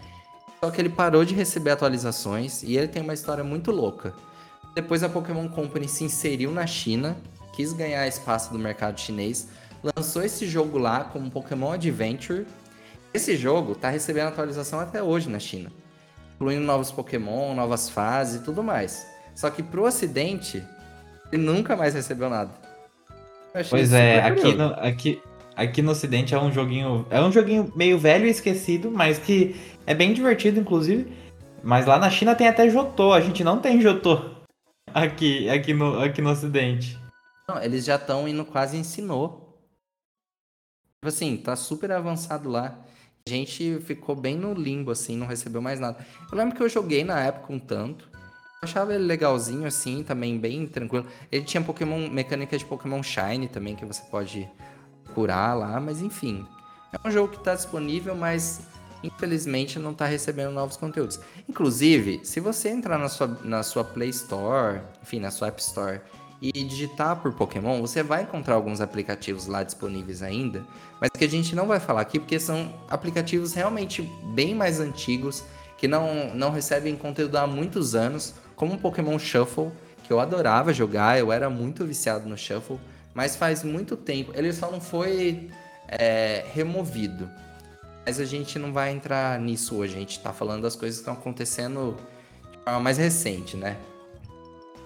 Só 0.60 0.72
que 0.72 0.82
ele 0.82 0.90
parou 0.90 1.24
de 1.24 1.36
receber 1.36 1.72
atualizações 1.72 2.64
e 2.64 2.78
ele 2.78 2.88
tem 2.88 3.02
uma 3.02 3.14
história 3.14 3.44
muito 3.44 3.72
louca. 3.72 4.14
Depois 4.74 5.04
a 5.04 5.10
Pokémon 5.10 5.48
Company 5.50 5.88
se 5.88 6.04
inseriu 6.04 6.52
na 6.52 6.66
China, 6.66 7.18
quis 7.54 7.74
ganhar 7.74 8.08
espaço 8.08 8.52
do 8.52 8.60
mercado 8.60 9.00
chinês, 9.00 9.50
lançou 9.84 10.24
esse 10.24 10.48
jogo 10.48 10.78
lá 10.78 11.04
como 11.04 11.32
Pokémon 11.32 11.72
Adventure. 11.72 12.46
Esse 13.14 13.36
jogo 13.36 13.76
tá 13.76 13.90
recebendo 13.90 14.28
atualização 14.28 14.80
até 14.80 15.02
hoje 15.02 15.30
na 15.30 15.40
China, 15.40 15.72
incluindo 16.36 16.66
novos 16.66 16.92
Pokémon, 16.92 17.54
novas 17.56 17.90
fases 17.90 18.42
e 18.42 18.44
tudo 18.44 18.64
mais. 18.64 19.08
Só 19.36 19.50
que 19.50 19.62
pro 19.62 19.86
ocidente, 19.86 20.64
ele 21.32 21.44
nunca 21.44 21.76
mais 21.76 21.94
recebeu 21.94 22.30
nada 22.30 22.68
pois 23.70 23.94
é, 23.94 24.22
aqui 24.22 24.54
no, 24.54 24.66
aqui, 24.74 25.22
aqui 25.58 25.82
no 25.82 25.92
ocidente 25.92 26.36
é 26.36 26.40
um 26.40 26.52
joguinho. 26.52 27.08
É 27.10 27.20
um 27.20 27.32
joguinho 27.32 27.74
meio 27.76 27.98
velho 27.98 28.28
e 28.28 28.30
esquecido, 28.30 28.92
mas 28.92 29.18
que 29.18 29.56
é 29.88 29.96
bem 29.96 30.14
divertido, 30.14 30.60
inclusive. 30.60 31.12
Mas 31.64 31.88
lá 31.88 31.98
na 31.98 32.10
China 32.10 32.36
tem 32.36 32.48
até 32.48 32.70
Jotô, 32.70 33.12
a 33.12 33.20
gente 33.20 33.44
não 33.44 33.60
tem 33.60 33.82
Jotô 33.82 34.38
aqui, 34.94 35.50
aqui, 35.50 35.74
no, 35.74 36.00
aqui 36.00 36.22
no 36.22 36.30
ocidente. 36.30 36.98
Não, 37.50 37.62
eles 37.62 37.84
já 37.84 37.96
estão 37.96 38.28
indo 38.28 38.46
quase 38.46 38.78
ensinou. 38.78 39.60
Tipo 41.00 41.08
assim, 41.08 41.38
tá 41.38 41.56
super 41.56 41.92
avançado 41.92 42.48
lá. 42.48 42.78
A 43.28 43.30
gente 43.30 43.80
ficou 43.82 44.16
bem 44.16 44.38
no 44.38 44.54
limbo, 44.54 44.92
assim, 44.92 45.18
não 45.18 45.28
recebeu 45.28 45.62
mais 45.62 45.80
nada. 45.80 46.06
Eu 46.32 46.38
lembro 46.38 46.56
que 46.56 46.64
eu 46.64 46.70
joguei 46.70 47.04
na 47.04 47.20
época 47.20 47.52
um 47.52 47.60
tanto. 47.60 48.10
Eu 48.14 48.64
achava 48.64 48.94
ele 48.94 49.04
legalzinho, 49.04 49.66
assim, 49.68 50.04
também 50.04 50.38
bem 50.38 50.66
tranquilo. 50.68 51.06
Ele 51.32 51.44
tinha 51.44 51.62
Pokémon, 51.62 52.10
mecânica 52.10 52.58
de 52.58 52.66
Pokémon 52.66 53.04
Shine 53.04 53.48
também, 53.48 53.76
que 53.76 53.86
você 53.86 54.02
pode 54.10 54.50
curar 55.18 55.58
lá, 55.58 55.80
mas 55.80 56.00
enfim. 56.00 56.46
É 56.94 57.08
um 57.08 57.10
jogo 57.10 57.30
que 57.30 57.38
está 57.40 57.56
disponível, 57.56 58.16
mas 58.16 58.62
infelizmente 59.04 59.80
não 59.80 59.90
está 59.90 60.06
recebendo 60.06 60.52
novos 60.52 60.78
conteúdos. 60.78 61.20
Inclusive, 61.50 62.22
se 62.24 62.40
você 62.40 62.70
entrar 62.70 63.00
na 63.00 63.10
sua, 63.10 63.28
na 63.44 63.64
sua 63.64 63.84
Play 63.84 64.10
Store, 64.10 64.80
enfim, 65.02 65.20
na 65.20 65.32
sua 65.32 65.48
App 65.48 65.60
Store, 65.60 66.02
e 66.40 66.52
digitar 66.52 67.16
por 67.16 67.34
Pokémon, 67.34 67.82
você 67.82 68.04
vai 68.04 68.22
encontrar 68.22 68.54
alguns 68.54 68.80
aplicativos 68.80 69.48
lá 69.48 69.64
disponíveis 69.64 70.22
ainda, 70.22 70.64
mas 71.02 71.10
que 71.10 71.26
a 71.26 71.30
gente 71.30 71.56
não 71.56 71.66
vai 71.66 71.80
falar 71.80 72.02
aqui 72.02 72.20
porque 72.20 72.40
são 72.40 72.72
aplicativos 72.88 73.56
realmente 73.56 74.04
bem 74.36 74.54
mais 74.54 74.80
antigos, 74.80 75.44
que 75.80 75.88
não, 75.88 76.32
não 76.36 76.52
recebem 76.52 76.96
conteúdo 76.96 77.38
há 77.38 77.48
muitos 77.48 77.96
anos, 77.96 78.36
como 78.56 78.76
o 78.76 78.78
Pokémon 78.78 79.18
Shuffle, 79.18 79.72
que 80.04 80.14
eu 80.14 80.20
adorava 80.20 80.72
jogar, 80.72 81.18
eu 81.18 81.32
era 81.32 81.50
muito 81.50 81.84
viciado 81.86 82.30
no 82.30 82.38
Shuffle, 82.38 82.80
mas 83.18 83.36
faz 83.36 83.64
muito 83.64 83.98
tempo. 83.98 84.32
Ele 84.36 84.54
só 84.54 84.70
não 84.70 84.80
foi 84.80 85.50
é, 85.88 86.46
removido. 86.54 87.28
Mas 88.06 88.20
a 88.20 88.26
gente 88.26 88.60
não 88.60 88.72
vai 88.72 88.92
entrar 88.92 89.40
nisso 89.40 89.76
hoje. 89.76 89.96
A 89.96 90.00
gente 90.00 90.20
tá 90.20 90.32
falando 90.32 90.62
das 90.62 90.76
coisas 90.76 91.00
que 91.00 91.02
estão 91.02 91.16
acontecendo 91.16 91.98
de 92.52 92.60
forma 92.60 92.80
mais 92.80 93.00
recente, 93.00 93.58
né? 93.58 93.76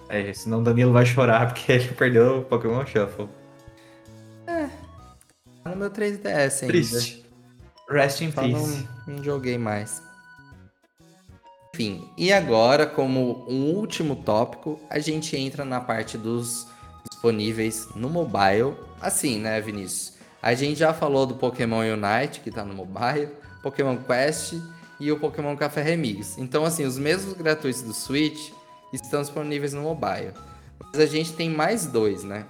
É, 0.08 0.32
senão 0.32 0.60
o 0.60 0.64
Danilo 0.64 0.94
vai 0.94 1.04
chorar 1.04 1.52
porque 1.52 1.72
ele 1.72 1.88
perdeu 1.88 2.38
o 2.38 2.44
Pokémon 2.44 2.86
Shuffle. 2.86 3.28
É. 4.46 4.66
Tá 5.62 5.70
no 5.70 5.76
meu 5.76 5.90
3DS 5.90 6.62
ainda. 6.62 6.66
Triste. 6.68 7.26
Rest 7.90 8.22
in 8.22 8.32
Só 8.32 8.40
peace. 8.40 8.88
Não, 9.06 9.16
não 9.16 9.22
joguei 9.22 9.58
mais. 9.58 10.02
Enfim, 11.74 12.10
e 12.16 12.32
agora, 12.32 12.86
como 12.86 13.44
um 13.46 13.74
último 13.74 14.16
tópico, 14.16 14.80
a 14.88 14.98
gente 14.98 15.36
entra 15.36 15.66
na 15.66 15.82
parte 15.82 16.16
dos 16.16 16.71
disponíveis 17.22 17.88
no 17.94 18.10
mobile. 18.10 18.74
Assim, 19.00 19.38
né, 19.38 19.60
Vinícius? 19.60 20.14
A 20.42 20.54
gente 20.54 20.80
já 20.80 20.92
falou 20.92 21.24
do 21.24 21.36
Pokémon 21.36 21.82
Unite, 21.82 22.40
que 22.40 22.50
tá 22.50 22.64
no 22.64 22.74
mobile, 22.74 23.28
Pokémon 23.62 23.96
Quest 23.96 24.54
e 24.98 25.12
o 25.12 25.18
Pokémon 25.18 25.56
Café 25.56 25.82
Remix. 25.82 26.36
Então, 26.36 26.64
assim, 26.64 26.84
os 26.84 26.98
mesmos 26.98 27.34
gratuitos 27.34 27.82
do 27.82 27.94
Switch 27.94 28.50
estão 28.92 29.22
disponíveis 29.22 29.72
no 29.72 29.82
mobile. 29.82 30.32
Mas 30.92 31.00
a 31.00 31.06
gente 31.06 31.32
tem 31.32 31.48
mais 31.48 31.86
dois, 31.86 32.24
né? 32.24 32.44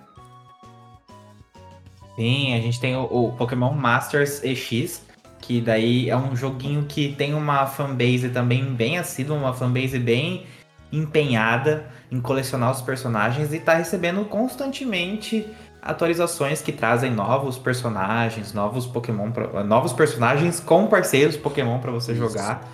Sim, 2.16 2.54
a 2.54 2.60
gente 2.60 2.80
tem 2.80 2.96
o, 2.96 3.04
o 3.04 3.32
Pokémon 3.32 3.74
Masters 3.74 4.42
EX, 4.42 5.02
que 5.38 5.60
daí 5.60 6.08
é 6.08 6.16
um 6.16 6.34
joguinho 6.34 6.86
que 6.86 7.14
tem 7.14 7.34
uma 7.34 7.66
fanbase 7.66 8.30
também 8.30 8.64
bem 8.74 8.98
assídua, 8.98 9.36
uma 9.36 9.52
fanbase 9.52 9.98
bem 9.98 10.46
empenhada 10.92 11.86
em 12.10 12.20
colecionar 12.20 12.70
os 12.70 12.82
personagens 12.82 13.52
e 13.52 13.58
tá 13.58 13.74
recebendo 13.74 14.24
constantemente 14.26 15.46
atualizações 15.80 16.62
que 16.62 16.70
trazem 16.70 17.10
novos 17.10 17.58
personagens, 17.58 18.52
novos 18.52 18.86
Pokémon, 18.86 19.32
pra, 19.32 19.64
novos 19.64 19.92
personagens 19.92 20.60
com 20.60 20.86
parceiros 20.86 21.36
Pokémon 21.36 21.80
para 21.80 21.90
você 21.90 22.12
Isso. 22.12 22.20
jogar. 22.20 22.68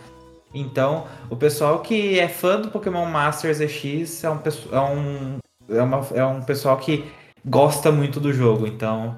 Então, 0.53 1.07
o 1.31 1.37
pessoal 1.37 1.81
que 1.81 2.19
é 2.19 2.29
fã 2.29 2.61
do 2.61 2.69
Pokémon 2.69 3.07
Masters 3.07 3.61
EX 3.61 4.25
é 4.25 4.31
um, 4.31 4.41
é 4.73 4.81
um, 4.81 5.39
é 5.71 5.83
uma, 5.83 6.07
é 6.15 6.25
um 6.25 6.43
pessoal 6.43 6.77
que 6.77 7.05
gosta 7.45 7.93
muito 7.93 8.19
do 8.19 8.33
jogo. 8.33 8.67
Então, 8.67 9.17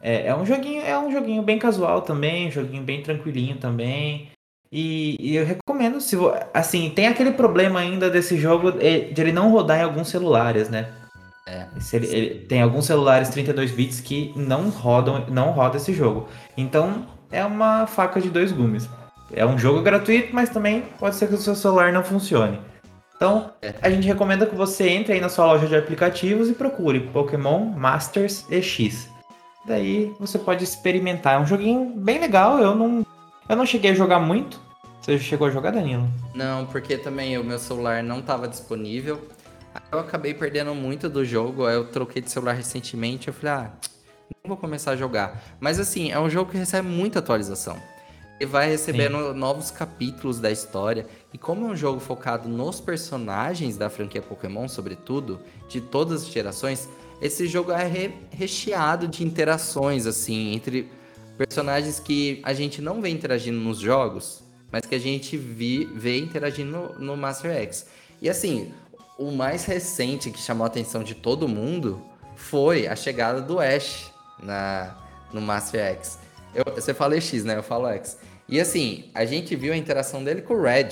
é, 0.00 0.28
é, 0.28 0.34
um 0.34 0.46
joguinho, 0.46 0.82
é 0.82 0.98
um 0.98 1.10
joguinho 1.10 1.42
bem 1.42 1.58
casual 1.58 2.02
também, 2.02 2.48
um 2.48 2.50
joguinho 2.50 2.82
bem 2.82 3.02
tranquilinho 3.02 3.56
também. 3.56 4.30
E, 4.70 5.16
e, 5.18 5.36
eu 5.36 5.46
recomendo, 5.46 6.00
se 6.00 6.16
assim, 6.52 6.90
tem 6.90 7.06
aquele 7.06 7.32
problema 7.32 7.80
ainda 7.80 8.10
desse 8.10 8.36
jogo 8.36 8.72
de 8.72 9.20
ele 9.20 9.32
não 9.32 9.50
rodar 9.50 9.80
em 9.80 9.82
alguns 9.82 10.08
celulares, 10.08 10.68
né? 10.68 10.88
É. 11.46 11.66
Ele, 11.94 12.06
ele, 12.06 12.34
tem 12.40 12.60
alguns 12.60 12.84
celulares 12.84 13.30
32 13.30 13.70
bits 13.70 14.00
que 14.00 14.32
não 14.36 14.68
rodam, 14.68 15.24
não 15.28 15.50
roda 15.52 15.78
esse 15.78 15.94
jogo. 15.94 16.28
Então 16.56 17.06
é 17.30 17.42
uma 17.44 17.86
faca 17.86 18.20
de 18.20 18.28
dois 18.28 18.52
gumes. 18.52 18.88
É 19.32 19.44
um 19.44 19.58
jogo 19.58 19.82
gratuito, 19.82 20.34
mas 20.34 20.50
também 20.50 20.82
pode 20.98 21.16
ser 21.16 21.28
que 21.28 21.34
o 21.34 21.38
seu 21.38 21.54
celular 21.54 21.92
não 21.92 22.04
funcione. 22.04 22.60
Então, 23.16 23.50
É. 23.60 23.74
a 23.82 23.90
gente 23.90 24.06
recomenda 24.06 24.46
que 24.46 24.54
você 24.54 24.88
entre 24.90 25.14
aí 25.14 25.20
na 25.20 25.28
sua 25.28 25.46
loja 25.46 25.66
de 25.66 25.74
aplicativos 25.74 26.48
e 26.48 26.52
procure 26.52 27.00
Pokémon 27.00 27.64
Masters 27.64 28.46
EX. 28.50 29.08
Daí 29.66 30.12
você 30.20 30.38
pode 30.38 30.64
experimentar. 30.64 31.34
É 31.34 31.38
um 31.38 31.46
joguinho 31.46 31.92
bem 31.96 32.20
legal. 32.20 32.58
Eu 32.58 32.74
não, 32.74 33.04
eu 33.48 33.56
não 33.56 33.66
cheguei 33.66 33.90
a 33.90 33.94
jogar 33.94 34.20
muito. 34.20 34.60
Você 35.00 35.18
chegou 35.18 35.46
a 35.46 35.50
jogar, 35.50 35.70
Danilo? 35.70 36.08
Não, 36.34 36.66
porque 36.66 36.98
também 36.98 37.38
o 37.38 37.44
meu 37.44 37.58
celular 37.58 38.02
não 38.02 38.18
estava 38.18 38.46
disponível. 38.46 39.26
Eu 39.90 40.00
acabei 40.00 40.34
perdendo 40.34 40.74
muito 40.74 41.08
do 41.08 41.24
jogo. 41.24 41.66
Aí 41.66 41.74
eu 41.74 41.86
troquei 41.86 42.20
de 42.20 42.30
celular 42.30 42.52
recentemente. 42.52 43.28
Eu 43.28 43.34
falei, 43.34 43.52
ah, 43.52 43.70
não 44.44 44.48
vou 44.48 44.56
começar 44.56 44.92
a 44.92 44.96
jogar. 44.96 45.42
Mas 45.60 45.78
assim, 45.80 46.10
é 46.10 46.18
um 46.18 46.28
jogo 46.28 46.50
que 46.50 46.58
recebe 46.58 46.86
muita 46.86 47.20
atualização. 47.20 47.76
Ele 48.40 48.50
vai 48.50 48.68
recebendo 48.68 49.34
novos 49.34 49.70
capítulos 49.70 50.38
da 50.38 50.50
história. 50.50 51.06
E 51.32 51.38
como 51.38 51.66
é 51.66 51.70
um 51.70 51.76
jogo 51.76 52.00
focado 52.00 52.48
nos 52.48 52.80
personagens 52.80 53.76
da 53.76 53.88
franquia 53.88 54.22
Pokémon, 54.22 54.68
sobretudo, 54.68 55.40
de 55.68 55.80
todas 55.80 56.22
as 56.22 56.28
gerações, 56.28 56.88
esse 57.20 57.46
jogo 57.46 57.72
é 57.72 57.84
re- 57.86 58.14
recheado 58.30 59.08
de 59.08 59.24
interações, 59.24 60.06
assim, 60.06 60.54
entre 60.54 60.88
personagens 61.38 62.00
que 62.00 62.40
a 62.42 62.52
gente 62.52 62.82
não 62.82 63.00
vê 63.00 63.08
interagindo 63.08 63.58
nos 63.58 63.78
jogos, 63.78 64.42
mas 64.70 64.84
que 64.84 64.94
a 64.94 64.98
gente 64.98 65.36
vi, 65.36 65.84
vê 65.94 66.18
interagindo 66.18 66.70
no, 66.70 66.98
no 66.98 67.16
Master 67.16 67.52
X. 67.52 67.86
E 68.20 68.28
assim, 68.28 68.72
o 69.16 69.30
mais 69.30 69.64
recente 69.64 70.30
que 70.30 70.38
chamou 70.38 70.64
a 70.64 70.66
atenção 70.66 71.02
de 71.02 71.14
todo 71.14 71.48
mundo 71.48 72.02
foi 72.36 72.86
a 72.86 72.94
chegada 72.96 73.40
do 73.40 73.60
Ash 73.60 74.10
na, 74.42 74.96
no 75.32 75.40
Master 75.40 75.80
X. 75.80 76.18
Eu- 76.54 76.64
você 76.74 76.92
fala 76.92 77.18
X, 77.20 77.44
né? 77.44 77.56
Eu 77.56 77.62
falo 77.62 77.88
X. 77.88 78.18
E 78.48 78.60
assim, 78.60 79.10
a 79.14 79.24
gente 79.24 79.54
viu 79.54 79.72
a 79.72 79.76
interação 79.76 80.22
dele 80.24 80.42
com 80.42 80.54
o 80.54 80.62
Red. 80.62 80.88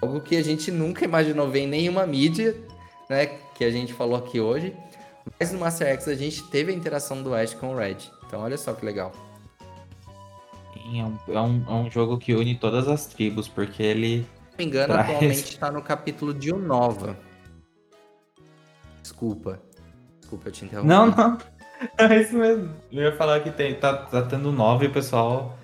Algo 0.00 0.20
que 0.20 0.36
a 0.36 0.42
gente 0.42 0.70
nunca 0.70 1.04
imaginou 1.04 1.48
ver 1.50 1.60
em 1.60 1.66
nenhuma 1.66 2.06
mídia, 2.06 2.56
né? 3.08 3.26
Que 3.54 3.64
a 3.64 3.70
gente 3.70 3.92
falou 3.92 4.16
aqui 4.16 4.40
hoje. 4.40 4.74
Mas 5.38 5.52
no 5.52 5.58
Master 5.58 5.88
X 5.88 6.08
a 6.08 6.14
gente 6.14 6.42
teve 6.44 6.72
a 6.72 6.74
interação 6.74 7.22
do 7.22 7.34
Ash 7.34 7.54
com 7.54 7.74
o 7.74 7.76
Red. 7.76 7.96
Então 8.26 8.40
olha 8.40 8.56
só 8.58 8.72
que 8.72 8.84
legal. 8.84 9.12
Sim, 10.74 11.00
é 11.00 11.04
um, 11.04 11.18
é 11.28 11.40
um, 11.40 11.64
é 11.66 11.72
um 11.72 11.90
jogo 11.90 12.18
que 12.18 12.34
une 12.34 12.54
todas 12.56 12.88
as 12.88 13.06
tribos, 13.06 13.48
porque 13.48 13.82
ele. 13.82 14.18
Se 14.18 14.50
não 14.50 14.58
me 14.58 14.64
engano, 14.64 14.92
Traz. 14.92 15.08
atualmente 15.08 15.44
está 15.44 15.70
no 15.70 15.82
capítulo 15.82 16.34
de 16.34 16.52
Unova. 16.52 17.16
Desculpa. 19.00 19.60
Desculpa, 20.20 20.48
eu 20.48 20.52
te 20.52 20.64
interrompi. 20.64 20.88
Não, 20.88 21.06
não. 21.06 21.38
É 21.98 22.18
isso 22.18 22.34
mesmo. 22.34 22.70
Eu 22.90 23.02
ia 23.02 23.16
falar 23.16 23.40
que 23.40 23.50
tem, 23.50 23.74
tá, 23.74 23.94
tá 23.94 24.22
tendo 24.22 24.50
nove 24.50 24.86
e 24.86 24.88
o 24.88 24.92
pessoal 24.92 25.58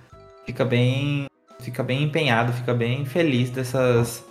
fica 0.45 0.65
bem. 0.65 1.27
Fica 1.61 1.83
bem 1.83 2.03
empenhado, 2.03 2.53
fica 2.53 2.75
bem 2.75 3.07
feliz 3.07 3.49
dessas. 3.51 4.25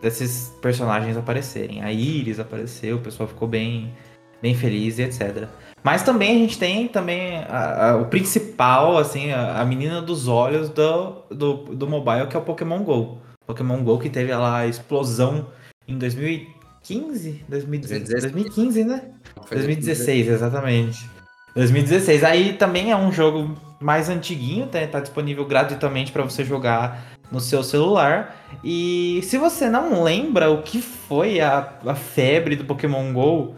Desses 0.00 0.54
personagens 0.62 1.16
aparecerem. 1.16 1.82
A 1.82 1.92
Iris 1.92 2.38
apareceu, 2.38 2.96
o 2.96 3.00
pessoal 3.00 3.28
ficou 3.28 3.48
bem, 3.48 3.94
bem 4.40 4.54
feliz 4.54 4.98
e 4.98 5.02
etc. 5.02 5.48
Mas 5.86 6.02
também 6.02 6.34
a 6.34 6.38
gente 6.40 6.58
tem 6.58 6.88
também 6.88 7.36
a- 7.48 7.90
a- 7.90 7.96
o 7.96 8.06
principal, 8.06 8.98
assim, 8.98 9.30
a, 9.30 9.60
a 9.60 9.64
menina 9.64 10.02
dos 10.02 10.26
olhos 10.26 10.68
do, 10.68 11.22
do, 11.30 11.54
do 11.76 11.86
mobile, 11.86 12.26
que 12.26 12.34
é 12.36 12.40
o 12.40 12.42
Pokémon 12.42 12.82
GO. 12.82 13.18
Pokémon 13.46 13.84
GO 13.84 13.96
que 14.00 14.10
teve 14.10 14.34
lá 14.34 14.58
a 14.58 14.66
explosão 14.66 15.46
em 15.86 15.96
2015? 15.96 17.44
2016, 17.48 18.22
2015, 18.32 18.82
né? 18.82 19.02
Foi 19.46 19.58
2016, 19.58 20.26
exatamente. 20.26 21.08
2016. 21.54 22.24
Aí 22.24 22.54
também 22.54 22.90
é 22.90 22.96
um 22.96 23.12
jogo 23.12 23.54
mais 23.80 24.08
antiguinho, 24.08 24.66
tá, 24.66 24.84
tá 24.88 24.98
disponível 24.98 25.44
gratuitamente 25.44 26.10
para 26.10 26.24
você 26.24 26.44
jogar 26.44 27.00
no 27.30 27.38
seu 27.38 27.62
celular. 27.62 28.34
E 28.64 29.20
se 29.22 29.38
você 29.38 29.70
não 29.70 30.02
lembra 30.02 30.50
o 30.50 30.64
que 30.64 30.82
foi 30.82 31.40
a, 31.40 31.74
a 31.86 31.94
febre 31.94 32.56
do 32.56 32.64
Pokémon 32.64 33.12
GO, 33.12 33.54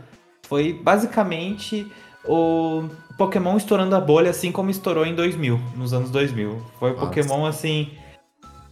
foi 0.47 0.75
basicamente 0.75 1.91
o 2.29 2.89
Pokémon 3.17 3.57
estourando 3.57 3.97
a 3.97 4.01
bolha, 4.01 4.31
assim 4.31 4.53
como 4.53 4.71
estourou 4.71 5.07
em 5.07 5.15
2000, 5.15 5.59
nos 5.75 5.93
anos 5.93 6.11
2000. 6.11 6.63
Foi 6.79 6.93
o. 6.93 6.95
Pokémon 6.95 7.47
assim. 7.47 7.91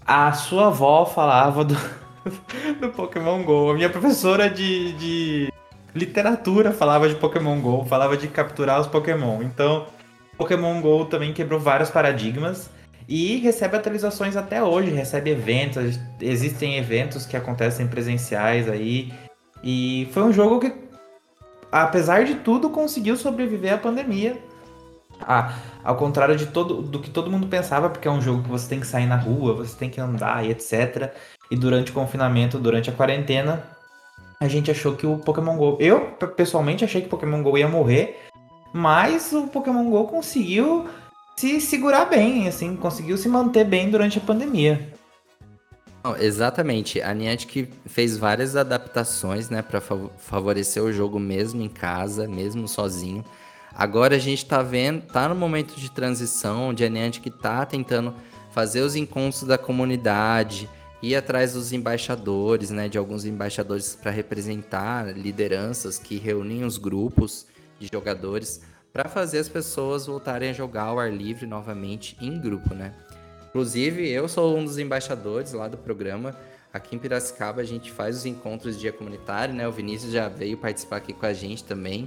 A 0.06 0.32
sua 0.32 0.68
avó 0.68 1.04
falava 1.04 1.64
do, 1.64 1.74
do 2.80 2.90
Pokémon 2.90 3.42
GO. 3.42 3.70
A 3.70 3.74
minha 3.74 3.90
professora 3.90 4.48
de, 4.48 4.92
de 4.92 5.52
literatura 5.94 6.72
falava 6.72 7.08
de 7.08 7.16
Pokémon 7.16 7.58
GO, 7.60 7.84
falava 7.86 8.16
de 8.16 8.28
capturar 8.28 8.80
os 8.80 8.86
Pokémon. 8.86 9.42
Então, 9.42 9.86
Pokémon 10.36 10.80
GO 10.80 11.06
também 11.06 11.32
quebrou 11.32 11.58
vários 11.58 11.90
paradigmas 11.90 12.70
e 13.08 13.38
recebe 13.38 13.76
atualizações 13.76 14.36
até 14.36 14.62
hoje, 14.62 14.90
recebe 14.90 15.30
eventos, 15.30 15.98
existem 16.20 16.76
eventos 16.76 17.24
que 17.24 17.36
acontecem 17.36 17.86
presenciais 17.86 18.68
aí. 18.68 19.12
E 19.62 20.08
foi 20.12 20.22
um 20.24 20.32
jogo 20.32 20.60
que, 20.60 20.70
apesar 21.82 22.24
de 22.24 22.36
tudo, 22.36 22.70
conseguiu 22.70 23.16
sobreviver 23.16 23.74
à 23.74 23.78
pandemia. 23.78 24.36
Ah, 25.20 25.54
ao 25.82 25.96
contrário 25.96 26.36
de 26.36 26.46
todo, 26.46 26.82
do 26.82 26.98
que 27.00 27.08
todo 27.08 27.30
mundo 27.30 27.46
pensava, 27.46 27.88
porque 27.88 28.06
é 28.06 28.10
um 28.10 28.20
jogo 28.20 28.42
que 28.42 28.48
você 28.48 28.68
tem 28.68 28.80
que 28.80 28.86
sair 28.86 29.06
na 29.06 29.16
rua, 29.16 29.54
você 29.54 29.74
tem 29.76 29.88
que 29.88 30.00
andar 30.00 30.44
e 30.44 30.50
etc. 30.50 31.10
E 31.50 31.56
durante 31.56 31.90
o 31.90 31.94
confinamento, 31.94 32.58
durante 32.58 32.90
a 32.90 32.92
quarentena, 32.92 33.64
a 34.38 34.46
gente 34.48 34.70
achou 34.70 34.94
que 34.94 35.06
o 35.06 35.18
Pokémon 35.18 35.56
GO. 35.56 35.78
Eu, 35.80 36.00
pe- 36.12 36.26
pessoalmente, 36.26 36.84
achei 36.84 37.00
que 37.00 37.06
o 37.06 37.10
Pokémon 37.10 37.42
GO 37.42 37.56
ia 37.56 37.68
morrer, 37.68 38.26
mas 38.72 39.32
o 39.32 39.46
Pokémon 39.46 39.88
GO 39.88 40.06
conseguiu 40.06 40.86
se 41.36 41.60
segurar 41.60 42.06
bem, 42.06 42.46
assim, 42.48 42.76
conseguiu 42.76 43.16
se 43.16 43.28
manter 43.28 43.64
bem 43.64 43.90
durante 43.90 44.18
a 44.18 44.20
pandemia. 44.20 44.92
Exatamente. 46.20 47.00
A 47.00 47.12
Niantic 47.14 47.68
fez 47.86 48.16
várias 48.16 48.54
adaptações, 48.54 49.48
né, 49.48 49.62
para 49.62 49.80
favorecer 49.80 50.82
o 50.82 50.92
jogo 50.92 51.18
mesmo 51.18 51.62
em 51.62 51.68
casa, 51.68 52.28
mesmo 52.28 52.68
sozinho. 52.68 53.24
Agora 53.74 54.16
a 54.16 54.18
gente 54.18 54.44
tá 54.44 54.62
vendo, 54.62 55.02
tá 55.02 55.28
no 55.28 55.34
momento 55.34 55.74
de 55.76 55.90
transição, 55.90 56.68
onde 56.68 56.84
a 56.84 56.88
Niantic 56.88 57.30
tá 57.30 57.64
tentando 57.66 58.14
fazer 58.50 58.80
os 58.80 58.96
encontros 58.96 59.42
da 59.42 59.58
comunidade, 59.58 60.68
ir 61.02 61.14
atrás 61.14 61.52
dos 61.52 61.72
embaixadores, 61.72 62.70
né, 62.70 62.88
de 62.88 62.96
alguns 62.96 63.24
embaixadores 63.24 63.94
para 63.94 64.10
representar 64.10 65.16
lideranças 65.16 65.98
que 65.98 66.16
reúnem 66.16 66.64
os 66.64 66.78
grupos 66.78 67.46
de 67.78 67.88
jogadores 67.92 68.62
para 68.92 69.08
fazer 69.08 69.38
as 69.38 69.48
pessoas 69.48 70.06
voltarem 70.06 70.48
a 70.48 70.52
jogar 70.54 70.84
ao 70.84 70.98
ar 70.98 71.12
livre 71.12 71.46
novamente 71.46 72.16
em 72.18 72.40
grupo, 72.40 72.74
né? 72.74 72.94
Inclusive, 73.56 74.06
eu 74.06 74.28
sou 74.28 74.54
um 74.54 74.62
dos 74.62 74.76
embaixadores 74.76 75.54
lá 75.54 75.66
do 75.66 75.78
programa. 75.78 76.36
Aqui 76.70 76.94
em 76.94 76.98
Piracicaba 76.98 77.62
a 77.62 77.64
gente 77.64 77.90
faz 77.90 78.14
os 78.14 78.26
encontros 78.26 78.74
de 78.74 78.82
dia 78.82 78.92
comunitário, 78.92 79.54
né? 79.54 79.66
O 79.66 79.72
Vinícius 79.72 80.12
já 80.12 80.28
veio 80.28 80.58
participar 80.58 80.96
aqui 80.96 81.14
com 81.14 81.24
a 81.24 81.32
gente 81.32 81.64
também. 81.64 82.06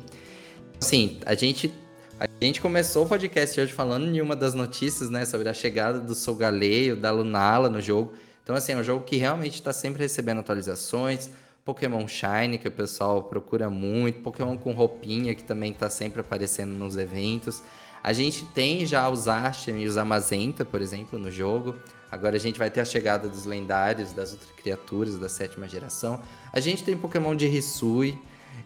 Assim, 0.80 1.20
a 1.26 1.34
gente 1.34 1.74
a 2.20 2.28
gente 2.40 2.62
começou 2.62 3.04
o 3.04 3.10
podcast 3.10 3.60
hoje 3.60 3.74
falando 3.74 4.14
de 4.14 4.22
uma 4.22 4.36
das 4.36 4.54
notícias, 4.54 5.10
né, 5.10 5.26
sobre 5.26 5.50
a 5.50 5.54
chegada 5.56 6.00
do 6.00 6.14
Solgaleio, 6.14 6.96
da 6.96 7.10
Lunala 7.10 7.68
no 7.68 7.82
jogo. 7.82 8.14
Então, 8.44 8.56
assim, 8.56 8.74
é 8.74 8.78
um 8.78 8.84
jogo 8.84 9.04
que 9.04 9.18
realmente 9.18 9.56
está 9.56 9.74
sempre 9.74 10.04
recebendo 10.04 10.42
atualizações. 10.42 11.32
Pokémon 11.66 12.08
Shine, 12.08 12.60
que 12.60 12.68
o 12.68 12.72
pessoal 12.72 13.24
procura 13.24 13.72
muito. 13.72 14.22
Pokémon 14.22 14.56
com 14.56 14.72
roupinha, 14.72 15.34
que 15.34 15.44
também 15.44 15.72
está 15.72 15.90
sempre 15.90 16.22
aparecendo 16.22 16.74
nos 16.74 16.96
eventos. 16.96 17.64
A 18.04 18.14
gente 18.14 18.46
tem 18.46 18.86
já 18.86 19.10
os 19.10 19.28
Artem 19.28 19.84
e 19.84 19.88
os 19.88 19.98
Amazenta, 19.98 20.64
por 20.64 20.82
exemplo, 20.82 21.20
no 21.20 21.30
jogo. 21.32 21.76
Agora 22.12 22.36
a 22.36 22.40
gente 22.40 22.58
vai 22.58 22.70
ter 22.72 22.82
a 22.82 22.86
chegada 22.86 23.28
dos 23.28 23.46
lendários, 23.46 24.14
das 24.14 24.32
outras 24.32 24.50
criaturas 24.52 25.18
da 25.20 25.30
sétima 25.30 25.68
geração. 25.68 26.20
A 26.52 26.60
gente 26.60 26.84
tem 26.84 26.98
Pokémon 26.98 27.36
de 27.36 27.46
Hisui. 27.48 28.18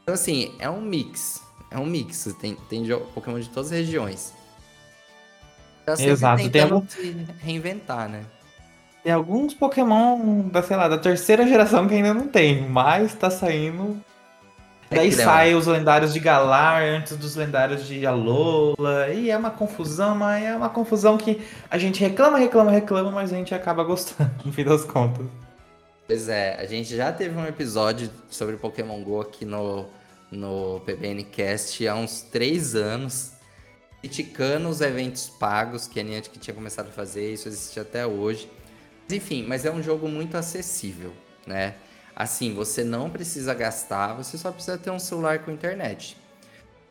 Então, 0.02 0.14
assim, 0.14 0.54
é 0.60 0.70
um 0.70 0.80
mix. 0.82 1.42
É 1.70 1.78
um 1.78 1.86
mix. 1.86 2.34
Tem, 2.40 2.56
tem 2.70 2.86
Pokémon 3.14 3.40
de 3.40 3.50
todas 3.50 3.72
as 3.72 3.78
regiões. 3.78 4.34
Tá 5.86 5.96
sempre 5.98 6.12
Exato, 6.12 6.50
tem 6.50 6.62
algum- 6.62 6.86
reinventar, 7.40 8.08
né? 8.08 8.24
Tem 9.04 9.12
alguns 9.12 9.54
Pokémon 9.54 10.48
da, 10.48 10.64
sei 10.64 10.78
lá, 10.78 10.88
da 10.88 10.98
terceira 10.98 11.46
geração 11.46 11.86
que 11.90 11.94
ainda 11.96 12.14
não 12.14 12.28
tem, 12.30 12.70
mas 12.70 13.14
tá 13.14 13.30
saindo. 13.30 14.02
É 14.94 14.98
Daí 14.98 15.12
sai 15.12 15.56
os 15.56 15.66
lendários 15.66 16.14
de 16.14 16.20
Galar 16.20 16.84
antes 16.84 17.18
dos 17.18 17.36
lendários 17.36 17.88
de 17.88 18.06
Alola. 18.06 19.10
E 19.10 19.32
é 19.32 19.38
uma 19.38 19.50
confusão, 19.50 20.16
mas 20.16 20.44
é 20.44 20.56
uma 20.56 20.70
confusão 20.70 21.18
que 21.18 21.42
a 21.70 21.78
gente 21.80 22.00
reclama, 22.00 22.38
reclama, 22.38 22.70
reclama, 22.70 23.10
mas 23.10 23.34
a 23.34 23.36
gente 23.36 23.56
acaba 23.56 23.84
gostando, 23.84 24.32
no 24.46 24.54
fim 24.54 24.64
das 24.64 24.86
contas. 24.86 25.26
Pois 26.06 26.30
é, 26.30 26.58
a 26.62 26.66
gente 26.66 26.96
já 26.96 27.12
teve 27.12 27.36
um 27.36 27.46
episódio 27.46 28.10
sobre 28.30 28.56
Pokémon 28.58 29.02
GO 29.02 29.22
aqui 29.22 29.46
no, 29.46 29.88
no 30.30 30.80
PBNcast 30.82 31.88
há 31.88 31.96
uns 31.96 32.22
três 32.22 32.76
anos, 32.76 33.32
criticando 34.00 34.68
os 34.70 34.80
eventos 34.82 35.30
pagos 35.30 35.88
que 35.88 36.00
a 36.00 36.04
Niantic 36.04 36.38
tinha 36.38 36.54
começado 36.54 36.90
a 36.90 36.92
fazer, 36.92 37.34
isso 37.34 37.48
existe 37.48 37.80
até 37.80 38.06
hoje. 38.06 38.48
Mas, 39.08 39.18
enfim, 39.18 39.46
mas 39.48 39.66
é 39.66 39.72
um 39.72 39.82
jogo 39.82 40.08
muito 40.08 40.38
acessível, 40.38 41.14
né? 41.48 41.76
Assim, 42.16 42.54
você 42.54 42.84
não 42.84 43.10
precisa 43.10 43.54
gastar, 43.54 44.14
você 44.14 44.38
só 44.38 44.52
precisa 44.52 44.78
ter 44.78 44.92
um 44.92 45.00
celular 45.00 45.40
com 45.40 45.52
internet. 45.52 46.18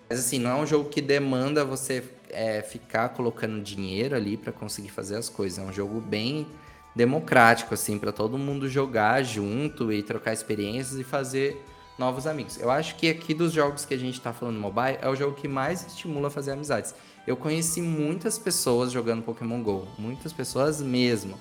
Mas 0.09 0.19
assim, 0.19 0.39
não 0.39 0.51
é 0.51 0.55
um 0.55 0.67
jogo 0.67 0.89
que 0.89 1.01
demanda 1.01 1.65
você 1.65 2.05
é, 2.29 2.61
ficar 2.63 3.11
colocando 3.11 3.63
dinheiro 3.63 4.17
ali 4.17 4.37
para 4.37 4.53
conseguir 4.53 4.91
fazer 4.91 5.17
as 5.17 5.29
coisas. 5.29 5.59
É 5.59 5.63
um 5.63 5.73
jogo 5.73 6.01
bem 6.01 6.47
democrático, 6.95 7.73
assim, 7.73 7.99
para 7.99 8.13
todo 8.13 8.37
mundo 8.37 8.69
jogar 8.69 9.23
junto 9.23 9.93
e 9.93 10.03
trocar 10.03 10.33
experiências 10.33 10.99
e 10.99 11.05
fazer 11.05 11.63
novos 11.99 12.27
amigos. 12.27 12.59
Eu 12.59 12.71
acho 12.71 12.97
que 12.97 13.09
aqui 13.09 13.33
dos 13.33 13.53
jogos 13.53 13.85
que 13.85 13.95
a 13.95 13.99
gente 13.99 14.21
tá 14.21 14.33
falando 14.33 14.59
mobile, 14.59 14.99
é 15.01 15.09
o 15.09 15.15
jogo 15.15 15.37
que 15.37 15.49
mais 15.49 15.87
estimula 15.87 16.29
a 16.29 16.31
fazer 16.31 16.53
amizades. 16.53 16.95
Eu 17.27 17.37
conheci 17.37 17.81
muitas 17.81 18.39
pessoas 18.39 18.91
jogando 18.91 19.23
Pokémon 19.23 19.63
GO, 19.63 19.87
muitas 19.99 20.33
pessoas 20.33 20.83
mesmo. 20.83 21.39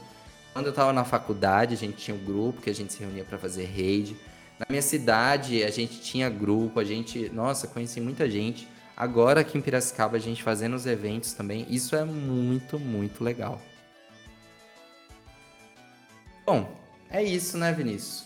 Quando 0.54 0.68
eu 0.68 0.74
tava 0.74 0.92
na 0.92 1.06
faculdade, 1.06 1.74
a 1.74 1.78
gente 1.78 1.98
tinha 1.98 2.16
um 2.16 2.24
grupo 2.24 2.62
que 2.62 2.70
a 2.70 2.76
gente 2.76 2.92
se 2.92 3.00
reunia 3.00 3.24
para 3.24 3.38
fazer 3.38 3.66
raid. 3.66 4.18
Na 4.60 4.66
minha 4.70 4.82
cidade, 4.82 5.64
a 5.64 5.72
gente 5.72 6.02
tinha 6.02 6.30
grupo, 6.30 6.80
a 6.80 6.84
gente, 6.84 7.30
nossa, 7.30 7.68
conheci 7.68 8.02
muita 8.02 8.30
gente. 8.30 8.68
Agora 8.96 9.42
aqui 9.42 9.58
em 9.58 9.62
Piracicaba, 9.62 10.18
a 10.18 10.20
gente 10.20 10.44
fazendo 10.44 10.76
os 10.76 10.86
eventos 10.86 11.34
também, 11.34 11.66
isso 11.70 11.96
é 11.96 12.04
muito, 12.04 12.78
muito 12.78 13.24
legal. 13.24 13.60
Bom, 16.46 16.70
é 17.10 17.24
isso, 17.24 17.58
né, 17.58 17.72
Vinícius? 17.72 18.26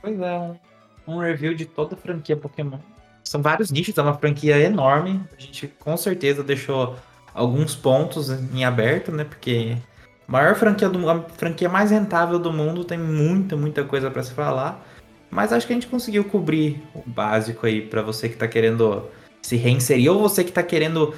Pois 0.00 0.18
é, 0.20 0.60
um 1.06 1.18
review 1.18 1.54
de 1.54 1.64
toda 1.64 1.94
a 1.94 1.98
franquia 1.98 2.36
Pokémon. 2.36 2.78
São 3.22 3.40
vários 3.40 3.70
nichos, 3.70 3.96
é 3.96 4.02
uma 4.02 4.18
franquia 4.18 4.58
enorme. 4.58 5.24
A 5.36 5.40
gente 5.40 5.68
com 5.68 5.96
certeza 5.96 6.42
deixou 6.42 6.96
alguns 7.32 7.74
pontos 7.74 8.28
em 8.28 8.64
aberto, 8.64 9.12
né? 9.12 9.24
Porque 9.24 9.78
maior 10.26 10.54
franquia 10.54 10.88
do 10.88 11.08
a 11.08 11.22
franquia 11.22 11.68
mais 11.68 11.90
rentável 11.90 12.38
do 12.38 12.52
mundo 12.52 12.84
tem 12.84 12.98
muita, 12.98 13.56
muita 13.56 13.84
coisa 13.84 14.10
para 14.10 14.22
se 14.22 14.32
falar. 14.32 14.86
Mas 15.30 15.52
acho 15.52 15.66
que 15.66 15.72
a 15.72 15.76
gente 15.76 15.86
conseguiu 15.86 16.24
cobrir 16.24 16.82
o 16.94 17.02
básico 17.06 17.66
aí 17.66 17.80
para 17.80 18.02
você 18.02 18.28
que 18.28 18.36
tá 18.36 18.46
querendo 18.46 19.08
se 19.40 19.56
reinserir 19.56 20.10
ou 20.10 20.20
você 20.20 20.44
que 20.44 20.52
tá 20.52 20.62
querendo 20.62 21.14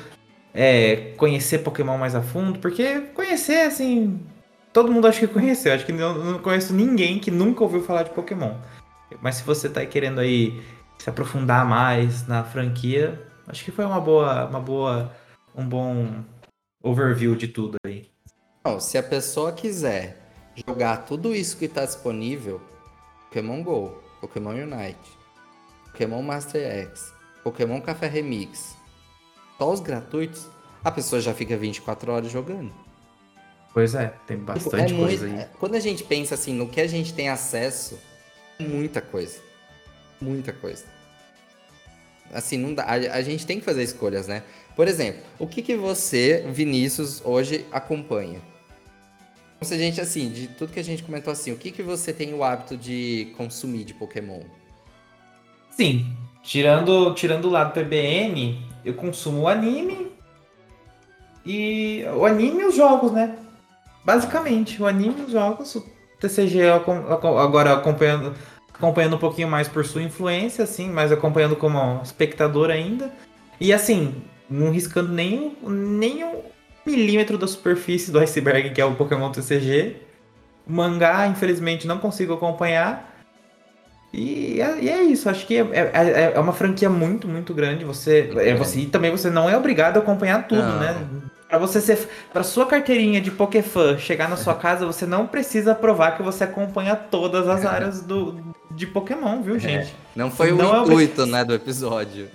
é, 0.54 1.12
conhecer 1.16 1.58
Pokémon 1.58 1.98
mais 1.98 2.14
a 2.14 2.22
fundo, 2.22 2.60
porque 2.60 3.00
conhecer 3.12 3.66
assim, 3.66 4.20
todo 4.72 4.92
mundo 4.92 5.06
acha 5.08 5.20
que 5.20 5.26
conheceu. 5.26 5.74
Acho 5.74 5.84
que 5.84 5.92
não, 5.92 6.14
não 6.14 6.38
conheço 6.38 6.72
ninguém 6.72 7.18
que 7.18 7.30
nunca 7.30 7.64
ouviu 7.64 7.82
falar 7.82 8.04
de 8.04 8.10
Pokémon. 8.10 8.54
Mas 9.20 9.36
se 9.36 9.44
você 9.44 9.68
tá 9.68 9.84
querendo 9.84 10.20
aí 10.20 10.62
se 10.98 11.10
aprofundar 11.10 11.66
mais 11.66 12.26
na 12.26 12.44
franquia, 12.44 13.20
acho 13.48 13.64
que 13.64 13.70
foi 13.70 13.84
uma 13.84 14.00
boa, 14.00 14.46
uma 14.46 14.60
boa, 14.60 15.12
um 15.54 15.66
bom 15.68 16.24
overview 16.82 17.34
de 17.34 17.48
tudo 17.48 17.76
aí. 17.84 18.13
Não, 18.66 18.80
se 18.80 18.96
a 18.96 19.02
pessoa 19.02 19.52
quiser 19.52 20.16
jogar 20.66 21.04
tudo 21.04 21.34
isso 21.34 21.58
que 21.58 21.66
está 21.66 21.84
disponível, 21.84 22.62
Pokémon 23.24 23.62
Go, 23.62 24.02
Pokémon 24.22 24.52
Unite, 24.52 25.18
Pokémon 25.92 26.22
Master 26.22 26.62
X, 26.62 27.12
Pokémon 27.42 27.78
Café 27.82 28.06
Remix, 28.06 28.74
só 29.58 29.70
os 29.70 29.80
gratuitos, 29.80 30.46
a 30.82 30.90
pessoa 30.90 31.20
já 31.20 31.34
fica 31.34 31.58
24 31.58 32.10
horas 32.10 32.32
jogando. 32.32 32.72
Pois 33.74 33.94
é, 33.94 34.14
tem 34.26 34.38
tipo, 34.38 34.46
bastante 34.46 34.94
é 34.94 34.96
coisa 34.96 35.26
muito, 35.26 35.40
aí. 35.40 35.48
Quando 35.60 35.74
a 35.74 35.80
gente 35.80 36.02
pensa 36.02 36.34
assim 36.34 36.54
no 36.54 36.66
que 36.66 36.80
a 36.80 36.86
gente 36.86 37.12
tem 37.12 37.28
acesso, 37.28 37.98
muita 38.58 39.02
coisa. 39.02 39.40
Muita 40.18 40.54
coisa. 40.54 40.84
Assim, 42.32 42.56
não 42.56 42.72
dá. 42.72 42.84
A, 42.84 42.94
a, 42.94 43.20
gente 43.20 43.44
tem 43.44 43.58
que 43.58 43.64
fazer 43.64 43.82
escolhas, 43.82 44.26
né? 44.26 44.42
Por 44.74 44.88
exemplo, 44.88 45.20
o 45.38 45.46
que, 45.46 45.60
que 45.60 45.76
você, 45.76 46.46
Vinícius, 46.48 47.20
hoje 47.22 47.66
acompanha? 47.70 48.53
Se 49.64 49.74
a 49.74 49.78
gente, 49.78 50.00
assim, 50.00 50.28
de 50.28 50.48
tudo 50.48 50.72
que 50.72 50.80
a 50.80 50.84
gente 50.84 51.02
comentou 51.02 51.32
assim, 51.32 51.52
o 51.52 51.56
que, 51.56 51.70
que 51.70 51.82
você 51.82 52.12
tem 52.12 52.34
o 52.34 52.44
hábito 52.44 52.76
de 52.76 53.32
consumir 53.36 53.84
de 53.84 53.94
Pokémon? 53.94 54.40
Sim, 55.70 56.06
tirando, 56.42 57.14
tirando 57.14 57.46
o 57.46 57.50
lado 57.50 57.72
PBN, 57.72 58.62
eu 58.84 58.94
consumo 58.94 59.48
anime 59.48 60.12
e 61.44 62.04
o 62.16 62.24
anime 62.24 62.62
e 62.62 62.66
os 62.66 62.76
jogos, 62.76 63.10
né? 63.12 63.36
Basicamente, 64.04 64.80
o 64.80 64.86
anime 64.86 65.16
e 65.20 65.24
os 65.24 65.32
jogos, 65.32 65.74
o 65.74 65.84
TCG 66.20 66.68
agora 66.68 67.72
acompanhando 67.72 68.34
acompanhando 68.74 69.16
um 69.16 69.18
pouquinho 69.18 69.48
mais 69.48 69.68
por 69.68 69.86
sua 69.86 70.02
influência, 70.02 70.64
assim, 70.64 70.90
mas 70.90 71.12
acompanhando 71.12 71.56
como 71.56 72.02
espectador 72.02 72.70
ainda. 72.70 73.12
E 73.60 73.72
assim, 73.72 74.22
não 74.50 74.70
riscando 74.70 75.12
nem, 75.12 75.56
nem 75.62 76.24
milímetro 76.86 77.38
da 77.38 77.46
superfície 77.46 78.10
do 78.10 78.18
iceberg, 78.18 78.70
que 78.70 78.80
é 78.80 78.84
o 78.84 78.94
Pokémon 78.94 79.30
TCG. 79.30 79.96
O 80.66 80.72
mangá, 80.72 81.26
infelizmente, 81.26 81.86
não 81.86 81.98
consigo 81.98 82.34
acompanhar. 82.34 83.12
E 84.12 84.60
é, 84.60 84.78
e 84.80 84.88
é 84.88 85.02
isso, 85.02 85.28
acho 85.28 85.44
que 85.44 85.56
é, 85.56 85.60
é, 85.72 85.90
é, 85.92 86.32
é, 86.36 86.40
uma 86.40 86.52
franquia 86.52 86.88
muito, 86.88 87.26
muito 87.26 87.52
grande. 87.52 87.84
Você, 87.84 88.30
é, 88.36 88.54
você, 88.54 88.80
e 88.80 88.86
também 88.86 89.10
você 89.10 89.28
não 89.28 89.50
é 89.50 89.56
obrigado 89.56 89.96
a 89.96 90.00
acompanhar 90.00 90.46
tudo, 90.46 90.62
não. 90.62 90.78
né? 90.78 91.06
Para 91.48 91.58
você 91.58 91.80
ser. 91.80 92.08
Para 92.32 92.44
sua 92.44 92.66
carteirinha 92.66 93.20
de 93.20 93.30
Pokéfan 93.30 93.98
chegar 93.98 94.28
na 94.28 94.36
sua 94.36 94.54
casa, 94.56 94.86
você 94.86 95.04
não 95.04 95.26
precisa 95.26 95.74
provar 95.74 96.16
que 96.16 96.22
você 96.22 96.44
acompanha 96.44 96.94
todas 96.94 97.48
as 97.48 97.66
áreas 97.66 98.02
do, 98.02 98.36
de 98.70 98.86
Pokémon, 98.86 99.42
viu, 99.42 99.56
é. 99.56 99.58
gente? 99.58 99.94
Não 100.14 100.30
foi 100.30 100.52
não 100.52 100.82
o 100.82 100.84
intuito, 100.84 101.22
é... 101.22 101.26
né, 101.26 101.44
do 101.44 101.54
episódio. 101.54 102.28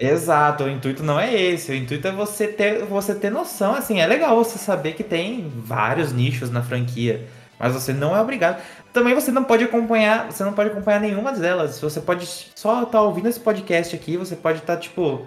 Exato, 0.00 0.64
o 0.64 0.70
intuito 0.70 1.02
não 1.02 1.18
é 1.18 1.34
esse. 1.34 1.70
O 1.72 1.74
intuito 1.74 2.06
é 2.06 2.12
você 2.12 2.46
ter, 2.48 2.84
você 2.84 3.14
ter 3.14 3.30
noção. 3.30 3.74
Assim, 3.74 4.00
é 4.00 4.06
legal 4.06 4.36
você 4.36 4.58
saber 4.58 4.92
que 4.92 5.04
tem 5.04 5.52
vários 5.56 6.12
nichos 6.12 6.50
na 6.50 6.62
franquia, 6.62 7.26
mas 7.58 7.72
você 7.72 7.92
não 7.92 8.16
é 8.16 8.20
obrigado. 8.20 8.62
Também 8.92 9.14
você 9.14 9.30
não 9.30 9.44
pode 9.44 9.64
acompanhar, 9.64 10.30
você 10.30 10.44
não 10.44 10.52
pode 10.52 10.70
acompanhar 10.70 11.00
nenhuma 11.00 11.32
delas. 11.32 11.80
Você 11.80 12.00
pode 12.00 12.26
só 12.26 12.82
estar 12.82 12.92
tá 12.92 13.02
ouvindo 13.02 13.28
esse 13.28 13.40
podcast 13.40 13.94
aqui, 13.94 14.16
você 14.16 14.36
pode 14.36 14.58
estar 14.58 14.76
tá, 14.76 14.80
tipo 14.80 15.26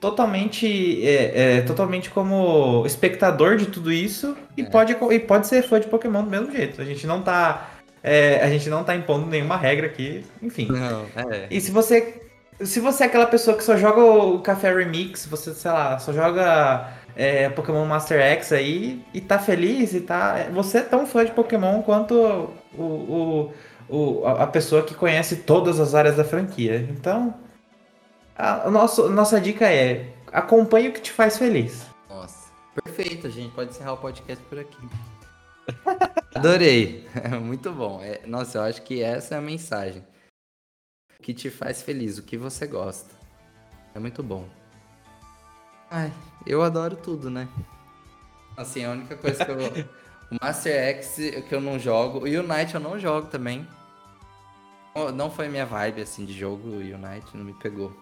totalmente 0.00 1.06
é, 1.06 1.58
é, 1.58 1.60
totalmente 1.60 2.08
como 2.08 2.84
espectador 2.86 3.56
de 3.56 3.66
tudo 3.66 3.92
isso 3.92 4.34
e, 4.56 4.62
é. 4.62 4.64
pode, 4.64 4.96
e 5.10 5.18
pode 5.18 5.46
ser 5.46 5.62
fã 5.62 5.78
de 5.78 5.86
Pokémon 5.86 6.24
do 6.24 6.30
mesmo 6.30 6.50
jeito. 6.50 6.80
A 6.80 6.84
gente 6.84 7.06
não 7.06 7.20
tá. 7.22 7.70
É, 8.02 8.42
a 8.42 8.48
gente 8.48 8.70
não 8.70 8.82
tá 8.82 8.96
impondo 8.96 9.26
nenhuma 9.26 9.58
regra 9.58 9.86
aqui, 9.86 10.24
enfim. 10.42 10.68
Não, 10.70 11.04
é. 11.14 11.46
E 11.50 11.60
se 11.60 11.70
você. 11.70 12.29
Se 12.62 12.78
você 12.80 13.04
é 13.04 13.06
aquela 13.06 13.26
pessoa 13.26 13.56
que 13.56 13.64
só 13.64 13.76
joga 13.76 14.02
o 14.02 14.40
Café 14.40 14.74
Remix, 14.74 15.26
você, 15.26 15.54
sei 15.54 15.70
lá, 15.70 15.98
só 15.98 16.12
joga 16.12 16.92
é, 17.16 17.48
Pokémon 17.48 17.84
Master 17.86 18.20
X 18.20 18.52
aí 18.52 19.04
e 19.14 19.20
tá 19.20 19.38
feliz 19.38 19.94
e 19.94 20.00
tá. 20.00 20.46
Você 20.52 20.78
é 20.78 20.82
tão 20.82 21.06
fã 21.06 21.24
de 21.24 21.32
Pokémon 21.32 21.82
quanto 21.82 22.14
o, 22.74 22.82
o, 22.82 23.52
o, 23.88 24.26
a 24.26 24.46
pessoa 24.46 24.82
que 24.82 24.94
conhece 24.94 25.36
todas 25.36 25.80
as 25.80 25.94
áreas 25.94 26.16
da 26.16 26.24
franquia. 26.24 26.86
Então, 26.90 27.34
a, 28.36 28.66
a 28.66 28.70
nosso, 28.70 29.08
nossa 29.08 29.40
dica 29.40 29.70
é 29.70 30.12
acompanhe 30.32 30.88
o 30.88 30.92
que 30.92 31.00
te 31.00 31.12
faz 31.12 31.38
feliz. 31.38 31.86
Nossa, 32.08 32.50
perfeito. 32.82 33.26
A 33.26 33.30
gente 33.30 33.54
pode 33.54 33.70
encerrar 33.70 33.94
o 33.94 33.98
podcast 33.98 34.42
por 34.44 34.58
aqui. 34.58 34.88
Adorei. 36.34 37.06
Muito 37.42 37.72
bom. 37.72 38.00
É, 38.02 38.20
nossa, 38.26 38.58
eu 38.58 38.62
acho 38.62 38.82
que 38.82 39.02
essa 39.02 39.34
é 39.34 39.38
a 39.38 39.42
mensagem. 39.42 40.02
Que 41.30 41.34
te 41.34 41.48
faz 41.48 41.80
feliz, 41.80 42.18
o 42.18 42.24
que 42.24 42.36
você 42.36 42.66
gosta. 42.66 43.14
É 43.94 44.00
muito 44.00 44.20
bom. 44.20 44.48
Ai, 45.88 46.12
eu 46.44 46.60
adoro 46.60 46.96
tudo, 46.96 47.30
né? 47.30 47.46
Assim, 48.56 48.84
a 48.84 48.90
única 48.90 49.16
coisa 49.16 49.44
que 49.44 49.48
eu. 49.48 49.56
o 50.28 50.44
Master 50.44 50.74
X 50.96 51.14
que 51.48 51.54
eu 51.54 51.60
não 51.60 51.78
jogo. 51.78 52.18
O 52.18 52.22
Unite 52.24 52.74
eu 52.74 52.80
não 52.80 52.98
jogo 52.98 53.28
também. 53.28 53.64
Não 55.14 55.30
foi 55.30 55.48
minha 55.48 55.64
vibe 55.64 56.02
assim 56.02 56.24
de 56.24 56.36
jogo, 56.36 56.68
o 56.68 56.78
Unite 56.78 57.36
não 57.36 57.44
me 57.44 57.54
pegou. 57.54 57.96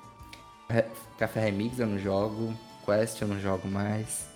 Café 1.19 1.41
Remix 1.41 1.79
eu 1.79 1.87
não 1.87 1.99
jogo. 1.99 2.55
Quest 2.87 3.21
eu 3.21 3.29
não 3.29 3.39
jogo 3.39 3.69
mais. 3.69 4.27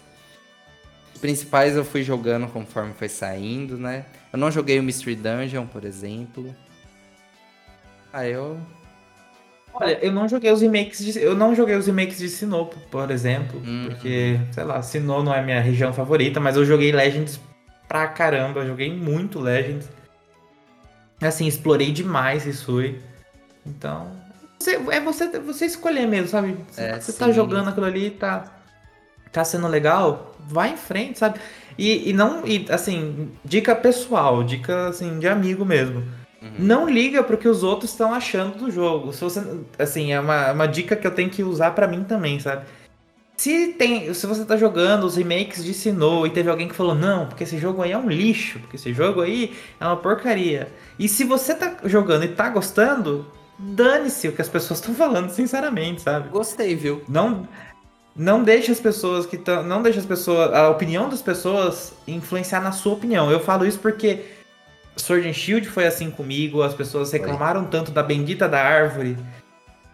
Os 1.14 1.19
principais 1.19 1.77
eu 1.77 1.85
fui 1.85 2.02
jogando 2.02 2.47
conforme 2.47 2.93
foi 2.93 3.09
saindo, 3.09 3.78
né? 3.78 4.05
Eu 4.31 4.39
não 4.39 4.51
joguei 4.51 4.78
o 4.78 4.82
Mystery 4.82 5.16
Dungeon, 5.16 5.66
por 5.66 5.82
exemplo. 5.82 6.55
Ah, 8.12 8.27
eu. 8.27 8.60
Olha, 9.74 9.99
eu 10.05 10.12
não 10.12 10.28
joguei 10.28 10.51
os 10.53 10.61
remakes 10.61 11.05
de. 11.05 11.19
Eu 11.19 11.35
não 11.35 11.55
joguei 11.55 11.74
os 11.74 11.86
remakes 11.86 12.19
de 12.19 12.28
Sinnoh, 12.28 12.66
por 12.90 13.11
exemplo. 13.11 13.61
Uhum. 13.65 13.86
Porque, 13.89 14.39
sei 14.53 14.65
lá, 14.65 14.82
Sinnoh 14.82 15.23
não 15.23 15.35
é 15.35 15.43
minha 15.43 15.61
região 15.61 15.93
favorita, 15.93 16.39
mas 16.39 16.57
eu 16.57 16.65
joguei 16.65 16.93
Legends 16.93 17.40
pra 17.89 18.07
caramba. 18.07 18.61
Eu 18.61 18.69
joguei 18.69 18.94
muito 18.94 19.40
Legends. 19.40 19.89
Assim, 21.20 21.47
explorei 21.47 21.93
demais 21.93 22.47
Isui. 22.47 23.01
Então, 23.65 24.11
você, 24.62 24.77
é 24.90 25.01
você, 25.01 25.39
você 25.40 25.66
escolher 25.66 26.07
mesmo, 26.07 26.28
sabe? 26.28 26.57
É, 26.77 26.99
você 27.01 27.12
tá 27.12 27.32
jogando 27.32 27.69
aquilo 27.69 27.86
ali, 27.86 28.11
tá, 28.11 28.44
tá 29.32 29.44
sendo 29.44 29.66
legal, 29.66 30.36
vai 30.39 30.70
em 30.70 30.77
frente, 30.77 31.19
sabe? 31.19 31.40
E, 31.77 32.11
e 32.11 32.12
não, 32.12 32.47
e, 32.47 32.66
assim, 32.70 33.32
dica 33.44 33.74
pessoal, 33.74 34.44
dica 34.44 34.89
assim, 34.89 35.19
de 35.19 35.27
amigo 35.27 35.65
mesmo. 35.65 36.05
Uhum. 36.43 36.51
Não 36.59 36.89
liga 36.89 37.23
pro 37.23 37.39
que 37.39 37.48
os 37.48 37.62
outros 37.62 37.93
estão 37.93 38.12
achando 38.12 38.59
do 38.59 38.70
jogo. 38.70 39.12
Se 39.12 39.20
você, 39.20 39.40
assim, 39.78 40.12
é 40.12 40.19
uma, 40.19 40.52
uma 40.52 40.66
dica 40.66 40.97
que 40.97 41.06
eu 41.06 41.12
tenho 41.12 41.31
que 41.31 41.43
usar 41.44 41.70
para 41.70 41.86
mim 41.86 42.02
também, 42.02 42.40
sabe? 42.40 42.64
Se, 43.36 43.69
tem, 43.74 44.12
se 44.12 44.27
você 44.27 44.44
tá 44.44 44.56
jogando 44.56 45.05
os 45.05 45.16
remakes 45.16 45.64
de 45.64 45.73
Sinnoh 45.73 46.27
e 46.27 46.31
teve 46.31 46.51
alguém 46.51 46.69
que 46.69 46.74
falou, 46.74 46.94
não, 46.94 47.27
porque 47.27 47.44
esse 47.44 47.59
jogo 47.59 47.82
aí 47.82 47.93
é 47.93 47.98
um 47.98 48.09
lixo, 48.09 48.59
porque 48.59 48.77
esse 48.77 48.93
jogo 48.93 49.20
aí 49.20 49.56
é 49.81 49.86
uma 49.86 49.97
porcaria. 49.97 50.69
E 50.98 51.09
se 51.09 51.24
você 51.24 51.55
tá 51.55 51.77
jogando 51.85 52.24
e 52.24 52.28
tá 52.28 52.48
gostando, 52.48 53.27
dane-se 53.59 54.28
o 54.28 54.32
que 54.32 54.43
as 54.43 54.48
pessoas 54.48 54.81
estão 54.81 54.94
falando, 54.94 55.31
sinceramente, 55.31 56.02
sabe? 56.02 56.28
Gostei, 56.28 56.74
viu? 56.74 57.02
Não. 57.09 57.48
não 58.16 58.43
deixe 58.43 58.70
as 58.70 58.81
pessoas 58.81 59.27
que 59.27 59.36
estão. 59.36 59.62
Não 59.62 59.81
deixe 59.81 59.98
as 59.98 60.06
pessoas. 60.06 60.52
A 60.52 60.69
opinião 60.69 61.09
das 61.09 61.23
pessoas 61.23 61.94
influenciar 62.06 62.60
na 62.60 62.73
sua 62.73 62.93
opinião. 62.93 63.31
Eu 63.31 63.40
falo 63.40 63.64
isso 63.64 63.78
porque 63.78 64.24
Sword 64.97 65.28
and 65.28 65.32
Shield 65.32 65.69
foi 65.69 65.86
assim 65.86 66.10
comigo, 66.10 66.62
as 66.62 66.74
pessoas 66.74 67.10
reclamaram 67.12 67.64
tanto 67.64 67.90
da 67.90 68.02
bendita 68.02 68.48
da 68.48 68.62
árvore 68.62 69.16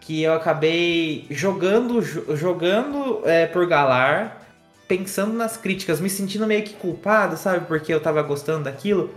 que 0.01 0.23
eu 0.23 0.33
acabei 0.33 1.27
jogando 1.29 2.01
jogando 2.35 3.21
é, 3.25 3.45
por 3.45 3.67
Galar, 3.67 4.41
pensando 4.87 5.33
nas 5.33 5.55
críticas, 5.55 6.01
me 6.01 6.09
sentindo 6.09 6.47
meio 6.47 6.63
que 6.63 6.73
culpado, 6.73 7.37
sabe? 7.37 7.65
Porque 7.67 7.93
eu 7.93 8.01
tava 8.01 8.21
gostando 8.23 8.63
daquilo. 8.63 9.13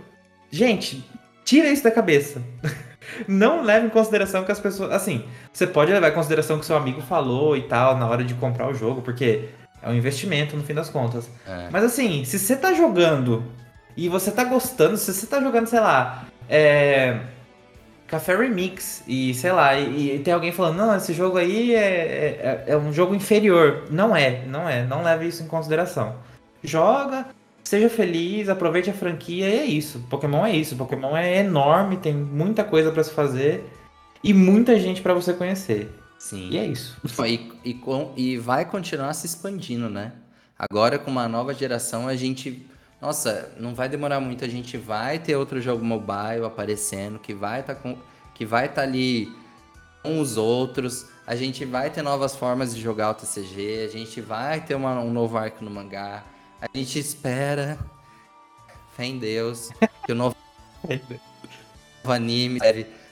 Gente, 0.51 1.03
tira 1.43 1.69
isso 1.69 1.83
da 1.83 1.89
cabeça. 1.89 2.43
Não 3.27 3.63
leve 3.63 3.87
em 3.87 3.89
consideração 3.89 4.43
que 4.43 4.51
as 4.51 4.59
pessoas. 4.59 4.91
Assim, 4.91 5.25
você 5.51 5.65
pode 5.65 5.91
levar 5.91 6.09
em 6.09 6.13
consideração 6.13 6.57
o 6.57 6.59
que 6.59 6.65
seu 6.65 6.77
amigo 6.77 7.01
falou 7.01 7.57
e 7.57 7.63
tal 7.63 7.97
na 7.97 8.07
hora 8.07 8.23
de 8.23 8.35
comprar 8.35 8.69
o 8.69 8.73
jogo, 8.73 9.01
porque 9.01 9.49
é 9.81 9.89
um 9.89 9.95
investimento 9.95 10.55
no 10.55 10.63
fim 10.63 10.73
das 10.73 10.89
contas. 10.89 11.29
É. 11.47 11.69
Mas 11.71 11.83
assim, 11.83 12.23
se 12.23 12.37
você 12.37 12.55
tá 12.55 12.73
jogando 12.73 13.43
e 13.95 14.09
você 14.09 14.31
tá 14.31 14.43
gostando, 14.43 14.97
se 14.97 15.13
você 15.13 15.25
tá 15.27 15.39
jogando, 15.41 15.67
sei 15.67 15.79
lá, 15.79 16.25
é. 16.49 17.19
Café 18.07 18.35
Remix 18.35 19.03
e 19.07 19.33
sei 19.33 19.51
lá, 19.51 19.75
e, 19.75 20.17
e 20.17 20.19
tem 20.19 20.31
alguém 20.31 20.51
falando, 20.51 20.77
não, 20.77 20.95
esse 20.95 21.13
jogo 21.13 21.37
aí 21.37 21.73
é, 21.73 21.79
é, 21.79 22.63
é 22.67 22.77
um 22.77 22.93
jogo 22.93 23.15
inferior. 23.15 23.85
Não 23.89 24.15
é, 24.15 24.45
não 24.45 24.69
é, 24.69 24.85
não 24.85 25.01
leve 25.01 25.27
isso 25.27 25.41
em 25.41 25.47
consideração. 25.47 26.15
Joga, 26.63 27.25
seja 27.63 27.89
feliz, 27.89 28.49
aproveite 28.49 28.89
a 28.89 28.93
franquia 28.93 29.49
e 29.49 29.57
é 29.57 29.65
isso. 29.65 30.05
Pokémon 30.11 30.45
é 30.45 30.55
isso. 30.55 30.75
Pokémon 30.75 31.17
é 31.17 31.39
enorme, 31.39 31.97
tem 31.97 32.13
muita 32.13 32.63
coisa 32.63 32.91
para 32.91 33.03
se 33.03 33.11
fazer 33.11 33.67
e 34.23 34.31
muita 34.31 34.79
gente 34.79 35.01
para 35.01 35.15
você 35.15 35.33
conhecer. 35.33 35.89
Sim. 36.19 36.49
E 36.51 36.57
é 36.57 36.65
isso. 36.65 36.95
E, 37.25 37.51
e, 37.65 37.81
e 38.15 38.37
vai 38.37 38.63
continuar 38.63 39.13
se 39.13 39.25
expandindo, 39.25 39.89
né? 39.89 40.13
Agora 40.57 40.99
com 40.99 41.11
uma 41.11 41.27
nova 41.27 41.53
geração 41.53 42.07
a 42.07 42.15
gente. 42.15 42.65
Nossa, 43.03 43.51
não 43.59 43.75
vai 43.75 43.89
demorar 43.89 44.21
muito, 44.21 44.45
a 44.45 44.47
gente 44.47 44.77
vai 44.77 45.19
ter 45.19 45.35
outro 45.35 45.59
jogo 45.59 45.83
mobile 45.83 46.45
aparecendo, 46.45 47.19
que 47.19 47.33
vai 47.33 47.59
estar 47.59 47.75
tá 47.75 47.81
com. 47.81 47.97
que 48.33 48.45
vai 48.45 48.67
estar 48.67 48.83
tá 48.83 48.87
ali 48.87 49.29
com 50.01 50.21
os 50.21 50.37
outros. 50.37 51.07
A 51.27 51.35
gente 51.35 51.65
vai 51.65 51.89
ter 51.89 52.01
novas 52.01 52.33
formas 52.33 52.73
de 52.73 52.79
jogar 52.79 53.09
o 53.11 53.13
TCG, 53.13 53.87
a 53.89 53.91
gente 53.91 54.21
vai 54.21 54.61
ter 54.61 54.75
uma, 54.75 55.01
um 55.01 55.11
novo 55.11 55.37
arco 55.37 55.65
no 55.65 55.69
mangá. 55.69 56.23
A 56.61 56.67
gente 56.73 56.97
espera, 56.97 57.77
fé 58.95 59.03
em 59.03 59.19
Deus, 59.19 59.69
que 60.05 60.13
o 60.13 60.15
novo 60.15 60.37
anime, 62.07 62.61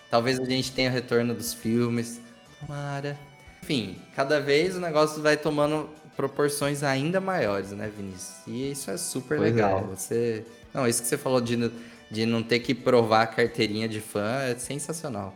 talvez 0.09 0.39
a 0.39 0.45
gente 0.45 0.71
tenha 0.71 0.89
o 0.89 0.93
retorno 0.93 1.33
dos 1.33 1.53
filmes. 1.53 2.21
Tomara. 2.61 3.19
Enfim, 3.61 4.01
cada 4.15 4.39
vez 4.39 4.73
o 4.73 4.79
negócio 4.79 5.21
vai 5.21 5.35
tomando 5.35 5.89
proporções 6.21 6.83
ainda 6.83 7.19
maiores, 7.19 7.71
né, 7.71 7.89
Vinícius? 7.95 8.35
E 8.45 8.71
isso 8.71 8.91
é 8.91 8.97
super 8.97 9.39
pois 9.39 9.51
legal. 9.51 9.79
É. 9.79 9.95
Você. 9.95 10.45
Não, 10.71 10.87
isso 10.87 11.01
que 11.01 11.07
você 11.07 11.17
falou 11.17 11.41
de, 11.41 11.71
de 12.11 12.25
não 12.27 12.43
ter 12.43 12.59
que 12.59 12.75
provar 12.75 13.23
a 13.23 13.27
carteirinha 13.27 13.89
de 13.89 13.99
fã 13.99 14.43
é 14.43 14.55
sensacional. 14.55 15.33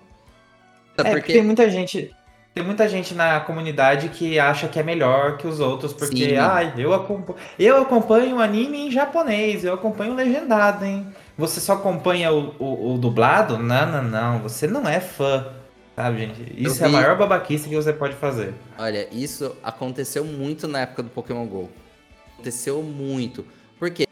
É, 0.96 1.10
porque 1.10 1.34
tem 1.34 1.44
muita 1.44 1.68
gente. 1.70 2.14
Tem 2.54 2.64
muita 2.64 2.88
gente 2.88 3.14
na 3.14 3.42
comunidade 3.42 4.08
que 4.10 4.40
acha 4.40 4.70
que 4.70 4.80
é 4.80 4.84
melhor 4.84 5.36
que 5.36 5.46
os 5.46 5.60
outros, 5.60 5.92
porque, 5.92 6.36
ai, 6.40 6.74
eu, 6.78 6.94
acompanho, 6.94 7.38
eu 7.60 7.82
acompanho 7.82 8.40
anime 8.40 8.88
em 8.88 8.92
japonês, 8.92 9.66
eu 9.66 9.74
acompanho 9.74 10.14
legendado, 10.14 10.86
hein? 10.86 11.06
Você 11.38 11.60
só 11.60 11.74
acompanha 11.74 12.32
o, 12.32 12.56
o, 12.58 12.94
o 12.94 12.98
dublado? 12.98 13.58
Não, 13.58 13.92
não, 13.92 14.04
não. 14.04 14.40
Você 14.40 14.68
não 14.68 14.88
é 14.88 15.02
fã. 15.02 15.48
Sabe, 15.96 16.20
gente? 16.20 16.54
Isso 16.58 16.84
é 16.84 16.88
a 16.88 16.90
maior 16.90 17.18
babaquice 17.18 17.70
que 17.70 17.76
você 17.76 17.94
pode 17.94 18.16
fazer. 18.16 18.54
Olha, 18.78 19.08
isso 19.14 19.56
aconteceu 19.64 20.26
muito 20.26 20.68
na 20.68 20.82
época 20.82 21.04
do 21.04 21.10
Pokémon 21.10 21.46
GO. 21.48 21.70
Aconteceu 22.34 22.84
muito. 22.84 23.46
Porque 23.80 24.06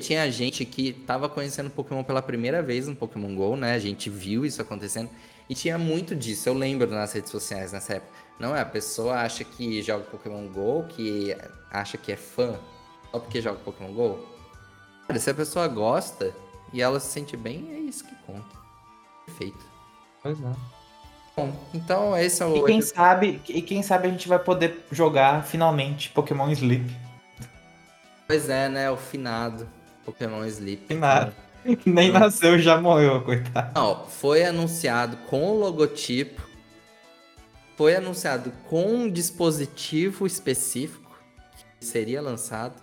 tinha 0.00 0.28
gente 0.30 0.64
que 0.64 0.92
tava 0.92 1.28
conhecendo 1.28 1.70
Pokémon 1.70 2.02
pela 2.02 2.20
primeira 2.20 2.60
vez 2.60 2.88
no 2.88 2.96
Pokémon 2.96 3.34
GO, 3.34 3.56
né? 3.56 3.74
A 3.74 3.78
gente 3.78 4.10
viu 4.10 4.44
isso 4.44 4.60
acontecendo. 4.60 5.10
E 5.48 5.54
tinha 5.54 5.78
muito 5.78 6.16
disso, 6.16 6.48
eu 6.48 6.54
lembro 6.54 6.90
nas 6.90 7.12
redes 7.12 7.30
sociais 7.30 7.72
nessa 7.72 7.94
época. 7.94 8.12
Não 8.38 8.56
é, 8.56 8.60
a 8.60 8.64
pessoa 8.64 9.20
acha 9.20 9.44
que 9.44 9.80
joga 9.82 10.04
Pokémon 10.04 10.48
GO, 10.48 10.86
que 10.88 11.36
acha 11.70 11.96
que 11.96 12.10
é 12.10 12.16
fã 12.16 12.58
só 13.12 13.18
porque 13.18 13.40
joga 13.40 13.58
Pokémon 13.58 13.92
GO. 13.92 14.26
Cara, 15.06 15.20
se 15.20 15.30
a 15.30 15.34
pessoa 15.34 15.68
gosta 15.68 16.34
e 16.72 16.80
ela 16.80 16.98
se 16.98 17.12
sente 17.12 17.36
bem, 17.36 17.68
é 17.72 17.78
isso 17.78 18.04
que 18.04 18.14
conta. 18.26 18.56
Perfeito. 19.26 19.64
Pois 20.22 20.40
é. 20.40 20.71
Bom, 21.36 21.54
então 21.72 22.16
esse 22.16 22.42
é 22.42 22.46
o. 22.46 22.56
E 22.56 22.64
quem 22.66 22.82
sabe, 22.82 23.40
e 23.48 23.62
quem 23.62 23.82
sabe 23.82 24.06
a 24.06 24.10
gente 24.10 24.28
vai 24.28 24.38
poder 24.38 24.84
jogar 24.90 25.44
finalmente 25.44 26.10
Pokémon 26.10 26.50
Sleep. 26.50 26.94
Pois 28.26 28.48
é, 28.48 28.68
né? 28.68 28.90
O 28.90 28.96
finado 28.96 29.68
Pokémon 30.04 30.44
Sleep. 30.44 30.86
Finado. 30.86 31.34
Nem 31.86 32.10
nasceu, 32.10 32.58
já 32.58 32.80
morreu, 32.80 33.22
coitado. 33.22 33.72
Não, 33.74 34.04
foi 34.06 34.44
anunciado 34.44 35.16
com 35.28 35.50
o 35.50 35.58
logotipo. 35.58 36.42
Foi 37.76 37.96
anunciado 37.96 38.52
com 38.68 38.84
um 38.84 39.10
dispositivo 39.10 40.26
específico 40.26 41.18
que 41.78 41.84
seria 41.84 42.20
lançado. 42.20 42.74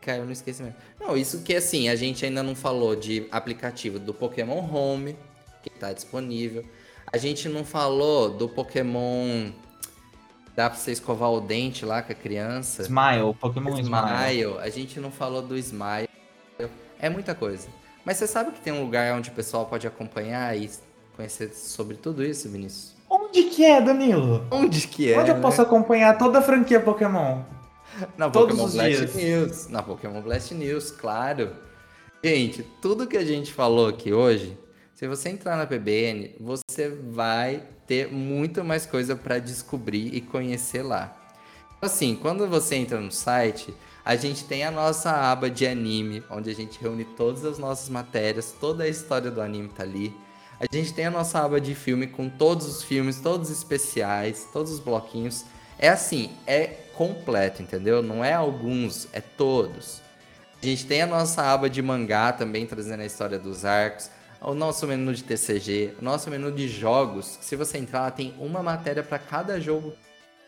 Cara, 0.00 0.18
eu 0.18 0.24
não 0.24 0.32
esqueci 0.32 0.62
mesmo. 0.62 0.76
Não, 1.00 1.16
isso 1.16 1.42
que 1.42 1.54
assim, 1.54 1.88
a 1.88 1.96
gente 1.96 2.24
ainda 2.24 2.42
não 2.42 2.54
falou 2.54 2.94
de 2.94 3.26
aplicativo 3.30 3.98
do 3.98 4.14
Pokémon 4.14 4.60
Home, 4.60 5.16
que 5.62 5.68
está 5.68 5.92
disponível. 5.92 6.64
A 7.12 7.18
gente 7.18 7.48
não 7.48 7.62
falou 7.64 8.30
do 8.30 8.48
Pokémon. 8.48 9.50
Dá 10.56 10.70
pra 10.70 10.78
você 10.78 10.92
escovar 10.92 11.30
o 11.30 11.40
dente 11.40 11.84
lá 11.84 12.02
com 12.02 12.12
a 12.12 12.14
criança. 12.14 12.82
Smile, 12.82 13.34
Pokémon 13.38 13.78
Smile. 13.78 13.82
Smile. 13.82 14.58
A 14.58 14.68
gente 14.70 14.98
não 14.98 15.10
falou 15.10 15.42
do 15.42 15.56
Smile. 15.56 16.08
É 16.98 17.10
muita 17.10 17.34
coisa. 17.34 17.68
Mas 18.04 18.16
você 18.16 18.26
sabe 18.26 18.52
que 18.52 18.60
tem 18.60 18.72
um 18.72 18.82
lugar 18.82 19.14
onde 19.14 19.30
o 19.30 19.32
pessoal 19.32 19.66
pode 19.66 19.86
acompanhar 19.86 20.56
e 20.56 20.70
conhecer 21.14 21.52
sobre 21.54 21.96
tudo 21.96 22.24
isso, 22.24 22.48
Vinícius? 22.48 22.94
Onde 23.08 23.44
que 23.44 23.64
é, 23.64 23.80
Danilo? 23.80 24.46
Onde 24.50 24.86
que 24.88 25.12
é? 25.12 25.18
Onde 25.18 25.30
eu 25.30 25.36
né? 25.36 25.40
posso 25.40 25.60
acompanhar 25.60 26.16
toda 26.16 26.38
a 26.38 26.42
franquia 26.42 26.80
Pokémon? 26.80 27.42
Na 28.16 28.30
Todos 28.30 28.56
Pokémon 28.56 28.72
Blast 28.72 28.96
dias. 28.96 29.14
News. 29.14 29.68
Na 29.68 29.82
Pokémon 29.82 30.22
Blast 30.22 30.54
News, 30.54 30.90
claro. 30.90 31.54
Gente, 32.24 32.62
tudo 32.80 33.06
que 33.06 33.16
a 33.16 33.24
gente 33.24 33.52
falou 33.52 33.88
aqui 33.88 34.12
hoje, 34.12 34.56
se 35.02 35.08
você 35.08 35.30
entrar 35.30 35.56
na 35.56 35.66
PBN, 35.66 36.36
você 36.38 36.88
vai 36.88 37.64
ter 37.88 38.06
muito 38.06 38.62
mais 38.62 38.86
coisa 38.86 39.16
para 39.16 39.40
descobrir 39.40 40.14
e 40.14 40.20
conhecer 40.20 40.84
lá. 40.84 41.12
Assim, 41.80 42.14
quando 42.14 42.46
você 42.46 42.76
entra 42.76 43.00
no 43.00 43.10
site, 43.10 43.74
a 44.04 44.14
gente 44.14 44.44
tem 44.44 44.62
a 44.62 44.70
nossa 44.70 45.10
aba 45.10 45.50
de 45.50 45.66
anime, 45.66 46.22
onde 46.30 46.50
a 46.50 46.54
gente 46.54 46.80
reúne 46.80 47.04
todas 47.04 47.44
as 47.44 47.58
nossas 47.58 47.88
matérias, 47.88 48.54
toda 48.60 48.84
a 48.84 48.88
história 48.88 49.28
do 49.28 49.42
anime 49.42 49.70
tá 49.70 49.82
ali. 49.82 50.14
A 50.60 50.72
gente 50.72 50.94
tem 50.94 51.06
a 51.06 51.10
nossa 51.10 51.40
aba 51.40 51.60
de 51.60 51.74
filme 51.74 52.06
com 52.06 52.28
todos 52.28 52.64
os 52.68 52.84
filmes, 52.84 53.18
todos 53.18 53.50
os 53.50 53.58
especiais, 53.58 54.46
todos 54.52 54.70
os 54.70 54.78
bloquinhos. 54.78 55.44
É 55.80 55.88
assim, 55.88 56.30
é 56.46 56.66
completo, 56.94 57.60
entendeu? 57.60 58.04
Não 58.04 58.24
é 58.24 58.34
alguns, 58.34 59.08
é 59.12 59.20
todos. 59.20 60.00
A 60.62 60.64
gente 60.64 60.86
tem 60.86 61.02
a 61.02 61.08
nossa 61.08 61.42
aba 61.42 61.68
de 61.68 61.82
mangá 61.82 62.32
também, 62.32 62.66
trazendo 62.66 63.00
a 63.00 63.04
história 63.06 63.36
dos 63.36 63.64
arcos. 63.64 64.08
O 64.44 64.54
nosso 64.54 64.88
menu 64.88 65.14
de 65.14 65.22
TCG, 65.22 65.94
o 66.00 66.04
nosso 66.04 66.28
menu 66.28 66.50
de 66.50 66.66
jogos. 66.66 67.38
Se 67.40 67.54
você 67.54 67.78
entrar, 67.78 68.10
tem 68.10 68.34
uma 68.40 68.60
matéria 68.60 69.00
para 69.00 69.16
cada 69.16 69.60
jogo 69.60 69.92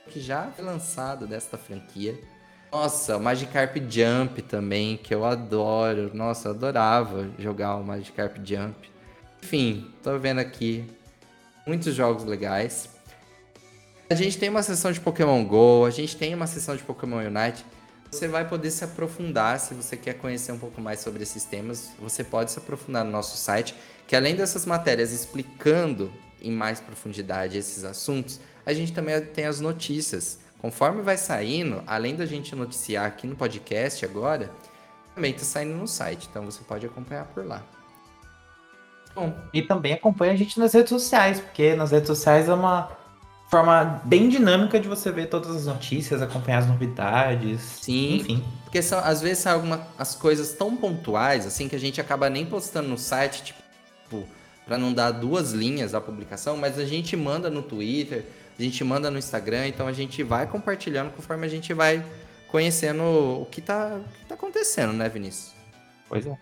que 0.09 0.21
já 0.21 0.51
foi 0.51 0.65
lançado 0.65 1.29
desta 1.29 1.57
franquia. 1.57 2.19
Nossa, 2.73 3.17
o 3.17 3.21
Magikarp 3.21 3.77
Jump 3.89 4.43
também, 4.43 4.97
que 4.97 5.15
eu 5.15 5.25
adoro. 5.25 6.11
Nossa, 6.13 6.49
eu 6.49 6.53
adorava 6.53 7.31
jogar 7.39 7.77
o 7.77 7.85
Magikarp 7.85 8.39
Jump. 8.45 8.91
Enfim, 9.41 9.89
tô 10.03 10.19
vendo 10.19 10.41
aqui 10.41 10.85
muitos 11.65 11.95
jogos 11.95 12.25
legais. 12.25 12.89
A 14.11 14.17
gente 14.17 14.37
tem 14.39 14.49
uma 14.49 14.65
sessão 14.65 14.91
de 14.91 15.01
Pokémon 15.01 15.45
GO, 15.45 15.85
a 15.87 15.91
gente 15.91 16.17
tem 16.17 16.35
uma 16.35 16.49
sessão 16.49 16.75
de 16.75 16.83
Pokémon 16.83 17.19
Unite. 17.19 17.65
Você 18.15 18.29
vai 18.29 18.49
poder 18.49 18.71
se 18.71 18.85
aprofundar 18.85 19.59
se 19.59 19.75
você 19.75 19.97
quer 19.97 20.15
conhecer 20.15 20.53
um 20.53 20.59
pouco 20.59 20.81
mais 20.81 21.01
sobre 21.01 21.23
esses 21.23 21.45
temas. 21.45 21.91
Você 21.99 22.23
pode 22.23 22.53
se 22.53 22.59
aprofundar 22.59 23.05
no 23.05 23.11
nosso 23.11 23.37
site, 23.37 23.75
que 24.07 24.15
além 24.15 24.37
dessas 24.37 24.65
matérias 24.65 25.13
explicando 25.13 26.13
em 26.41 26.51
mais 26.51 26.81
profundidade 26.81 27.59
esses 27.59 27.85
assuntos, 27.85 28.41
a 28.65 28.73
gente 28.73 28.93
também 28.93 29.21
tem 29.21 29.47
as 29.47 29.61
notícias 29.61 30.39
Conforme 30.65 31.03
vai 31.03 31.19
saindo, 31.19 31.83
além 31.87 32.17
da 32.17 32.25
gente 32.25 32.57
noticiar 32.57 33.05
aqui 33.05 33.27
no 33.27 33.37
podcast 33.37 34.03
agora, 34.03 34.51
também 35.15 35.33
está 35.33 35.45
saindo 35.45 35.75
no 35.75 35.87
site, 35.87 36.27
então 36.31 36.43
você 36.43 36.65
pode 36.65 36.87
acompanhar 36.87 37.27
por 37.27 37.45
lá. 37.45 37.63
Bom. 39.15 39.37
E 39.53 39.61
também 39.61 39.93
acompanha 39.93 40.33
a 40.33 40.37
gente 40.37 40.59
nas 40.59 40.73
redes 40.73 40.89
sociais, 40.89 41.39
porque 41.39 41.75
nas 41.75 41.91
redes 41.91 42.07
sociais 42.07 42.49
é 42.49 42.55
uma 42.55 42.91
forma 43.49 44.03
bem 44.05 44.29
dinâmica 44.29 44.81
de 44.81 44.89
você 44.89 45.11
ver 45.13 45.27
todas 45.27 45.55
as 45.55 45.67
notícias, 45.67 46.21
acompanhar 46.23 46.59
as 46.59 46.67
novidades. 46.67 47.61
Sim, 47.61 48.17
enfim. 48.17 48.45
Porque 48.65 48.83
são, 48.83 48.99
às 48.99 49.21
vezes 49.21 49.39
são 49.39 49.53
algumas 49.53 50.15
coisas 50.15 50.53
tão 50.53 50.77
pontuais, 50.77 51.47
assim, 51.47 51.69
que 51.69 51.77
a 51.77 51.81
gente 51.81 52.01
acaba 52.01 52.29
nem 52.29 52.45
postando 52.45 52.89
no 52.89 52.99
site, 52.99 53.45
tipo, 53.45 54.27
para 54.67 54.79
não 54.79 54.93
dar 54.93 55.11
duas 55.11 55.53
linhas 55.53 55.93
da 55.93 56.01
publicação, 56.01 56.57
mas 56.57 56.79
a 56.79 56.85
gente 56.85 57.17
manda 57.17 57.51
no 57.51 57.63
Twitter, 57.63 58.25
a 58.59 58.63
gente 58.63 58.83
manda 58.83 59.11
no 59.11 59.19
Instagram, 59.19 59.69
então 59.69 59.87
a 59.87 59.93
gente 59.93 60.23
vai 60.23 60.47
compartilhando 60.47 61.13
conforme 61.13 61.47
a 61.47 61.51
gente 61.51 61.73
vai 61.75 62.05
conhecendo 62.49 63.03
o 63.03 63.47
que 63.51 63.61
tá, 63.61 64.01
o 64.01 64.19
que 64.19 64.25
tá 64.27 64.35
acontecendo, 64.35 64.93
né, 64.93 65.09
Vinícius? 65.09 65.53
Pois 66.09 66.27
é. 66.27 66.37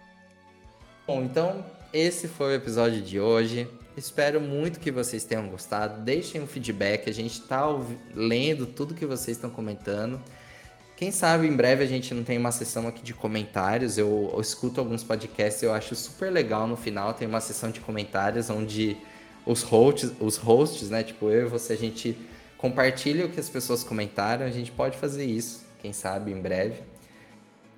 Bom, 1.06 1.22
então 1.22 1.64
esse 1.92 2.28
foi 2.28 2.52
o 2.52 2.54
episódio 2.54 3.00
de 3.02 3.18
hoje. 3.18 3.68
Espero 3.96 4.40
muito 4.40 4.80
que 4.80 4.90
vocês 4.90 5.24
tenham 5.24 5.48
gostado. 5.48 6.00
Deixem 6.00 6.40
um 6.40 6.46
feedback, 6.46 7.10
a 7.10 7.12
gente 7.12 7.40
está 7.40 7.66
lendo 8.14 8.66
tudo 8.66 8.94
que 8.94 9.04
vocês 9.04 9.36
estão 9.36 9.50
comentando. 9.50 10.20
Quem 10.96 11.10
sabe 11.10 11.46
em 11.46 11.54
breve 11.54 11.82
a 11.82 11.86
gente 11.86 12.14
não 12.14 12.22
tem 12.22 12.38
uma 12.38 12.52
sessão 12.52 12.86
aqui 12.88 13.02
de 13.02 13.12
comentários. 13.12 13.98
Eu, 13.98 14.30
eu 14.32 14.40
escuto 14.40 14.80
alguns 14.80 15.02
podcasts, 15.02 15.62
eu 15.62 15.74
acho 15.74 15.94
super 15.94 16.30
legal 16.30 16.66
no 16.66 16.76
final. 16.76 17.12
Tem 17.12 17.28
uma 17.28 17.40
sessão 17.40 17.70
de 17.70 17.80
comentários 17.80 18.48
onde 18.48 18.96
os 19.44 19.62
hosts, 19.62 20.12
os 20.20 20.36
hosts, 20.36 20.88
né? 20.90 21.02
Tipo, 21.02 21.28
eu 21.28 21.46
e 21.46 21.48
você, 21.48 21.74
a 21.74 21.76
gente 21.76 22.16
compartilha 22.56 23.26
o 23.26 23.28
que 23.28 23.40
as 23.40 23.50
pessoas 23.50 23.82
comentaram. 23.82 24.46
A 24.46 24.50
gente 24.50 24.70
pode 24.70 24.96
fazer 24.96 25.24
isso, 25.24 25.66
quem 25.80 25.92
sabe, 25.92 26.30
em 26.30 26.40
breve. 26.40 26.80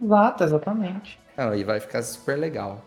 Exato, 0.03 0.45
exatamente. 0.45 1.19
Não, 1.37 1.55
e 1.55 1.65
vai 1.65 1.81
ficar 1.81 2.03
super 2.03 2.39
legal. 2.39 2.85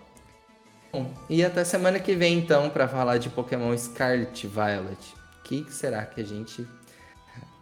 Bom, 0.91 1.13
e 1.29 1.43
até 1.43 1.63
semana 1.63 1.99
que 1.99 2.15
vem, 2.15 2.37
então, 2.37 2.69
para 2.69 2.87
falar 2.87 3.17
de 3.17 3.29
Pokémon 3.29 3.77
Scarlet 3.77 4.47
Violet. 4.47 5.15
O 5.39 5.43
que 5.43 5.65
será 5.71 6.05
que 6.05 6.21
a 6.21 6.25
gente 6.25 6.67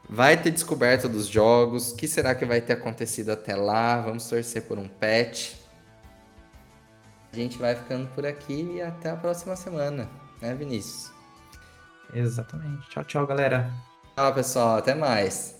vai 0.09 0.37
ter 0.37 0.51
descoberto 0.51 1.09
dos 1.09 1.27
jogos? 1.27 1.91
O 1.91 1.95
que 1.95 2.07
será 2.07 2.35
que 2.35 2.45
vai 2.45 2.61
ter 2.61 2.73
acontecido 2.73 3.31
até 3.31 3.55
lá? 3.55 4.01
Vamos 4.01 4.27
torcer 4.27 4.63
por 4.63 4.77
um 4.77 4.87
patch. 4.87 5.53
A 7.31 7.35
gente 7.35 7.57
vai 7.57 7.75
ficando 7.75 8.07
por 8.15 8.25
aqui 8.25 8.75
e 8.75 8.81
até 8.81 9.09
a 9.09 9.15
próxima 9.15 9.55
semana, 9.55 10.09
né, 10.41 10.55
Vinícius? 10.55 11.11
Exatamente. 12.13 12.89
Tchau, 12.89 13.03
tchau, 13.03 13.27
galera. 13.27 13.69
Tchau, 14.15 14.33
pessoal. 14.33 14.77
Até 14.77 14.95
mais. 14.95 15.54